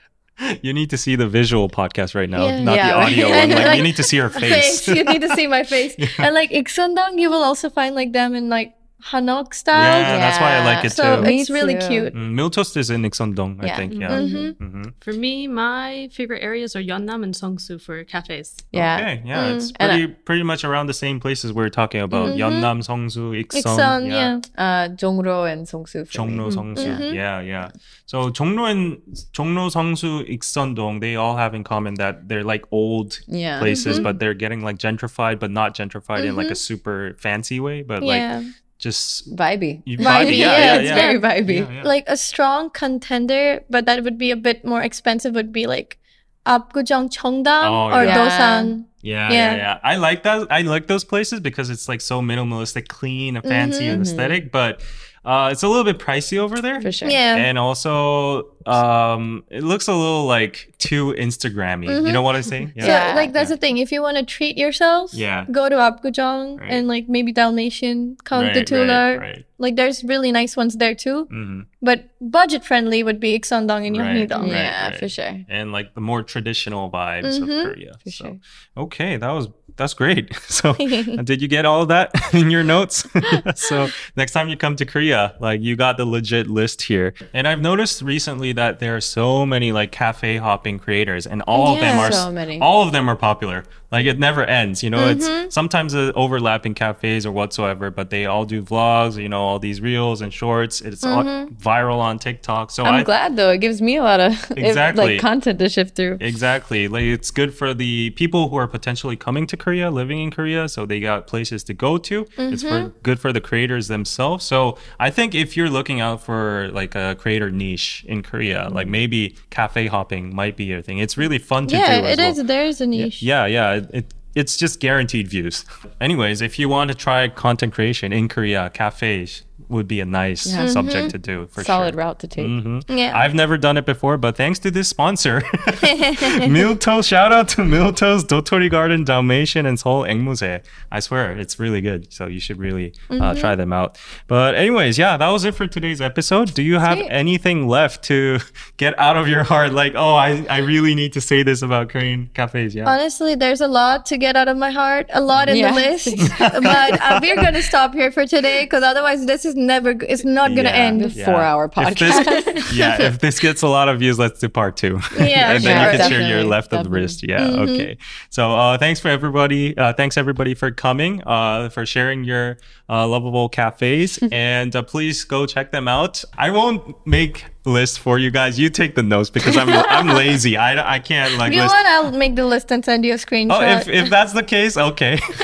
You 0.63 0.71
need 0.71 0.89
to 0.91 0.97
see 0.97 1.15
the 1.17 1.27
visual 1.27 1.67
podcast 1.67 2.15
right 2.15 2.29
now, 2.29 2.45
Yeah. 2.47 2.63
not 2.63 2.75
Yeah, 2.79 2.87
the 2.87 2.95
audio 3.05 3.27
And, 3.27 3.51
one. 3.51 3.59
Like, 3.59 3.67
like, 3.71 3.77
you 3.79 3.83
need 3.83 3.97
to 4.03 4.07
see 4.11 4.17
her 4.23 4.29
face. 4.29 4.51
Face. 4.55 4.87
you 4.97 5.03
need 5.03 5.19
to 5.27 5.31
see 5.35 5.47
my 5.47 5.63
face. 5.63 5.95
And 6.17 6.31
like 6.35 6.51
Ikseondong, 6.51 7.13
you 7.23 7.29
will 7.29 7.43
also 7.43 7.67
find 7.69 7.91
like 7.95 8.11
them 8.13 8.35
in 8.35 8.47
like 8.47 8.71
Hanok 9.01 9.53
style. 9.53 10.01
yeah, 10.01 10.17
that's 10.17 10.39
why 10.41 10.55
I 10.57 10.65
like 10.65 10.83
it 10.83 10.91
So 10.91 11.15
too. 11.15 11.21
Me 11.23 11.39
it's 11.41 11.49
really 11.49 11.75
too. 11.75 11.87
cute. 11.87 12.13
Mm, 12.13 12.33
Miltoast 12.35 12.75
is 12.75 12.89
in 12.89 13.03
Ikseondong, 13.03 13.63
I 13.63 13.67
Yeah. 13.67 13.75
think. 13.77 13.93
Yeah. 13.93 14.09
Mhm. 14.09 14.57
hmm 14.57 14.81
For 14.99 15.13
me, 15.13 15.47
my 15.47 16.09
favorite 16.11 16.43
areas 16.43 16.75
are 16.75 16.81
Yeonnam 16.83 17.23
and 17.23 17.33
Seongsu 17.33 17.81
for 17.81 18.03
cafes. 18.03 18.57
Yeah. 18.71 18.97
Okay. 18.99 19.21
Yeah. 19.25 19.43
Mm. 19.45 19.55
It's 19.55 19.71
And 19.79 19.91
I- 19.91 19.95
pretty 19.95 20.13
pretty 20.25 20.43
much 20.43 20.63
around 20.65 20.87
the 20.87 20.93
same 20.93 21.19
places 21.21 21.53
we're 21.53 21.69
talking 21.69 22.01
about. 22.01 22.29
Mhm. 22.29 22.37
Yeonnam, 22.39 22.77
Seongsu, 22.87 23.31
Ikseon. 23.41 23.63
Iksun, 23.63 24.01
yeah. 24.07 24.39
Uh, 24.63 24.89
Jongro 25.01 25.49
and 25.51 25.65
Seongsu. 25.65 26.05
for 26.05 26.25
me. 26.25 26.35
Jongno, 26.35 26.51
Seongsu. 26.51 26.89
Mhm. 26.99 27.13
Yeah, 27.15 27.39
yeah. 27.39 27.69
So 28.05 28.29
Jongno 28.29 28.69
and 28.69 28.97
Jongno, 29.33 29.71
Seongsu, 29.71 30.27
Ikseondong, 30.35 30.99
they 30.99 31.15
all 31.15 31.37
have 31.37 31.53
in 31.55 31.63
common 31.63 31.93
that 31.95 32.27
they're 32.27 32.43
like 32.43 32.65
old 32.71 33.19
Yeah. 33.27 33.59
places, 33.59 33.99
Mhm. 33.99 34.03
but 34.03 34.19
they're 34.19 34.33
getting 34.33 34.61
like 34.61 34.77
gentrified, 34.77 35.39
but 35.39 35.51
not 35.51 35.73
gentrified 35.73 36.25
in 36.25 36.35
like 36.35 36.51
a 36.51 36.55
super 36.55 37.15
fancy 37.17 37.59
way, 37.61 37.81
but 37.81 38.03
like 38.03 38.19
Yeah. 38.19 38.41
Just 38.79 39.35
Vibey. 39.35 39.81
you 39.85 39.97
Vibey, 39.97 40.37
yeah, 40.37 40.57
yeah, 40.57 40.57
yeah, 40.57 40.75
it's 40.75 40.87
yeah. 40.87 40.95
Very 40.95 41.19
vibey. 41.19 41.59
Yeah, 41.67 41.71
yeah. 41.71 41.83
Like 41.83 42.05
a 42.07 42.17
strong 42.17 42.69
contender, 42.71 43.61
but 43.69 43.85
that 43.85 44.03
would 44.03 44.17
be 44.17 44.31
a 44.31 44.35
bit 44.37 44.63
more 44.65 44.81
expensive, 44.81 45.35
would 45.35 45.51
be 45.51 45.67
like 45.67 45.99
Apgujeong 46.45 47.11
Cheongdam 47.11 47.63
Oh, 47.69 47.93
or 47.95 48.03
yeah. 48.05 48.15
Dosan. 48.17 48.85
Yeah, 49.01 49.31
yeah, 49.31 49.33
Yeah. 49.51 49.55
yeah. 49.55 49.79
I 49.83 49.95
like 49.97 50.23
that. 50.23 50.47
I 50.49 50.61
like 50.63 50.87
those 50.87 51.03
places 51.03 51.39
because 51.41 51.69
it's 51.69 51.87
like 51.87 52.01
so 52.01 52.21
minimalistic, 52.21 52.87
clean, 52.87 53.35
and 53.37 53.45
fancy, 53.45 53.87
and 53.87 53.99
Mhm. 54.01 54.07
aesthetic. 54.07 54.51
But 54.51 54.81
uh, 55.25 55.49
it's 55.51 55.63
a 55.63 55.67
little 55.67 55.83
bit 55.83 55.99
pricey 55.99 56.37
over 56.37 56.61
there. 56.61 56.81
For 56.81 56.91
sure. 56.91 57.09
Yeah. 57.09 57.35
And 57.35 57.57
also, 57.57 58.51
um, 58.65 59.43
it 59.49 59.63
looks 59.63 59.87
a 59.87 59.93
little 59.93 60.25
like 60.25 60.73
too 60.77 61.13
Instagrammy. 61.17 61.85
You 61.85 62.01
Mhm. 62.03 62.13
know 62.13 62.21
what 62.21 62.35
I'm 62.35 62.43
saying? 62.43 62.73
So 62.79 62.85
Yeah. 62.87 63.13
like 63.15 63.33
that's 63.33 63.49
the 63.49 63.57
thing. 63.57 63.77
If 63.79 63.91
you 63.91 64.01
want 64.01 64.17
to 64.17 64.23
treat 64.23 64.57
yourself, 64.57 65.13
Yeah. 65.13 65.45
go 65.51 65.67
to 65.69 65.75
Apgujeong 65.75 66.59
Right. 66.59 66.71
and 66.71 66.87
like 66.87 67.09
maybe 67.09 67.31
Dalmatian, 67.31 68.17
Kont 68.23 68.45
Right, 68.47 68.53
de 68.53 68.63
Tolle. 68.63 68.87
right, 68.87 69.17
right. 69.19 69.45
Like 69.57 69.75
there's 69.75 70.03
really 70.03 70.31
nice 70.31 70.55
ones 70.55 70.77
there 70.77 70.95
too. 70.95 71.27
Mhm. 71.31 71.65
But 71.81 72.05
budget 72.21 72.63
friendly 72.63 73.03
would 73.03 73.19
be 73.19 73.37
Ikseondong 73.37 73.85
and 73.87 73.97
Right, 73.97 74.29
Yeongnido. 74.29 74.41
right. 74.41 74.47
Yeah, 74.51 74.91
for 74.97 75.09
sure. 75.09 75.45
And 75.49 75.71
like 75.73 75.95
the 75.95 76.01
more 76.01 76.23
traditional 76.23 76.89
vibes 76.89 77.39
Mhm. 77.39 77.43
of 77.43 77.65
Korea. 77.73 77.93
For 78.03 78.11
so, 78.11 78.23
sure. 78.25 78.37
okay, 78.77 79.17
that 79.17 79.31
was 79.31 79.49
that's 79.79 79.95
great. 79.95 80.35
So, 80.59 80.73
did 81.23 81.41
you 81.41 81.47
get 81.47 81.65
all 81.65 81.81
of 81.83 81.87
that 81.87 82.11
in 82.33 82.51
your 82.51 82.63
notes? 82.63 83.07
so, 83.55 83.87
next 84.17 84.33
time 84.33 84.49
you 84.49 84.57
come 84.57 84.75
to 84.75 84.85
Korea, 84.85 85.35
like 85.39 85.61
you 85.61 85.75
got 85.75 85.95
the 85.97 86.05
legit 86.05 86.47
list 86.47 86.81
here. 86.83 87.13
And 87.33 87.47
I've 87.47 87.61
noticed 87.61 88.01
recently 88.01 88.51
that 88.53 88.79
there 88.79 88.95
are 88.95 89.01
so 89.01 89.45
many 89.45 89.71
like 89.71 89.91
cafe 89.91 90.37
hopping 90.37 90.77
creators, 90.79 91.25
and 91.25 91.41
all 91.43 91.73
of 91.73 91.79
them 91.79 91.97
are 91.97 92.11
So 92.11 92.31
many. 92.31 92.59
all 92.59 92.83
of 92.85 92.91
them 92.91 93.09
are 93.09 93.15
popular. 93.15 93.63
Like 93.91 94.05
it 94.05 94.19
never 94.19 94.43
ends. 94.43 94.83
You 94.83 94.89
know, 94.91 94.99
Mhm. 94.99 95.45
it's 95.45 95.55
sometimes 95.55 95.95
uh, 95.95 96.11
overlapping 96.13 96.73
cafes 96.75 97.25
or 97.25 97.31
whatsoever, 97.31 97.89
but 97.89 98.09
they 98.11 98.25
all 98.27 98.45
do 98.45 98.61
vlogs. 98.61 99.15
You 99.19 99.29
know, 99.29 99.41
all 99.41 99.57
these 99.59 99.81
reels 99.81 100.21
and 100.21 100.31
shorts. 100.31 100.81
It's 100.81 101.03
all 101.03 101.23
Mhm. 101.23 101.57
viral 101.57 101.97
on 101.99 102.19
TikTok. 102.19 102.69
So 102.69 102.83
I'm 102.83 102.93
I 102.95 103.03
glad 103.03 103.35
though. 103.37 103.49
It 103.49 103.59
gives 103.59 103.81
me 103.81 103.95
a 103.97 104.03
lot 104.03 104.19
of 104.19 104.33
Exactly. 104.57 105.13
like 105.13 105.19
content 105.21 105.57
to 105.59 105.69
shift 105.69 105.95
through. 105.95 106.17
Exactly. 106.21 106.87
Like 106.87 107.03
it's 107.03 107.31
good 107.31 107.51
for 107.53 107.73
the 107.73 108.11
people 108.11 108.49
who 108.49 108.57
are 108.57 108.67
potentially 108.67 109.15
coming 109.15 109.47
to 109.47 109.57
Korea, 109.57 109.68
living 109.75 110.19
in 110.19 110.31
Korea, 110.31 110.67
so 110.69 110.85
they 110.85 110.99
got 110.99 111.27
places 111.27 111.63
to 111.65 111.73
go 111.73 111.97
to. 111.97 112.25
It's 112.37 112.63
for 112.63 112.69
mm-hmm. 112.69 112.97
good 113.03 113.19
for 113.19 113.31
the 113.31 113.41
creators 113.41 113.87
themselves. 113.87 114.45
So 114.45 114.77
I 114.99 115.09
think 115.09 115.35
if 115.35 115.55
you're 115.55 115.69
looking 115.69 116.01
out 116.01 116.21
for 116.21 116.69
like 116.71 116.95
a 116.95 117.15
creator 117.19 117.51
niche 117.51 118.05
in 118.07 118.23
Korea, 118.23 118.69
like 118.69 118.87
maybe 118.87 119.35
cafe 119.49 119.87
hopping 119.87 120.33
might 120.33 120.55
be 120.57 120.65
your 120.65 120.81
thing. 120.81 120.99
It's 120.99 121.17
really 121.17 121.37
fun 121.39 121.67
to 121.67 121.77
yeah, 121.77 122.01
do 122.01 122.07
as 122.07 122.17
it 122.17 122.21
well. 122.21 122.31
is. 122.31 122.43
There 122.45 122.65
is 122.65 122.81
a 122.81 122.87
niche. 122.87 123.21
Yeah, 123.21 123.45
yeah. 123.45 123.73
It, 123.73 123.89
it 123.93 124.13
it's 124.35 124.57
just 124.57 124.79
guaranteed 124.79 125.27
views. 125.27 125.65
Anyways, 126.01 126.41
if 126.41 126.59
you 126.59 126.69
want 126.69 126.89
to 126.89 126.95
try 126.95 127.27
content 127.27 127.73
creation 127.73 128.13
in 128.13 128.27
Korea, 128.27 128.69
cafes 128.69 129.43
would 129.69 129.87
be 129.87 129.99
a 130.01 130.05
nice 130.05 130.45
Yeah. 130.47 130.67
subject 130.67 131.11
to 131.11 131.17
do 131.17 131.47
for 131.47 131.63
Solid 131.63 131.93
sure. 131.93 131.99
route 131.99 132.19
to 132.19 132.27
take. 132.27 132.45
hmm 132.47 132.79
Yeah. 132.89 133.17
I've 133.17 133.33
never 133.35 133.57
done 133.57 133.77
it 133.77 133.85
before, 133.85 134.17
but 134.17 134.35
thanks 134.35 134.59
to 134.59 134.71
this 134.71 134.87
sponsor, 134.87 135.41
Milto. 136.49 137.03
Shout 137.05 137.31
out 137.31 137.47
to 137.49 137.61
Milto's 137.61 138.23
Dotori 138.23 138.69
Garden 138.69 139.03
Dalmatian 139.03 139.65
and 139.65 139.79
Seoul 139.79 140.03
Angmusae. 140.03 140.63
I 140.91 140.99
swear 140.99 141.31
it's 141.37 141.59
really 141.59 141.81
good, 141.81 142.11
so 142.11 142.27
you 142.27 142.39
should 142.39 142.57
really 142.57 142.93
uh, 143.09 143.35
try 143.35 143.55
them 143.55 143.71
out. 143.73 143.97
But 144.27 144.55
anyways, 144.55 144.97
yeah, 144.97 145.17
that 145.17 145.29
was 145.29 145.45
it 145.45 145.55
for 145.55 145.67
today's 145.67 146.01
episode. 146.01 146.53
Do 146.53 146.63
you 146.63 146.79
have 146.79 146.97
Sweet. 146.97 147.09
anything 147.09 147.67
left 147.67 148.03
to 148.05 148.39
get 148.77 148.97
out 148.99 149.17
of 149.17 149.27
your 149.27 149.43
heart? 149.43 149.71
Like, 149.73 149.93
oh, 149.95 150.15
I, 150.15 150.45
I 150.49 150.57
really 150.59 150.95
need 150.95 151.13
to 151.13 151.21
say 151.21 151.43
this 151.43 151.61
about 151.61 151.89
Korean 151.89 152.29
cafes. 152.33 152.73
Yeah. 152.75 152.89
Honestly, 152.89 153.35
there's 153.35 153.61
a 153.61 153.67
lot 153.67 154.05
to 154.07 154.17
get 154.17 154.35
out 154.35 154.47
of 154.47 154.57
my 154.57 154.71
heart, 154.71 155.07
a 155.13 155.21
lot 155.21 155.49
in 155.49 155.57
Yeah. 155.57 155.69
the 155.71 155.75
list. 155.75 156.15
but 156.39 157.01
uh, 157.01 157.19
we're 157.21 157.35
gonna 157.35 157.61
stop 157.61 157.93
here 157.93 158.11
for 158.11 158.25
today 158.25 158.63
because 158.65 158.83
otherwise, 158.83 159.25
this 159.25 159.45
is 159.45 159.55
never. 159.59 159.91
It's 159.91 160.23
not 160.25 160.49
gonna 160.55 160.69
Yeah. 160.69 160.85
end. 160.87 161.01
The 161.01 161.09
four-hour 161.25 161.65
If 161.65 161.71
podcast. 161.71 162.25
this- 162.45 162.73
yeah, 162.75 163.01
if 163.01 163.19
this 163.19 163.39
gets 163.39 163.61
a 163.61 163.67
lot 163.67 163.89
of 163.89 163.99
views, 163.99 164.17
let's 164.17 164.39
do 164.39 164.49
part 164.49 164.77
two. 164.77 164.99
Yeah, 165.19 165.51
and 165.53 165.63
then 165.63 165.83
sure. 165.83 165.91
you 165.91 165.97
can 165.99 166.09
share 166.09 166.19
your 166.21 166.27
Definitely, 166.29 166.49
left 166.49 166.73
of 166.73 166.83
the 166.85 166.89
wrist. 166.89 167.27
Yeah, 167.27 167.39
Mm-hmm. 167.41 167.59
okay. 167.73 167.97
So 168.29 168.55
uh, 168.55 168.77
thanks 168.77 168.99
for 168.99 169.09
everybody. 169.09 169.77
Uh, 169.77 169.93
thanks 169.93 170.17
everybody 170.17 170.55
for 170.55 170.71
coming, 170.71 171.21
uh, 171.27 171.69
for 171.69 171.85
sharing 171.85 172.23
your 172.23 172.57
uh, 172.89 173.05
lovable 173.07 173.49
cafes, 173.49 174.17
and 174.31 174.75
uh, 174.75 174.81
please 174.81 175.23
go 175.25 175.45
check 175.45 175.71
them 175.71 175.87
out. 175.87 176.23
I 176.37 176.49
won't 176.51 176.95
make 177.05 177.45
lists 177.65 177.97
for 177.97 178.17
you 178.17 178.31
guys. 178.31 178.57
You 178.57 178.69
take 178.69 178.95
the 178.95 179.03
notes 179.03 179.29
because 179.29 179.57
I'm 179.57 179.69
I'm 179.69 180.07
lazy. 180.15 180.57
I, 180.57 180.95
I 180.95 180.99
can't 180.99 181.35
like 181.37 181.53
you 181.53 181.61
list. 181.61 181.73
want, 181.73 181.87
I'll 181.87 182.11
make 182.11 182.35
the 182.35 182.45
list 182.45 182.71
and 182.71 182.83
send 182.83 183.05
you 183.05 183.13
a 183.13 183.17
screenshot. 183.17 183.51
Oh, 183.59 183.77
if, 183.79 183.87
if 183.87 184.09
that's 184.09 184.33
the 184.33 184.43
case, 184.43 184.77
okay. 184.77 185.19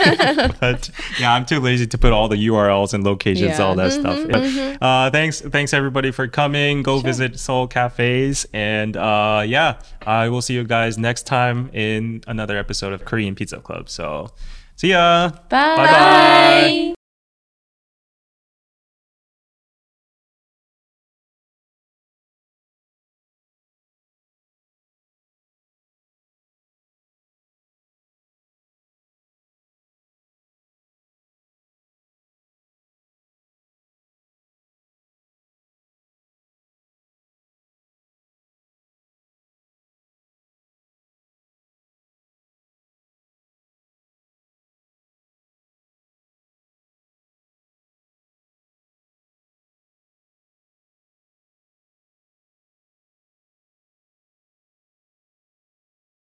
but 0.59 0.89
yeah, 1.20 1.34
I'm 1.34 1.45
too 1.45 1.59
lazy 1.59 1.86
to 1.88 1.97
put 1.97 2.11
all 2.13 2.28
the 2.28 2.47
URLs 2.47 2.93
and 2.93 3.03
locations, 3.03 3.57
Yeah. 3.59 3.63
all 3.66 3.76
that 3.76 3.91
stuff. 3.91 4.26
But, 4.30 4.41
Mm-hmm, 4.43 4.84
uh, 4.84 5.09
thanks, 5.11 5.41
thanks 5.41 5.74
everybody 5.74 6.11
for 6.11 6.28
coming. 6.28 6.84
Go 6.84 6.99
visit 6.99 7.38
Soul 7.39 7.68
Cafes, 7.68 8.45
and 8.53 8.95
uh, 8.97 9.43
yeah, 9.45 9.80
I 10.05 10.30
will 10.30 10.41
see 10.41 10.53
you 10.53 10.63
guys 10.63 10.97
next 10.97 11.24
time 11.28 11.70
in 11.74 12.22
another 12.28 12.57
episode 12.57 12.93
of 12.93 13.05
Korean 13.05 13.36
Pizza 13.36 13.59
Club. 13.59 13.89
So, 13.89 14.32
see 14.76 14.89
ya. 14.89 15.30
Bye. 15.49 15.76
Bye-bye. 15.76 16.94